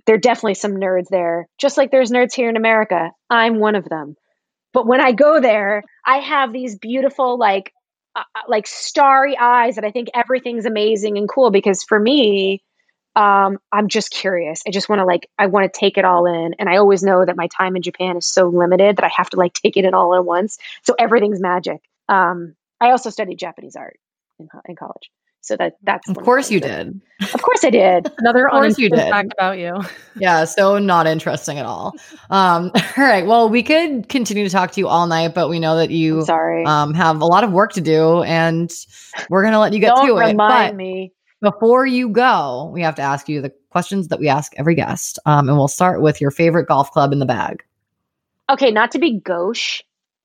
There 0.07 0.17
are 0.17 0.19
definitely 0.19 0.55
some 0.55 0.73
nerds 0.73 1.09
there, 1.09 1.49
just 1.59 1.79
like 1.79 1.91
there's 1.91 2.11
nerds 2.11 2.35
here 2.35 2.49
in 2.49 2.57
America. 2.57 3.13
I'm 3.31 3.59
one 3.61 3.75
of 3.77 3.89
them. 3.89 4.17
But 4.73 4.87
when 4.87 5.01
I 5.01 5.13
go 5.13 5.41
there, 5.41 5.85
I 6.05 6.19
have 6.19 6.53
these 6.53 6.77
beautiful, 6.77 7.39
like, 7.39 7.73
uh, 8.17 8.23
uh, 8.35 8.41
like 8.49 8.67
starry 8.67 9.37
eyes 9.39 9.77
that 9.77 9.85
I 9.85 9.93
think 9.93 10.09
everything's 10.13 10.67
amazing 10.67 11.17
and 11.17 11.29
cool. 11.29 11.51
Because 11.53 11.85
for 11.85 11.99
me, 11.99 12.63
um, 13.17 13.59
I'm 13.73 13.89
just 13.89 14.11
curious. 14.11 14.63
I 14.67 14.71
just 14.71 14.89
want 14.89 15.01
to 15.01 15.05
like, 15.05 15.29
I 15.39 15.47
want 15.47 15.73
to 15.73 15.79
take 15.79 15.99
it 15.99 16.05
all 16.05 16.27
in, 16.27 16.55
and 16.59 16.69
I 16.69 16.77
always 16.79 17.03
know 17.03 17.25
that 17.25 17.37
my 17.37 17.47
time 17.49 17.77
in 17.77 17.83
Japan 17.83 18.17
is 18.17 18.27
so 18.27 18.49
limited 18.49 18.97
that 18.97 19.05
I 19.05 19.11
have 19.17 19.31
to 19.31 19.37
like 19.37 19.53
take 19.55 19.77
it 19.77 19.85
in 19.85 19.95
all 19.95 20.15
at 20.15 20.25
once. 20.25 20.59
So 20.83 20.95
everything's 20.99 21.41
magic. 21.41 21.81
Um, 22.09 22.55
I 22.81 22.91
also 22.91 23.11
studied 23.11 23.39
Japanese 23.39 23.77
art 23.77 23.99
in, 24.39 24.49
in 24.69 24.77
college, 24.77 25.11
so 25.41 25.57
that 25.57 25.75
that's 25.83 26.09
Of 26.09 26.17
course 26.17 26.51
you 26.51 26.61
did. 26.61 27.01
Of 27.33 27.41
course 27.41 27.65
I 27.65 27.71
did. 27.71 28.11
Another 28.19 28.47
Of 28.47 28.53
course 28.53 28.79
you 28.79 28.91
did. 28.91 29.11
fact 29.11 29.33
about 29.39 29.59
you. 29.59 29.81
Yeah, 30.17 30.45
so 30.45 30.79
not 30.79 31.09
interesting 31.09 31.59
at 31.59 31.67
all. 31.67 31.93
Um, 32.31 32.71
all 32.97 33.05
right. 33.05 33.27
Well, 33.27 33.49
we 33.49 33.65
could 33.65 34.09
continue 34.09 34.45
to 34.45 34.51
talk 34.51 34.71
to 34.73 34.81
you 34.81 34.87
all 34.87 35.09
night, 35.09 35.35
but 35.35 35.49
we 35.49 35.59
know 35.59 35.77
that 35.79 35.89
I'm 35.89 35.91
you 35.91 36.25
sorry. 36.25 36.65
um, 36.65 36.95
have 36.95 37.21
a 37.21 37.27
lot 37.27 37.43
of 37.43 37.51
work 37.51 37.73
to 37.73 37.81
do, 37.81 38.23
and 38.23 38.71
we're 39.29 39.43
gonna 39.43 39.59
let 39.59 39.73
you 39.73 39.81
get 39.81 39.95
Don't 39.97 40.07
to 40.07 40.17
it. 40.19 40.27
remind 40.29 40.37
But 40.73 40.77
me. 40.77 41.13
Before 41.45 41.87
you 41.87 42.09
go, 42.09 42.71
we 42.73 42.83
have 42.83 42.97
to 42.97 43.03
ask 43.03 43.29
you 43.29 43.41
the 43.41 43.53
questions 43.71 44.09
that 44.09 44.19
we 44.19 44.29
ask 44.29 44.53
every 44.57 44.75
guest, 44.75 45.19
um, 45.27 45.49
and 45.49 45.57
we'll 45.57 45.69
start 45.69 46.03
with 46.03 46.21
your 46.21 46.31
favorite 46.31 46.67
golf 46.67 46.91
club 46.91 47.13
in 47.13 47.19
the 47.21 47.27
bag. 47.27 47.63
okay, 48.51 48.71
not 48.71 48.91
to 48.93 48.99
be 48.99 49.21
gauche, 49.21 49.81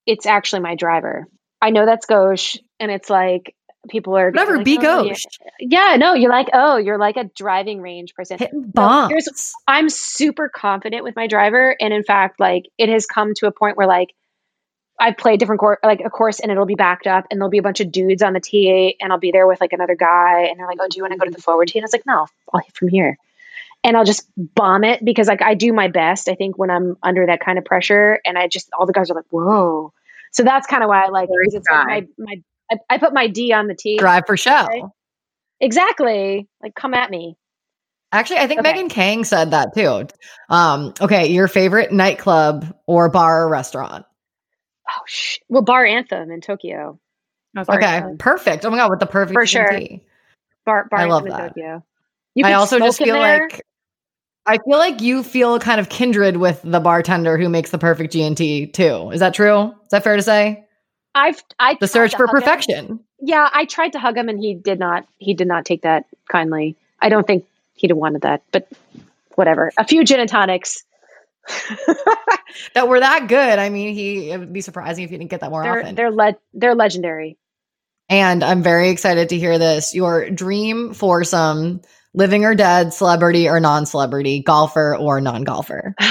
it's 0.05 0.25
actually 0.25 0.61
my 0.61 0.75
driver. 0.75 1.27
I 1.61 1.69
know 1.69 1.85
that's 1.85 2.05
gauche, 2.05 2.57
and 2.79 2.91
it's 2.91 3.09
like 3.09 3.55
people 3.89 4.17
are 4.17 4.29
Whatever, 4.31 4.57
like, 4.57 4.65
be 4.65 4.77
"Oh, 4.79 5.03
gauche. 5.03 5.23
Yeah, 5.59 5.95
no, 5.97 6.13
you're 6.13 6.29
like, 6.29 6.49
oh, 6.53 6.77
you're 6.77 6.97
like 6.97 7.15
a 7.17 7.23
driving 7.35 7.81
range 7.81 8.13
person. 8.13 8.37
Hitting 8.37 8.71
No, 8.75 9.07
here's- 9.07 9.25
bombs. 9.27 9.53
I'm 9.67 9.89
super 9.89 10.49
confident 10.49 11.03
with 11.03 11.15
my 11.15 11.27
driver, 11.27 11.75
and 11.79 11.93
in 11.93 12.03
fact, 12.03 12.39
like 12.39 12.65
it 12.77 12.89
has 12.89 13.05
come 13.05 13.33
to 13.35 13.47
a 13.47 13.51
point 13.51 13.77
where 13.77 13.87
like 13.87 14.09
I 14.99 15.11
play 15.11 15.35
a 15.35 15.37
different 15.37 15.59
course, 15.59 15.79
like 15.83 16.01
a 16.03 16.09
course, 16.09 16.39
and 16.39 16.51
it'll 16.51 16.65
be 16.65 16.75
backed 16.75 17.07
up, 17.07 17.25
and 17.31 17.39
there'll 17.39 17.49
be 17.49 17.57
a 17.57 17.63
bunch 17.63 17.79
of 17.79 17.91
dudes 17.91 18.21
on 18.21 18.33
the 18.33 18.41
T8, 18.41 18.95
and 18.99 19.11
I'll 19.11 19.19
be 19.19 19.31
there 19.31 19.47
with 19.47 19.61
like 19.61 19.73
another 19.73 19.95
guy, 19.95 20.47
and 20.49 20.59
they're 20.59 20.67
like, 20.67 20.79
"Oh, 20.81 20.87
do 20.89 20.97
you 20.97 21.03
want 21.03 21.13
to 21.13 21.19
go 21.19 21.25
to 21.25 21.31
the 21.31 21.41
forward 21.41 21.67
tee?" 21.69 21.79
And 21.79 21.83
I 21.83 21.87
was 21.87 21.93
like, 21.93 22.05
"No, 22.05 22.27
I'll 22.53 22.61
hit 22.61 22.75
from 22.75 22.89
here," 22.89 23.17
and 23.83 23.95
I'll 23.95 24.05
just 24.05 24.29
bomb 24.37 24.83
it 24.83 25.03
because 25.03 25.27
like 25.27 25.41
I 25.41 25.53
do 25.53 25.73
my 25.73 25.87
best. 25.87 26.27
I 26.27 26.35
think 26.35 26.57
when 26.57 26.69
I'm 26.69 26.97
under 27.01 27.25
that 27.25 27.39
kind 27.39 27.57
of 27.57 27.65
pressure, 27.65 28.19
and 28.25 28.37
I 28.37 28.47
just 28.47 28.69
all 28.77 28.85
the 28.85 28.93
guys 28.93 29.09
are 29.09 29.15
like, 29.15 29.25
"Whoa," 29.29 29.93
so 30.31 30.43
that's 30.43 30.67
kind 30.67 30.83
of 30.83 30.89
why 30.89 31.05
I 31.05 31.09
like 31.09 31.29
it. 31.31 31.53
Like 31.53 31.87
my 31.87 32.07
my 32.17 32.43
I, 32.71 32.77
I 32.89 32.97
put 32.97 33.13
my 33.13 33.27
D 33.27 33.53
on 33.53 33.67
the 33.67 33.75
tee. 33.75 33.97
Drive 33.97 34.23
for 34.27 34.37
show. 34.37 34.91
Exactly. 35.59 36.47
Like, 36.61 36.75
come 36.75 36.93
at 36.93 37.09
me. 37.09 37.35
Actually, 38.11 38.39
I 38.39 38.47
think 38.47 38.61
Okay. 38.61 38.71
Megan 38.71 38.89
Kang 38.89 39.23
said 39.23 39.51
that 39.51 39.75
too. 39.75 40.07
Um, 40.49 40.93
okay, 40.99 41.27
your 41.27 41.47
favorite 41.47 41.91
nightclub 41.91 42.75
or 42.87 43.09
bar 43.09 43.43
or 43.43 43.49
restaurant? 43.49 44.05
Oh, 44.89 45.01
sh- 45.05 45.37
well, 45.49 45.61
Bar 45.61 45.85
Anthem 45.85 46.31
in 46.31 46.41
Tokyo. 46.41 46.99
I 47.55 47.61
Okay, 47.75 47.97
um, 47.97 48.17
perfect. 48.17 48.65
Oh 48.65 48.69
my 48.69 48.77
god, 48.77 48.89
with 48.89 48.99
the 48.99 49.05
perfect 49.07 49.33
For 49.33 49.45
sure. 49.45 49.69
G&T. 49.71 50.01
Bar, 50.65 50.87
bar 50.89 50.99
I 50.99 51.05
love 51.05 51.23
Anthem 51.25 51.31
in 51.31 51.37
that. 51.43 51.47
Tokyo. 51.55 51.83
You 52.35 52.45
I 52.45 52.49
can 52.49 52.57
also 52.59 52.79
just 52.79 52.97
feel 52.99 53.15
there. 53.15 53.41
like 53.49 53.61
I 54.45 54.57
feel 54.57 54.77
like 54.77 55.01
you 55.01 55.23
feel 55.23 55.59
kind 55.59 55.79
of 55.79 55.89
kindred 55.89 56.37
with 56.37 56.61
the 56.63 56.79
bartender 56.79 57.37
who 57.37 57.49
makes 57.49 57.71
the 57.71 57.77
perfect 57.77 58.13
G 58.13 58.23
and 58.23 58.35
T 58.37 58.67
too. 58.67 59.11
Is 59.11 59.19
that 59.19 59.33
true? 59.33 59.65
Is 59.83 59.89
that 59.91 60.03
fair 60.03 60.15
to 60.15 60.21
say? 60.23 60.65
I've 61.15 61.43
I 61.59 61.75
The 61.79 61.87
search 61.87 62.15
for 62.15 62.27
hug 62.27 62.35
him. 62.35 62.41
perfection. 62.41 62.99
Yeah, 63.19 63.49
I 63.51 63.65
tried 63.65 63.93
to 63.93 63.99
hug 63.99 64.15
him 64.17 64.29
and 64.29 64.39
he 64.39 64.53
did 64.53 64.79
not. 64.79 65.05
He 65.17 65.33
did 65.33 65.47
not 65.47 65.65
take 65.65 65.81
that 65.81 66.05
kindly. 66.29 66.75
I 67.01 67.09
don't 67.09 67.25
think 67.27 67.45
he'd 67.73 67.89
have 67.89 67.97
wanted 67.97 68.21
that, 68.21 68.43
but 68.51 68.67
whatever. 69.35 69.71
A 69.77 69.83
few 69.85 70.03
gin 70.03 70.19
and 70.19 70.29
tonics. 70.29 70.83
That 72.73 72.87
were 72.87 72.99
that 72.99 73.27
good. 73.27 73.59
I 73.59 73.69
mean, 73.69 73.93
he 73.93 74.31
it 74.31 74.39
would 74.39 74.51
be 74.51 74.61
surprising 74.61 75.03
if 75.03 75.11
you 75.11 75.17
didn't 75.17 75.29
get 75.29 75.41
that 75.41 75.51
more 75.51 75.63
they're 75.63 75.81
often. 75.81 75.95
they're 75.95 76.11
le- 76.11 76.37
they're 76.53 76.75
legendary. 76.75 77.37
And 78.09 78.43
I'm 78.43 78.63
very 78.63 78.89
excited 78.89 79.29
to 79.29 79.37
hear 79.37 79.59
this. 79.59 79.93
Your 79.93 80.29
dream 80.31 80.93
foursome, 80.93 81.81
living 82.13 82.45
or 82.45 82.55
dead, 82.55 82.91
celebrity 82.93 83.47
or 83.47 83.59
non-celebrity, 83.59 84.41
golfer 84.41 84.95
or 84.97 85.21
non-golfer. 85.21 85.95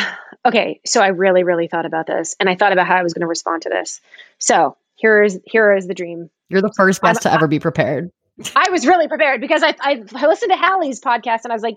Okay, 0.47 0.81
so 0.87 1.03
I 1.03 1.09
really 1.09 1.43
really 1.43 1.67
thought 1.67 1.85
about 1.85 2.07
this, 2.07 2.37
and 2.39 2.49
I 2.49 2.55
thought 2.55 2.73
about 2.73 2.87
how 2.87 2.95
I 2.95 3.03
was 3.03 3.13
going 3.13 3.23
to 3.23 3.27
respond 3.27 3.63
to 3.63 3.69
this. 3.71 4.01
So 4.39 4.77
here 4.95 5.23
is 5.25 5.39
here 5.45 5.75
is 5.75 5.87
the 5.89 5.95
dream. 5.95 6.31
You're 6.49 6.63
the 6.63 6.73
first 6.75 7.05
I'm- 7.05 7.13
guest 7.13 7.23
to 7.25 7.33
ever 7.33 7.49
be 7.49 7.59
prepared. 7.59 8.11
I 8.55 8.71
was 8.71 8.87
really 8.87 9.09
prepared 9.09 9.41
because 9.41 9.65
I, 9.65 9.75
I 9.81 10.03
I 10.15 10.27
listened 10.29 10.53
to 10.53 10.57
Hallie's 10.57 11.01
podcast 11.01 11.41
and 11.43 11.53
I 11.53 11.57
was 11.57 11.63
like, 11.63 11.75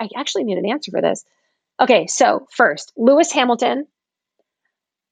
I 0.00 0.08
actually 0.16 0.44
need 0.44 0.58
an 0.58 0.70
answer 0.70 0.92
for 0.92 1.02
this. 1.02 1.24
Okay, 1.80 2.06
so 2.06 2.46
first, 2.52 2.92
Lewis 2.96 3.32
Hamilton. 3.32 3.86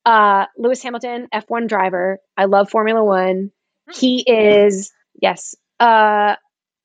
Uh, 0.05 0.47
Lewis 0.59 0.83
Hamilton, 0.83 1.29
F1 1.33 1.69
driver. 1.69 2.19
I 2.37 2.47
love 2.47 2.71
Formula 2.71 3.03
One. 3.05 3.51
He 3.95 4.21
is 4.27 4.91
yes, 5.21 5.55
uh, 5.81 6.37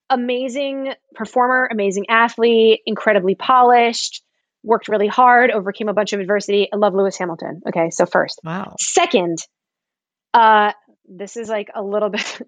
amazing 0.09 0.93
performer, 1.15 1.67
amazing 1.71 2.05
athlete, 2.09 2.81
incredibly 2.85 3.35
polished. 3.35 4.23
Worked 4.63 4.87
really 4.89 5.07
hard, 5.07 5.49
overcame 5.51 5.87
a 5.87 5.93
bunch 5.93 6.13
of 6.13 6.19
adversity. 6.19 6.67
I 6.71 6.75
love 6.75 6.93
Lewis 6.93 7.17
Hamilton. 7.17 7.61
Okay, 7.67 7.89
so 7.91 8.05
first, 8.05 8.39
Wow. 8.43 8.75
Second, 8.79 9.37
uh, 10.33 10.73
this 11.07 11.37
is 11.37 11.47
like 11.49 11.69
a 11.73 11.81
little 11.81 12.09
bit. 12.17 12.41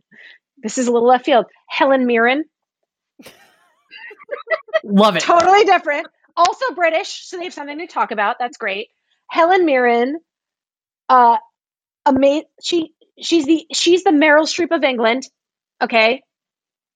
This 0.61 0.77
is 0.77 0.87
a 0.87 0.91
little 0.91 1.07
left 1.07 1.25
field. 1.25 1.45
Helen 1.69 2.05
Mirren, 2.05 2.43
Love 4.83 5.15
it. 5.15 5.21
totally 5.21 5.63
different. 5.63 6.07
Also 6.35 6.73
British, 6.73 7.25
so 7.27 7.37
they 7.37 7.45
have 7.45 7.53
something 7.53 7.77
to 7.79 7.87
talk 7.87 8.11
about. 8.11 8.37
That's 8.39 8.57
great. 8.57 8.89
Helen 9.29 9.65
Mirren, 9.65 10.19
uh, 11.09 11.37
ama- 12.05 12.43
she 12.63 12.93
she's 13.19 13.45
the 13.45 13.65
she's 13.73 14.03
the 14.03 14.11
Meryl 14.11 14.43
Streep 14.47 14.75
of 14.75 14.83
England. 14.83 15.23
Okay, 15.81 16.23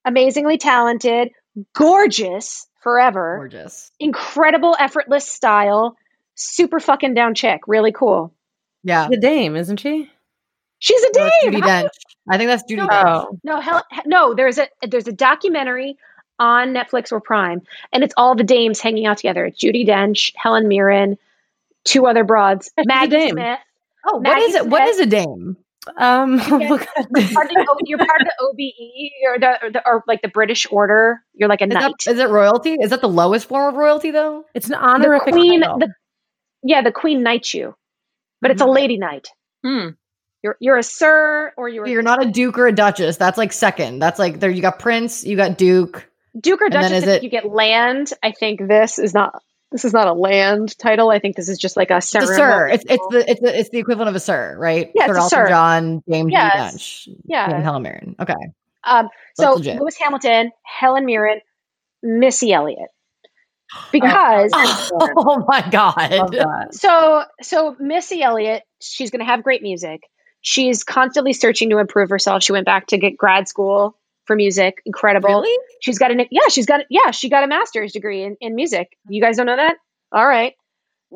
amazingly 0.05 0.57
talented, 0.57 1.29
gorgeous 1.73 2.67
forever, 2.81 3.37
Gorgeous. 3.39 3.91
incredible, 3.99 4.75
effortless 4.79 5.27
style, 5.27 5.95
super 6.35 6.79
fucking 6.79 7.13
down 7.13 7.33
chick. 7.35 7.61
Really 7.67 7.91
cool. 7.91 8.33
Yeah. 8.83 9.07
the 9.09 9.17
dame, 9.17 9.55
isn't 9.55 9.77
she? 9.79 10.09
She's 10.79 11.01
a 11.03 11.09
No, 11.17 11.29
dame. 11.29 11.53
Judi 11.53 11.61
How- 11.61 11.83
Dench. 11.83 11.89
I 12.29 12.37
think 12.37 12.47
that's 12.49 12.63
Judi 12.63 12.85
Dench. 12.87 13.05
Oh, 13.29 13.39
No, 13.43 13.59
Hel- 13.61 13.85
no. 14.05 14.33
There's 14.33 14.57
a 14.57 14.67
there's 14.85 15.07
a 15.07 15.13
documentary 15.13 15.95
on 16.43 16.73
Netflix 16.73 17.11
or 17.11 17.21
Prime, 17.21 17.61
and 17.93 18.03
it's 18.03 18.13
all 18.17 18.35
the 18.35 18.43
dames 18.43 18.81
hanging 18.81 19.05
out 19.05 19.17
together. 19.17 19.45
It's 19.45 19.59
Judi 19.63 19.87
Dench, 19.87 20.31
Helen 20.35 20.67
Mirren, 20.67 21.17
two 21.85 22.05
other 22.05 22.23
broads, 22.23 22.65
She's 22.77 22.85
a 22.85 22.87
Maggie 22.87 23.09
dame. 23.11 23.29
Smith. 23.31 23.59
Oh, 24.05 24.15
what 24.15 24.23
Maggie 24.23 24.41
is 24.43 24.55
it? 24.55 24.67
What 24.67 24.79
Smith. 24.83 24.89
is 24.89 24.99
a 24.99 25.05
dame? 25.05 25.57
um, 25.97 26.37
get- 26.37 26.49
look 26.69 26.81
at 26.81 26.95
Part 27.33 27.49
the 27.49 27.83
you're 27.85 27.97
part 27.97 28.21
of 28.21 28.27
the 28.27 28.33
OBE 28.41 29.11
or 29.27 29.39
the, 29.39 29.65
or 29.65 29.71
the 29.71 29.81
or 29.87 30.03
like 30.07 30.21
the 30.21 30.27
British 30.29 30.65
Order. 30.71 31.21
You're 31.33 31.49
like 31.49 31.61
a 31.61 31.65
Is 31.65 31.73
knight. 31.73 31.93
that, 32.05 32.11
is 32.13 32.19
it 32.19 32.29
royalty? 32.29 32.75
Is 32.81 32.89
that 32.91 33.01
the 33.01 33.09
lowest 33.09 33.47
form 33.47 33.69
of 33.73 33.75
royalty 33.75 34.11
though? 34.11 34.45
It's 34.53 34.65
an 34.67 34.71
the 34.73 34.77
honorific 34.81 35.33
queen, 35.33 35.61
title. 35.61 35.79
the 35.79 35.93
yeah, 36.63 36.81
the 36.83 36.91
queen 36.91 37.23
knights 37.23 37.53
you, 37.53 37.75
but 38.41 38.51
it's 38.51 38.61
a 38.61 38.65
lady 38.65 38.97
knight. 38.97 39.27
Hmm. 39.63 39.89
You're 40.41 40.57
you're 40.59 40.77
a 40.77 40.83
sir 40.83 41.53
or 41.57 41.69
you're, 41.69 41.87
You're 41.87 42.01
not 42.01 42.21
a 42.25 42.29
duke 42.31 42.57
or 42.57 42.67
a 42.67 42.71
duchess. 42.73 43.15
That's 43.17 43.37
like 43.37 43.51
second. 43.53 43.99
That's 43.99 44.19
like 44.19 44.39
there. 44.41 44.49
You 44.49 44.61
got 44.61 44.79
prince. 44.79 45.23
You 45.25 45.35
got 45.37 45.57
duke. 45.57 46.09
Duke 46.39 46.61
or 46.61 46.69
duchess. 46.69 46.91
is 46.91 47.03
If 47.03 47.09
it- 47.09 47.23
you 47.23 47.29
get 47.29 47.45
land, 47.45 48.11
I 48.21 48.31
think 48.31 48.67
this 48.67 48.99
is 48.99 49.13
not. 49.13 49.41
This 49.71 49.85
is 49.85 49.93
not 49.93 50.07
a 50.07 50.13
land 50.13 50.77
title. 50.77 51.09
I 51.09 51.17
think 51.17 51.35
this 51.35 51.49
is 51.49 51.57
just 51.57 51.75
like 51.75 51.89
a 51.89 51.99
ceremonial. 51.99 52.37
sir. 52.37 52.67
It's 52.67 52.83
it's 52.87 53.07
the 53.09 53.31
it's 53.31 53.41
the, 53.41 53.59
it's 53.59 53.69
the 53.71 53.79
equivalent 53.79 54.09
of 54.09 54.15
a 54.15 54.19
sir, 54.19 54.55
right? 54.59 54.91
Yeah, 54.93 55.07
sir 55.07 55.11
it's 55.13 55.17
a 55.17 55.21
Elton 55.21 55.29
sir. 55.29 55.47
John, 55.49 56.03
James 56.07 56.31
Yes. 56.31 56.75
Dench, 56.75 57.15
Yeah. 57.25 57.49
and 57.51 57.63
Helen 57.63 57.81
Mirren. 57.81 58.15
Okay. 58.19 58.33
Um, 58.83 59.09
so 59.35 59.53
legit. 59.53 59.79
Lewis 59.81 59.97
Hamilton, 59.97 60.51
Helen 60.63 61.05
Mirren, 61.05 61.41
Missy 62.03 62.53
Elliott. 62.53 62.89
Because 63.91 64.51
Oh 65.17 65.43
my 65.47 65.67
god. 65.71 66.73
so 66.75 67.23
so 67.41 67.75
Missy 67.79 68.21
Elliott, 68.21 68.61
she's 68.79 69.09
gonna 69.09 69.25
have 69.25 69.41
great 69.43 69.63
music. 69.63 70.01
She's 70.41 70.83
constantly 70.83 71.33
searching 71.33 71.71
to 71.71 71.79
improve 71.79 72.09
herself. 72.09 72.43
She 72.43 72.51
went 72.51 72.65
back 72.67 72.87
to 72.87 72.97
get 72.99 73.17
grad 73.17 73.47
school 73.47 73.97
for 74.25 74.35
music. 74.35 74.81
Incredible. 74.85 75.29
Really? 75.29 75.57
She's 75.81 75.99
got 75.99 76.11
a 76.11 76.27
yeah, 76.31 76.47
she's 76.49 76.65
got 76.65 76.81
yeah, 76.89 77.11
she 77.11 77.29
got 77.29 77.43
a 77.43 77.47
master's 77.47 77.93
degree 77.93 78.23
in, 78.23 78.37
in 78.41 78.55
music. 78.55 78.97
You 79.07 79.21
guys 79.21 79.37
don't 79.37 79.45
know 79.45 79.55
that? 79.55 79.77
All 80.11 80.27
right. 80.27 80.53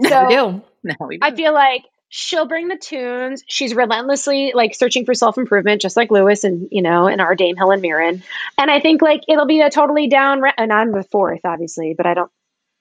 I 0.03 0.10
So 0.10 0.30
do. 0.30 0.64
No, 0.84 0.95
we 1.08 1.20
I 1.22 1.36
feel 1.36 1.53
like 1.53 1.84
she'll 2.10 2.47
bring 2.47 2.68
the 2.68 2.78
tunes. 2.78 3.43
She's 3.47 3.74
relentlessly 3.76 4.51
like 4.55 4.76
searching 4.76 5.05
for 5.05 5.14
self 5.14 5.38
improvement, 5.38 5.82
just 5.82 5.97
like 5.97 6.12
Lewis 6.12 6.43
and 6.43 6.68
you 6.72 6.82
know, 6.82 7.08
and 7.08 7.20
our 7.22 7.36
Dame 7.36 7.55
Helen 7.55 7.82
Mirren. 7.82 8.24
And 8.58 8.72
I 8.72 8.80
think 8.80 9.01
like 9.01 9.22
it'll 9.28 9.47
be 9.47 9.62
a 9.62 9.70
totally 9.70 10.08
down. 10.08 10.41
Ra- 10.41 10.53
and 10.58 10.72
I'm 10.72 10.91
the 10.91 11.03
fourth, 11.03 11.41
obviously, 11.43 11.93
but 11.97 12.05
I 12.05 12.14
don't. 12.14 12.32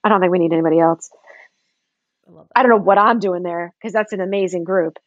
I 0.03 0.09
don't 0.09 0.21
think 0.21 0.31
we 0.31 0.39
need 0.39 0.53
anybody 0.53 0.79
else. 0.79 1.09
I 2.27 2.31
love 2.31 2.47
I 2.55 2.61
don't 2.63 2.69
know 2.69 2.77
what 2.83 2.97
I'm 2.97 3.19
doing 3.19 3.43
there 3.43 3.73
because 3.79 3.93
that's 3.93 4.13
an 4.13 4.21
amazing 4.21 4.63
group. 4.63 4.97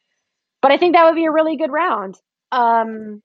But 0.62 0.72
I 0.72 0.76
think 0.76 0.94
that 0.94 1.06
would 1.06 1.14
be 1.14 1.24
a 1.24 1.30
really 1.30 1.56
good 1.56 1.70
round. 1.70 2.16
Um, 2.52 3.22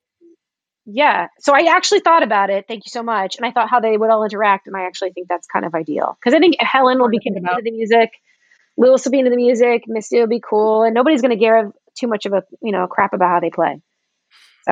yeah. 0.86 1.26
So 1.40 1.54
I 1.54 1.74
actually 1.74 2.00
thought 2.00 2.22
about 2.22 2.48
it. 2.48 2.66
Thank 2.68 2.86
you 2.86 2.90
so 2.90 3.02
much. 3.02 3.36
And 3.36 3.44
I 3.44 3.50
thought 3.50 3.68
how 3.68 3.80
they 3.80 3.96
would 3.96 4.10
all 4.10 4.24
interact, 4.24 4.66
and 4.68 4.76
I 4.76 4.86
actually 4.86 5.12
think 5.12 5.28
that's 5.28 5.46
kind 5.46 5.64
of 5.64 5.74
ideal 5.74 6.16
because 6.20 6.34
I 6.34 6.38
think 6.38 6.56
Helen 6.60 6.98
will 6.98 7.08
be 7.08 7.18
think 7.18 7.36
into 7.36 7.62
the 7.62 7.70
music, 7.72 8.12
Lewis 8.76 9.04
will 9.04 9.12
be 9.12 9.18
into 9.18 9.30
the 9.30 9.36
music, 9.36 9.84
Missy 9.88 10.20
will 10.20 10.28
be 10.28 10.40
cool, 10.40 10.84
and 10.84 10.94
nobody's 10.94 11.22
going 11.22 11.36
to 11.36 11.36
give 11.36 11.72
too 11.98 12.06
much 12.06 12.26
of 12.26 12.32
a 12.32 12.44
you 12.62 12.72
know 12.72 12.86
crap 12.86 13.12
about 13.12 13.28
how 13.28 13.40
they 13.40 13.50
play. 13.50 13.82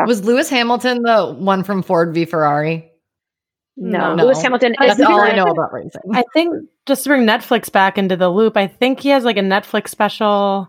Was 0.07 0.25
Lewis 0.25 0.49
Hamilton 0.49 1.03
the 1.03 1.33
one 1.33 1.63
from 1.63 1.83
Ford 1.83 2.15
v 2.15 2.25
Ferrari? 2.25 2.91
No, 3.77 4.15
No. 4.15 4.25
Lewis 4.25 4.41
Hamilton. 4.41 4.75
That's 4.79 4.99
is 4.99 5.05
all 5.05 5.21
I 5.21 5.35
know 5.35 5.45
about 5.45 5.73
racing. 5.73 6.03
I 6.13 6.25
think 6.33 6.55
just 6.87 7.05
to 7.05 7.11
bring 7.11 7.27
Netflix 7.27 7.71
back 7.71 7.99
into 7.99 8.17
the 8.17 8.29
loop, 8.29 8.57
I 8.57 8.67
think 8.69 9.01
he 9.01 9.09
has 9.11 9.25
like 9.25 9.37
a 9.37 9.41
Netflix 9.41 9.89
special, 9.89 10.69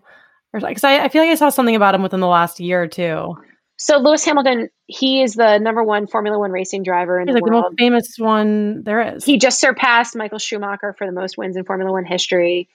or 0.53 0.59
because 0.59 0.83
I, 0.83 1.03
I 1.03 1.09
feel 1.09 1.21
like 1.21 1.31
I 1.31 1.35
saw 1.35 1.49
something 1.49 1.75
about 1.75 1.93
him 1.93 2.01
within 2.01 2.19
the 2.19 2.27
last 2.27 2.59
year 2.59 2.81
or 2.81 2.87
two. 2.87 3.35
So 3.77 3.97
Lewis 3.97 4.23
Hamilton, 4.23 4.69
he 4.87 5.21
is 5.21 5.33
the 5.33 5.57
number 5.57 5.83
one 5.83 6.07
Formula 6.07 6.39
One 6.39 6.51
racing 6.51 6.83
driver 6.83 7.19
in 7.19 7.27
He's 7.27 7.33
the 7.33 7.41
like 7.41 7.45
the 7.45 7.51
world. 7.51 7.63
most 7.71 7.79
famous 7.79 8.15
one 8.17 8.83
there 8.83 9.15
is. 9.15 9.25
he 9.25 9.37
just 9.37 9.59
surpassed 9.59 10.15
Michael 10.15 10.39
Schumacher 10.39 10.93
for 10.97 11.05
the 11.05 11.11
most 11.11 11.37
wins 11.37 11.57
in 11.57 11.65
Formula 11.65 11.91
One 11.91 12.05
history. 12.05 12.69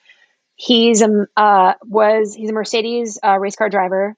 He's 0.55 1.01
a 1.01 1.25
uh, 1.35 1.73
was 1.83 2.35
he's 2.35 2.51
a 2.51 2.53
Mercedes 2.53 3.17
uh, 3.23 3.37
race 3.39 3.55
car 3.55 3.69
driver, 3.69 4.15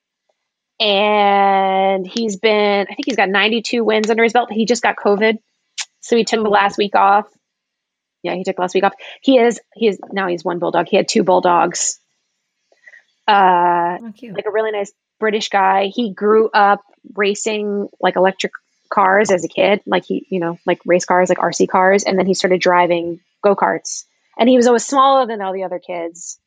and 0.79 2.05
he's 2.05 2.35
been 2.37 2.81
I 2.89 2.93
think 2.93 3.05
he's 3.05 3.15
got 3.15 3.29
92 3.29 3.83
wins 3.83 4.09
under 4.09 4.23
his 4.23 4.33
belt. 4.33 4.51
He 4.51 4.65
just 4.65 4.83
got 4.83 4.95
COVID, 4.97 5.37
so 6.01 6.17
he 6.17 6.25
took 6.25 6.43
the 6.43 6.49
last 6.49 6.77
week 6.77 6.95
off. 6.95 7.27
Yeah, 8.23 8.35
he 8.35 8.43
took 8.43 8.59
last 8.59 8.73
week 8.75 8.83
off. 8.83 8.93
He 9.21 9.37
is 9.37 9.61
he 9.73 9.87
is 9.87 9.99
now 10.11 10.27
he's 10.27 10.43
one 10.43 10.59
bulldog. 10.59 10.87
He 10.89 10.97
had 10.97 11.07
two 11.07 11.23
bulldogs. 11.23 11.99
Uh, 13.27 13.97
Oh, 14.01 14.11
like 14.21 14.45
a 14.45 14.51
really 14.51 14.71
nice 14.71 14.91
British 15.19 15.49
guy. 15.49 15.87
He 15.87 16.13
grew 16.13 16.49
up 16.49 16.81
racing 17.15 17.89
like 17.99 18.15
electric 18.15 18.53
cars 18.93 19.31
as 19.31 19.43
a 19.43 19.47
kid, 19.47 19.81
like 19.85 20.05
he, 20.05 20.25
you 20.29 20.39
know, 20.39 20.57
like 20.65 20.79
race 20.85 21.05
cars, 21.05 21.29
like 21.29 21.39
RC 21.39 21.67
cars, 21.67 22.03
and 22.03 22.17
then 22.17 22.25
he 22.25 22.33
started 22.33 22.61
driving 22.61 23.19
go 23.41 23.55
karts. 23.55 24.05
And 24.37 24.47
he 24.47 24.57
was 24.57 24.67
always 24.67 24.85
smaller 24.85 25.27
than 25.27 25.41
all 25.41 25.53
the 25.53 25.63
other 25.63 25.79
kids, 25.79 26.39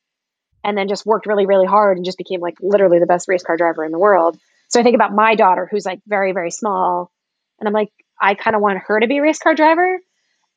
and 0.64 0.76
then 0.76 0.88
just 0.88 1.06
worked 1.06 1.26
really, 1.26 1.46
really 1.46 1.66
hard 1.66 1.96
and 1.96 2.04
just 2.04 2.18
became 2.18 2.40
like 2.40 2.56
literally 2.60 2.98
the 2.98 3.06
best 3.06 3.28
race 3.28 3.42
car 3.42 3.56
driver 3.56 3.84
in 3.84 3.92
the 3.92 3.98
world. 3.98 4.38
So 4.68 4.80
I 4.80 4.82
think 4.82 4.94
about 4.94 5.12
my 5.12 5.34
daughter, 5.34 5.68
who's 5.70 5.86
like 5.86 6.00
very, 6.06 6.32
very 6.32 6.50
small, 6.50 7.10
and 7.58 7.68
I'm 7.68 7.74
like, 7.74 7.90
I 8.20 8.34
kind 8.34 8.56
of 8.56 8.62
want 8.62 8.78
her 8.86 9.00
to 9.00 9.06
be 9.06 9.18
a 9.18 9.22
race 9.22 9.38
car 9.38 9.54
driver. 9.54 9.98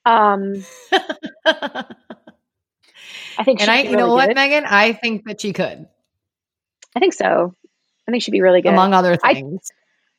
Um, 0.05 0.64
I 3.38 3.43
think, 3.43 3.62
and 3.62 3.70
I, 3.70 3.82
you 3.82 3.95
know 3.95 4.14
what. 4.14 4.34
Megan? 4.34 4.66
I 4.66 4.93
think 4.93 5.26
that 5.26 5.41
she 5.41 5.53
could, 5.53 5.88
I 6.95 6.99
think 6.99 7.14
so. 7.14 7.53
I 8.10 8.12
think 8.12 8.24
she'd 8.24 8.32
be 8.32 8.41
really 8.41 8.62
good. 8.62 8.74
among 8.74 8.93
other 8.93 9.18
I- 9.24 9.36
things. 9.36 9.72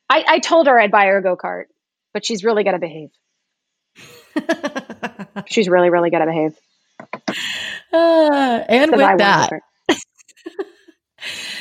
I, 0.08 0.24
I 0.26 0.38
told 0.40 0.66
her 0.66 0.78
I'd 0.78 0.90
buy 0.90 1.06
her 1.06 1.18
a 1.18 1.22
go 1.22 1.36
kart, 1.36 1.64
but 2.12 2.24
she's 2.24 2.42
really 2.42 2.64
got 2.64 2.72
to 2.72 2.78
behave. 2.78 3.10
She's 5.46 5.68
really, 5.68 5.90
really 5.90 6.10
got 6.10 6.20
to 6.20 6.26
behave. 6.26 6.56
Uh, 7.92 8.64
and 8.68 8.94
I 8.94 8.96
with 8.96 9.18
that, 9.18 9.50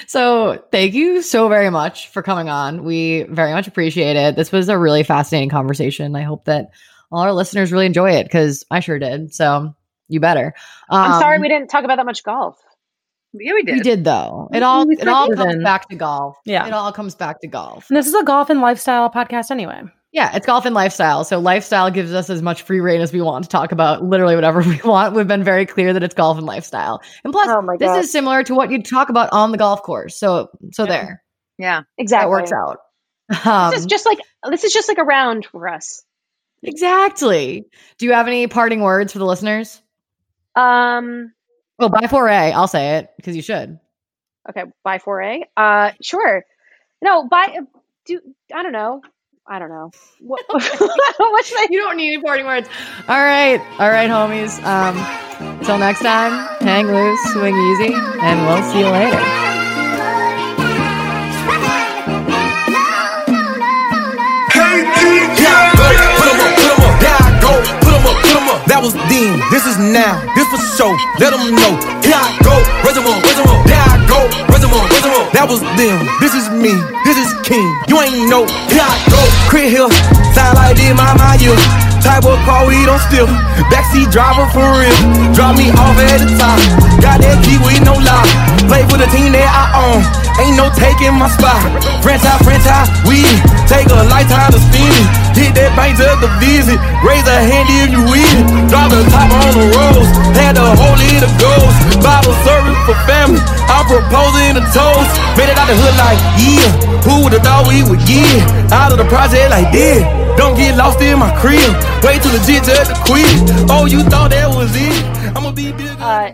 so 0.08 0.64
thank 0.72 0.94
you 0.94 1.22
so 1.22 1.50
very 1.50 1.70
much 1.70 2.10
for 2.10 2.22
coming 2.22 2.50
on. 2.50 2.84
We 2.84 3.24
very 3.24 3.54
much 3.54 3.68
appreciate 3.68 4.16
it. 4.16 4.36
This 4.36 4.52
was 4.52 4.70
a 4.70 4.78
really 4.78 5.04
fascinating 5.04 5.50
conversation. 5.50 6.16
I 6.16 6.22
hope 6.22 6.46
that 6.46 6.72
all 7.12 7.22
our 7.22 7.34
listeners 7.34 7.72
really 7.72 7.86
enjoy 7.86 8.12
it 8.12 8.26
because 8.26 8.66
I 8.70 8.80
sure 8.80 9.00
did. 9.00 9.34
So 9.34 9.76
you 10.08 10.20
better. 10.20 10.54
I'm 10.90 11.20
sorry 11.20 11.38
Um, 11.38 11.42
we 11.42 11.48
didn't 11.48 11.70
talk 11.70 11.84
about 11.84 11.96
that 11.98 12.06
much 12.06 12.24
golf. 12.24 12.58
Yeah, 13.34 13.54
we 13.54 13.64
did. 13.64 13.76
We 13.76 13.82
did 13.82 14.04
though. 14.04 14.50
It 14.54 14.64
all 14.64 14.90
it 14.90 15.08
all 15.08 15.26
started 15.26 15.38
comes 15.38 15.54
in. 15.56 15.64
back 15.64 15.88
to 15.90 15.96
golf. 15.96 16.38
Yeah. 16.46 16.66
It 16.68 16.74
all 16.74 16.92
comes 16.92 17.16
back 17.16 17.42
to 17.42 17.48
golf. 17.48 17.90
and 17.90 17.98
this 17.98 18.08
is 18.08 18.14
a 18.16 18.24
golf 18.24 18.50
and 18.50 18.62
lifestyle 18.62 19.10
podcast 19.10 19.52
anyway. 19.52 19.82
Yeah, 20.12 20.36
it's 20.36 20.48
golf 20.48 20.66
and 20.66 20.74
lifestyle. 20.74 21.24
So 21.24 21.38
lifestyle 21.38 21.92
gives 21.92 22.12
us 22.14 22.32
as 22.32 22.42
much 22.42 22.64
free 22.64 22.80
reign 22.80 23.00
as 23.02 23.14
we 23.14 23.22
want 23.22 23.44
to 23.44 23.50
talk 23.50 23.72
about 23.72 24.04
literally 24.04 24.34
whatever 24.34 24.62
we 24.68 24.82
want. 24.84 25.14
We've 25.14 25.28
been 25.28 25.44
very 25.44 25.68
clear 25.68 25.94
that 25.94 26.02
it's 26.02 26.16
golf 26.16 26.38
and 26.40 26.48
lifestyle. 26.48 27.02
And 27.24 27.32
plus, 27.32 27.48
Oh 27.48 27.62
this 27.78 28.06
is 28.06 28.12
similar 28.12 28.42
to 28.44 28.56
what 28.56 28.72
you 28.72 28.82
talk 28.82 29.10
about 29.10 29.30
on 29.32 29.52
the 29.52 29.60
golf 29.60 29.84
course. 29.84 30.18
So 30.18 30.50
so 30.72 30.86
Yeah. 30.86 30.90
there. 30.90 31.24
Yeah. 31.60 31.82
Exactly. 32.00 32.26
That 32.26 32.30
works 32.32 32.52
out. 32.52 32.78
Um, 33.46 33.70
This 33.72 33.82
is 33.82 33.86
just 33.86 34.08
like 34.08 34.18
this 34.50 34.64
is 34.64 34.74
just 34.74 34.88
like 34.88 34.98
a 34.98 35.04
round 35.04 35.46
for 35.46 35.68
us. 35.68 36.02
exactly. 36.64 37.66
Do 38.00 38.06
you 38.08 38.14
have 38.14 38.26
any 38.28 38.48
parting 38.48 38.82
words 38.82 39.14
for 39.14 39.20
the 39.20 39.26
listeners? 39.26 39.82
Um. 40.56 41.32
Well, 41.80 41.90
by 41.90 42.08
Foray, 42.08 42.52
I'll 42.52 42.68
say 42.68 42.98
it 42.98 43.10
because 43.18 43.36
you 43.36 43.42
should. 43.42 43.80
Okay. 44.50 44.64
Bye 44.84 45.00
Foray. 45.00 45.42
Uh. 45.56 45.92
Sure. 46.02 46.44
No. 47.02 47.28
Bye. 47.28 47.60
Do 48.06 48.20
I 48.54 48.64
don't 48.64 48.72
know. 48.74 49.02
I 49.52 49.58
don't 49.58 49.70
know. 49.70 49.90
What, 50.20 50.44
what 50.50 51.46
should 51.46 51.58
I? 51.58 51.68
You 51.72 51.80
don't 51.80 51.98
need 51.98 52.14
any 52.14 52.22
parting 52.22 52.46
words. 52.46 52.70
All 53.08 53.18
right. 53.18 53.60
All 53.80 53.90
right, 53.90 54.08
homies. 54.10 54.64
Um, 54.64 55.64
till 55.64 55.80
next 55.80 56.02
time, 56.02 56.32
hang 56.62 56.86
loose, 56.86 57.20
swing 57.34 57.56
easy, 57.56 57.94
and 57.96 58.46
we'll 58.46 58.62
see 58.72 58.80
you 58.82 58.90
later. 58.90 59.49
That 68.80 68.86
was 68.86 69.12
then, 69.12 69.36
this 69.52 69.66
is 69.68 69.76
now, 69.76 70.24
this 70.40 70.48
for 70.48 70.56
show. 70.80 70.96
Let 71.20 71.34
'em 71.36 71.52
know. 71.52 71.76
Yeah, 72.00 72.24
go, 72.40 72.56
raise 72.88 72.96
'em 72.96 73.12
up, 73.12 73.20
raise 73.28 73.36
'em 73.36 73.50
up. 73.52 73.68
Yeah, 73.68 74.08
go, 74.08 74.24
'em 74.64 74.72
up. 74.72 74.88
That 75.34 75.50
was 75.50 75.60
them, 75.76 76.08
this 76.22 76.34
is 76.34 76.48
me, 76.48 76.72
this 77.04 77.18
is 77.18 77.28
king. 77.44 77.68
You 77.90 78.00
ain't 78.00 78.30
know. 78.30 78.48
Yeah, 78.72 78.88
go, 79.12 79.20
quit 79.50 79.68
here. 79.68 79.90
Sound 80.32 80.56
like 80.56 80.78
this, 80.78 80.96
my 80.96 81.14
my 81.20 81.36
you. 81.44 81.89
Type 82.00 82.24
of 82.24 82.39
car 82.47 82.64
we 82.68 82.86
don't 82.88 83.02
steal. 83.12 83.28
Backseat 83.68 84.08
driver 84.12 84.47
for 84.56 84.64
real. 84.80 84.95
Drop 85.36 85.56
me 85.60 85.68
off 85.76 86.00
at 86.00 86.24
the 86.24 86.32
top. 86.39 86.60
Got 87.04 87.20
that 87.20 87.43
key 87.43 87.60
with 87.60 87.84
no 87.84 87.95
lock. 88.00 88.28
Play 88.72 88.88
for 88.88 88.95
the 88.95 89.08
team 89.12 89.36
that 89.36 89.47
I 89.47 89.66
own. 89.84 90.02
Ain't 90.39 90.56
no 90.56 90.72
taking 90.72 91.12
my 91.20 91.28
spot. 91.28 91.60
Franchise, 92.00 92.39
franchise, 92.47 92.88
we 93.04 93.20
take 93.68 93.91
a 93.91 94.00
lifetime 94.08 94.56
to 94.56 94.60
spend 94.60 94.95
it. 94.95 95.08
Hit 95.36 95.52
that 95.60 95.76
bank 95.76 96.00
just 96.00 96.24
to 96.24 96.30
visit. 96.39 96.80
Raise 97.04 97.28
a 97.28 97.36
hand 97.36 97.68
if 97.68 97.91
you 97.91 98.04
it. 98.08 98.47
Drop 98.72 98.88
the 98.91 99.04
top 99.12 99.28
on 99.36 99.52
the 99.60 99.66
rose. 99.76 100.10
Had 100.36 100.56
the 100.56 100.64
whole 100.64 101.00
it 101.00 101.24
of 101.24 101.32
goals. 101.36 101.76
Bible 102.00 102.36
service 102.47 102.80
for 102.88 102.95
family. 103.04 103.43
I'm 103.68 103.84
proposing 103.88 104.56
a 104.56 104.64
toast. 104.72 105.12
Made 105.36 105.52
it 105.52 105.60
out 105.60 105.68
the 105.68 105.76
hood 105.76 105.95
like, 106.00 106.20
yeah. 106.39 106.68
Who 107.04 107.28
would've 107.28 107.43
thought 107.43 107.68
we 107.68 107.84
would 107.84 108.04
get 108.08 108.39
out 108.72 108.91
of 108.91 109.00
the 109.00 109.08
project 109.12 109.52
like 109.52 109.72
this? 109.76 110.29
Don't 110.40 110.56
get 110.56 110.78
lost 110.78 111.02
in 111.02 111.20
my 111.20 111.32
crib. 111.42 111.60
Wait 112.04 112.22
till 112.24 112.32
legit 112.32 112.64
just 112.64 112.90
to 112.92 112.96
quit. 113.04 113.26
Oh, 113.70 113.86
you 113.86 114.04
thought 114.04 114.32
that 114.32 114.48
was 114.56 114.72
it? 114.74 115.04
I'ma 115.36 115.52
be 115.52 115.72
bigger. 115.74 115.96
Uh, 116.00 116.32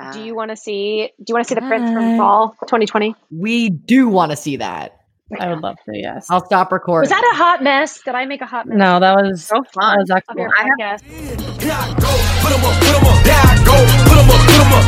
Uh, 0.00 0.10
do 0.14 0.20
you 0.24 0.34
want 0.34 0.50
to 0.50 0.56
see? 0.56 1.10
Do 1.18 1.24
you 1.28 1.34
want 1.36 1.44
to 1.46 1.48
see 1.50 1.54
the 1.60 1.66
prince 1.68 1.92
from 1.92 2.16
fall 2.16 2.56
2020? 2.66 3.14
We 3.30 3.68
do 3.68 4.08
want 4.08 4.32
to 4.32 4.36
see 4.36 4.56
that. 4.56 4.96
I 5.38 5.48
would 5.50 5.60
love 5.62 5.76
to, 5.86 5.92
yes. 5.96 6.26
I'll 6.30 6.44
stop 6.44 6.72
recording. 6.72 7.08
Was 7.08 7.14
that 7.16 7.24
a 7.32 7.36
hot 7.36 7.62
mess? 7.62 8.00
Did 8.02 8.14
I 8.14 8.24
make 8.26 8.40
a 8.42 8.46
hot 8.46 8.66
mess? 8.66 8.76
no, 8.76 8.98
that 9.00 9.14
was 9.16 9.44
so 9.44 9.60
that 9.62 9.72
fun. 9.72 9.98
was 9.98 10.10
Of 10.10 10.16
excellent. 10.16 10.40
your 10.40 10.50
I 10.56 10.62
have- 10.62 11.00
podcast. 11.00 11.62
Yeah, 11.62 11.86
go, 12.04 12.10
put 12.42 12.52
'em 12.52 12.64
up, 12.68 12.74
put 12.82 12.94
'em 12.98 13.06
up. 13.12 13.18
Yeah, 13.30 13.64
go, 13.68 13.76
put 14.10 14.18
'em 14.18 14.30
up, 14.34 14.42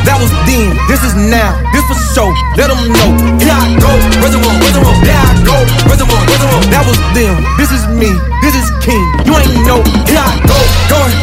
That 0.05 0.17
was 0.21 0.31
then, 0.45 0.73
this 0.87 1.01
is 1.03 1.15
now, 1.15 1.57
this 1.73 1.85
for 1.89 1.97
show. 2.13 2.29
Let 2.57 2.69
'em 2.69 2.81
know. 2.89 3.09
Yeah, 3.41 3.61
go, 3.81 3.89
up, 3.89 4.21
raise 4.21 4.35
'em 4.35 4.85
up. 4.85 4.97
Yeah, 5.05 5.25
go, 5.45 5.55
up, 5.55 5.89
raise 5.89 6.01
'em 6.01 6.09
up. 6.09 6.63
That 6.73 6.83
was 6.85 6.97
them, 7.13 7.45
this 7.57 7.71
is 7.71 7.83
me, 7.89 8.11
this 8.41 8.55
is 8.55 8.67
king. 8.81 9.05
You 9.25 9.33
ain't 9.37 9.65
know. 9.67 9.81
Yeah, 10.09 10.29
go, 10.49 10.57
going, 10.89 11.15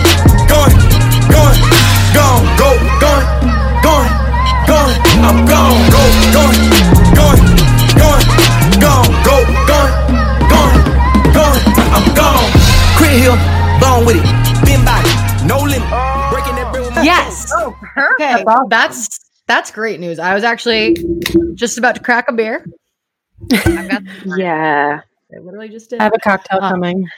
going, 0.51 0.77
going, 1.31 1.59
gone, 2.15 2.45
go, 2.59 2.71
going, 3.03 3.27
going, 3.83 4.11
going. 4.67 4.95
I'm 5.23 5.39
gone, 5.47 5.79
go, 5.95 6.03
going, 6.37 6.61
going, 7.19 7.43
going, 7.99 8.27
gone, 8.83 9.09
go, 9.27 9.37
going, 9.71 9.95
going, 10.53 10.79
going. 11.37 11.61
I'm 11.95 12.07
gone. 12.15 12.47
Quit 12.97 13.13
here, 13.23 13.39
blown 13.79 14.05
with 14.07 14.17
it. 14.17 14.27
Been 14.67 14.85
by 14.85 15.03
no 15.47 15.59
limit. 15.59 15.89
Yes. 17.01 17.51
Oh, 17.55 17.77
perfect. 17.95 18.21
Okay. 18.21 18.45
That's 18.69 19.09
that's 19.47 19.71
great 19.71 19.99
news. 20.01 20.19
I 20.19 20.35
was 20.35 20.45
actually 20.45 20.97
just 21.55 21.79
about 21.79 21.95
to 21.97 22.01
crack 22.03 22.27
a 22.29 22.33
beer. 22.33 22.65
I've 23.53 23.91
got 23.91 24.03
Yeah. 24.39 25.01
I 25.35 25.39
literally 25.41 25.69
just 25.69 25.91
did. 25.91 26.01
I 26.01 26.05
have 26.05 26.13
a 26.15 26.19
cocktail 26.19 26.59
Uh, 26.63 26.71
coming. 26.71 27.09